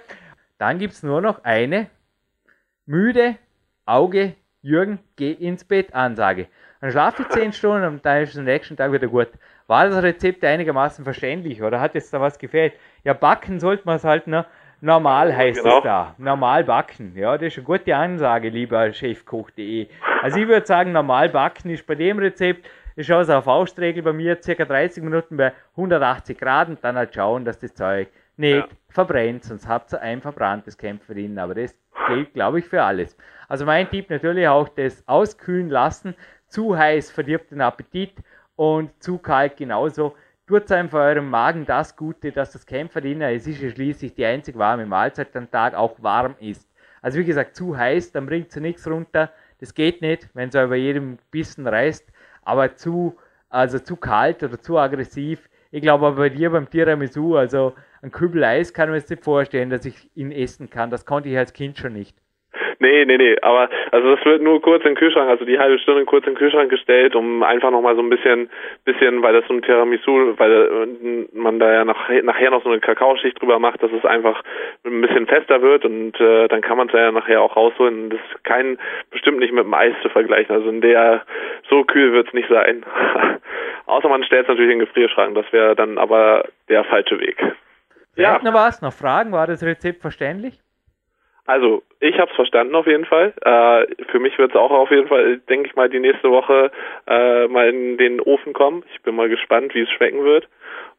Dann 0.59 0.79
gibt 0.79 0.95
es 0.95 1.03
nur 1.03 1.21
noch 1.21 1.43
eine 1.43 1.89
müde 2.87 3.37
Auge 3.85 4.35
Jürgen, 4.63 4.99
geh 5.17 5.33
ins 5.33 5.65
Bett, 5.65 5.95
Ansage. 5.95 6.47
Dann 6.81 6.91
schlafe 6.91 7.23
ich 7.23 7.29
10 7.31 7.53
Stunden 7.53 7.87
und 7.87 8.07
dann 8.07 8.23
ist 8.23 8.31
es 8.31 8.39
am 8.39 8.45
nächsten 8.45 8.77
Tag 8.77 8.93
wieder 8.93 9.09
gut. 9.09 9.29
War 9.67 9.89
das 9.89 10.03
Rezept 10.03 10.45
einigermaßen 10.45 11.05
verständlich 11.05 11.63
oder 11.63 11.81
hat 11.81 11.95
jetzt 11.95 12.13
da 12.13 12.21
was 12.21 12.39
gefehlt? 12.39 12.75
Ja, 13.05 13.15
backen 13.15 13.59
sollte 13.59 13.85
man 13.87 13.97
es 13.97 14.05
halt 14.05 14.27
noch. 14.27 14.45
Normal 14.81 15.37
heißt 15.37 15.63
genau. 15.63 15.79
es 15.79 15.85
da. 15.85 16.15
Normal 16.19 16.65
backen. 16.65 17.13
Ja, 17.15 17.37
das 17.37 17.49
ist 17.49 17.59
eine 17.59 17.65
gute 17.65 17.95
Ansage, 17.95 18.49
lieber 18.49 18.93
Chefkoch.de. 18.93 19.89
Also 20.23 20.39
ich 20.39 20.49
würde 20.49 20.67
sagen, 20.67 20.93
normal 20.93 21.29
backen 21.29 21.71
ist 21.71 21.87
bei 21.87 21.95
dem 21.95 22.19
Rezept, 22.19 22.69
ich 22.97 23.07
schaue 23.07 23.23
es 23.23 23.31
auf 23.31 23.45
Faustregel 23.45 24.03
bei 24.03 24.13
mir, 24.13 24.39
circa 24.43 24.65
30 24.65 25.03
Minuten 25.03 25.37
bei 25.37 25.53
180 25.73 26.39
Grad 26.39 26.69
und 26.69 26.83
dann 26.83 26.97
halt 26.97 27.15
schauen, 27.15 27.45
dass 27.45 27.59
das 27.59 27.75
Zeug 27.75 28.09
nicht 28.37 28.57
ja. 28.57 28.69
verbrennt, 28.89 29.45
sonst 29.45 29.69
habt 29.69 29.93
ihr 29.93 30.01
ein 30.01 30.21
verbranntes 30.21 30.77
Kämpferin. 30.77 31.39
Aber 31.39 31.55
das 31.55 31.75
gilt, 32.09 32.35
glaube 32.35 32.59
ich, 32.59 32.65
für 32.65 32.83
alles. 32.83 33.17
Also 33.49 33.65
mein 33.65 33.89
Tipp 33.89 34.11
natürlich 34.11 34.49
auch 34.49 34.69
das 34.69 35.07
Auskühlen 35.07 35.69
lassen. 35.69 36.15
Zu 36.49 36.77
heiß 36.77 37.11
verdirbt 37.11 37.53
den 37.53 37.61
Appetit 37.61 38.15
und 38.57 38.91
zu 39.03 39.19
kalt 39.19 39.57
genauso. 39.57 40.15
Tut 40.51 40.73
einfach 40.73 40.99
eurem 40.99 41.31
Magen 41.31 41.65
das 41.65 41.95
Gute, 41.95 42.33
dass 42.33 42.51
das 42.51 42.67
Kämpferdiener, 42.67 43.31
es 43.31 43.47
ist 43.47 43.63
ja 43.63 43.71
schließlich 43.71 44.15
die 44.15 44.25
einzig 44.25 44.59
warme 44.59 44.85
Mahlzeit 44.85 45.37
am 45.37 45.49
Tag, 45.49 45.75
auch 45.75 46.03
warm 46.03 46.35
ist. 46.41 46.69
Also 47.03 47.21
wie 47.21 47.25
gesagt, 47.25 47.55
zu 47.55 47.79
heiß, 47.79 48.11
dann 48.11 48.27
bringt 48.27 48.51
sie 48.51 48.61
nichts 48.61 48.85
runter. 48.89 49.31
Das 49.61 49.73
geht 49.73 50.03
nicht, 50.03 50.29
wenn 50.35 50.49
es 50.49 50.57
über 50.57 50.75
jedem 50.75 51.19
Bissen 51.31 51.69
reißt. 51.69 52.05
Aber 52.43 52.75
zu, 52.75 53.17
also 53.49 53.79
zu 53.79 53.95
kalt 53.95 54.43
oder 54.43 54.61
zu 54.61 54.77
aggressiv. 54.77 55.49
Ich 55.71 55.83
glaube 55.83 56.09
aber 56.09 56.17
bei 56.17 56.31
dir 56.31 56.51
beim 56.51 56.69
Tiramisu, 56.69 57.37
also 57.37 57.75
ein 58.03 58.11
Kübel 58.11 58.43
Eis 58.43 58.75
kann 58.75 58.91
man 58.91 58.99
sich 58.99 59.09
nicht 59.09 59.23
vorstellen, 59.23 59.71
dass 59.71 59.85
ich 59.85 60.11
ihn 60.17 60.33
essen 60.33 60.69
kann. 60.69 60.91
Das 60.91 61.07
konnte 61.07 61.29
ich 61.29 61.39
als 61.39 61.53
Kind 61.53 61.79
schon 61.79 61.93
nicht. 61.93 62.17
Nee, 62.83 63.05
nee, 63.05 63.19
nee, 63.19 63.37
aber 63.43 63.69
also 63.91 64.17
das 64.17 64.25
wird 64.25 64.41
nur 64.41 64.63
kurz 64.63 64.83
in 64.85 64.93
den 64.93 64.97
Kühlschrank, 64.97 65.29
also 65.29 65.45
die 65.45 65.59
halbe 65.59 65.79
Stunde 65.79 66.07
kurz 66.07 66.27
in 66.27 66.33
den 66.33 66.39
Kühlschrank 66.39 66.71
gestellt, 66.71 67.15
um 67.15 67.43
einfach 67.43 67.71
nochmal 67.71 67.95
so 67.95 68.01
ein 68.01 68.09
bisschen, 68.09 68.49
bisschen, 68.87 69.23
weil 69.23 69.35
das 69.35 69.47
so 69.49 69.53
ein 69.53 69.61
Tiramisu, 69.61 70.33
weil 70.39 70.51
äh, 70.51 71.37
man 71.37 71.59
da 71.59 71.71
ja 71.71 71.85
nach, 71.85 72.09
nachher 72.23 72.51
noch 72.51 72.63
so 72.63 72.71
eine 72.71 72.81
Kakaoschicht 72.81 73.39
drüber 73.39 73.59
macht, 73.59 73.83
dass 73.83 73.93
es 73.93 74.07
einfach 74.07 74.43
ein 74.87 75.03
bisschen 75.03 75.27
fester 75.27 75.61
wird 75.61 75.85
und 75.85 76.19
äh, 76.21 76.49
dann 76.49 76.63
kann 76.63 76.79
man 76.79 76.87
es 76.87 76.95
ja 76.95 77.13
nachher 77.13 77.43
auch 77.43 77.55
rausholen. 77.55 78.09
Das 78.09 78.21
ist 78.21 78.45
kein, 78.45 78.79
bestimmt 79.11 79.41
nicht 79.41 79.53
mit 79.53 79.65
dem 79.65 79.75
Eis 79.75 79.95
zu 80.01 80.09
vergleichen, 80.09 80.57
also 80.57 80.71
in 80.71 80.81
der, 80.81 81.27
so 81.69 81.85
kühl 81.85 82.15
wird 82.15 82.29
es 82.29 82.33
nicht 82.33 82.49
sein. 82.49 82.83
Außer 83.85 84.09
man 84.09 84.25
stellt 84.25 84.45
es 84.45 84.49
natürlich 84.49 84.73
in 84.73 84.79
den 84.79 84.87
Gefrierschrank, 84.87 85.35
das 85.35 85.53
wäre 85.53 85.77
dann 85.77 85.99
aber 85.99 86.45
der 86.71 86.85
falsche 86.85 87.21
Weg. 87.21 87.37
Ja. 88.17 88.41
Noch 88.43 88.55
was, 88.55 88.81
noch 88.81 88.95
Fragen? 88.95 89.33
War 89.33 89.47
das 89.47 89.63
Rezept 89.63 90.01
verständlich? 90.01 90.59
Also, 91.51 91.83
ich 91.99 92.17
habe 92.21 92.31
es 92.31 92.37
verstanden 92.37 92.77
auf 92.77 92.87
jeden 92.87 93.07
Fall. 93.07 93.35
Äh, 93.43 94.05
für 94.05 94.21
mich 94.21 94.39
wird 94.39 94.53
es 94.53 94.57
auch 94.57 94.71
auf 94.71 94.93
jeden 94.93 95.09
Fall, 95.09 95.39
denke 95.49 95.69
ich 95.69 95.75
mal, 95.75 95.89
die 95.89 95.99
nächste 95.99 96.31
Woche 96.31 96.71
äh, 97.09 97.49
mal 97.49 97.69
in 97.71 97.99
den 97.99 98.21
Ofen 98.21 98.53
kommen. 98.53 98.85
Ich 98.95 99.03
bin 99.03 99.17
mal 99.17 99.29
gespannt, 99.29 99.75
wie 99.75 99.81
es 99.81 99.91
schmecken 99.91 100.23
wird. 100.23 100.49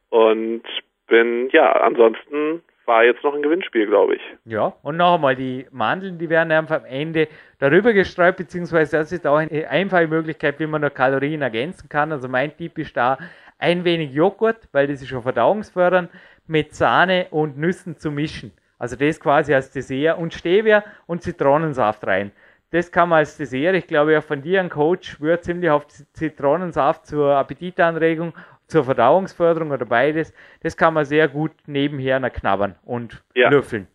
Und 0.10 0.64
bin, 1.08 1.48
ja, 1.54 1.72
ansonsten 1.72 2.64
war 2.86 3.06
jetzt 3.06 3.24
noch 3.24 3.34
ein 3.34 3.44
Gewinnspiel, 3.44 3.88
glaube 3.88 4.16
ich. 4.16 4.22
Ja, 4.44 4.74
und 4.84 4.98
noch 4.98 5.16
einmal, 5.16 5.38
die 5.38 5.68
Mandeln, 5.72 6.18
die 6.18 6.30
werden 6.30 6.52
einfach 6.52 6.82
am 6.82 6.86
Ende 6.86 7.30
darüber 7.58 7.94
gestreut, 7.94 8.36
beziehungsweise 8.36 8.98
das 8.98 9.14
ist 9.14 9.26
auch 9.26 9.38
eine 9.38 9.70
einfache 9.70 10.08
Möglichkeit, 10.08 10.60
wie 10.60 10.68
man 10.68 10.82
noch 10.82 10.94
Kalorien 10.94 11.44
ergänzen 11.44 11.88
kann. 11.88 12.12
Also 12.12 12.28
mein 12.28 12.58
Tipp 12.58 12.78
ist 12.78 12.98
da 12.98 13.18
ein 13.58 13.86
wenig 13.86 14.12
Joghurt, 14.14 14.68
weil 14.74 14.88
das 14.88 15.02
ist 15.02 15.08
schon 15.08 15.22
verdauungsfördernd, 15.22 16.10
mit 16.46 16.76
Sahne 16.76 17.28
und 17.32 17.58
Nüssen 17.58 17.96
zu 17.96 18.12
mischen. 18.12 18.52
Also 18.82 18.96
das 18.96 19.20
quasi 19.20 19.54
als 19.54 19.72
Dessert 19.72 20.18
und 20.18 20.34
Stevia 20.34 20.84
und 21.06 21.22
Zitronensaft 21.22 22.06
rein. 22.08 22.32
das 22.72 22.92
kann 22.92 23.10
man 23.10 23.20
als 23.20 23.38
Dessert. 23.38 23.76
Ich 23.76 23.86
glaube, 23.86 24.14
ja, 24.14 24.22
von 24.22 24.42
dir 24.42 24.60
ein 24.60 24.70
Coach 24.70 25.22
würde 25.22 25.42
ziemlich 25.42 25.70
auf 25.70 25.86
Zitronensaft 25.88 27.06
zur 27.06 27.36
Appetitanregung, 27.36 28.34
zur 28.66 28.84
Verdauungsförderung 28.84 29.70
oder 29.72 29.86
beides. 29.86 30.34
Das 30.64 30.76
kann 30.76 30.96
man 30.96 31.06
sehr 31.06 31.28
gut 31.28 31.52
nebenher 31.68 32.20
knabbern 32.32 32.76
und 32.84 33.22
Ja. 33.36 33.50
löffeln. 33.50 33.88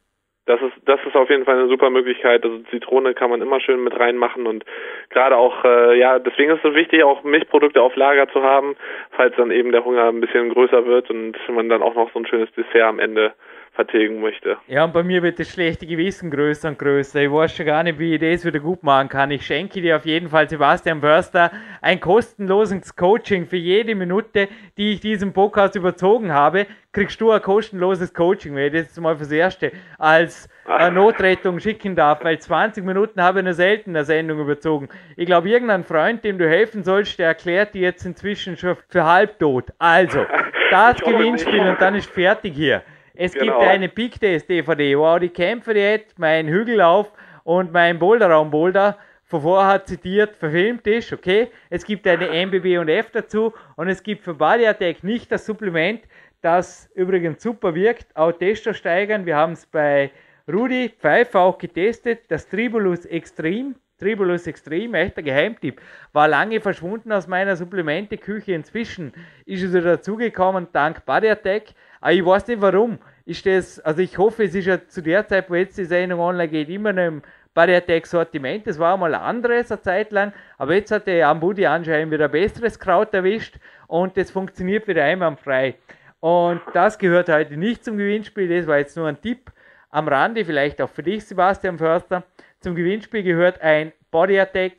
Das 0.45 0.61
ist, 0.63 0.75
das 0.85 1.01
ist 1.05 1.17
auf 1.17 1.29
jeden 1.31 1.45
Fall 1.45 1.59
eine 1.59 1.67
super 1.67 1.91
Möglichkeit. 1.91 2.45
Also 2.45 2.59
Zitrone 2.71 3.15
kann 3.15 3.31
man 3.31 3.43
immer 3.43 3.59
schön 3.59 3.83
mit 3.83 3.99
reinmachen 3.99 4.47
und 4.47 4.65
gerade 5.11 5.37
auch, 5.37 5.65
äh, 5.65 5.99
ja, 5.99 6.21
deswegen 6.21 6.53
ist 6.53 6.59
es 6.59 6.71
so 6.71 6.75
wichtig, 6.77 7.03
auch 7.03 7.25
Milchprodukte 7.25 7.83
auf 7.83 7.97
Lager 7.97 8.29
zu 8.29 8.41
haben, 8.41 8.77
falls 9.11 9.35
dann 9.35 9.51
eben 9.51 9.73
der 9.73 9.85
Hunger 9.85 10.05
ein 10.05 10.21
bisschen 10.21 10.51
größer 10.51 10.87
wird 10.87 11.11
und 11.11 11.37
man 11.49 11.69
dann 11.69 11.83
auch 11.83 11.97
noch 11.97 12.13
so 12.13 12.21
ein 12.21 12.27
schönes 12.27 12.53
Dessert 12.53 12.83
am 12.85 13.01
Ende 13.01 13.35
vertilgen 13.77 14.21
möchte. 14.21 14.57
Ja, 14.67 14.85
und 14.85 14.93
bei 14.93 15.05
mir 15.05 15.23
wird 15.23 15.39
das 15.39 15.49
schlechte 15.51 15.87
Gewissen 15.87 16.31
größer 16.31 16.69
und 16.71 16.79
größer. 16.79 17.23
Ich 17.23 17.31
weiß 17.31 17.55
schon 17.55 17.67
gar 17.67 17.85
nicht, 17.85 17.99
wie 17.99 18.15
ich 18.15 18.21
das 18.21 18.45
wieder 18.45 18.59
gut 18.59 18.83
machen 18.83 19.09
kann. 19.09 19.31
Ich 19.31 19.47
schenke 19.47 19.81
dir 19.81 19.97
auf 19.97 20.07
jeden 20.07 20.29
Fall, 20.29 20.49
Sebastian 20.49 21.01
Förster, 21.01 21.53
ein 21.83 22.01
kostenloses 22.01 22.97
Coaching 22.97 23.47
für 23.47 23.57
jede 23.57 23.95
Minute, 23.95 24.49
die 24.77 24.95
ich 24.95 25.01
diesem 25.01 25.33
Podcast 25.33 25.77
überzogen 25.77 26.33
habe. 26.33 26.67
Kriegst 26.93 27.21
du 27.21 27.31
ein 27.31 27.43
kostenloses 27.43 28.13
Coaching, 28.15 28.57
wenn 28.57 28.67
ich 28.67 28.73
das 28.73 28.83
jetzt 28.87 29.01
mal 29.01 29.17
fürs 29.17 29.31
Erste 29.31 29.71
als 29.99 30.49
äh, 30.67 30.91
Notrettung 30.91 31.61
schicken 31.61 31.95
darf, 31.95 32.25
weil 32.25 32.39
20 32.39 32.83
Minuten 32.85 33.23
habe 33.23 33.41
ich 33.41 33.45
nur 33.45 33.55
selten 33.55 33.91
eine 33.91 34.05
Sendung 34.05 34.41
überzogen. 34.41 34.89
Ich 35.17 35.27
glaube, 35.27 35.51
irgendein 35.51 35.85
Freund, 35.85 36.25
dem 36.25 36.39
du 36.39 36.49
helfen 36.49 36.83
sollst, 36.83 37.19
der 37.19 37.29
erklärt 37.29 37.75
die 37.75 37.81
jetzt 37.81 38.07
inzwischen 38.07 38.57
schon 38.57 38.77
für 38.89 39.05
halbtot. 39.05 39.73
Also, 39.79 40.25
das 40.71 40.97
Gewinnspiel 41.01 41.61
und 41.61 41.81
dann 41.81 41.95
ist 41.95 42.11
fertig 42.11 42.55
hier. 42.55 42.83
Es 43.17 43.33
Genau. 43.33 43.59
gibt 43.59 43.71
eine 43.71 43.89
Big 43.89 44.21
Test 44.21 44.49
DVD, 44.49 44.97
wo 44.99 45.07
auch 45.07 45.19
die 45.19 45.29
Kämpferdiät, 45.29 46.15
mein 46.19 46.49
Hügellauf 46.49 47.13
und 47.45 47.73
mein 47.73 47.99
Boulderraum 47.99 48.51
Boulder 48.51 48.99
von 49.25 49.41
vorher 49.43 49.85
zitiert 49.85 50.37
verfilmt 50.37 50.87
ist, 50.87 51.13
okay? 51.13 51.49
Es 51.71 51.85
gibt 51.85 52.07
eine 52.07 52.29
MBB 52.29 52.79
und 52.79 52.89
F 52.89 53.11
dazu 53.11 53.53
und 53.77 53.89
es 53.89 54.03
gibt 54.03 54.23
für 54.23 54.35
Body 54.35 54.67
Attack 54.67 55.03
nicht 55.03 55.33
das 55.33 55.47
Supplement, 55.47 56.03
das 56.43 56.89
übrigens 56.95 57.43
super 57.43 57.75
wirkt, 57.75 58.15
auch 58.15 58.33
Testo 58.33 58.73
steigern. 58.73 59.27
Wir 59.27 59.37
haben 59.37 59.53
es 59.53 59.67
bei 59.67 60.11
Rudi 60.47 60.91
Pfeiffer 60.97 61.41
auch 61.41 61.59
getestet, 61.59 62.21
das 62.29 62.49
Tribulus 62.49 63.05
Extreme. 63.07 63.75
Tribulus 63.99 64.47
Extreme, 64.47 64.99
echter 64.99 65.23
Geheimtipp, 65.23 65.81
war 66.13 66.29
lange 66.29 66.61
verschwunden 66.61 67.13
aus 67.13 67.27
meiner 67.27 67.57
Supplementeküche. 67.57 68.53
Inzwischen 68.53 69.11
ist 69.47 69.63
es 69.63 69.71
wieder 69.73 69.97
dazugekommen, 69.97 70.69
dank 70.71 71.07
Body 71.07 71.31
Attack. 71.31 71.69
Aber 72.07 72.15
ich 72.15 72.25
weiß 72.25 72.47
nicht 72.47 72.61
warum. 72.61 73.01
Ist 73.25 73.45
das, 73.47 73.81
also 73.81 74.01
ich 74.01 74.17
hoffe, 74.17 74.45
es 74.45 74.55
ist 74.55 74.67
ja 74.67 74.79
zu 74.87 75.03
der 75.03 75.27
Zeit, 75.27 75.51
wo 75.51 75.57
jetzt 75.57 75.77
die 75.77 75.85
Sendung 75.85 76.21
online 76.21 76.47
geht, 76.47 76.69
immer 76.69 76.93
noch 76.93 77.03
im 77.03 77.23
Body 77.53 77.75
Attack 77.75 78.07
Sortiment. 78.07 78.65
Das 78.65 78.79
war 78.79 78.97
mal 78.97 79.13
ein 79.13 79.21
anderes 79.21 79.73
eine 79.73 79.83
Zeit 79.83 80.13
lang, 80.13 80.33
aber 80.57 80.75
jetzt 80.75 80.93
hat 80.93 81.09
der 81.09 81.27
Ambudi 81.27 81.67
anscheinend 81.67 82.13
wieder 82.13 82.27
ein 82.27 82.31
besseres 82.31 82.79
Kraut 82.79 83.13
erwischt 83.13 83.57
und 83.89 84.17
das 84.17 84.31
funktioniert 84.31 84.87
wieder 84.87 85.03
einwandfrei. 85.03 85.75
Und 86.21 86.61
das 86.75 86.97
gehört 86.97 87.29
heute 87.29 87.57
nicht 87.57 87.85
zum 87.85 87.97
Gewinnspiel, 87.97 88.57
das 88.57 88.69
war 88.69 88.79
jetzt 88.79 88.97
nur 88.97 89.09
ein 89.09 89.21
Tipp 89.21 89.51
am 89.91 90.07
Rande, 90.07 90.45
vielleicht 90.45 90.81
auch 90.81 90.91
für 90.91 91.03
dich, 91.03 91.25
Sebastian 91.25 91.77
Förster. 91.77 92.23
Zum 92.61 92.77
Gewinnspiel 92.77 93.25
gehört 93.25 93.61
ein 93.63 93.93
Body 94.13 94.39
Attack 94.39 94.75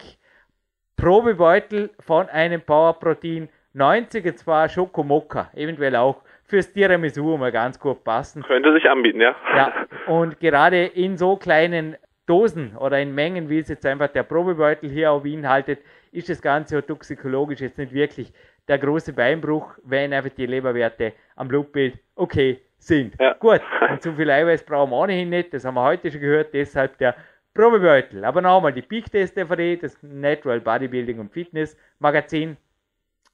Probebeutel 0.95 1.89
von 1.99 2.29
einem 2.29 2.61
Power 2.61 2.97
Protein 2.97 3.49
90, 3.73 4.25
und 4.25 4.39
zwar 4.39 4.69
Schokomokka, 4.69 5.51
eventuell 5.55 5.97
auch 5.97 6.21
fürs 6.47 6.71
Tiramisu 6.71 7.37
mal 7.37 7.51
ganz 7.51 7.79
gut 7.79 8.03
passen. 8.03 8.43
Könnte 8.43 8.73
sich 8.73 8.89
anbieten, 8.89 9.21
ja? 9.21 9.35
Ja, 9.55 9.73
und 10.07 10.39
gerade 10.39 10.85
in 10.85 11.17
so 11.17 11.35
kleinen 11.35 11.97
Dosen 12.25 12.75
oder 12.77 12.99
in 12.99 13.13
Mengen, 13.13 13.49
wie 13.49 13.59
es 13.59 13.69
jetzt 13.69 13.85
einfach 13.85 14.07
der 14.09 14.23
Probebeutel 14.23 14.89
hier 14.89 15.11
auch 15.11 15.23
beinhaltet, 15.23 15.79
ist 16.11 16.29
das 16.29 16.41
Ganze 16.41 16.85
toxikologisch 16.85 17.61
jetzt 17.61 17.77
nicht 17.77 17.93
wirklich 17.93 18.33
der 18.67 18.79
große 18.79 19.13
Beinbruch, 19.13 19.77
wenn 19.83 20.13
einfach 20.13 20.31
die 20.31 20.45
Leberwerte 20.45 21.13
am 21.35 21.47
Blutbild 21.47 21.99
okay 22.15 22.59
sind. 22.77 23.15
Ja. 23.19 23.33
Gut, 23.33 23.61
und 23.89 24.01
zu 24.01 24.13
viel 24.13 24.29
Eiweiß 24.29 24.63
brauchen 24.63 24.91
wir 24.91 24.97
ohnehin 24.97 25.29
nicht, 25.29 25.53
das 25.53 25.63
haben 25.65 25.75
wir 25.75 25.83
heute 25.83 26.11
schon 26.11 26.21
gehört, 26.21 26.53
deshalb 26.53 26.97
der 26.97 27.15
Probebeutel. 27.53 28.23
Aber 28.23 28.41
nochmal 28.41 28.73
die 28.73 28.81
Peak 28.81 29.11
Test 29.11 29.37
DVD, 29.37 29.77
das 29.77 29.97
Natural 30.03 30.59
Bodybuilding 30.59 31.19
und 31.19 31.31
Fitness 31.31 31.77
Magazin. 31.99 32.57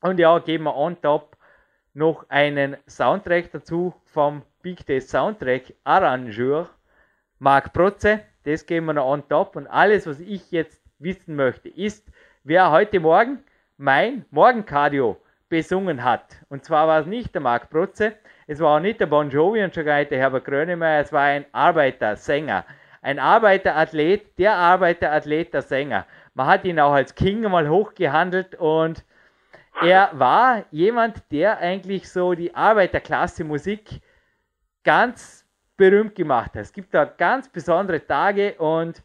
Und 0.02 0.20
ja, 0.20 0.38
geben 0.40 0.66
wir 0.66 0.76
on 0.76 1.02
top 1.02 1.33
noch 1.94 2.26
einen 2.30 2.78
Soundtrack 2.88 3.52
dazu 3.52 3.94
vom 4.06 4.44
Big 4.62 4.86
Test 4.86 5.10
Soundtrack 5.10 5.74
Arrangeur 5.84 6.70
Marc 7.40 7.74
Protze. 7.74 8.22
Das 8.44 8.66
geben 8.66 8.88
wir 8.88 8.94
noch 8.94 9.06
on 9.06 9.28
top. 9.28 9.56
Und 9.56 9.68
alles, 9.68 10.08
was 10.08 10.20
ich 10.20 10.52
jetzt 10.52 10.82
wissen 11.00 11.36
möchte, 11.36 11.70
ist, 11.70 12.12
wer 12.44 12.72
heute 12.72 13.00
Morgen 13.00 13.44
mein 13.78 14.26
Morgencardio 14.32 15.18
besungen 15.50 16.04
hat. 16.04 16.38
Und 16.50 16.66
zwar 16.66 16.88
war 16.88 17.02
es 17.02 17.06
nicht 17.06 17.34
der 17.34 17.42
Marc 17.42 17.70
Protze, 17.70 18.14
es 18.48 18.60
war 18.60 18.78
auch 18.78 18.80
nicht 18.80 19.00
der 19.00 19.06
Bon 19.06 19.30
Jovi 19.30 19.64
und 19.64 19.74
schon 19.74 19.86
gar 19.86 20.00
nicht 20.00 20.12
der 20.12 20.20
Herbert 20.20 20.46
Grönemeyer, 20.46 21.02
es 21.02 21.14
war 21.14 21.22
ein 21.22 21.46
Arbeitersänger. 21.52 22.66
Ein 23.02 23.20
Arbeiterathlet, 23.20 24.38
der 24.40 24.56
Arbeiterathlet, 24.56 25.54
der 25.54 25.62
Sänger. 25.62 26.06
Man 26.34 26.48
hat 26.48 26.64
ihn 26.64 26.80
auch 26.80 26.94
als 26.94 27.16
King 27.16 27.42
mal 27.42 27.70
hochgehandelt 27.70 28.56
und 28.56 29.04
er 29.82 30.12
war 30.14 30.66
jemand, 30.72 31.24
der 31.32 31.58
eigentlich 31.58 32.10
so 32.10 32.34
die 32.34 32.54
Arbeiterklasse 32.54 33.44
Musik 33.44 34.02
ganz 34.84 35.46
berühmt 35.78 36.16
gemacht 36.16 36.54
hat. 36.54 36.62
Es 36.62 36.74
gibt 36.74 36.94
da 36.94 37.06
ganz 37.06 37.50
besondere 37.50 38.06
Tage 38.06 38.54
und 38.56 39.02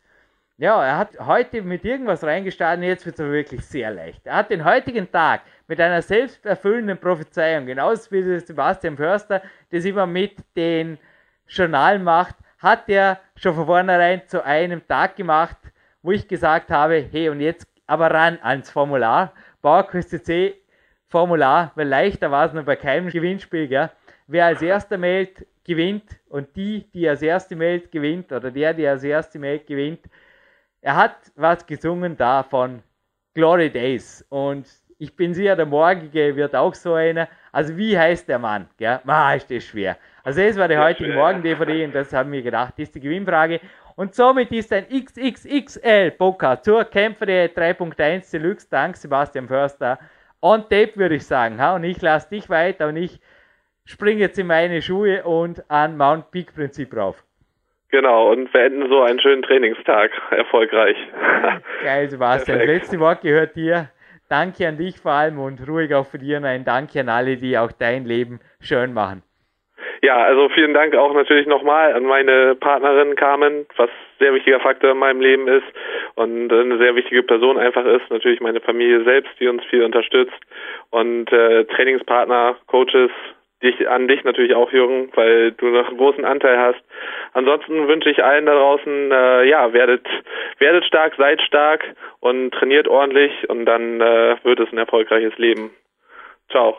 ja, 0.58 0.84
er 0.84 0.98
hat 0.98 1.18
heute 1.20 1.62
mit 1.62 1.84
irgendwas 1.84 2.24
reingestartet 2.24 2.82
und 2.82 2.88
jetzt 2.88 3.06
wird 3.06 3.18
es 3.18 3.24
wirklich 3.24 3.64
sehr 3.64 3.92
leicht. 3.92 4.26
Er 4.26 4.36
hat 4.36 4.50
den 4.50 4.64
heutigen 4.64 5.10
Tag 5.10 5.42
mit 5.68 5.80
einer 5.80 6.02
selbsterfüllenden 6.02 6.98
Prophezeiung, 6.98 7.66
genauso 7.66 8.10
wie 8.10 8.40
Sebastian 8.40 8.96
Förster 8.96 9.40
das 9.70 9.84
immer 9.84 10.06
mit 10.06 10.36
den 10.56 10.98
Journalen 11.46 12.02
macht, 12.02 12.34
hat 12.58 12.88
er 12.88 13.20
schon 13.36 13.54
von 13.54 13.66
vornherein 13.66 14.26
zu 14.26 14.44
einem 14.44 14.86
Tag 14.86 15.14
gemacht, 15.14 15.56
wo 16.02 16.10
ich 16.10 16.26
gesagt 16.26 16.70
habe, 16.70 17.06
hey 17.10 17.28
und 17.28 17.40
jetzt 17.40 17.68
aber 17.86 18.10
ran 18.10 18.38
ans 18.42 18.70
Formular. 18.70 19.32
PowerQuest 19.62 20.10
CC 20.10 20.54
Formular, 21.08 21.72
weil 21.74 21.88
leichter 21.88 22.30
war 22.30 22.46
es 22.46 22.52
noch 22.52 22.64
bei 22.64 22.76
keinem 22.76 23.08
Gewinnspiel, 23.08 23.66
gell? 23.66 23.90
Wer 24.26 24.46
als 24.46 24.60
erster 24.60 24.98
meldet, 24.98 25.46
gewinnt 25.64 26.04
und 26.28 26.54
die, 26.54 26.90
die 26.92 27.08
als 27.08 27.22
erste 27.22 27.56
meldet, 27.56 27.90
gewinnt 27.90 28.30
oder 28.32 28.50
der, 28.50 28.74
der 28.74 28.92
als 28.92 29.04
erste 29.04 29.38
meldet, 29.38 29.66
gewinnt. 29.66 30.00
Er 30.80 30.96
hat 30.96 31.16
was 31.36 31.66
gesungen 31.66 32.16
da 32.16 32.42
von 32.42 32.82
Glory 33.34 33.70
Days 33.70 34.24
und 34.28 34.66
ich 34.98 35.14
bin 35.14 35.32
sicher, 35.32 35.54
der 35.54 35.66
morgige 35.66 36.34
wird 36.34 36.56
auch 36.56 36.74
so 36.74 36.94
einer. 36.94 37.28
Also 37.52 37.76
wie 37.76 37.96
heißt 37.96 38.28
der 38.28 38.38
Mann? 38.38 38.68
Gell? 38.78 39.00
Ma, 39.04 39.32
ist 39.34 39.50
das 39.50 39.64
schwer. 39.64 39.96
Also 40.24 40.40
das 40.40 40.56
war 40.56 40.68
die 40.68 40.76
heutige 40.76 41.12
Morgen-DVD 41.12 41.84
und 41.84 41.94
das 41.94 42.12
haben 42.12 42.32
wir 42.32 42.42
gedacht, 42.42 42.74
das 42.76 42.84
ist 42.88 42.94
die 42.96 43.00
Gewinnfrage. 43.00 43.60
Und 43.98 44.14
somit 44.14 44.52
ist 44.52 44.72
ein 44.72 44.86
XXXL 44.88 46.12
Podcast 46.12 46.64
zur 46.64 46.84
Kämpfer 46.84 47.24
3.1 47.26 48.30
Deluxe, 48.30 48.68
dank 48.70 48.96
Sebastian 48.96 49.48
Förster, 49.48 49.98
on 50.40 50.62
tape 50.62 50.92
würde 50.94 51.16
ich 51.16 51.26
sagen. 51.26 51.60
Ha? 51.60 51.74
Und 51.74 51.82
ich 51.82 52.00
lasse 52.00 52.30
dich 52.30 52.48
weiter 52.48 52.86
und 52.86 52.96
ich 52.96 53.18
springe 53.84 54.20
jetzt 54.20 54.38
in 54.38 54.46
meine 54.46 54.82
Schuhe 54.82 55.24
und 55.24 55.68
an 55.68 55.96
Mount 55.96 56.30
Peak 56.30 56.54
Prinzip 56.54 56.96
rauf. 56.96 57.24
Genau, 57.88 58.30
und 58.30 58.52
beenden 58.52 58.88
so 58.88 59.02
einen 59.02 59.18
schönen 59.18 59.42
Trainingstag 59.42 60.12
erfolgreich. 60.30 60.96
Geil, 61.82 62.08
Sebastian. 62.08 62.58
Perfekt. 62.58 62.78
Letzte 62.78 63.00
Wort 63.00 63.22
gehört 63.22 63.56
dir. 63.56 63.90
Danke 64.28 64.68
an 64.68 64.76
dich 64.76 65.00
vor 65.00 65.10
allem 65.10 65.40
und 65.40 65.66
ruhig 65.66 65.92
auch 65.92 66.06
für 66.06 66.18
dir 66.18 66.36
und 66.36 66.44
ein 66.44 66.64
Danke 66.64 67.00
an 67.00 67.08
alle, 67.08 67.36
die 67.36 67.58
auch 67.58 67.72
dein 67.72 68.04
Leben 68.04 68.38
schön 68.60 68.92
machen. 68.92 69.24
Ja, 70.02 70.16
also 70.16 70.48
vielen 70.50 70.74
Dank 70.74 70.94
auch 70.94 71.12
natürlich 71.14 71.46
nochmal 71.46 71.92
an 71.92 72.04
meine 72.04 72.54
Partnerin 72.54 73.16
Carmen, 73.16 73.66
was 73.76 73.90
sehr 74.18 74.34
wichtiger 74.34 74.60
Faktor 74.60 74.92
in 74.92 74.98
meinem 74.98 75.20
Leben 75.20 75.48
ist 75.48 75.66
und 76.14 76.52
eine 76.52 76.78
sehr 76.78 76.94
wichtige 76.94 77.22
Person 77.22 77.58
einfach 77.58 77.84
ist. 77.84 78.10
Natürlich 78.10 78.40
meine 78.40 78.60
Familie 78.60 79.04
selbst, 79.04 79.32
die 79.40 79.48
uns 79.48 79.64
viel 79.66 79.82
unterstützt 79.82 80.38
und 80.90 81.32
äh, 81.32 81.64
Trainingspartner, 81.64 82.56
Coaches, 82.66 83.10
dich 83.62 83.88
an 83.88 84.06
dich 84.06 84.22
natürlich 84.24 84.54
auch, 84.54 84.72
Jürgen, 84.72 85.10
weil 85.14 85.52
du 85.52 85.66
noch 85.66 85.88
einen 85.88 85.96
großen 85.96 86.24
Anteil 86.24 86.58
hast. 86.58 86.80
Ansonsten 87.32 87.88
wünsche 87.88 88.10
ich 88.10 88.22
allen 88.22 88.46
da 88.46 88.54
draußen, 88.54 89.10
äh, 89.10 89.44
ja, 89.48 89.72
werdet, 89.72 90.06
werdet 90.58 90.84
stark, 90.84 91.14
seid 91.16 91.42
stark 91.42 91.84
und 92.20 92.52
trainiert 92.52 92.86
ordentlich 92.86 93.32
und 93.48 93.66
dann 93.66 94.00
äh, 94.00 94.36
wird 94.44 94.60
es 94.60 94.70
ein 94.72 94.78
erfolgreiches 94.78 95.36
Leben. 95.38 95.70
Ciao. 96.50 96.78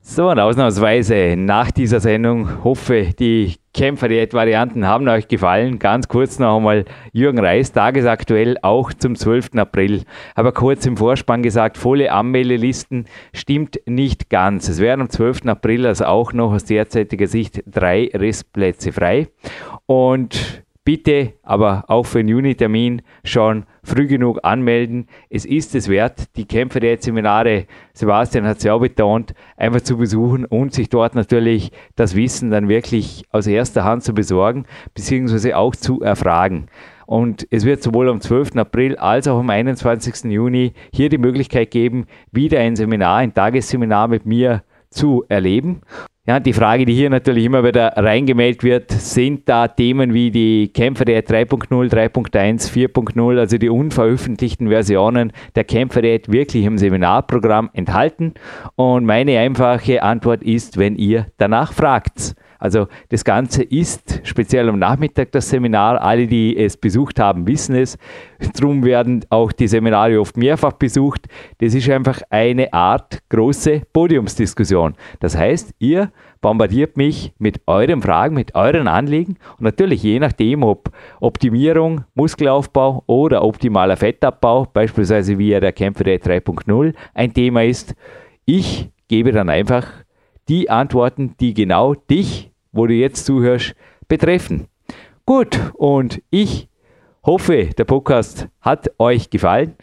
So, 0.00 0.30
und 0.30 0.38
ausnahmsweise 0.38 1.34
nach 1.36 1.70
dieser 1.70 2.00
Sendung 2.00 2.64
hoffe, 2.64 3.10
die 3.18 3.56
Kämpfer-Varianten 3.74 4.86
haben 4.86 5.08
euch 5.08 5.28
gefallen. 5.28 5.78
Ganz 5.78 6.08
kurz 6.08 6.38
noch 6.38 6.56
einmal 6.56 6.84
Jürgen 7.12 7.38
Reis, 7.38 7.72
tagesaktuell 7.72 8.56
auch 8.62 8.92
zum 8.92 9.16
12. 9.16 9.56
April. 9.56 10.04
Aber 10.34 10.52
kurz 10.52 10.86
im 10.86 10.96
Vorspann 10.96 11.42
gesagt, 11.42 11.76
volle 11.76 12.12
Anmeldelisten 12.12 13.06
stimmt 13.32 13.80
nicht 13.86 14.30
ganz. 14.30 14.68
Es 14.68 14.78
wären 14.78 15.02
am 15.02 15.10
12. 15.10 15.46
April 15.46 15.84
also 15.84 16.06
auch 16.06 16.32
noch 16.32 16.52
aus 16.52 16.64
derzeitiger 16.64 17.26
Sicht 17.26 17.62
drei 17.66 18.10
Restplätze 18.14 18.92
frei. 18.92 19.28
Und 19.86 20.64
Bitte 20.88 21.34
aber 21.42 21.84
auch 21.88 22.06
für 22.06 22.20
den 22.20 22.28
Juni-Termin 22.28 23.02
schon 23.22 23.66
früh 23.88 24.06
genug 24.06 24.40
anmelden. 24.42 25.06
Es 25.30 25.44
ist 25.44 25.74
es 25.74 25.88
wert, 25.88 26.36
die 26.36 26.46
Kämpfe 26.46 26.80
der 26.80 26.98
Seminare, 26.98 27.66
Sebastian 27.94 28.46
hat 28.46 28.58
es 28.58 28.64
ja 28.64 28.74
auch 28.74 28.80
betont, 28.80 29.34
einfach 29.56 29.80
zu 29.80 29.96
besuchen 29.96 30.44
und 30.44 30.72
sich 30.72 30.88
dort 30.88 31.14
natürlich 31.14 31.72
das 31.96 32.14
Wissen 32.14 32.50
dann 32.50 32.68
wirklich 32.68 33.24
aus 33.32 33.46
erster 33.46 33.84
Hand 33.84 34.04
zu 34.04 34.12
besorgen, 34.12 34.66
beziehungsweise 34.94 35.56
auch 35.56 35.74
zu 35.74 36.00
erfragen. 36.02 36.66
Und 37.06 37.46
es 37.50 37.64
wird 37.64 37.82
sowohl 37.82 38.10
am 38.10 38.20
12. 38.20 38.56
April 38.56 38.96
als 38.96 39.26
auch 39.28 39.38
am 39.38 39.48
21. 39.48 40.30
Juni 40.30 40.74
hier 40.92 41.08
die 41.08 41.16
Möglichkeit 41.16 41.70
geben, 41.70 42.04
wieder 42.32 42.60
ein 42.60 42.76
Seminar, 42.76 43.16
ein 43.16 43.32
Tagesseminar 43.32 44.08
mit 44.08 44.26
mir 44.26 44.62
zu 44.90 45.24
erleben. 45.28 45.80
Ja, 46.28 46.40
die 46.40 46.52
Frage, 46.52 46.84
die 46.84 46.92
hier 46.92 47.08
natürlich 47.08 47.46
immer 47.46 47.64
wieder 47.64 47.94
reingemeldet 47.96 48.62
wird, 48.62 48.90
sind 48.90 49.48
da 49.48 49.66
Themen 49.66 50.12
wie 50.12 50.30
die 50.30 50.70
Kämpfer 50.74 51.06
der 51.06 51.24
3.0, 51.24 51.70
3.1, 51.90 52.70
4.0, 52.70 53.38
also 53.38 53.56
die 53.56 53.70
unveröffentlichten 53.70 54.68
Versionen 54.68 55.32
der 55.54 55.64
Kämpferät 55.64 56.30
wirklich 56.30 56.66
im 56.66 56.76
Seminarprogramm 56.76 57.70
enthalten? 57.72 58.34
Und 58.76 59.06
meine 59.06 59.38
einfache 59.38 60.02
Antwort 60.02 60.42
ist, 60.42 60.76
wenn 60.76 60.96
ihr 60.96 61.28
danach 61.38 61.72
fragt. 61.72 62.34
Also 62.58 62.88
das 63.08 63.24
Ganze 63.24 63.62
ist 63.62 64.20
speziell 64.24 64.68
am 64.68 64.78
Nachmittag 64.78 65.32
das 65.32 65.48
Seminar. 65.48 66.00
Alle, 66.00 66.26
die 66.26 66.56
es 66.56 66.76
besucht 66.76 67.20
haben, 67.20 67.46
wissen 67.46 67.76
es. 67.76 67.98
Darum 68.54 68.84
werden 68.84 69.24
auch 69.30 69.52
die 69.52 69.68
Seminare 69.68 70.20
oft 70.20 70.36
mehrfach 70.36 70.72
besucht. 70.72 71.26
Das 71.58 71.74
ist 71.74 71.88
einfach 71.88 72.20
eine 72.30 72.72
Art 72.72 73.20
große 73.28 73.82
Podiumsdiskussion. 73.92 74.94
Das 75.20 75.36
heißt, 75.36 75.74
ihr 75.78 76.10
bombardiert 76.40 76.96
mich 76.96 77.32
mit 77.38 77.60
euren 77.66 78.02
Fragen, 78.02 78.34
mit 78.34 78.54
euren 78.54 78.88
Anliegen 78.88 79.36
und 79.58 79.62
natürlich 79.64 80.02
je 80.02 80.18
nachdem, 80.18 80.62
ob 80.62 80.90
Optimierung, 81.20 82.04
Muskelaufbau 82.14 83.02
oder 83.06 83.42
optimaler 83.44 83.96
Fettabbau, 83.96 84.66
beispielsweise 84.72 85.38
wie 85.38 85.50
der 85.50 85.72
Kämpfer 85.72 86.04
3.0 86.04 86.94
ein 87.14 87.34
Thema 87.34 87.64
ist. 87.64 87.94
Ich 88.44 88.90
gebe 89.08 89.32
dann 89.32 89.48
einfach 89.48 89.86
die 90.48 90.70
Antworten, 90.70 91.34
die 91.40 91.54
genau 91.54 91.94
dich, 91.94 92.47
wo 92.72 92.86
du 92.86 92.94
jetzt 92.94 93.26
zuhörst, 93.26 93.74
betreffen. 94.08 94.66
Gut, 95.26 95.58
und 95.74 96.22
ich 96.30 96.68
hoffe, 97.24 97.70
der 97.76 97.84
Podcast 97.84 98.48
hat 98.60 98.90
euch 98.98 99.30
gefallen. 99.30 99.74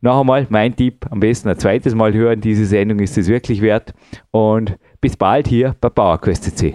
Noch 0.00 0.20
einmal 0.20 0.46
mein 0.50 0.76
Tipp, 0.76 1.06
am 1.10 1.20
besten 1.20 1.48
ein 1.48 1.58
zweites 1.58 1.94
Mal 1.94 2.12
hören. 2.12 2.40
Diese 2.40 2.66
Sendung 2.66 2.98
ist 2.98 3.16
es 3.16 3.28
wirklich 3.28 3.60
wert. 3.60 3.94
Und 4.30 4.76
bis 5.00 5.16
bald 5.16 5.48
hier 5.48 5.74
bei 5.80 5.88
PowerQuest.c. 5.88 6.74